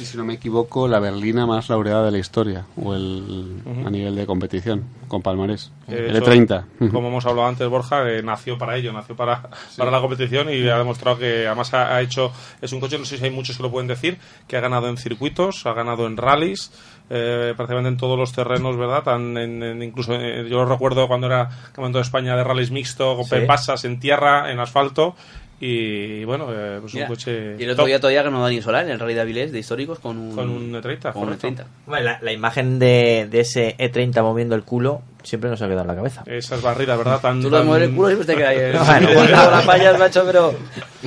Y 0.00 0.04
si 0.04 0.16
no 0.18 0.24
me 0.24 0.34
equivoco, 0.34 0.88
la 0.88 0.98
berlina 0.98 1.46
más 1.46 1.68
laureada 1.70 2.04
de 2.04 2.10
la 2.10 2.18
historia, 2.18 2.66
o 2.76 2.94
el 2.94 3.62
a 3.86 3.90
nivel 3.90 4.14
de 4.16 4.26
competición, 4.26 4.84
con 5.08 5.22
palmarés. 5.22 5.70
Eh, 5.88 6.08
el 6.10 6.16
eso, 6.16 6.26
E30. 6.26 6.90
Como 6.90 7.08
hemos 7.08 7.24
hablado 7.24 7.48
antes, 7.48 7.66
Borja, 7.68 8.10
eh, 8.10 8.22
nació 8.22 8.58
para 8.58 8.76
ello, 8.76 8.92
nació 8.92 9.14
para, 9.16 9.48
para 9.76 9.90
la 9.90 10.00
competición 10.00 10.52
y 10.52 10.68
ha 10.68 10.76
demostrado 10.78 11.18
que 11.18 11.46
además 11.46 11.72
ha, 11.72 11.94
ha 11.94 12.02
hecho, 12.02 12.30
es 12.60 12.72
un 12.72 12.80
coche, 12.80 12.98
no 12.98 13.04
sé 13.04 13.16
si 13.16 13.24
hay 13.24 13.30
muchos 13.30 13.56
que 13.56 13.62
lo 13.62 13.70
pueden 13.70 13.86
decir, 13.88 14.18
que 14.48 14.56
ha 14.56 14.60
ganado 14.60 14.88
en 14.88 14.96
circuitos, 14.98 15.64
ha 15.64 15.72
ganado 15.72 16.06
en 16.06 16.16
rallies, 16.16 16.72
eh, 17.10 17.54
prácticamente 17.56 17.88
en 17.90 17.96
todos 17.96 18.18
los 18.18 18.32
terrenos, 18.32 18.76
¿verdad? 18.76 19.02
Tan 19.02 19.36
en- 19.36 19.62
en- 19.62 19.82
incluso 19.82 20.14
eh, 20.14 20.46
yo 20.48 20.64
recuerdo 20.64 21.06
cuando 21.08 21.26
era 21.28 21.48
campeonato 21.66 21.98
de 21.98 22.02
España 22.02 22.36
de 22.36 22.44
rallies 22.44 22.70
mixto, 22.70 23.16
con 23.16 23.24
Sí. 23.24 23.36
pasas 23.46 23.84
en 23.84 24.00
tierra, 24.00 24.50
en 24.50 24.58
asfalto. 24.60 25.14
Y 25.58 26.22
bueno, 26.24 26.48
eh, 26.50 26.78
pues 26.82 26.92
Mira, 26.92 27.06
un 27.06 27.14
coche. 27.14 27.56
y 27.58 27.62
el 27.62 27.70
otro 27.70 27.84
top. 27.84 27.86
día 27.86 28.00
todavía 28.00 28.22
ganó 28.22 28.42
Dani 28.42 28.60
Solar 28.60 28.84
en 28.84 28.90
el 28.90 28.98
Rally 29.00 29.14
de 29.14 29.20
Avilés 29.22 29.52
de 29.52 29.58
históricos 29.58 29.98
con 30.00 30.18
un, 30.18 30.34
Con 30.36 30.50
un 30.50 30.72
E30, 30.74 31.12
con 31.14 31.22
un 31.22 31.28
correcto. 31.36 31.48
E30. 31.48 31.64
Hombre, 31.86 32.02
la, 32.02 32.18
la 32.20 32.32
imagen 32.32 32.78
de, 32.78 33.26
de 33.30 33.40
ese 33.40 33.74
E30 33.78 34.20
moviendo 34.22 34.54
el 34.54 34.64
culo 34.64 35.00
siempre 35.26 35.50
nos 35.50 35.60
ha 35.60 35.66
quedado 35.66 35.82
en 35.82 35.88
la 35.88 35.94
cabeza. 35.96 36.22
Esas 36.26 36.62
barridas, 36.62 36.96
¿verdad? 36.96 37.20
Tan, 37.20 37.42
Tú 37.42 37.50
lo 37.50 37.58
tan- 37.58 37.66
mueves 37.66 37.88
el 37.88 37.94
culo 37.94 38.08
y 38.08 38.14
siempre 38.14 38.34
te 38.34 38.38
queda 38.40 38.48
ahí. 38.50 38.58
el- 38.58 38.78
Bueno, 38.86 39.08
cuando 39.14 39.50
la 39.50 39.60
fallas, 39.62 39.98
macho, 39.98 40.22
pero 40.24 40.54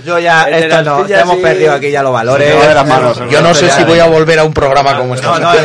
yo 0.05 0.19
ya, 0.19 0.43
esto 0.49 0.81
no, 0.83 1.05
hemos 1.07 1.37
y- 1.37 1.41
perdido 1.41 1.73
aquí 1.73 1.89
ya 1.91 2.03
los 2.03 2.13
valores. 2.13 2.53
No, 2.55 2.63
eran 2.63 2.87
malos, 2.87 3.19
Yo 3.29 3.41
no 3.41 3.53
sé 3.53 3.69
si 3.69 3.83
voy 3.83 3.99
a 3.99 4.07
volver 4.07 4.39
a 4.39 4.43
un 4.43 4.53
programa 4.53 4.97
como 4.97 5.15
este. 5.15 5.25
No, 5.25 5.39
no, 5.39 5.53
no, 5.53 5.59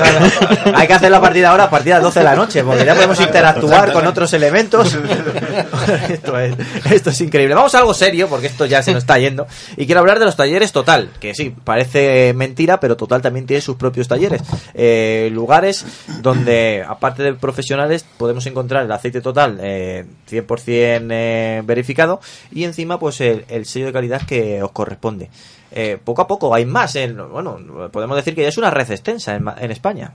no. 0.71 0.77
Hay 0.79 0.87
que 0.87 0.95
hacer 0.95 1.11
la 1.11 1.21
partida 1.21 1.51
ahora 1.51 1.65
a 1.65 1.71
partir 1.71 1.89
de 1.93 1.95
las 1.95 2.03
12 2.03 2.21
de 2.21 2.25
la 2.25 2.35
noche, 2.37 2.63
porque 2.65 2.85
ya 2.85 2.95
podemos 2.95 3.21
interactuar 3.21 3.93
con 3.93 4.07
otros 4.07 4.33
elementos. 4.33 4.97
esto, 6.09 6.39
es, 6.39 6.55
esto 6.91 7.11
es 7.11 7.21
increíble. 7.21 7.55
Vamos 7.55 7.75
a 7.75 7.79
algo 7.79 7.95
serio, 7.95 8.29
porque 8.29 8.47
esto 8.47 8.67
ya 8.67 8.83
se 8.83 8.93
nos 8.93 9.03
está 9.03 9.19
yendo. 9.19 9.47
Y 9.77 9.87
quiero 9.87 10.01
hablar 10.01 10.19
de 10.19 10.25
los 10.27 10.37
talleres 10.37 10.73
Total, 10.73 11.11
que 11.21 11.35
sí, 11.35 11.55
parece 11.65 12.33
mentira, 12.35 12.81
pero 12.81 12.97
Total 12.97 13.21
también 13.23 13.47
tiene 13.47 13.61
sus 13.61 13.77
propios 13.77 14.09
talleres. 14.09 14.43
Eh, 14.75 15.29
lugares 15.33 15.85
donde, 16.21 16.85
aparte 16.87 17.23
de 17.23 17.35
profesionales, 17.35 18.05
podemos 18.17 18.44
encontrar 18.47 18.85
el 18.85 18.93
aceite 18.93 19.21
Total 19.21 19.59
eh, 19.61 20.05
100% 20.31 21.09
eh, 21.11 21.62
verificado 21.65 22.21
y 22.53 22.65
encima 22.65 22.99
pues 22.99 23.21
el, 23.21 23.45
el 23.49 23.65
sello 23.66 23.87
de 23.87 23.93
calidad 23.93 24.23
que 24.27 24.62
os 24.62 24.71
corresponde. 24.73 25.31
Eh, 25.73 25.99
poco 26.03 26.23
a 26.23 26.27
poco 26.27 26.55
hay 26.55 26.65
más. 26.65 26.95
en- 26.97 27.16
bueno, 27.31 27.59
podemos 27.91 28.16
decir 28.16 28.35
que 28.35 28.43
ya 28.43 28.49
es 28.49 28.59
una 28.59 28.71
red 28.71 28.91
extensa 28.91 29.35
en, 29.35 29.45
en 29.59 29.71
España. 29.71 30.12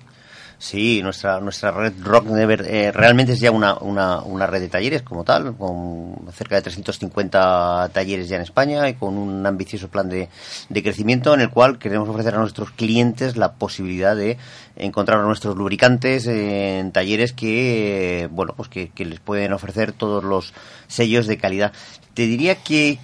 Sí, 0.61 1.01
nuestra, 1.01 1.39
nuestra 1.39 1.71
red 1.71 1.93
Rock 2.01 2.25
Never 2.25 2.65
eh, 2.67 2.91
realmente 2.91 3.31
es 3.31 3.39
ya 3.39 3.49
una, 3.49 3.77
una, 3.77 4.21
una 4.21 4.45
red 4.45 4.59
de 4.59 4.67
talleres 4.67 5.03
como 5.03 5.23
tal, 5.23 5.55
con 5.55 6.17
cerca 6.33 6.55
de 6.55 6.63
350 6.63 7.91
talleres 7.93 8.27
ya 8.27 8.35
en 8.35 8.41
España 8.41 8.89
y 8.89 8.95
con 8.95 9.17
un 9.17 9.45
ambicioso 9.45 9.87
plan 9.87 10.09
de, 10.09 10.27
de 10.67 10.83
crecimiento 10.83 11.33
en 11.33 11.39
el 11.39 11.49
cual 11.49 11.79
queremos 11.79 12.09
ofrecer 12.09 12.35
a 12.35 12.39
nuestros 12.39 12.71
clientes 12.71 13.37
la 13.37 13.53
posibilidad 13.53 14.17
de 14.17 14.37
encontrar 14.75 15.23
nuestros 15.23 15.55
lubricantes 15.55 16.27
en 16.27 16.91
talleres 16.91 17.31
que, 17.31 18.27
bueno, 18.29 18.53
pues 18.57 18.67
que, 18.67 18.89
que 18.89 19.05
les 19.05 19.21
pueden 19.21 19.53
ofrecer 19.53 19.93
todos 19.93 20.25
los 20.25 20.53
sellos 20.87 21.25
de 21.25 21.37
calidad. 21.37 21.71
Te 22.13 22.23
diría 22.23 22.55
que 22.55 22.99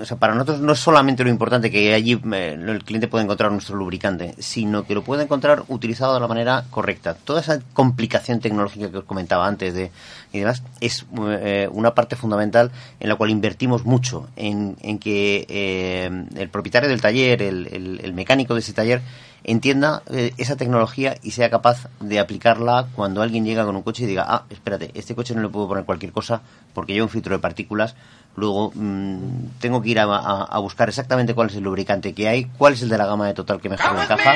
o 0.00 0.04
sea, 0.04 0.16
para 0.16 0.34
nosotros 0.34 0.60
no 0.60 0.72
es 0.72 0.78
solamente 0.78 1.22
lo 1.22 1.30
importante 1.30 1.70
que 1.70 1.92
allí 1.92 2.18
eh, 2.32 2.58
el 2.58 2.84
cliente 2.84 3.08
pueda 3.08 3.24
encontrar 3.24 3.52
nuestro 3.52 3.76
lubricante, 3.76 4.34
sino 4.38 4.84
que 4.84 4.94
lo 4.94 5.04
puede 5.04 5.24
encontrar 5.24 5.64
utilizado 5.68 6.14
de 6.14 6.20
la 6.20 6.28
manera 6.28 6.64
correcta. 6.70 7.14
Toda 7.14 7.40
esa 7.40 7.60
complicación 7.74 8.40
tecnológica 8.40 8.90
que 8.90 8.98
os 8.98 9.04
comentaba 9.04 9.46
antes 9.46 9.74
de, 9.74 9.90
y 10.32 10.38
demás 10.38 10.62
es 10.80 11.04
eh, 11.28 11.68
una 11.70 11.94
parte 11.94 12.16
fundamental 12.16 12.70
en 13.00 13.08
la 13.08 13.16
cual 13.16 13.30
invertimos 13.30 13.84
mucho 13.84 14.28
en, 14.36 14.76
que 14.98 15.46
eh, 15.48 16.24
el 16.36 16.48
propietario 16.48 16.88
del 16.88 17.00
taller, 17.02 17.42
el, 17.42 18.12
mecánico 18.14 18.54
de 18.54 18.60
ese 18.60 18.72
taller, 18.72 19.02
entienda 19.44 20.02
esa 20.38 20.56
tecnología 20.56 21.16
y 21.22 21.32
sea 21.32 21.50
capaz 21.50 21.88
de 22.00 22.18
aplicarla 22.18 22.88
cuando 22.96 23.22
alguien 23.22 23.44
llega 23.44 23.64
con 23.64 23.76
un 23.76 23.82
coche 23.82 24.04
y 24.04 24.06
diga, 24.06 24.24
ah, 24.26 24.44
espérate, 24.50 24.90
este 24.94 25.14
coche 25.14 25.34
no 25.34 25.42
le 25.42 25.48
puedo 25.48 25.68
poner 25.68 25.84
cualquier 25.84 26.12
cosa 26.12 26.40
porque 26.74 26.94
lleva 26.94 27.04
un 27.04 27.10
filtro 27.10 27.36
de 27.36 27.40
partículas, 27.40 27.94
luego 28.36 28.70
mm, 28.74 29.16
tengo 29.60 29.80
que 29.82 29.88
ir 29.90 29.98
a, 29.98 30.04
a- 30.04 30.44
a 30.44 30.58
buscar 30.58 30.88
exactamente 30.88 31.34
cuál 31.34 31.48
es 31.50 31.56
el 31.56 31.64
lubricante 31.64 32.12
que 32.12 32.28
hay, 32.28 32.44
cuál 32.58 32.74
es 32.74 32.82
el 32.82 32.88
de 32.88 32.98
la 32.98 33.06
gama 33.06 33.26
de 33.26 33.34
total 33.34 33.60
que 33.60 33.68
mejor 33.68 33.94
me 33.94 34.02
encaja 34.04 34.34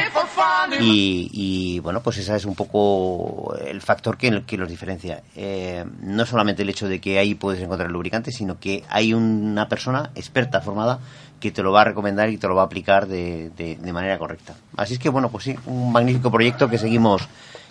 y, 0.82 1.30
y, 1.32 1.78
bueno, 1.80 2.00
pues 2.00 2.18
ese 2.18 2.34
es 2.36 2.44
un 2.44 2.54
poco 2.54 3.54
el 3.56 3.80
factor 3.80 4.16
que, 4.16 4.42
que 4.44 4.56
los 4.56 4.68
diferencia. 4.68 5.22
Eh, 5.36 5.84
no 6.02 6.24
solamente 6.26 6.62
el 6.62 6.68
hecho 6.70 6.88
de 6.88 7.00
que 7.00 7.18
ahí 7.18 7.34
puedes 7.34 7.60
encontrar 7.62 7.86
el 7.88 7.92
lubricante, 7.92 8.32
sino 8.32 8.58
que 8.58 8.84
hay 8.88 9.12
una 9.14 9.68
persona 9.68 10.10
experta 10.14 10.60
formada 10.60 10.98
que 11.40 11.50
te 11.50 11.62
lo 11.62 11.72
va 11.72 11.80
a 11.82 11.84
recomendar 11.84 12.28
y 12.28 12.36
te 12.36 12.46
lo 12.48 12.54
va 12.54 12.62
a 12.62 12.66
aplicar 12.66 13.06
de, 13.06 13.50
de- 13.56 13.76
de 13.76 13.92
manera 13.92 14.18
correcta. 14.18 14.54
Así 14.76 14.94
es 14.94 14.98
que 14.98 15.08
bueno, 15.08 15.30
pues 15.30 15.44
sí, 15.44 15.56
un 15.66 15.90
magnífico 15.92 16.30
proyecto 16.30 16.68
que 16.68 16.76
seguimos 16.78 17.22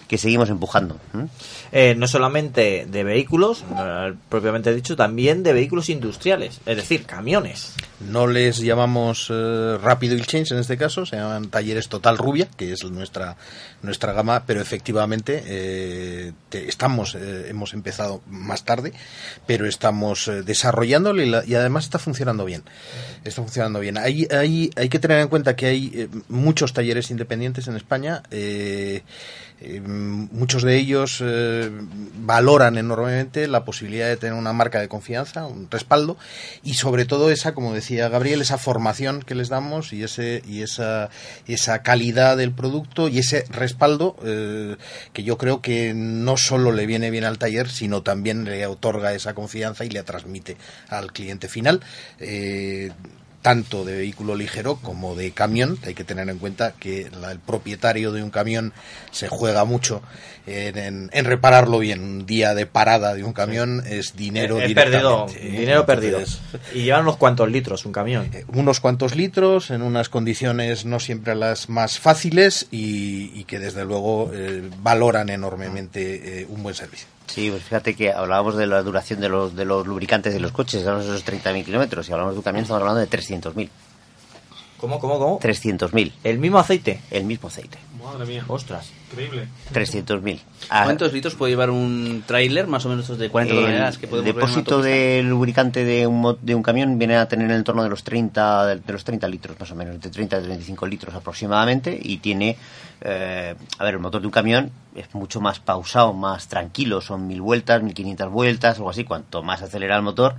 que 0.10 0.18
seguimos 0.18 0.50
empujando. 0.50 0.96
¿eh? 1.16 1.28
Eh, 1.72 1.96
no 1.96 2.08
solamente 2.08 2.86
de 2.90 3.04
vehículos, 3.06 3.64
eh, 3.78 4.14
propiamente 4.28 4.74
dicho, 4.74 4.96
también 4.98 5.44
de 5.44 5.54
vehículos 5.54 5.88
industriales, 5.90 6.60
es 6.66 6.76
decir, 6.76 7.06
camiones. 7.06 7.74
No 8.02 8.26
les 8.28 8.58
llamamos 8.60 9.28
eh, 9.30 9.78
Rápido 9.82 10.16
y 10.16 10.22
Change 10.22 10.54
en 10.54 10.60
este 10.60 10.78
caso, 10.78 11.06
se 11.06 11.16
llaman 11.18 11.50
Talleres 11.50 11.90
Total 11.90 12.18
Rubia, 12.18 12.48
que 12.58 12.74
es 12.74 12.84
nuestra 12.86 13.38
nuestra 13.84 14.12
gama, 14.12 14.44
pero 14.46 14.60
efectivamente 14.62 15.42
eh, 15.46 16.34
te- 16.50 16.68
estamos 16.68 17.16
eh, 17.16 17.46
hemos 17.50 17.74
empezado 17.74 18.22
más 18.28 18.66
tarde, 18.66 18.92
pero 19.46 19.66
estamos 19.68 20.28
eh, 20.28 20.42
desarrollándolo 20.44 21.22
y, 21.22 21.28
la- 21.30 21.44
y 21.46 21.54
además 21.56 21.84
está 21.86 22.00
funcionando 22.00 22.46
bien. 22.46 22.64
Está 23.24 23.42
funcionando 23.44 23.80
bien. 23.80 23.98
Hay, 23.98 24.28
hay, 24.32 24.72
hay 24.76 24.90
que 24.90 25.00
tener 25.00 25.20
en 25.20 25.28
cuenta 25.28 25.56
que 25.56 25.68
hay 25.68 25.92
eh, 25.94 26.08
muchos 26.30 26.74
talleres 26.74 27.12
independientes 27.12 27.68
en 27.68 27.76
España. 27.76 28.24
eh, 28.32 29.04
eh, 29.62 29.82
muchos 29.82 30.64
de 30.64 30.78
ellos 30.78 31.22
eh, 31.22 31.70
valoran 32.16 32.78
enormemente 32.78 33.48
la 33.48 33.66
posibilidad 33.66 34.08
de 34.08 34.16
tener 34.16 34.36
una 34.36 34.54
marca 34.54 34.80
de 34.80 34.88
confianza, 34.88 35.46
un 35.46 35.70
respaldo 35.70 36.18
y 36.64 36.76
sobre 36.76 37.06
todo 37.06 37.30
esa, 37.30 37.54
como 37.54 37.74
decía 37.74 38.08
Gabriel, 38.08 38.42
esa 38.42 38.58
formación 38.58 39.22
que 39.22 39.36
les 39.36 39.50
damos 39.50 39.92
y 39.92 40.04
ese 40.04 40.42
y 40.48 40.62
esa 40.62 41.10
esa 41.48 41.84
calidad 41.84 42.38
del 42.38 42.54
producto 42.54 43.10
y 43.10 43.20
ese 43.20 43.44
respaldo 43.50 44.16
eh, 44.24 44.78
que 45.12 45.24
yo 45.24 45.38
creo 45.38 45.62
que 45.62 45.94
no 45.94 46.38
solo 46.38 46.72
le 46.72 46.86
viene 46.86 47.12
bien 47.12 47.26
al 47.26 47.38
taller, 47.38 47.70
sino 47.70 48.02
también 48.02 48.46
le 48.46 48.66
otorga 48.66 49.14
esa 49.14 49.34
confianza 49.34 49.84
y 49.84 49.90
le 49.90 50.04
transmite 50.04 50.56
al 50.88 51.12
cliente 51.12 51.50
final. 51.50 51.82
Eh, 53.40 53.50
tanto 53.50 53.86
de 53.86 53.96
vehículo 53.96 54.36
ligero 54.36 54.76
como 54.82 55.16
de 55.16 55.32
camión. 55.32 55.78
Hay 55.86 55.94
que 55.94 56.04
tener 56.04 56.30
en 56.30 56.38
cuenta 56.40 56.74
que 56.80 57.10
la- 57.22 57.32
el 57.32 57.40
propietario 57.40 58.12
de 58.12 58.22
un 58.22 58.30
camión 58.30 58.74
se 59.12 59.28
juega 59.28 59.64
mucho 59.66 60.02
en, 60.46 60.78
en- 60.78 61.10
en 61.14 61.26
repararlo 61.26 61.80
bien. 61.80 62.02
Un 62.04 62.26
día 62.26 62.54
de 62.54 62.66
parada 62.66 63.14
de 63.14 63.24
un 63.24 63.34
camión 63.34 63.82
es 63.88 64.16
dinero 64.16 64.60
He 64.60 64.76
perdido, 64.76 65.26
dinero 65.42 65.86
perdido. 65.86 66.20
Y 66.74 66.84
llevan 66.84 67.02
unos 67.04 67.18
cuantos 67.18 67.50
litros 67.50 67.86
un 67.86 67.92
camión. 67.94 68.30
unos 68.54 68.80
cuantos 68.80 69.16
litros 69.16 69.72
en 69.72 69.82
unas 69.82 70.10
condiciones 70.10 70.86
no 70.86 71.00
siempre 71.00 71.34
las 71.36 71.70
más 71.70 71.98
fáciles 72.00 72.68
y, 72.72 73.32
y 73.40 73.46
que 73.46 73.60
desde 73.60 73.86
luego 73.86 74.32
eh, 74.34 74.70
valoran 74.82 75.30
enormemente 75.30 76.42
eh, 76.42 76.46
un 76.50 76.62
buen 76.64 76.76
servicio. 76.76 77.08
Sí, 77.30 77.52
pues 77.52 77.64
fíjate 77.64 77.96
que 77.96 78.12
hablábamos 78.12 78.58
de 78.58 78.66
la 78.66 78.82
duración 78.82 79.20
de 79.22 79.30
los, 79.30 79.56
de 79.56 79.64
los 79.64 79.86
lubricantes 79.86 80.34
de 80.34 80.40
los 80.40 80.52
coches, 80.52 80.84
de 80.84 81.00
esos 81.00 81.24
30.000 81.24 81.64
kilómetros, 81.64 82.10
y 82.10 82.12
hablamos 82.12 82.34
de 82.34 82.40
un 82.40 82.44
camión, 82.44 82.64
estamos 82.64 82.82
hablando 82.82 83.00
de 83.00 83.08
300.000. 83.08 83.70
¿Cómo, 84.80 85.00
cómo, 85.00 85.20
cómo? 85.20 85.40
300.000. 85.40 86.12
¿El 86.24 86.40
mismo 86.40 86.58
aceite? 86.58 87.02
El 87.12 87.26
mismo 87.26 87.50
aceite. 87.50 87.78
Madre 88.04 88.26
mía. 88.26 88.44
Ostras. 88.48 88.92
Increíble. 89.12 89.48
300.000. 89.74 90.40
Ah, 90.70 90.84
¿Cuántos 90.86 91.12
litros 91.14 91.36
puede 91.36 91.52
llevar 91.52 91.70
un 91.70 92.24
tráiler, 92.26 92.68
más 92.68 92.86
o 92.86 92.90
menos 92.90 93.04
estos 93.06 93.18
de 93.18 93.30
40 93.30 93.56
toneladas? 93.56 93.98
Que 93.98 94.06
el 94.06 94.24
depósito 94.24 94.82
de 94.82 95.22
lubricante 95.24 95.84
de 95.84 96.08
un, 96.08 96.22
mo- 96.22 96.38
de 96.42 96.56
un 96.56 96.64
camión 96.64 96.98
viene 96.98 97.18
a 97.18 97.28
tener 97.28 97.50
en 97.50 97.56
el 97.58 97.64
torno 97.64 97.84
de 97.84 97.90
los 97.90 98.04
30 98.04 98.66
de, 98.68 98.82
los 98.94 99.04
30 99.04 99.28
litros 99.28 99.60
más 99.60 99.72
o 99.72 99.76
menos 99.76 100.00
de 100.00 100.10
30 100.10 100.38
a 100.38 100.42
35 100.42 100.86
litros 100.88 101.14
aproximadamente 101.16 102.00
y 102.02 102.18
tiene 102.18 102.56
eh, 103.02 103.56
a 103.78 103.84
ver 103.84 103.94
el 103.96 104.00
motor 104.00 104.22
de 104.22 104.28
un 104.28 104.32
camión 104.32 104.72
es 104.96 105.14
mucho 105.16 105.42
más 105.42 105.60
pausado 105.60 106.14
más 106.14 106.48
tranquilo 106.48 107.02
son 107.02 107.28
mil 107.28 107.42
vueltas 107.42 107.82
1500 107.82 108.30
vueltas 108.32 108.78
algo 108.78 108.90
así 108.90 109.04
cuanto 109.06 109.42
más 109.42 109.62
acelera 109.62 109.96
el 109.96 110.04
motor 110.04 110.36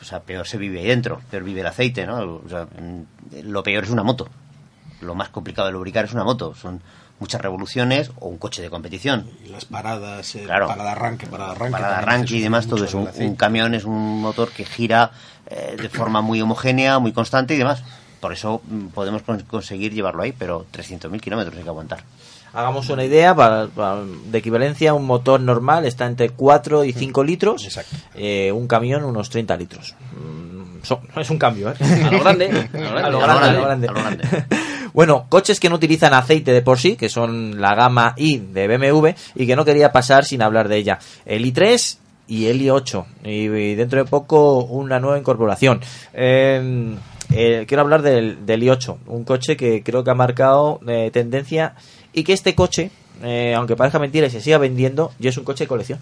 o 0.00 0.04
sea, 0.04 0.20
peor 0.20 0.46
se 0.46 0.58
vive 0.58 0.80
ahí 0.80 0.86
dentro 0.86 1.20
peor 1.30 1.42
vive 1.44 1.62
el 1.62 1.66
aceite 1.66 2.04
no 2.06 2.18
o 2.44 2.48
sea, 2.48 2.66
lo 3.42 3.62
peor 3.62 3.84
es 3.84 3.90
una 3.90 4.02
moto 4.02 4.28
lo 5.00 5.14
más 5.14 5.28
complicado 5.28 5.66
de 5.66 5.72
lubricar 5.72 6.04
es 6.04 6.12
una 6.12 6.24
moto 6.24 6.54
son 6.54 6.80
muchas 7.20 7.40
revoluciones 7.40 8.10
o 8.20 8.26
un 8.28 8.38
coche 8.38 8.60
de 8.60 8.70
competición 8.70 9.30
Y 9.44 9.48
las 9.48 9.64
paradas, 9.64 10.34
eh, 10.34 10.42
Claro. 10.44 10.66
para 10.66 10.82
de 10.84 10.90
arranque, 10.90 11.26
para 11.26 11.46
de 11.46 11.50
arranque. 11.52 11.72
para 11.72 11.86
el 11.86 11.94
también 11.94 12.08
arranque 12.14 12.34
y 12.36 12.40
demás, 12.40 12.66
todo 12.66 12.84
eso. 12.84 13.06
Un, 13.16 13.36
camión 13.36 13.74
es 13.74 13.84
un 13.84 14.20
motor 14.20 14.50
que 14.50 14.64
gira 14.64 15.10
eh, 15.46 15.76
de 15.80 15.88
forma 15.88 16.22
muy 16.22 16.40
homogénea, 16.42 16.98
muy 16.98 17.12
constante 17.12 17.54
y 17.54 17.58
demás. 17.58 17.82
Por 18.20 18.32
eso 18.32 18.62
mm, 18.66 18.86
podemos 18.88 19.22
con- 19.22 19.40
conseguir 19.42 19.92
llevarlo 19.94 20.22
ahí, 20.22 20.32
pero 20.32 20.66
300.000 20.72 21.20
kilómetros 21.20 21.56
hay 21.56 21.62
que 21.62 21.68
aguantar. 21.68 22.02
hagamos 22.52 22.88
una 22.88 23.04
idea 23.04 23.34
para, 23.34 23.66
para- 23.68 24.02
de 24.04 24.38
equivalencia, 24.38 24.94
un 24.94 25.04
motor 25.06 25.40
normal 25.40 25.84
está 25.86 26.06
entre 26.06 26.30
4 26.30 26.84
y 26.84 26.92
5 26.92 27.22
litros, 27.24 27.68
eh, 28.14 28.50
un 28.52 28.66
camión 28.66 29.04
unos 29.04 29.28
30 29.30 29.56
litros. 29.56 29.94
Mm, 30.12 30.82
so- 30.84 31.00
es 31.16 31.30
un 31.30 31.38
cambio, 31.38 31.70
¿eh? 31.70 31.74
A 32.06 32.10
lo 32.10 32.20
grande, 32.20 32.46
a 32.74 32.78
lo 32.80 32.90
grande. 32.90 33.02
A 33.04 33.10
lo 33.10 33.18
grande, 33.20 33.46
a 33.46 33.52
lo 33.52 33.62
grande. 33.62 33.88
a 33.88 33.92
lo 33.92 34.00
grande. 34.00 34.24
Bueno, 34.94 35.26
coches 35.28 35.60
que 35.60 35.68
no 35.68 35.74
utilizan 35.74 36.14
aceite 36.14 36.52
de 36.52 36.62
por 36.62 36.78
sí, 36.78 36.96
que 36.96 37.10
son 37.10 37.60
la 37.60 37.74
gama 37.74 38.14
i 38.16 38.38
de 38.38 38.66
BMW, 38.66 39.08
y 39.34 39.46
que 39.46 39.56
no 39.56 39.66
quería 39.66 39.92
pasar 39.92 40.24
sin 40.24 40.40
hablar 40.40 40.68
de 40.68 40.78
ella. 40.78 40.98
El 41.26 41.44
i3 41.44 41.98
y 42.28 42.46
el 42.46 42.62
i8. 42.62 43.04
Y, 43.24 43.30
y 43.50 43.74
dentro 43.74 44.02
de 44.02 44.08
poco 44.08 44.64
una 44.64 45.00
nueva 45.00 45.18
incorporación. 45.18 45.80
Eh, 46.14 46.96
eh, 47.32 47.64
quiero 47.66 47.82
hablar 47.82 48.02
del, 48.02 48.46
del 48.46 48.62
i8, 48.62 48.98
un 49.06 49.24
coche 49.24 49.56
que 49.56 49.82
creo 49.82 50.04
que 50.04 50.10
ha 50.10 50.14
marcado 50.14 50.80
eh, 50.86 51.10
tendencia 51.12 51.74
y 52.12 52.22
que 52.22 52.32
este 52.32 52.54
coche, 52.54 52.90
eh, 53.22 53.54
aunque 53.56 53.74
parezca 53.76 53.98
mentira 53.98 54.28
y 54.28 54.30
se 54.30 54.40
siga 54.40 54.58
vendiendo, 54.58 55.12
ya 55.18 55.30
es 55.30 55.36
un 55.36 55.44
coche 55.44 55.64
de 55.64 55.68
colección. 55.68 55.98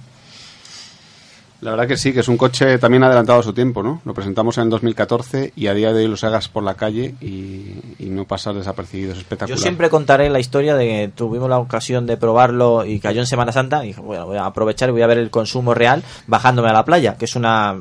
La 1.63 1.71
verdad 1.71 1.87
que 1.87 1.97
sí, 1.97 2.13
que 2.13 2.21
es 2.21 2.29
un 2.29 2.37
coche 2.37 2.77
también 2.79 3.05
adelantado 3.05 3.39
a 3.39 3.43
su 3.45 3.53
tiempo, 3.53 3.85
¿no? 3.85 4.03
Lo 4.05 4.15
presentamos 4.15 4.59
en 4.59 4.65
el 4.65 4.71
2014 4.71 5.53
y 5.55 5.69
a 5.69 5.75
día 5.75 5.93
de 5.93 6.03
hoy 6.03 6.09
lo 6.09 6.17
hagas 6.21 6.49
por 6.49 6.65
la 6.65 6.75
calle 6.75 7.15
y, 7.21 7.77
y 8.01 8.07
no 8.11 8.25
pasar 8.25 8.57
desapercibido, 8.57 9.13
es 9.13 9.19
espectacular. 9.19 9.57
Yo 9.57 9.63
siempre 9.63 9.89
contaré 9.89 10.29
la 10.29 10.41
historia 10.41 10.75
de 10.75 10.89
que 10.89 11.13
tuvimos 11.15 11.49
la 11.49 11.61
ocasión 11.61 12.05
de 12.05 12.17
probarlo 12.17 12.85
y 12.85 12.99
cayó 12.99 13.21
en 13.21 13.29
Semana 13.29 13.53
Santa. 13.53 13.85
Y 13.85 13.89
dije, 13.89 14.01
bueno, 14.01 14.27
voy 14.27 14.39
a 14.39 14.47
aprovechar 14.47 14.89
y 14.89 14.93
voy 14.93 15.03
a 15.03 15.07
ver 15.07 15.19
el 15.19 15.31
consumo 15.31 15.73
real 15.73 16.03
bajándome 16.27 16.69
a 16.69 16.73
la 16.73 16.85
playa, 16.85 17.17
que 17.17 17.27
es 17.27 17.37
una. 17.37 17.77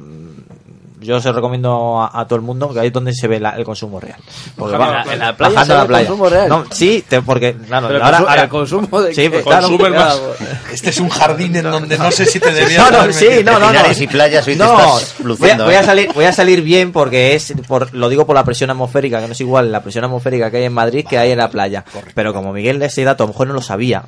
Yo 1.02 1.20
se 1.20 1.30
lo 1.30 1.34
recomiendo 1.36 2.00
a, 2.02 2.22
a 2.22 2.26
todo 2.28 2.36
el 2.38 2.44
mundo 2.44 2.72
que 2.74 2.80
ahí 2.80 2.88
es 2.88 2.94
donde 2.94 3.14
se 3.14 3.28
ve 3.28 3.40
la- 3.40 3.52
el 3.58 3.64
consumo 3.64 4.00
real. 4.00 4.20
Porque 4.56 4.78
va- 4.78 5.02
a 5.02 5.06
la. 5.06 5.14
¿En 5.14 5.20
la 5.20 5.36
playa 5.36 5.54
bajando 5.56 5.66
se 5.66 5.72
a 5.72 5.76
ve 5.76 5.78
la 5.78 5.82
el 5.82 5.88
playa. 5.88 6.08
consumo 6.08 6.30
real? 6.30 6.50
No, 6.50 6.66
sí, 6.72 7.04
te- 7.10 7.22
porque 7.24 7.56
claro, 7.56 7.88
Pero 7.88 7.98
el 8.00 8.06
ahora, 8.06 8.18
ahora- 8.20 8.44
el 8.44 8.50
consumo 8.50 9.02
de 9.02 9.14
sí, 9.16 9.28
pues, 9.30 9.44
claro, 9.44 9.68
el 9.68 9.94
más. 9.94 10.20
Este 10.72 10.90
es 10.92 11.00
un 11.00 11.10
jardín 11.10 11.56
en 11.56 11.64
donde 11.64 11.98
no 11.98 12.12
sé 12.12 12.26
si 12.26 12.40
te 12.40 12.52
debías 12.54 12.92
No, 12.92 13.06
no, 13.08 13.12
sí, 13.14 13.28
no, 13.44 13.54
no, 13.54 13.60
no. 13.60 13.68
Pinares 13.70 14.00
y 14.02 14.08
playas, 14.08 14.48
hoy 14.48 14.54
te 14.56 14.60
No, 14.64 14.74
voy 14.74 14.82
a, 14.84 15.24
luciendo, 15.24 15.66
voy 15.66 15.74
a 15.76 15.80
¿eh? 15.82 15.84
salir, 15.84 16.14
voy 16.14 16.26
a 16.26 16.34
salir 16.34 16.62
bien 16.62 16.92
porque 16.92 17.36
es, 17.36 17.54
por, 17.68 17.94
lo 17.94 18.08
digo 18.08 18.26
por 18.26 18.36
la 18.36 18.44
presión 18.44 18.70
atmosférica, 18.70 19.20
que 19.20 19.28
no 19.28 19.34
es 19.34 19.42
igual 19.42 19.72
la 19.72 19.82
presión 19.82 20.04
atmosférica 20.06 20.52
que 20.52 20.58
hay 20.58 20.64
en 20.66 20.74
Madrid 20.74 21.06
que 21.10 21.18
hay 21.18 21.32
en 21.32 21.40
la 21.40 21.50
playa. 21.50 21.84
Pero 22.14 22.34
como 22.34 22.54
Miguel 22.54 22.80
de 22.80 22.86
ese 22.86 23.04
dato 23.04 23.24
a 23.24 23.28
lo 23.28 23.34
mejor 23.34 23.48
no 23.48 23.54
lo 23.54 23.62
sabía, 23.62 24.04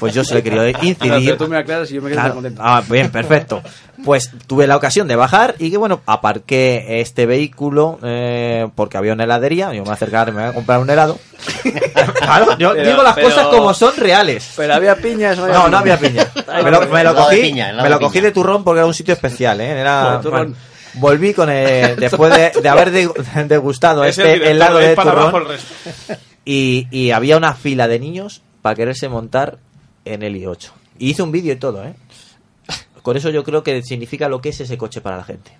pues 0.00 0.14
yo 0.14 0.24
se 0.24 0.34
le 0.34 0.42
quería 0.42 0.60
Pero 0.62 0.78
incidir. 0.86 1.36
tú 1.36 1.46
me 1.46 1.58
aclaras 1.58 1.90
y 1.90 1.94
yo 1.94 2.02
me 2.02 2.08
quedo 2.08 2.18
Claro. 2.20 2.34
contento. 2.34 2.62
Ah, 2.64 2.82
bien, 2.88 3.10
perfecto. 3.10 3.62
Pues 4.04 4.30
tuve 4.46 4.66
la 4.68 4.76
ocasión 4.76 5.08
de 5.08 5.16
bajar 5.16 5.56
y 5.58 5.70
que 5.72 5.76
bueno, 5.76 6.00
aparqué 6.38 7.00
este 7.00 7.26
vehículo 7.26 7.98
eh, 8.02 8.68
porque 8.74 8.96
había 8.96 9.12
una 9.12 9.24
heladería. 9.24 9.66
Yo 9.68 9.74
me 9.74 9.80
voy 9.80 9.90
a 9.90 9.94
acercar, 9.94 10.32
me 10.32 10.40
voy 10.42 10.50
a 10.50 10.54
comprar 10.54 10.80
un 10.80 10.88
helado. 10.90 11.18
claro, 12.18 12.56
yo 12.58 12.72
Pero- 12.72 12.88
digo 12.90 13.02
las 13.02 13.14
pero- 13.14 13.28
cosas 13.28 13.46
como 13.48 13.74
son 13.74 13.96
reales. 13.96 14.52
Pero 14.56 14.74
había 14.74 14.96
piñas, 14.96 15.38
no 15.38 15.46
No, 15.48 15.68
no 15.68 15.78
había 15.78 15.98
piña. 15.98 16.26
Me 16.62 16.70
lo, 16.70 16.80
me 16.80 16.86
lo 16.86 16.96
Helado 16.98 17.14
de 17.14 17.22
cogí, 17.36 17.40
piña, 17.42 17.72
me 17.82 17.88
lo 17.88 17.98
de 17.98 18.04
cogí 18.04 18.20
de 18.20 18.32
turrón 18.32 18.64
porque 18.64 18.78
era 18.78 18.86
un 18.86 18.94
sitio 18.94 19.14
especial, 19.14 19.60
¿eh? 19.60 19.70
Era, 19.80 20.18
bueno, 20.18 20.54
volví 20.94 21.34
con 21.34 21.50
el, 21.50 21.96
después 22.00 22.32
de, 22.34 22.60
de 22.60 22.68
haber 22.68 22.90
de- 22.90 23.10
degustado 23.46 24.04
Es 24.04 24.18
el 24.18 24.26
este 24.26 24.32
director, 24.34 24.50
helado 24.56 24.78
de 24.78 24.96
turrón 24.96 25.46
y 26.44 27.10
había 27.10 27.36
una 27.36 27.54
fila 27.54 27.88
de 27.88 27.98
niños 27.98 28.42
para 28.62 28.74
quererse 28.74 29.08
montar 29.08 29.58
en 30.04 30.22
el 30.22 30.34
i8. 30.36 30.70
Y 30.98 31.10
hice 31.10 31.22
un 31.22 31.30
vídeo 31.30 31.52
y 31.52 31.56
todo, 31.56 31.84
¿eh? 31.84 31.94
Con 33.02 33.16
eso 33.16 33.30
yo 33.30 33.44
creo 33.44 33.62
que 33.62 33.82
significa 33.82 34.28
lo 34.28 34.40
que 34.40 34.48
es 34.50 34.60
ese 34.60 34.76
coche 34.76 35.00
para 35.00 35.16
la 35.18 35.24
gente. 35.24 35.52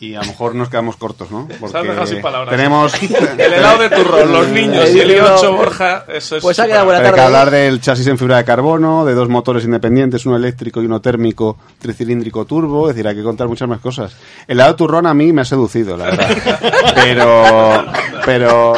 Y 0.00 0.14
a 0.16 0.20
lo 0.20 0.26
mejor 0.26 0.54
nos 0.54 0.68
quedamos 0.68 0.96
cortos, 0.96 1.30
¿no? 1.30 1.46
Dejado 1.46 2.06
sin 2.06 2.20
palabras. 2.20 2.50
tenemos... 2.54 2.92
El 3.38 3.52
helado 3.54 3.78
de 3.78 3.90
turrón, 3.90 4.32
los 4.32 4.48
niños 4.48 4.90
y 4.92 5.00
el 5.00 5.10
i8 5.18 5.56
Borja, 5.56 6.04
eso 6.08 6.36
es. 6.36 6.42
Pues 6.42 6.58
ha 6.58 6.66
quedado 6.66 6.84
buena 6.86 6.98
Hay 7.00 7.04
que 7.06 7.10
tarde. 7.12 7.22
hablar 7.24 7.50
del 7.50 7.80
chasis 7.80 8.06
en 8.08 8.18
fibra 8.18 8.36
de 8.38 8.44
carbono, 8.44 9.04
de 9.04 9.14
dos 9.14 9.28
motores 9.28 9.64
independientes, 9.64 10.26
uno 10.26 10.36
eléctrico 10.36 10.82
y 10.82 10.86
uno 10.86 11.00
térmico 11.00 11.56
tricilíndrico 11.78 12.44
turbo, 12.44 12.88
es 12.90 12.96
decir, 12.96 13.08
hay 13.08 13.14
que 13.14 13.22
contar 13.22 13.48
muchas 13.48 13.68
más 13.68 13.80
cosas. 13.80 14.14
El 14.46 14.58
lado 14.58 14.74
turrón 14.76 15.06
a 15.06 15.14
mí 15.14 15.32
me 15.32 15.42
ha 15.42 15.44
seducido, 15.44 15.96
la 15.96 16.06
verdad. 16.06 16.28
Pero, 16.94 17.84
pero 18.24 18.74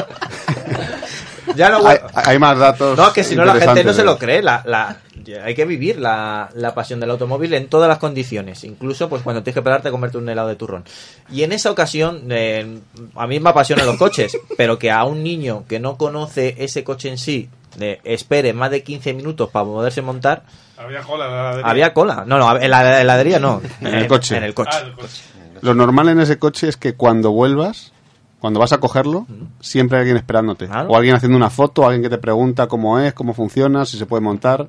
Ya 1.55 1.70
no, 1.70 1.86
hay, 1.86 1.98
hay 2.14 2.39
más 2.39 2.59
datos. 2.59 2.97
no, 2.98 3.12
que 3.12 3.23
si 3.24 3.36
no 3.36 3.44
la 3.44 3.55
gente 3.55 3.85
no 3.85 3.93
se 3.93 4.02
lo 4.05 4.14
¿eh? 4.14 4.18
cree. 4.18 4.43
La, 4.43 4.62
la- 4.64 4.98
hay 5.44 5.55
que 5.55 5.64
vivir 5.64 5.98
la, 5.98 6.48
la 6.55 6.74
pasión 6.74 7.01
del 7.01 7.10
automóvil 7.10 7.52
en 7.55 7.68
todas 7.68 7.89
las 7.89 7.98
condiciones. 7.98 8.62
Incluso 8.64 9.09
pues 9.09 9.23
cuando 9.23 9.43
tienes 9.43 9.55
que 9.55 9.62
pararte 9.62 9.89
a 9.89 9.90
comerte 9.90 10.18
un 10.18 10.28
helado 10.28 10.48
de 10.48 10.56
turrón. 10.56 10.85
Y 11.31 11.43
en 11.43 11.52
esa 11.52 11.70
ocasión, 11.70 12.24
eh, 12.31 12.78
a 13.14 13.27
mí 13.27 13.40
me 13.40 13.51
apasionan 13.51 13.86
los 13.86 13.97
coches, 13.97 14.36
pero 14.56 14.78
que 14.78 14.90
a 14.90 15.05
un 15.05 15.23
niño 15.23 15.64
que 15.68 15.81
no 15.81 15.97
conoce 15.97 16.55
ese 16.59 16.85
coche 16.85 17.09
en 17.10 17.18
sí, 17.18 17.48
le 17.78 18.01
espere 18.05 18.52
más 18.52 18.70
de 18.70 18.82
15 18.82 19.12
minutos 19.14 19.51
para 19.51 19.64
poderse 19.64 20.01
montar, 20.02 20.43
Había 20.78 21.02
cola 21.02 21.24
en 21.27 21.31
la 21.32 21.39
heladería. 21.40 21.70
había 21.70 21.94
cola. 21.94 22.24
No, 22.27 22.39
no, 22.39 22.56
en 22.60 22.70
la 22.70 23.01
heladería 23.01 23.39
no. 23.39 23.60
En 23.81 23.94
el 23.94 24.06
coche. 24.06 24.36
En 24.36 24.44
el 24.44 24.55
coche. 24.55 24.70
Ah, 24.74 24.81
el 24.86 24.93
coche. 24.93 25.23
Lo 25.62 25.74
normal 25.74 26.09
en 26.10 26.20
ese 26.20 26.39
coche 26.39 26.68
es 26.68 26.77
que 26.77 26.94
cuando 26.94 27.32
vuelvas, 27.32 27.93
cuando 28.41 28.61
vas 28.61 28.73
a 28.73 28.79
cogerlo, 28.79 29.27
siempre 29.61 29.97
hay 29.99 30.01
alguien 30.03 30.17
esperándote. 30.19 30.67
Claro. 30.67 30.91
O 30.91 30.97
alguien 30.97 31.15
haciendo 31.17 31.37
una 31.37 31.51
foto, 31.51 31.85
alguien 31.85 32.03
que 32.03 32.11
te 32.11 32.19
pregunta 32.19 32.67
cómo 32.69 32.99
es, 33.01 33.13
cómo 33.15 33.35
funciona, 33.35 33.85
si 33.85 33.97
se 33.99 34.07
puede 34.07 34.21
montar, 34.23 34.69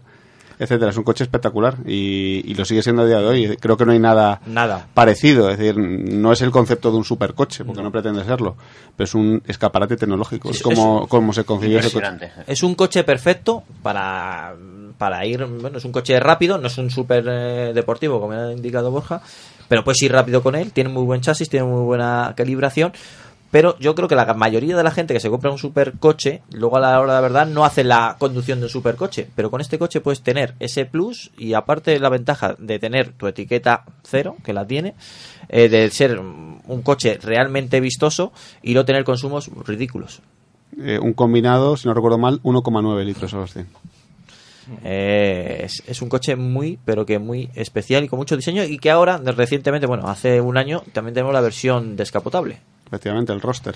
etcétera. 0.59 0.89
Es 0.89 0.97
un 0.97 1.03
coche 1.03 1.23
espectacular 1.23 1.75
y, 1.85 2.41
y 2.49 2.55
lo 2.55 2.65
sigue 2.65 2.81
siendo 2.81 3.03
a 3.03 3.05
día 3.05 3.19
de 3.19 3.25
hoy. 3.25 3.57
Creo 3.57 3.77
que 3.77 3.85
no 3.85 3.91
hay 3.91 3.99
nada 3.99 4.41
Nada. 4.47 4.87
parecido. 4.93 5.49
Es 5.51 5.57
decir, 5.59 5.77
no 5.77 6.31
es 6.31 6.41
el 6.41 6.49
concepto 6.49 6.89
de 6.91 6.97
un 6.97 7.03
supercoche, 7.03 7.63
porque 7.65 7.83
no, 7.83 7.91
pretende 7.91 8.23
serlo, 8.23 8.55
pero 8.95 9.05
es 9.05 9.13
un 9.13 9.43
escaparate 9.45 9.97
tecnológico. 9.97 10.49
Es, 10.49 10.57
Es- 10.57 10.63
como, 10.63 11.07
como 11.07 11.33
se 11.33 11.43
concibió 11.43 11.77
ese 11.79 11.91
coche. 11.91 12.31
Es 12.47 12.63
un 12.63 12.73
coche 12.73 13.03
perfecto 13.03 13.63
para, 13.83 14.55
para 14.97 15.25
ir, 15.27 15.45
bueno, 15.45 15.77
es 15.77 15.85
un 15.85 15.91
coche 15.91 16.19
rápido, 16.19 16.57
no 16.57 16.67
es 16.67 16.77
un 16.79 16.89
súper 16.89 17.25
eh, 17.29 17.71
deportivo 17.75 18.19
como 18.19 18.33
ha 18.33 18.51
indicado 18.51 18.89
Borja, 18.89 19.21
pero 19.67 19.83
puedes 19.83 20.01
ir 20.01 20.11
rápido 20.13 20.41
con 20.41 20.55
él, 20.55 20.71
tiene 20.71 20.89
muy 20.89 21.03
buen 21.03 21.21
chasis, 21.21 21.49
tiene 21.49 21.67
muy 21.67 21.83
buena 21.83 22.33
calibración, 22.35 22.93
pero 23.51 23.77
yo 23.79 23.95
creo 23.95 24.07
que 24.07 24.15
la 24.15 24.33
mayoría 24.33 24.75
de 24.75 24.83
la 24.83 24.91
gente 24.91 25.13
que 25.13 25.19
se 25.19 25.29
compra 25.29 25.51
un 25.51 25.57
supercoche, 25.57 26.41
luego 26.51 26.77
a 26.77 26.79
la 26.79 26.99
hora 26.99 27.13
de 27.13 27.17
la 27.17 27.21
verdad 27.21 27.47
no 27.47 27.65
hace 27.65 27.83
la 27.83 28.15
conducción 28.19 28.59
de 28.59 28.65
un 28.65 28.69
supercoche, 28.69 29.27
pero 29.35 29.49
con 29.49 29.61
este 29.61 29.79
coche 29.79 30.01
puedes 30.01 30.21
tener 30.21 30.55
ese 30.59 30.85
plus 30.85 31.31
y 31.37 31.53
aparte 31.53 31.99
la 31.99 32.09
ventaja 32.09 32.55
de 32.57 32.79
tener 32.79 33.13
tu 33.13 33.27
etiqueta 33.27 33.85
cero, 34.03 34.35
que 34.43 34.53
la 34.53 34.65
tiene, 34.65 34.95
eh, 35.49 35.69
de 35.69 35.89
ser 35.91 36.19
un 36.19 36.81
coche 36.83 37.17
realmente 37.21 37.79
vistoso 37.79 38.33
y 38.61 38.73
no 38.73 38.85
tener 38.85 39.03
consumos 39.03 39.49
ridículos. 39.65 40.21
Eh, 40.79 40.99
un 40.99 41.13
combinado, 41.13 41.77
si 41.77 41.87
no 41.87 41.93
recuerdo 41.93 42.17
mal, 42.17 42.41
1,9 42.43 43.03
litros 43.03 43.33
a 43.33 43.37
los 43.37 43.53
100. 43.53 43.67
Eh, 44.83 45.61
es, 45.63 45.81
es 45.87 46.01
un 46.01 46.09
coche 46.09 46.35
muy, 46.35 46.77
pero 46.83 47.05
que 47.05 47.19
muy 47.19 47.49
especial 47.55 48.03
y 48.03 48.09
con 48.09 48.19
mucho 48.19 48.35
diseño 48.35 48.63
y 48.63 48.77
que 48.77 48.91
ahora, 48.91 49.17
recientemente, 49.17 49.87
bueno, 49.87 50.07
hace 50.07 50.41
un 50.41 50.57
año, 50.57 50.83
también 50.93 51.13
tenemos 51.13 51.33
la 51.33 51.41
versión 51.41 51.95
descapotable. 51.95 52.59
Efectivamente, 52.87 53.33
el 53.33 53.41
roster. 53.41 53.75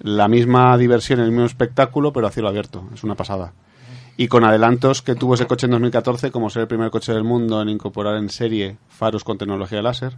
La 0.00 0.28
misma 0.28 0.76
diversión, 0.76 1.20
el 1.20 1.30
mismo 1.30 1.46
espectáculo, 1.46 2.12
pero 2.12 2.26
a 2.26 2.30
cielo 2.30 2.48
abierto. 2.48 2.84
Es 2.94 3.04
una 3.04 3.14
pasada. 3.14 3.52
Y 4.16 4.28
con 4.28 4.44
adelantos 4.44 5.02
que 5.02 5.14
tuvo 5.14 5.34
ese 5.34 5.46
coche 5.46 5.66
en 5.66 5.72
2014, 5.72 6.30
como 6.30 6.50
ser 6.50 6.62
el 6.62 6.68
primer 6.68 6.90
coche 6.90 7.12
del 7.12 7.24
mundo 7.24 7.60
en 7.60 7.68
incorporar 7.68 8.16
en 8.16 8.28
serie 8.28 8.76
faros 8.88 9.24
con 9.24 9.38
tecnología 9.38 9.82
láser, 9.82 10.16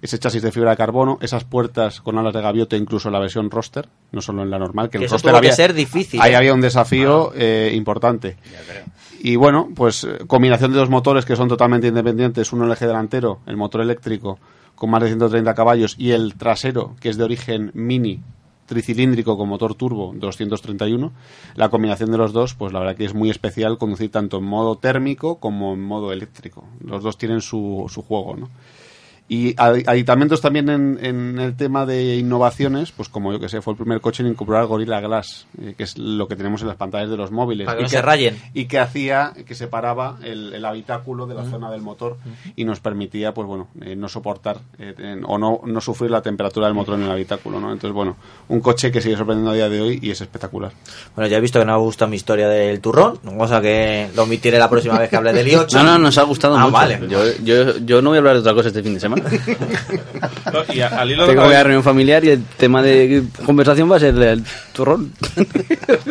ese 0.00 0.18
chasis 0.18 0.42
de 0.42 0.52
fibra 0.52 0.70
de 0.70 0.76
carbono, 0.76 1.18
esas 1.20 1.44
puertas 1.44 2.00
con 2.00 2.18
alas 2.18 2.34
de 2.34 2.42
gaviota, 2.42 2.76
incluso 2.76 3.10
la 3.10 3.18
versión 3.18 3.50
roster, 3.50 3.88
no 4.12 4.20
solo 4.20 4.42
en 4.42 4.50
la 4.50 4.58
normal, 4.58 4.88
que, 4.88 4.92
Que 4.92 4.98
el 4.98 5.04
eso 5.04 5.14
roster 5.14 5.30
tuvo 5.30 5.40
que 5.40 5.46
había, 5.46 5.56
ser 5.56 5.74
difícil, 5.74 6.20
Ahí 6.20 6.32
¿eh? 6.32 6.36
había 6.36 6.54
un 6.54 6.60
desafío 6.60 7.32
eh, 7.34 7.72
importante. 7.74 8.36
Y 9.20 9.36
bueno, 9.36 9.70
pues 9.74 10.04
eh, 10.04 10.18
combinación 10.26 10.72
de 10.72 10.78
dos 10.78 10.90
motores 10.90 11.24
que 11.24 11.36
son 11.36 11.48
totalmente 11.48 11.86
independientes, 11.86 12.52
uno 12.52 12.66
el 12.66 12.72
eje 12.72 12.86
delantero, 12.86 13.40
el 13.46 13.56
motor 13.56 13.80
eléctrico 13.80 14.38
con 14.74 14.90
más 14.90 15.02
de 15.02 15.08
130 15.08 15.54
caballos 15.54 15.96
y 15.98 16.10
el 16.12 16.34
trasero 16.34 16.96
que 17.00 17.08
es 17.08 17.16
de 17.16 17.24
origen 17.24 17.70
mini 17.74 18.20
tricilíndrico 18.66 19.36
con 19.36 19.48
motor 19.48 19.74
turbo 19.74 20.12
231. 20.14 21.12
La 21.54 21.68
combinación 21.68 22.10
de 22.10 22.18
los 22.18 22.32
dos, 22.32 22.54
pues 22.54 22.72
la 22.72 22.80
verdad 22.80 22.96
que 22.96 23.04
es 23.04 23.14
muy 23.14 23.30
especial 23.30 23.78
conducir 23.78 24.10
tanto 24.10 24.38
en 24.38 24.44
modo 24.44 24.76
térmico 24.76 25.38
como 25.38 25.74
en 25.74 25.82
modo 25.82 26.12
eléctrico. 26.12 26.64
Los 26.80 27.02
dos 27.02 27.18
tienen 27.18 27.40
su, 27.40 27.86
su 27.88 28.02
juego, 28.02 28.36
¿no? 28.36 28.50
Y 29.26 29.54
adi- 29.56 29.84
aditamentos 29.86 30.42
también 30.42 30.68
en, 30.68 30.98
en 31.02 31.38
el 31.38 31.56
tema 31.56 31.86
de 31.86 32.16
innovaciones, 32.16 32.92
pues 32.92 33.08
como 33.08 33.32
yo 33.32 33.40
que 33.40 33.48
sé, 33.48 33.62
fue 33.62 33.72
el 33.72 33.78
primer 33.78 34.02
coche 34.02 34.22
en 34.22 34.28
incorporar 34.28 34.66
Gorilla 34.66 35.00
Glass, 35.00 35.46
eh, 35.62 35.74
que 35.78 35.84
es 35.84 35.96
lo 35.96 36.28
que 36.28 36.36
tenemos 36.36 36.60
en 36.60 36.68
las 36.68 36.76
pantallas 36.76 37.08
de 37.08 37.16
los 37.16 37.30
móviles. 37.30 37.64
Para 37.64 37.78
que 37.78 37.82
y 37.82 37.84
no 37.84 37.88
se 37.88 38.02
rayen. 38.02 38.36
Y 38.52 38.66
que 38.66 38.78
hacía, 38.78 39.32
que 39.46 39.54
separaba 39.54 40.18
el, 40.22 40.52
el 40.52 40.62
habitáculo 40.66 41.26
de 41.26 41.34
la 41.34 41.44
zona 41.44 41.70
del 41.70 41.80
motor 41.80 42.18
y 42.54 42.66
nos 42.66 42.80
permitía, 42.80 43.32
pues 43.32 43.48
bueno, 43.48 43.68
eh, 43.80 43.96
no 43.96 44.08
soportar 44.08 44.58
eh, 44.78 44.94
en- 44.98 45.24
o 45.26 45.38
no, 45.38 45.60
no 45.64 45.80
sufrir 45.80 46.10
la 46.10 46.20
temperatura 46.20 46.66
del 46.66 46.74
motor 46.74 46.96
en 46.98 47.04
el 47.04 47.10
habitáculo, 47.10 47.58
¿no? 47.60 47.72
Entonces, 47.72 47.94
bueno, 47.94 48.16
un 48.48 48.60
coche 48.60 48.92
que 48.92 49.00
sigue 49.00 49.16
sorprendiendo 49.16 49.52
a 49.52 49.54
día 49.54 49.70
de 49.70 49.80
hoy 49.80 49.98
y 50.02 50.10
es 50.10 50.20
espectacular. 50.20 50.72
Bueno, 51.16 51.30
ya 51.30 51.38
he 51.38 51.40
visto 51.40 51.58
que 51.58 51.64
no 51.64 51.72
me 51.72 51.78
gusta 51.82 52.06
mi 52.06 52.16
historia 52.16 52.46
del 52.48 52.78
turrón, 52.80 53.16
cosa 53.38 53.62
que 53.62 54.10
lo 54.14 54.24
omitiré 54.24 54.58
la 54.58 54.68
próxima 54.68 54.98
vez 54.98 55.08
que 55.08 55.16
hable 55.16 55.32
del 55.32 55.46
i8. 55.50 55.72
No, 55.72 55.82
no, 55.82 55.98
nos 55.98 56.18
ha 56.18 56.24
gustado 56.24 56.56
Ah, 56.56 56.60
mucho. 56.64 56.72
vale. 56.72 57.00
Yo, 57.08 57.20
yo, 57.42 57.78
yo 57.78 58.02
no 58.02 58.10
voy 58.10 58.16
a 58.16 58.18
hablar 58.18 58.34
de 58.34 58.40
otra 58.40 58.52
cosa 58.52 58.68
este 58.68 58.82
fin 58.82 58.92
de 58.92 59.00
semana. 59.00 59.13
Semana. 59.14 60.30
No, 60.52 60.74
y 60.74 60.80
a- 60.80 60.88
al 60.88 61.10
hilo 61.10 61.22
de 61.26 61.28
Tengo 61.32 61.42
que 61.42 61.48
que- 61.48 61.54
ir 61.54 61.60
a 61.60 61.62
reunión 61.62 61.82
familiar 61.82 62.24
y 62.24 62.30
el 62.30 62.44
tema 62.44 62.82
de 62.82 63.24
conversación 63.44 63.90
va 63.90 63.96
a 63.96 64.00
ser 64.00 64.14
el 64.16 64.44
turrón. 64.72 65.12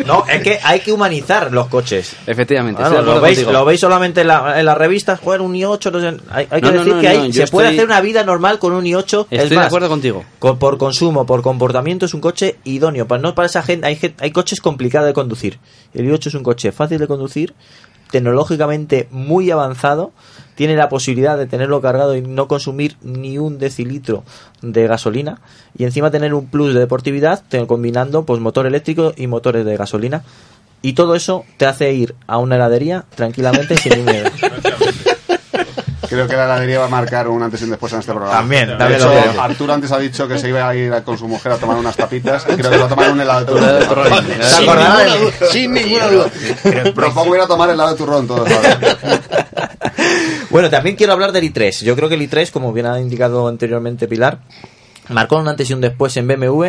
No, 0.05 0.25
es 0.27 0.41
que 0.41 0.59
hay 0.63 0.79
que 0.81 0.91
humanizar 0.91 1.51
los 1.51 1.67
coches. 1.67 2.15
Efectivamente. 2.27 2.81
De 2.83 2.89
lo, 3.01 3.21
veis, 3.21 3.45
lo 3.45 3.65
veis 3.65 3.79
solamente 3.79 4.21
en, 4.21 4.27
la- 4.27 4.59
en 4.59 4.65
las 4.65 4.77
revistas, 4.77 5.19
joder, 5.19 5.41
un 5.41 5.53
i8. 5.53 5.91
no 5.91 5.99
sé, 5.99 6.17
hay, 6.29 6.47
hay 6.49 6.61
que 6.61 6.67
No, 6.71 6.79
decir 6.79 6.95
no, 6.95 7.01
que 7.01 7.07
hay- 7.07 7.33
se 7.33 7.47
puede 7.47 7.67
estoy- 7.69 7.77
hacer 7.79 7.85
una 7.85 8.01
vida 8.01 8.23
normal 8.23 8.59
con 8.59 8.73
un 8.73 8.83
i8. 8.85 9.27
es 9.29 9.37
Estoy 9.43 9.49
de 9.49 9.55
más, 9.57 9.67
acuerdo 9.67 9.89
contigo. 9.89 10.23
con- 10.39 10.57
por 10.59 10.77
consumo, 10.77 11.25
por 11.25 11.41
comportamiento, 11.41 12.05
es 12.05 12.13
un 12.13 12.21
coche 12.21 12.57
idóneo. 12.63 13.07
Para, 13.07 13.21
no 13.21 13.35
para 13.35 13.45
esa 13.47 13.63
gente, 13.63 13.87
hay, 13.87 13.99
hay 14.19 14.31
coches 14.31 14.59
complicados 14.61 15.07
de 15.07 15.13
conducir. 15.13 15.59
El 15.93 16.07
i8 16.09 16.27
es 16.27 16.33
un 16.35 16.43
coche 16.43 16.71
fácil 16.71 16.99
de 16.99 17.07
conducir, 17.07 17.53
tecnológicamente 18.11 19.07
muy 19.11 19.49
avanzado. 19.51 20.11
Tiene 20.55 20.75
la 20.75 20.89
posibilidad 20.89 21.37
de 21.37 21.45
tenerlo 21.45 21.81
cargado 21.81 22.15
y 22.15 22.21
no 22.21 22.47
consumir 22.47 22.97
ni 23.01 23.37
un 23.37 23.59
decilitro 23.59 24.23
de 24.61 24.87
gasolina. 24.87 25.41
Y 25.77 25.83
encima 25.83 26.11
tener 26.11 26.33
un 26.33 26.47
plus 26.47 26.73
de 26.73 26.79
deportividad, 26.79 27.43
combinando 27.67 28.25
pues 28.25 28.39
motor 28.39 28.65
eléctrico 28.65 29.13
y 29.15 29.27
motores 29.27 29.65
de 29.65 29.77
gasolina. 29.77 30.23
Y 30.81 30.93
todo 30.93 31.15
eso 31.15 31.45
te 31.57 31.65
hace 31.65 31.93
ir 31.93 32.15
a 32.27 32.37
una 32.37 32.55
heladería 32.55 33.05
tranquilamente 33.15 33.77
sin 33.77 34.03
miedo. 34.03 34.29
Creo 36.09 36.27
que 36.27 36.35
la 36.35 36.45
heladería 36.45 36.79
va 36.79 36.85
a 36.85 36.89
marcar 36.89 37.27
un 37.27 37.41
antes 37.41 37.61
y 37.61 37.63
un 37.63 37.71
después 37.71 37.91
en 37.93 37.99
este 37.99 38.11
programa. 38.11 38.37
También, 38.37 38.67
De 38.69 38.75
también 38.77 38.99
hecho, 38.99 39.13
lo 39.13 39.21
creo. 39.21 39.41
Arturo 39.41 39.73
antes 39.73 39.91
ha 39.91 39.99
dicho 39.99 40.27
que 40.27 40.37
se 40.37 40.49
iba 40.49 40.67
a 40.67 40.75
ir 40.75 40.91
con 41.03 41.17
su 41.17 41.27
mujer 41.27 41.53
a 41.53 41.57
tomar 41.57 41.77
unas 41.77 41.95
tapitas. 41.95 42.45
y 42.49 42.55
Creo 42.55 42.69
que 42.71 42.77
va 42.77 42.85
a 42.85 42.89
tomar 42.89 43.11
un 43.11 43.21
helado 43.21 43.55
de 43.55 43.85
turrón. 43.85 44.07
Sin 44.41 44.65
ninguna 44.65 45.05
duda. 45.05 45.47
sin 45.51 45.73
ninguna 45.73 46.07
duda. 46.07 46.25
Propongo 46.93 47.35
ir 47.35 47.41
a 47.41 47.47
tomar 47.47 47.69
helado 47.69 47.91
de 47.91 47.97
turrón 47.97 48.27
todos. 48.27 48.49
Bueno, 50.49 50.69
también 50.69 50.95
quiero 50.95 51.13
hablar 51.13 51.31
del 51.31 51.51
i3. 51.51 51.83
Yo 51.83 51.95
creo 51.95 52.09
que 52.09 52.15
el 52.15 52.29
i3, 52.29 52.51
como 52.51 52.73
bien 52.73 52.85
ha 52.85 52.99
indicado 52.99 53.47
anteriormente 53.47 54.07
Pilar, 54.07 54.39
marcó 55.09 55.37
un 55.37 55.47
antes 55.47 55.69
y 55.69 55.73
un 55.73 55.81
después 55.81 56.15
en 56.17 56.27
BMW 56.27 56.67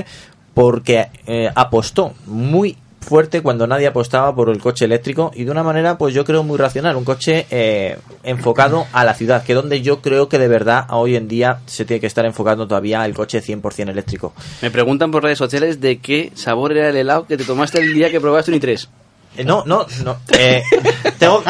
porque 0.55 1.09
eh, 1.27 1.51
apostó 1.55 2.15
muy 2.27 2.77
fuerte 3.05 3.43
cuando 3.43 3.67
nadie 3.67 3.87
apostaba 3.87 4.35
por 4.35 4.51
el 4.51 4.61
coche 4.61 4.87
eléctrico 4.87 5.31
y 5.35 5.45
de 5.45 5.51
una 5.51 5.63
manera 5.63 5.97
pues 5.99 6.15
yo 6.15 6.25
creo 6.25 6.43
muy 6.43 6.59
racional 6.59 6.97
un 6.97 7.05
coche 7.05 7.47
eh, 7.51 7.99
enfocado 8.23 8.87
a 8.93 9.05
la 9.05 9.15
ciudad 9.15 9.45
que 9.45 9.55
donde 9.55 9.83
yo 9.83 10.01
creo 10.01 10.29
que 10.29 10.39
de 10.39 10.49
verdad 10.49 10.87
hoy 10.91 11.17
en 11.17 11.29
día 11.29 11.61
se 11.67 11.85
tiene 11.85 12.01
que 12.01 12.07
estar 12.07 12.25
enfocando 12.25 12.67
todavía 12.67 13.05
el 13.05 13.15
coche 13.15 13.43
100% 13.43 13.91
eléctrico 13.91 14.33
Me 14.63 14.71
preguntan 14.71 15.11
por 15.11 15.23
redes 15.23 15.39
sociales 15.39 15.81
de 15.81 15.99
qué 15.99 16.33
sabor 16.35 16.73
era 16.73 16.89
el 16.89 16.97
helado 16.97 17.27
que 17.27 17.37
te 17.37 17.45
tomaste 17.45 17.79
el 17.79 17.95
día 17.95 18.11
que 18.11 18.21
probaste 18.21 18.51
un 18.51 18.61
i3. 18.61 18.89
Eh, 19.37 19.45
no 19.45 19.65
no 19.67 19.85
no 20.05 20.19
eh, 20.39 20.63
tengo, 21.19 21.43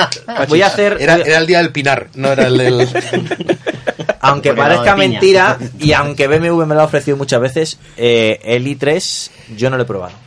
voy 0.48 0.62
a 0.62 0.68
hacer 0.68 0.96
Era, 1.00 1.16
era 1.16 1.38
el 1.38 1.46
día 1.46 1.58
del 1.58 1.70
Pinar, 1.70 2.08
no 2.14 2.32
era 2.32 2.46
el 2.46 2.56
del. 2.56 2.88
aunque 4.20 4.54
parezca 4.54 4.94
piña. 4.94 4.96
mentira 4.96 5.58
y 5.78 5.92
aunque 5.92 6.26
BMW 6.26 6.64
me 6.64 6.74
lo 6.74 6.80
ha 6.80 6.84
ofrecido 6.84 7.16
muchas 7.16 7.40
veces, 7.40 7.78
eh, 7.96 8.40
el 8.42 8.66
i3 8.66 9.30
yo 9.56 9.68
no 9.68 9.76
lo 9.76 9.82
he 9.82 9.86
probado. 9.86 10.23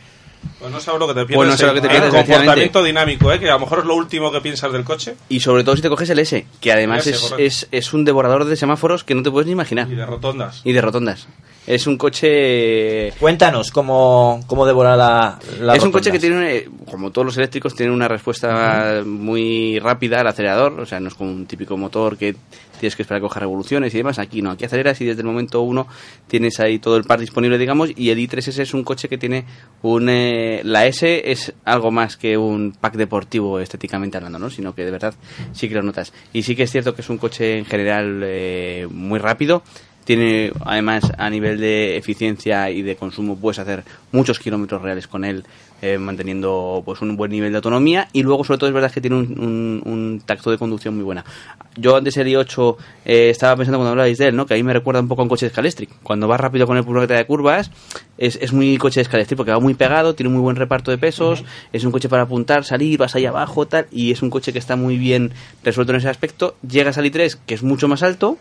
Pues 0.58 0.70
no 0.72 0.80
sabes 0.80 1.00
lo 1.00 1.06
que 1.06 1.14
te 1.14 1.26
pierdes. 1.26 1.36
Pues 1.36 1.48
no 1.48 1.56
sabes 1.56 1.74
lo 1.76 1.82
que 1.82 1.88
te 1.88 1.94
el 1.96 2.10
comportamiento 2.10 2.82
dinámico, 2.82 3.32
¿eh? 3.32 3.38
que 3.38 3.48
a 3.48 3.54
lo 3.54 3.60
mejor 3.60 3.78
es 3.80 3.84
lo 3.84 3.94
último 3.94 4.32
que 4.32 4.40
piensas 4.40 4.72
del 4.72 4.84
coche 4.84 5.14
Y 5.28 5.40
sobre 5.40 5.62
todo 5.64 5.76
si 5.76 5.82
te 5.82 5.88
coges 5.88 6.10
el 6.10 6.18
S, 6.18 6.46
que 6.60 6.72
además 6.72 7.06
S, 7.06 7.10
es, 7.10 7.34
es, 7.38 7.68
es 7.70 7.92
un 7.94 8.04
devorador 8.04 8.44
de 8.44 8.56
semáforos 8.56 9.04
que 9.04 9.14
no 9.14 9.22
te 9.22 9.30
puedes 9.30 9.46
ni 9.46 9.52
imaginar. 9.52 9.88
y 9.90 9.94
de 9.94 10.04
rotondas. 10.06 10.60
Y 10.64 10.72
de 10.72 10.80
rotondas. 10.80 11.28
Es 11.66 11.86
un 11.86 11.98
coche 11.98 13.12
Cuéntanos 13.20 13.70
cómo, 13.70 14.40
cómo 14.46 14.64
devorar 14.64 14.96
la, 14.96 15.38
la 15.60 15.74
es 15.76 15.82
un 15.82 15.92
coche 15.92 16.10
que 16.10 16.18
tiene, 16.18 16.36
una- 16.36 16.86
como 16.90 17.10
todos 17.10 17.26
los 17.26 17.36
eléctricos, 17.36 17.74
tiene 17.74 17.92
una 17.92 18.08
respuesta 18.08 19.02
muy 19.04 19.78
rápida 19.78 20.20
al 20.20 20.26
acelerador. 20.28 20.80
O 20.80 20.86
sea, 20.86 20.98
no 20.98 21.08
es 21.08 21.14
como 21.14 21.30
un 21.30 21.44
típico 21.46 21.76
motor 21.76 22.16
que 22.16 22.34
tienes 22.78 22.96
que 22.96 23.02
esperar 23.02 23.18
a 23.18 23.22
coger 23.22 23.40
revoluciones 23.40 23.94
y 23.94 23.98
demás. 23.98 24.18
Aquí 24.18 24.42
no, 24.42 24.50
aquí 24.50 24.64
aceleras 24.64 25.00
y 25.00 25.04
desde 25.04 25.20
el 25.20 25.26
momento 25.26 25.62
uno 25.62 25.86
tienes 26.26 26.58
ahí 26.60 26.78
todo 26.78 26.96
el 26.96 27.04
par 27.04 27.20
disponible, 27.20 27.58
digamos. 27.58 27.90
Y 27.96 28.10
el 28.10 28.18
i3S 28.18 28.60
es 28.60 28.74
un 28.74 28.84
coche 28.84 29.08
que 29.08 29.18
tiene 29.18 29.44
un. 29.82 30.08
eh, 30.08 30.62
la 30.64 30.86
S 30.86 31.30
es 31.30 31.52
algo 31.64 31.90
más 31.90 32.16
que 32.16 32.36
un 32.36 32.72
pack 32.72 32.94
deportivo 32.94 33.60
estéticamente 33.60 34.16
hablando, 34.16 34.38
¿no? 34.38 34.50
Sino 34.50 34.74
que 34.74 34.84
de 34.84 34.90
verdad 34.90 35.14
sí 35.52 35.68
que 35.68 35.74
lo 35.74 35.82
notas. 35.82 36.12
Y 36.32 36.42
sí 36.42 36.56
que 36.56 36.64
es 36.64 36.70
cierto 36.70 36.94
que 36.94 37.02
es 37.02 37.10
un 37.10 37.18
coche 37.18 37.58
en 37.58 37.64
general 37.64 38.22
eh, 38.24 38.86
muy 38.90 39.18
rápido. 39.18 39.62
Tiene, 40.08 40.52
además, 40.64 41.12
a 41.18 41.28
nivel 41.28 41.60
de 41.60 41.98
eficiencia 41.98 42.70
y 42.70 42.80
de 42.80 42.96
consumo, 42.96 43.36
puedes 43.36 43.58
hacer 43.58 43.84
muchos 44.10 44.38
kilómetros 44.38 44.80
reales 44.80 45.06
con 45.06 45.22
él, 45.22 45.44
eh, 45.82 45.98
manteniendo 45.98 46.80
pues 46.82 47.02
un 47.02 47.14
buen 47.14 47.30
nivel 47.30 47.50
de 47.52 47.56
autonomía. 47.56 48.08
Y 48.14 48.22
luego, 48.22 48.42
sobre 48.42 48.56
todo, 48.56 48.68
es 48.70 48.74
verdad 48.74 48.90
que 48.90 49.02
tiene 49.02 49.16
un, 49.16 49.38
un- 49.38 49.82
un 49.84 50.22
tacto 50.24 50.50
de 50.50 50.56
conducción 50.56 50.94
muy 50.94 51.04
buena. 51.04 51.26
Yo 51.76 51.94
antes 51.94 52.16
el 52.16 52.26
i8 52.26 52.76
eh, 53.04 53.28
estaba 53.28 53.54
pensando 53.56 53.76
cuando 53.76 53.90
hablabais 53.90 54.16
de 54.16 54.28
él, 54.28 54.34
¿no? 54.36 54.46
que 54.46 54.54
a 54.54 54.56
mí 54.56 54.62
me 54.62 54.72
recuerda 54.72 55.02
un 55.02 55.08
poco 55.08 55.20
a 55.20 55.24
un 55.24 55.28
coche 55.28 55.44
de 55.44 55.50
Scalextric. 55.50 55.90
Cuando 56.02 56.26
vas 56.26 56.40
rápido 56.40 56.66
con 56.66 56.78
el 56.78 56.84
pulgante 56.84 57.12
de 57.12 57.26
curvas, 57.26 57.70
es, 58.16 58.38
es 58.40 58.54
muy 58.54 58.78
coche 58.78 59.00
de 59.00 59.04
Scalextric 59.04 59.36
porque 59.36 59.52
va 59.52 59.60
muy 59.60 59.74
pegado, 59.74 60.14
tiene 60.14 60.28
un 60.28 60.36
muy 60.36 60.42
buen 60.42 60.56
reparto 60.56 60.90
de 60.90 60.96
pesos, 60.96 61.44
es 61.70 61.84
un 61.84 61.92
coche 61.92 62.08
para 62.08 62.22
apuntar, 62.22 62.64
salir, 62.64 62.98
vas 62.98 63.14
ahí 63.14 63.26
abajo, 63.26 63.66
tal, 63.68 63.86
y 63.92 64.10
es 64.10 64.22
un 64.22 64.30
coche 64.30 64.54
que 64.54 64.58
está 64.58 64.74
muy 64.74 64.96
bien 64.96 65.32
resuelto 65.62 65.92
en 65.92 65.98
ese 65.98 66.08
aspecto. 66.08 66.56
Llegas 66.66 66.96
al 66.96 67.04
i3, 67.04 67.36
que 67.46 67.52
es 67.52 67.62
mucho 67.62 67.88
más 67.88 68.02
alto, 68.02 68.38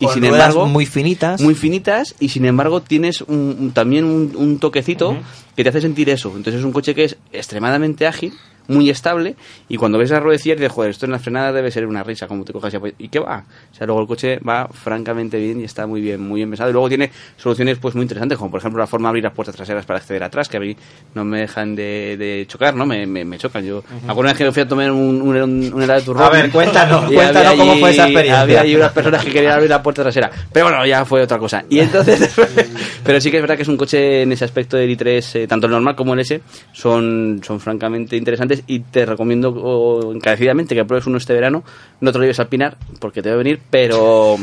y 0.00 0.06
sin 0.08 0.24
embargo 0.24 0.66
muy 0.66 0.86
finitas. 0.86 1.40
muy 1.40 1.54
finitas 1.54 2.14
y 2.20 2.28
sin 2.28 2.44
embargo 2.44 2.80
tienes 2.82 3.20
un- 3.22 3.56
un- 3.58 3.70
también 3.72 4.04
un, 4.04 4.32
un 4.36 4.58
toquecito 4.58 5.16
que 5.56 5.62
te 5.64 5.68
hace 5.70 5.80
sentir 5.80 6.08
eso 6.10 6.28
entonces 6.36 6.56
es 6.60 6.64
un 6.64 6.72
coche 6.72 6.94
que 6.94 7.04
es 7.04 7.16
extremadamente 7.32 8.06
ágil 8.06 8.32
muy 8.68 8.88
estable 8.90 9.34
y 9.68 9.76
cuando 9.76 9.98
ves 9.98 10.10
la 10.10 10.20
ruedecilla 10.20 10.54
dices 10.54 10.70
joder 10.72 10.90
esto 10.90 11.06
en 11.06 11.12
la 11.12 11.18
frenada 11.18 11.52
debe 11.52 11.70
ser 11.70 11.86
una 11.86 12.02
risa 12.02 12.26
como 12.26 12.44
te 12.44 12.52
cojas 12.52 12.72
y 12.72 12.76
apoyas". 12.76 12.94
y 12.98 13.08
qué 13.08 13.18
va 13.18 13.44
o 13.72 13.74
sea 13.74 13.86
luego 13.86 14.02
el 14.02 14.06
coche 14.06 14.38
va 14.46 14.68
francamente 14.68 15.38
bien 15.38 15.60
y 15.60 15.64
está 15.64 15.86
muy 15.86 16.00
bien 16.00 16.20
muy 16.20 16.36
bien 16.40 16.50
pensado 16.50 16.70
y 16.70 16.72
luego 16.74 16.88
tiene 16.88 17.10
soluciones 17.36 17.78
pues 17.78 17.94
muy 17.94 18.02
interesantes 18.02 18.36
como 18.38 18.50
por 18.50 18.60
ejemplo 18.60 18.78
la 18.80 18.86
forma 18.86 19.08
de 19.08 19.10
abrir 19.10 19.24
las 19.24 19.32
puertas 19.32 19.56
traseras 19.56 19.84
para 19.86 19.98
acceder 19.98 20.22
atrás 20.22 20.48
que 20.48 20.58
a 20.58 20.60
mí 20.60 20.76
no 21.14 21.24
me 21.24 21.40
dejan 21.40 21.74
de, 21.74 22.16
de 22.18 22.44
chocar 22.46 22.74
no 22.74 22.84
me, 22.86 23.06
me, 23.06 23.24
me 23.24 23.38
chocan 23.38 23.64
yo 23.64 23.82
me 23.90 23.96
acuerdo 24.12 24.20
una 24.20 24.30
vez 24.30 24.38
que 24.38 24.44
me 24.44 24.52
fui 24.52 24.62
a 24.62 24.68
tomar 24.68 24.90
un, 24.92 25.22
un, 25.22 25.36
un- 25.36 25.72
un 25.74 25.82
helado 25.82 26.00
de 26.00 26.04
turrón 26.06 26.22
A 26.24 26.30
ver, 26.30 26.50
cuéntanos, 26.50 27.04
cuéntanos 27.12 27.54
cómo 27.54 27.76
fue 27.78 27.90
esa 27.90 28.04
experiencia. 28.04 28.40
había 28.42 28.60
allí 28.60 28.76
unas 28.76 28.92
personas 28.92 29.24
que 29.24 29.30
querían 29.32 29.54
abrir 29.54 29.70
la 29.70 29.82
puerta 29.82 30.02
trasera. 30.02 30.30
Pero 30.52 30.66
bueno, 30.66 30.84
ya 30.86 31.04
fue 31.04 31.22
otra 31.22 31.38
cosa. 31.38 31.64
Y 31.70 31.78
entonces, 31.80 32.34
pero 33.04 33.20
sí 33.20 33.30
que 33.30 33.38
es 33.38 33.42
verdad 33.42 33.56
que 33.56 33.62
es 33.62 33.68
un 33.68 33.76
coche 33.76 34.22
en 34.22 34.32
ese 34.32 34.44
aspecto 34.44 34.76
del 34.76 34.90
i3, 34.96 35.34
eh, 35.34 35.46
tanto 35.46 35.66
el 35.66 35.72
normal 35.72 35.96
como 35.96 36.14
el 36.14 36.20
S, 36.20 36.40
son, 36.72 37.40
son 37.44 37.60
francamente 37.60 38.16
interesantes 38.16 38.57
y 38.66 38.80
te 38.80 39.06
recomiendo 39.06 39.50
oh, 39.50 40.12
encarecidamente 40.12 40.74
que 40.74 40.84
pruebes 40.84 41.06
uno 41.06 41.18
este 41.18 41.32
verano. 41.34 41.62
No 42.00 42.12
te 42.12 42.18
lo 42.18 42.24
lleves 42.24 42.40
al 42.40 42.48
Pinar 42.48 42.76
porque 43.00 43.22
te 43.22 43.28
va 43.30 43.34
a 43.36 43.38
venir, 43.38 43.60
pero, 43.70 44.36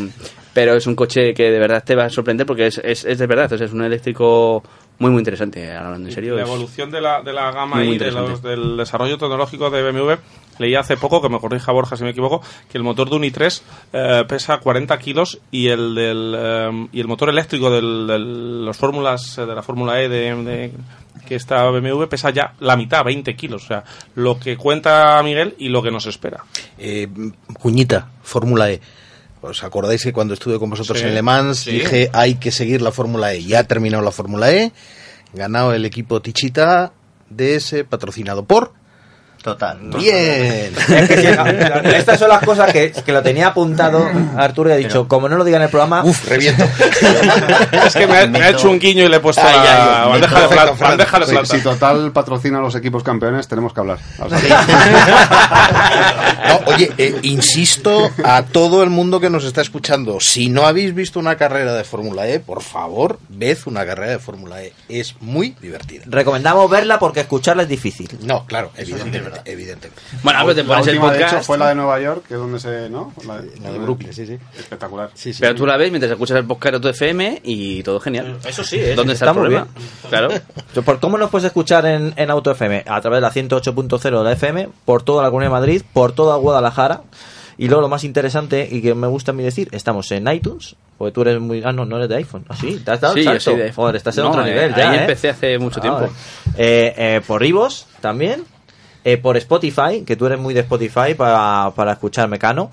pero 0.54 0.76
es 0.76 0.88
un 0.88 0.96
coche 0.96 1.34
que 1.34 1.52
de 1.52 1.60
verdad 1.60 1.84
te 1.84 1.96
va 1.96 2.06
a 2.06 2.10
sorprender 2.10 2.46
porque 2.46 2.68
es, 2.68 2.78
es, 2.84 3.06
es 3.06 3.18
de 3.20 3.28
verdad, 3.28 3.52
o 3.52 3.58
sea, 3.58 3.66
es 3.68 3.74
un 3.74 3.84
eléctrico 3.84 4.64
muy, 5.00 5.12
muy 5.12 5.20
interesante, 5.20 5.72
hablando 5.74 6.08
en 6.08 6.14
serio. 6.14 6.36
la 6.36 6.44
evolución 6.44 6.90
de 6.90 7.02
la, 7.02 7.22
de 7.22 7.34
la 7.34 7.52
gama 7.52 7.84
y 7.84 7.98
de 7.98 8.12
los- 8.12 8.42
del 8.42 8.78
desarrollo 8.78 9.18
tecnológico 9.18 9.70
de 9.70 9.84
BMW 9.92 10.14
leí 10.58 10.74
hace 10.76 10.96
poco 10.96 11.22
que 11.22 11.28
me 11.28 11.38
corrija 11.42 11.74
Borja 11.74 11.98
si 11.98 12.06
me 12.06 12.12
equivoco 12.12 12.42
que 12.72 12.78
el 12.78 12.84
motor 12.86 13.10
de 13.10 13.18
un 13.18 13.24
i3 13.24 13.62
eh, 13.92 14.24
pesa 14.26 14.58
40 14.60 14.98
kilos 15.00 15.40
y 15.52 15.68
el 15.68 15.94
del 15.96 16.34
eh, 16.38 16.88
y 16.94 17.02
el 17.02 17.08
motor 17.10 17.28
eléctrico 17.30 17.70
del, 17.70 18.08
del- 18.08 18.64
los 18.66 18.78
fórmulas 18.78 19.38
eh, 19.38 19.46
de 19.46 19.54
la 19.54 19.62
Fórmula 19.62 20.02
E 20.02 20.08
de, 20.08 20.34
de- 20.34 20.72
que 21.26 21.36
está 21.36 21.64
BMW 21.70 22.06
pesa 22.06 22.30
ya 22.30 22.54
la 22.60 22.78
mitad 22.78 23.04
20 23.04 23.36
kilos 23.36 23.64
o 23.66 23.68
sea 23.68 23.84
lo 24.16 24.40
que 24.40 24.56
cuenta 24.58 25.22
Miguel 25.24 25.56
y 25.58 25.70
lo 25.70 25.82
que 25.84 25.92
nos 25.92 26.06
espera 26.06 26.44
Eh, 26.78 27.08
cuñita, 27.60 28.10
Fórmula 28.24 28.72
E. 28.72 28.80
¿Os 29.42 29.64
acordáis 29.64 30.04
que 30.04 30.14
cuando 30.14 30.34
estuve 30.34 30.58
con 30.60 30.70
vosotros 30.70 31.00
Sí, 31.00 31.06
en 31.06 31.14
Le 31.14 31.22
Mans 31.22 31.60
sí. 31.60 31.72
dije 31.72 32.10
hay 32.14 32.36
que 32.36 32.52
seguir 32.52 32.82
la 32.82 32.92
Fórmula 32.92 33.34
E? 33.34 33.44
Ya 33.44 33.60
ha 33.60 33.64
terminado 33.66 34.04
la 34.04 34.12
Fórmula 34.12 34.52
E, 34.52 34.72
ganado 35.34 35.74
el 35.74 35.86
equipo 35.86 36.22
Tichita 36.22 36.94
DS, 37.30 37.84
patrocinado 37.90 38.46
por... 38.46 38.74
Total. 39.46 39.78
Bien. 39.80 40.74
Es 40.90 41.08
que 41.08 41.18
sí, 41.22 41.28
estas 41.96 42.18
son 42.20 42.30
las 42.30 42.44
cosas 42.44 42.72
que, 42.74 42.92
que 42.92 43.12
lo 43.12 43.22
tenía 43.22 43.48
apuntado 43.48 44.04
Arturo 44.36 44.72
y 44.72 44.74
ha 44.74 44.76
dicho, 44.78 45.08
como 45.08 45.30
no 45.30 45.38
lo 45.38 45.44
diga 45.44 45.58
en 45.58 45.64
el 45.64 45.70
programa, 45.70 46.04
Uf, 46.04 46.28
reviento. 46.28 46.64
es 47.86 47.94
que 47.94 48.08
me, 48.08 48.18
ha- 48.18 48.28
me 48.28 48.40
ha 48.40 48.50
hecho 48.50 48.72
un 48.72 48.80
guiño 48.80 49.04
y 49.06 49.08
le 49.08 49.18
he 49.18 49.20
puesto 49.20 49.44
Ay, 49.46 49.54
la 49.56 50.04
ay, 50.06 50.10
bandeja, 50.10 50.34
de 50.36 50.48
perfecto, 50.48 50.50
plata, 50.64 50.76
Fran. 50.78 50.90
bandeja 50.92 51.20
de 51.20 51.26
Si, 51.26 51.32
plata. 51.32 51.46
si 51.46 51.62
Total 51.62 52.12
patrocina 52.12 52.58
a 52.58 52.62
los 52.62 52.74
equipos 52.76 53.04
campeones, 53.04 53.48
tenemos 53.48 53.72
que 53.72 53.80
hablar. 53.82 54.00
No, 56.48 56.60
oye, 56.74 56.92
eh, 56.98 57.16
insisto 57.24 58.12
a 58.24 58.44
todo 58.44 58.84
el 58.84 58.90
mundo 58.90 59.20
que 59.20 59.30
nos 59.30 59.44
está 59.46 59.62
escuchando, 59.62 60.20
si 60.20 60.50
no 60.50 60.66
habéis 60.66 60.94
visto 60.94 61.20
una 61.20 61.36
carrera 61.36 61.74
de 61.74 61.84
Fórmula 61.84 62.28
E, 62.28 62.40
por 62.40 62.62
favor, 62.62 63.20
ved 63.30 63.58
una 63.66 63.86
carrera 63.86 64.12
de 64.12 64.20
Fórmula 64.20 64.62
E. 64.64 64.74
Es 64.90 65.16
muy 65.22 65.56
divertida. 65.62 66.04
recomendamos 66.08 66.70
verla 66.70 67.00
porque 67.00 67.22
escucharla 67.22 67.64
es 67.64 67.70
difícil. 67.70 68.10
No, 68.24 68.46
claro, 68.46 68.72
evidentemente, 68.78 69.35
evidentemente. 69.46 70.02
Bueno, 70.24 70.40
pues 70.44 70.56
te 70.56 70.64
la 70.64 70.68
pones 70.68 70.88
el 70.88 70.94
de 70.94 71.00
podcast. 71.00 71.34
hecho, 71.34 71.44
fue 71.44 71.58
la 71.58 71.70
de 71.70 71.76
Nueva 71.76 72.00
York, 72.00 72.24
que 72.28 72.34
es 72.36 72.40
donde 72.40 72.60
se... 72.60 72.90
¿no? 72.90 73.14
La, 73.28 73.42
La 73.62 73.72
de 73.72 73.80
Brooklyn, 73.80 74.14
sí, 74.14 74.26
sí. 74.26 74.38
Espectacular. 74.58 75.10
Sí, 75.14 75.34
sí. 75.34 75.40
Pero 75.42 75.56
tú 75.56 75.66
la 75.66 75.78
ves 75.78 75.92
mientras 75.92 76.12
escuchas 76.12 76.38
el 76.38 76.46
podcast 76.46 76.74
de 76.76 76.80
tu 76.80 76.88
FM 76.90 77.42
y 77.44 77.84
todo 77.84 78.00
genial. 78.00 78.38
Eso 78.46 78.64
sí, 78.64 78.78
¿eh? 78.80 78.96
¿Dónde 78.96 79.14
está, 79.14 79.26
Está 79.26 79.32
el 79.40 79.44
problema? 79.46 79.68
Claro. 80.10 80.30
Yo, 80.74 80.84
¿Por 80.84 81.00
cómo 81.00 81.18
nos 81.18 81.30
puedes 81.30 81.46
escuchar 81.46 81.86
en, 81.86 82.14
en 82.16 82.30
Auto 82.32 82.52
FM? 82.52 82.84
A 82.88 83.02
través 83.02 83.18
de 83.18 83.22
la 83.22 83.32
108.0 83.32 84.02
de 84.02 84.24
la 84.24 84.32
FM, 84.34 84.70
por 84.86 85.04
toda 85.04 85.24
la 85.24 85.30
Comunidad 85.30 85.50
de 85.52 85.54
Madrid, 85.60 85.82
por 85.94 86.12
toda 86.14 86.36
Guadalajara 86.38 87.02
Y 87.58 87.68
luego 87.68 87.82
lo 87.82 87.90
más 87.90 88.04
interesante 88.04 88.68
y 88.70 88.82
que 88.82 88.94
me 88.96 89.08
gusta 89.08 89.32
a 89.32 89.34
mí 89.34 89.44
decir, 89.44 89.70
estamos 89.72 90.12
en 90.12 90.28
iTunes, 90.28 90.76
porque 90.98 91.12
tú 91.14 91.22
eres 91.22 91.40
muy... 91.40 91.62
Ah, 91.64 91.72
no, 91.72 91.86
no 91.86 91.96
eres 91.98 92.10
de 92.10 92.16
iPhone. 92.18 92.46
Ah, 92.50 92.56
sí, 92.60 92.82
te 92.84 92.92
has 92.92 93.00
dado 93.02 93.14
el 93.16 93.20
Sí, 93.22 93.26
yo 93.26 93.30
salto. 93.32 93.44
soy 93.44 93.56
de 93.58 93.64
iPhone. 93.64 93.76
Joder, 93.84 93.96
estás 93.96 94.18
en 94.18 94.24
No, 94.26 94.30
otro 94.32 94.42
eh, 94.46 94.46
nivel 94.50 94.74
ahí 94.74 94.78
ya, 94.82 94.96
¿eh? 94.96 95.02
empecé 95.02 95.30
hace 95.30 95.58
mucho 95.60 95.80
Ah, 95.80 95.82
tiempo. 95.82 96.10
Eh, 96.58 96.94
eh, 96.98 97.22
por 97.26 97.44
Ivos 97.46 97.88
también. 98.02 98.44
Eh, 99.08 99.18
por 99.18 99.38
Spotify, 99.38 100.02
que 100.04 100.16
tú 100.16 100.26
eres 100.26 100.40
muy 100.40 100.56
de 100.56 100.62
Spotify 100.62 101.14
para, 101.16 101.72
para 101.76 101.92
escuchar 101.92 102.28
Mecano. 102.28 102.72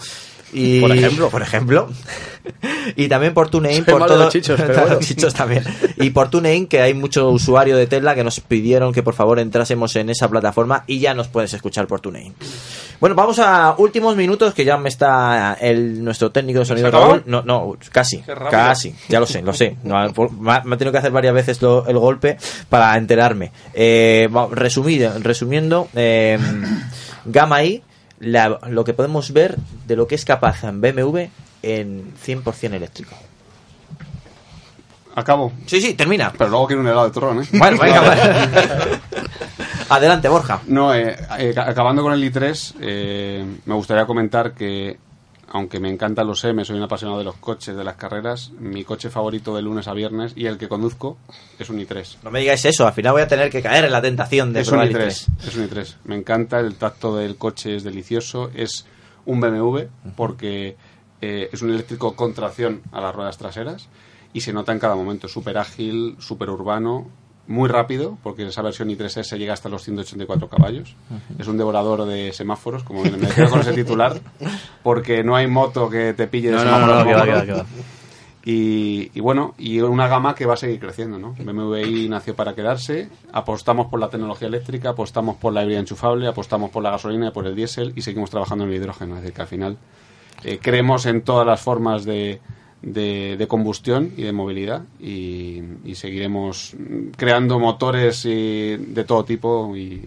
Y, 0.53 0.81
Por 0.81 0.93
ejemplo. 0.93 1.31
Por 1.31 1.43
ejemplo. 1.43 1.89
y 2.97 3.09
también 3.09 3.33
por 3.35 3.49
TuneIn. 3.49 3.85
Soy 3.85 3.93
por 3.93 4.01
malo 4.01 4.12
de 4.12 4.16
todo, 4.16 4.24
los 4.24 4.33
chichos, 4.33 4.61
pero 4.66 4.81
bueno. 4.83 4.99
chichos 5.01 5.33
también. 5.35 5.65
Y 5.97 6.11
por 6.11 6.29
TuneIn, 6.29 6.66
que 6.66 6.81
hay 6.83 6.93
mucho 6.95 7.31
usuario 7.31 7.77
de 7.77 7.87
Tesla 7.87 8.15
que 8.15 8.23
nos 8.24 8.41
pidieron 8.41 8.93
que 8.93 9.03
por 9.03 9.15
favor 9.15 9.39
entrásemos 9.39 9.95
en 9.97 10.11
esa 10.11 10.29
plataforma 10.29 10.85
y 10.87 10.99
ya 10.99 11.15
nos 11.15 11.29
puedes 11.29 11.55
escuchar 11.55 11.87
por 11.87 12.01
TuneIn. 12.01 12.35
Bueno, 13.01 13.16
vamos 13.16 13.39
a 13.41 13.74
últimos 13.79 14.15
minutos 14.15 14.55
que 14.55 14.65
ya 14.65 14.77
me 14.77 14.89
está 14.89 15.57
el 15.61 16.05
nuestro 16.05 16.31
técnico 16.31 16.61
de 16.61 16.65
sonido. 16.66 17.23
No, 17.27 17.43
no, 17.43 17.77
casi. 17.91 18.19
Casi. 18.51 18.95
Ya 19.09 19.19
lo 19.20 19.27
sé, 19.27 19.43
lo 19.43 19.53
sé. 19.55 19.77
No, 19.83 19.97
me 20.39 20.53
ha 20.53 20.62
tenido 20.62 20.93
que 20.93 20.99
hacer 20.99 21.11
varias 21.12 21.35
veces 21.35 21.61
lo- 21.62 21.87
el 21.87 21.99
golpe 21.99 22.37
para 22.69 22.97
enterarme. 22.97 23.51
Eh, 23.74 24.29
resumir, 24.53 25.09
resumiendo, 25.20 25.89
eh, 25.95 26.39
Gamma 27.24 27.65
I, 27.65 27.83
la- 28.23 28.59
lo 28.69 28.85
que 28.85 28.94
podemos 28.94 29.32
ver 29.32 29.57
de 29.86 29.97
lo 29.97 30.07
que 30.07 30.15
es 30.15 30.24
capaz 30.24 30.65
en 30.65 30.81
BMW 30.81 31.28
en 31.62 32.15
100% 32.16 32.74
eléctrico. 32.74 33.15
Acabo. 35.15 35.53
Sí, 35.66 35.81
sí, 35.82 35.93
termina. 35.94 36.32
Pero 36.36 36.49
luego 36.49 36.66
quiero 36.66 36.81
un 36.81 36.89
helado 36.89 37.05
de 37.07 37.11
turrón, 37.12 37.43
¿eh? 37.43 37.47
Bueno, 37.53 37.77
venga, 37.78 38.01
vale. 38.09 38.23
Adelante, 39.90 40.28
Borja. 40.28 40.61
No, 40.69 40.94
eh, 40.94 41.15
eh, 41.39 41.55
acabando 41.59 42.03
con 42.03 42.15
el 42.15 42.32
i3, 42.32 42.74
eh, 42.81 43.44
me 43.66 43.74
gustaría 43.74 44.07
comentar 44.07 44.55
que, 44.55 44.97
aunque 45.55 45.81
me 45.81 45.91
encantan 45.91 46.27
los 46.27 46.43
M, 46.45 46.65
soy 46.65 46.79
un 46.79 46.83
apasionado 46.83 47.19
de 47.19 47.24
los 47.24 47.37
coches, 47.37 47.77
de 47.77 47.85
las 47.85 47.97
carreras, 47.97 48.53
mi 48.59 48.85
coche 48.85 49.11
favorito 49.11 49.55
de 49.55 49.61
lunes 49.61 49.87
a 49.87 49.93
viernes 49.93 50.33
y 50.35 50.47
el 50.47 50.57
que 50.57 50.66
conduzco 50.66 51.19
es 51.59 51.69
un 51.69 51.79
i3. 51.79 52.16
No 52.23 52.31
me 52.31 52.41
digáis 52.41 52.65
eso, 52.65 52.87
al 52.87 52.95
final 52.95 53.12
voy 53.12 53.23
a 53.23 53.29
tener 53.29 53.51
que 53.51 53.61
caer 53.61 53.85
en 53.85 53.93
la 53.93 54.01
tentación 54.01 54.55
de 54.55 54.62
Es 54.62 54.69
un 54.69 54.79
probar 54.79 54.89
el 54.89 54.97
i3, 54.97 55.09
i3. 55.09 55.49
es 55.49 55.57
un 55.57 55.69
i3. 55.69 55.97
Me 56.05 56.16
encanta, 56.16 56.59
el 56.59 56.77
tacto 56.77 57.16
del 57.16 57.37
coche 57.37 57.77
es 57.77 57.85
delicioso, 57.85 58.51
es 58.55 58.87
un 59.27 59.41
BMW 59.41 59.81
porque 60.16 60.77
eh, 61.20 61.51
es 61.53 61.61
un 61.61 61.69
eléctrico 61.69 62.16
con 62.16 62.33
tracción 62.33 62.81
a 62.91 63.03
las 63.03 63.15
ruedas 63.15 63.37
traseras 63.37 63.91
y 64.33 64.41
se 64.41 64.55
nota 64.55 64.73
en 64.73 64.79
cada 64.79 64.97
momento, 64.97 65.29
súper 65.29 65.59
ágil, 65.59 66.16
súper 66.19 66.49
urbano, 66.49 67.11
muy 67.47 67.69
rápido, 67.69 68.19
porque 68.23 68.47
esa 68.47 68.62
versión 68.62 68.89
i3S 68.89 69.36
llega 69.36 69.52
hasta 69.52 69.69
los 69.69 69.82
184 69.82 70.48
caballos. 70.48 70.94
Es 71.39 71.48
un 71.48 71.59
devorador 71.59 72.06
de 72.06 72.32
semáforos, 72.32 72.85
como 72.85 73.02
me 73.02 73.28
quedo 73.28 73.51
con 73.51 73.60
ese 73.60 73.73
titular, 73.73 74.20
porque 74.82 75.24
no 75.24 75.36
hay 75.36 75.47
moto 75.47 75.90
que 75.90 76.14
te 76.14 76.27
pille 76.28 76.51
de 76.51 76.56
No, 76.56 76.64
no, 76.64 76.70
semáforo 76.70 77.44
no, 77.44 77.56
va. 77.56 77.66
Y, 78.44 79.10
y 79.14 79.20
bueno, 79.20 79.55
y 79.56 79.81
una 79.81 80.09
gama 80.09 80.35
que 80.35 80.47
va 80.47 80.55
a 80.55 80.56
seguir 80.56 80.81
creciendo, 80.81 81.16
¿no? 81.16 81.32
BMW 81.39 81.77
i 81.86 82.09
nació 82.09 82.35
para 82.35 82.55
quedarse, 82.55 83.09
apostamos 83.32 83.86
por 83.86 84.01
la 84.01 84.09
tecnología 84.09 84.48
eléctrica, 84.48 84.90
apostamos 84.90 85.36
por 85.36 85.52
la 85.52 85.62
híbrida 85.62 85.78
enchufable, 85.78 86.27
apostamos 86.27 86.70
por 86.70 86.82
la 86.82 86.90
gasolina 86.90 87.28
y 87.28 87.31
por 87.31 87.47
el 87.47 87.55
diésel 87.55 87.93
y 87.94 88.02
seguimos 88.02 88.31
trabajando 88.31 88.64
en 88.64 88.70
el 88.70 88.77
hidrógeno, 88.77 89.14
es 89.14 89.23
decir, 89.23 89.35
que 89.35 89.43
al 89.43 89.48
final 89.48 89.78
eh, 90.43 90.59
creemos 90.60 91.06
en 91.06 91.23
todas 91.23 91.47
las 91.47 91.60
formas 91.60 92.05
de, 92.05 92.40
de, 92.83 93.37
de 93.37 93.47
combustión 93.49 94.13
y 94.17 94.23
de 94.23 94.33
movilidad 94.33 94.83
y, 95.01 95.63
seguiremos 95.95 96.75
creando 97.17 97.59
motores 97.59 98.25
y- 98.25 98.77
de 98.77 99.05
todo 99.05 99.25
tipo 99.25 99.77
y, 99.77 100.03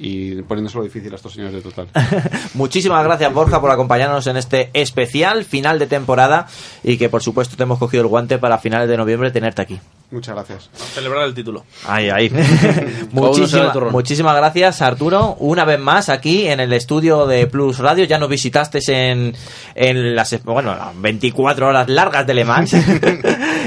y 0.00 0.40
poniéndoselo 0.42 0.84
difícil 0.84 1.12
a 1.12 1.16
estos 1.16 1.32
señores 1.32 1.54
de 1.54 1.60
Total. 1.60 1.88
Muchísimas 2.54 3.02
gracias, 3.04 3.32
Borja, 3.34 3.60
por 3.60 3.70
acompañarnos 3.72 4.26
en 4.28 4.36
este 4.36 4.70
especial 4.72 5.44
final 5.44 5.78
de 5.80 5.88
temporada 5.88 6.46
y 6.84 6.96
que, 6.98 7.08
por 7.08 7.20
supuesto, 7.22 7.56
te 7.56 7.64
hemos 7.64 7.78
cogido 7.80 8.02
el 8.02 8.08
guante 8.08 8.38
para 8.38 8.58
finales 8.58 8.88
de 8.88 8.96
noviembre 8.96 9.30
tenerte 9.32 9.60
aquí. 9.62 9.80
Muchas 10.10 10.34
gracias. 10.36 10.70
Celebrar 10.94 11.24
el 11.26 11.34
título. 11.34 11.64
Ahí, 11.86 12.08
ahí. 12.08 12.30
Muchísima- 13.12 13.74
muchísimas 13.90 14.36
gracias, 14.36 14.80
Arturo. 14.82 15.34
Una 15.40 15.64
vez 15.64 15.78
más 15.80 16.08
aquí 16.08 16.46
en 16.46 16.60
el 16.60 16.72
estudio 16.72 17.26
de 17.26 17.46
Plus 17.46 17.78
Radio. 17.78 18.04
Ya 18.04 18.18
nos 18.18 18.28
visitaste 18.28 18.78
en, 18.88 19.34
en 19.74 20.14
las 20.14 20.42
bueno, 20.44 20.74
las 20.74 20.98
24 21.00 21.66
horas 21.68 21.88
largas 21.88 22.26
de 22.26 22.34
Le 22.34 22.44
Mans. 22.44 22.72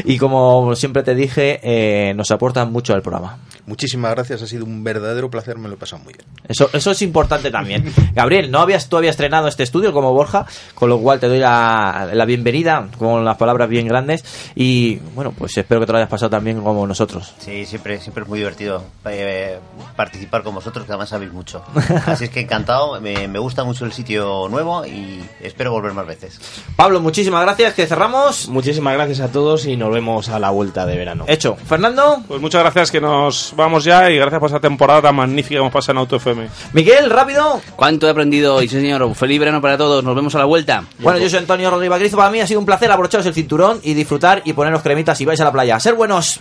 y 0.06 0.18
como 0.18 0.76
siempre 0.76 1.04
te 1.04 1.14
dije, 1.14 1.60
eh, 1.62 2.14
nos 2.16 2.32
aportan 2.32 2.72
mucho 2.72 2.94
al 2.94 3.02
programa. 3.02 3.38
Muchísimas 3.66 4.12
gracias, 4.12 4.42
ha 4.42 4.48
sido 4.48 4.66
un 4.66 4.84
verdadero 4.84 5.30
placer, 5.30 5.58
me 5.58 5.68
lo 5.68 5.76
he 5.76 5.78
pasado 5.78 6.04
muy 6.04 6.14
bien. 6.14 6.26
Eso, 6.48 6.70
eso 6.74 6.92
es 6.92 7.02
importante 7.02 7.52
también. 7.52 7.94
Gabriel, 8.14 8.52
no 8.52 8.60
habías 8.60 8.90
tú 8.90 8.98
habías 8.98 9.12
estrenado 9.14 9.48
este 9.48 9.64
estudio 9.64 9.94
como 9.94 10.14
Borja, 10.14 10.46
con 10.74 10.90
lo 10.90 11.00
cual 11.00 11.20
te 11.20 11.28
doy 11.28 11.40
la, 11.40 12.10
la 12.14 12.26
bienvenida 12.26 12.88
con 12.98 13.24
las 13.24 13.38
palabras 13.38 13.70
bien 13.70 13.88
grandes 13.88 14.24
y 14.56 14.96
bueno, 15.16 15.32
pues 15.32 15.58
espero 15.58 15.82
que 15.82 15.86
te 15.86 15.92
lo 15.92 15.98
hayas 15.98 16.10
pasado 16.10 16.30
también 16.30 16.62
como 16.62 16.86
nosotros. 16.88 17.34
Sí, 17.40 17.66
siempre, 17.66 18.00
siempre 18.00 18.24
es 18.24 18.30
muy 18.30 18.40
divertido 18.40 18.84
eh, 19.06 19.60
participar 19.96 20.44
con 20.44 20.56
vosotros, 20.56 20.86
que 20.86 20.92
además 20.92 21.10
sabéis 21.10 21.32
mucho. 21.32 21.64
Así 22.06 22.26
es 22.26 22.30
que 22.30 22.42
encantado, 22.42 23.00
me, 23.00 23.28
me 23.28 23.40
gusta 23.40 23.64
mucho 23.64 23.86
el 23.86 23.94
sitio 23.94 24.48
nuevo 24.50 24.86
y 24.86 25.24
espero 25.42 25.72
volver 25.72 25.94
más 25.94 26.08
veces. 26.08 26.40
Pablo, 26.76 27.00
muchísimas 27.00 27.42
gracias, 27.44 27.74
que 27.74 27.88
cerramos. 27.88 28.48
Muchísimas 28.50 28.94
gracias 28.94 29.20
a 29.20 29.32
todos 29.32 29.66
y 29.66 29.78
nos 29.78 29.94
vemos 29.94 30.30
a 30.30 30.40
la 30.40 30.50
vuelta 30.50 30.86
de 30.86 30.98
verano. 30.98 31.26
Hecho. 31.28 31.56
Fernando. 31.56 32.22
Pues 32.28 32.42
muchas 32.42 32.62
gracias 32.62 32.92
que 32.92 33.02
nos 33.02 33.54
vamos 33.62 33.84
ya 33.84 34.10
y 34.10 34.18
gracias 34.18 34.40
por 34.40 34.50
esta 34.50 34.60
temporada 34.60 35.02
tan 35.02 35.16
magnífica 35.16 35.56
que 35.56 35.60
hemos 35.60 35.72
pasado 35.72 35.94
en 35.94 35.98
Auto 36.00 36.16
FM. 36.18 36.48
Miguel, 36.74 37.10
rápido. 37.10 37.62
¿Cuánto 37.76 38.08
he 38.08 38.10
aprendido? 38.10 38.62
Y 38.62 38.68
sí, 38.68 38.76
señor, 38.82 39.14
feliz 39.16 39.40
verano 39.40 39.62
para 39.62 39.78
todos. 39.78 40.04
Nos 40.04 40.16
vemos 40.16 40.36
a 40.36 40.40
la 40.40 40.46
vuelta. 40.46 40.84
Bueno, 41.00 41.20
yo 41.20 41.30
soy 41.30 41.40
Antonio 41.40 41.70
Rodríguez 41.70 41.92
Bagrizo. 41.92 42.18
Para 42.18 42.32
mí 42.32 42.40
ha 42.42 42.48
sido 42.48 42.60
un 42.60 42.66
placer 42.66 42.92
abrocharos 42.92 43.26
el 43.26 43.34
cinturón 43.34 43.80
y 43.84 43.94
disfrutar 43.94 44.42
y 44.46 44.54
poneros 44.54 44.82
cremitas 44.82 45.18
si 45.18 45.26
vais 45.26 45.40
a 45.40 45.46
la 45.46 45.52
playa. 45.52 45.80
¡Ser 45.80 45.94
buenos! 45.96 46.40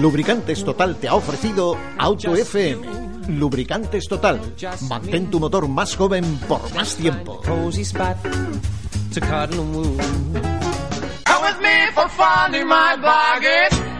Lubricantes 0.00 0.64
Total 0.64 0.96
te 0.96 1.08
ha 1.08 1.14
ofrecido 1.14 1.76
Auto 1.98 2.34
FM. 2.34 2.86
Lubricantes 3.28 4.06
Total. 4.06 4.40
Mantén 4.88 5.30
tu 5.30 5.40
motor 5.40 5.66
más 5.68 5.96
joven 5.96 6.38
por 6.46 6.60
más 6.74 6.94
tiempo. 6.96 7.40
to 9.14 9.20
cardinal 9.20 9.64
moon. 9.64 9.96
Come 11.24 11.42
with 11.42 11.60
me 11.60 11.90
for 11.94 12.08
finding 12.08 12.66
my 12.66 12.96
baggage. 12.96 13.93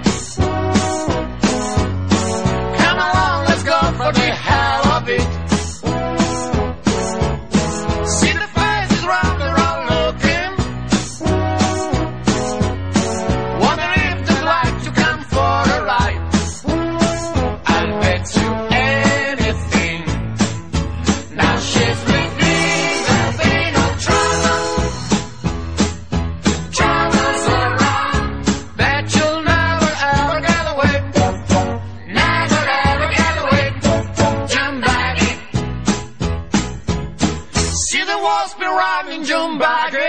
back 39.65 40.04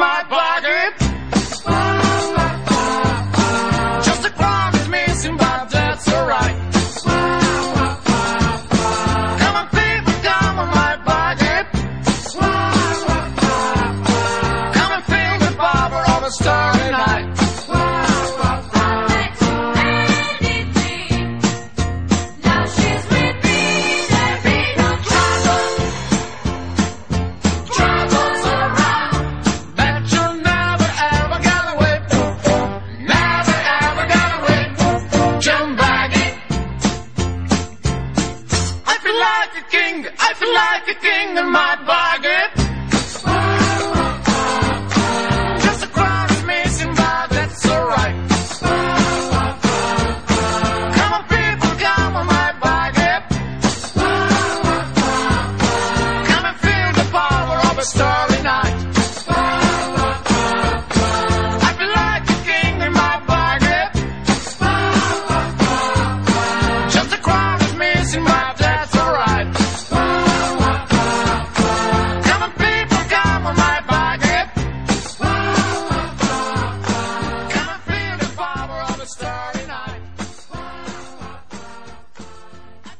my 0.00 0.24
body. 0.30 0.49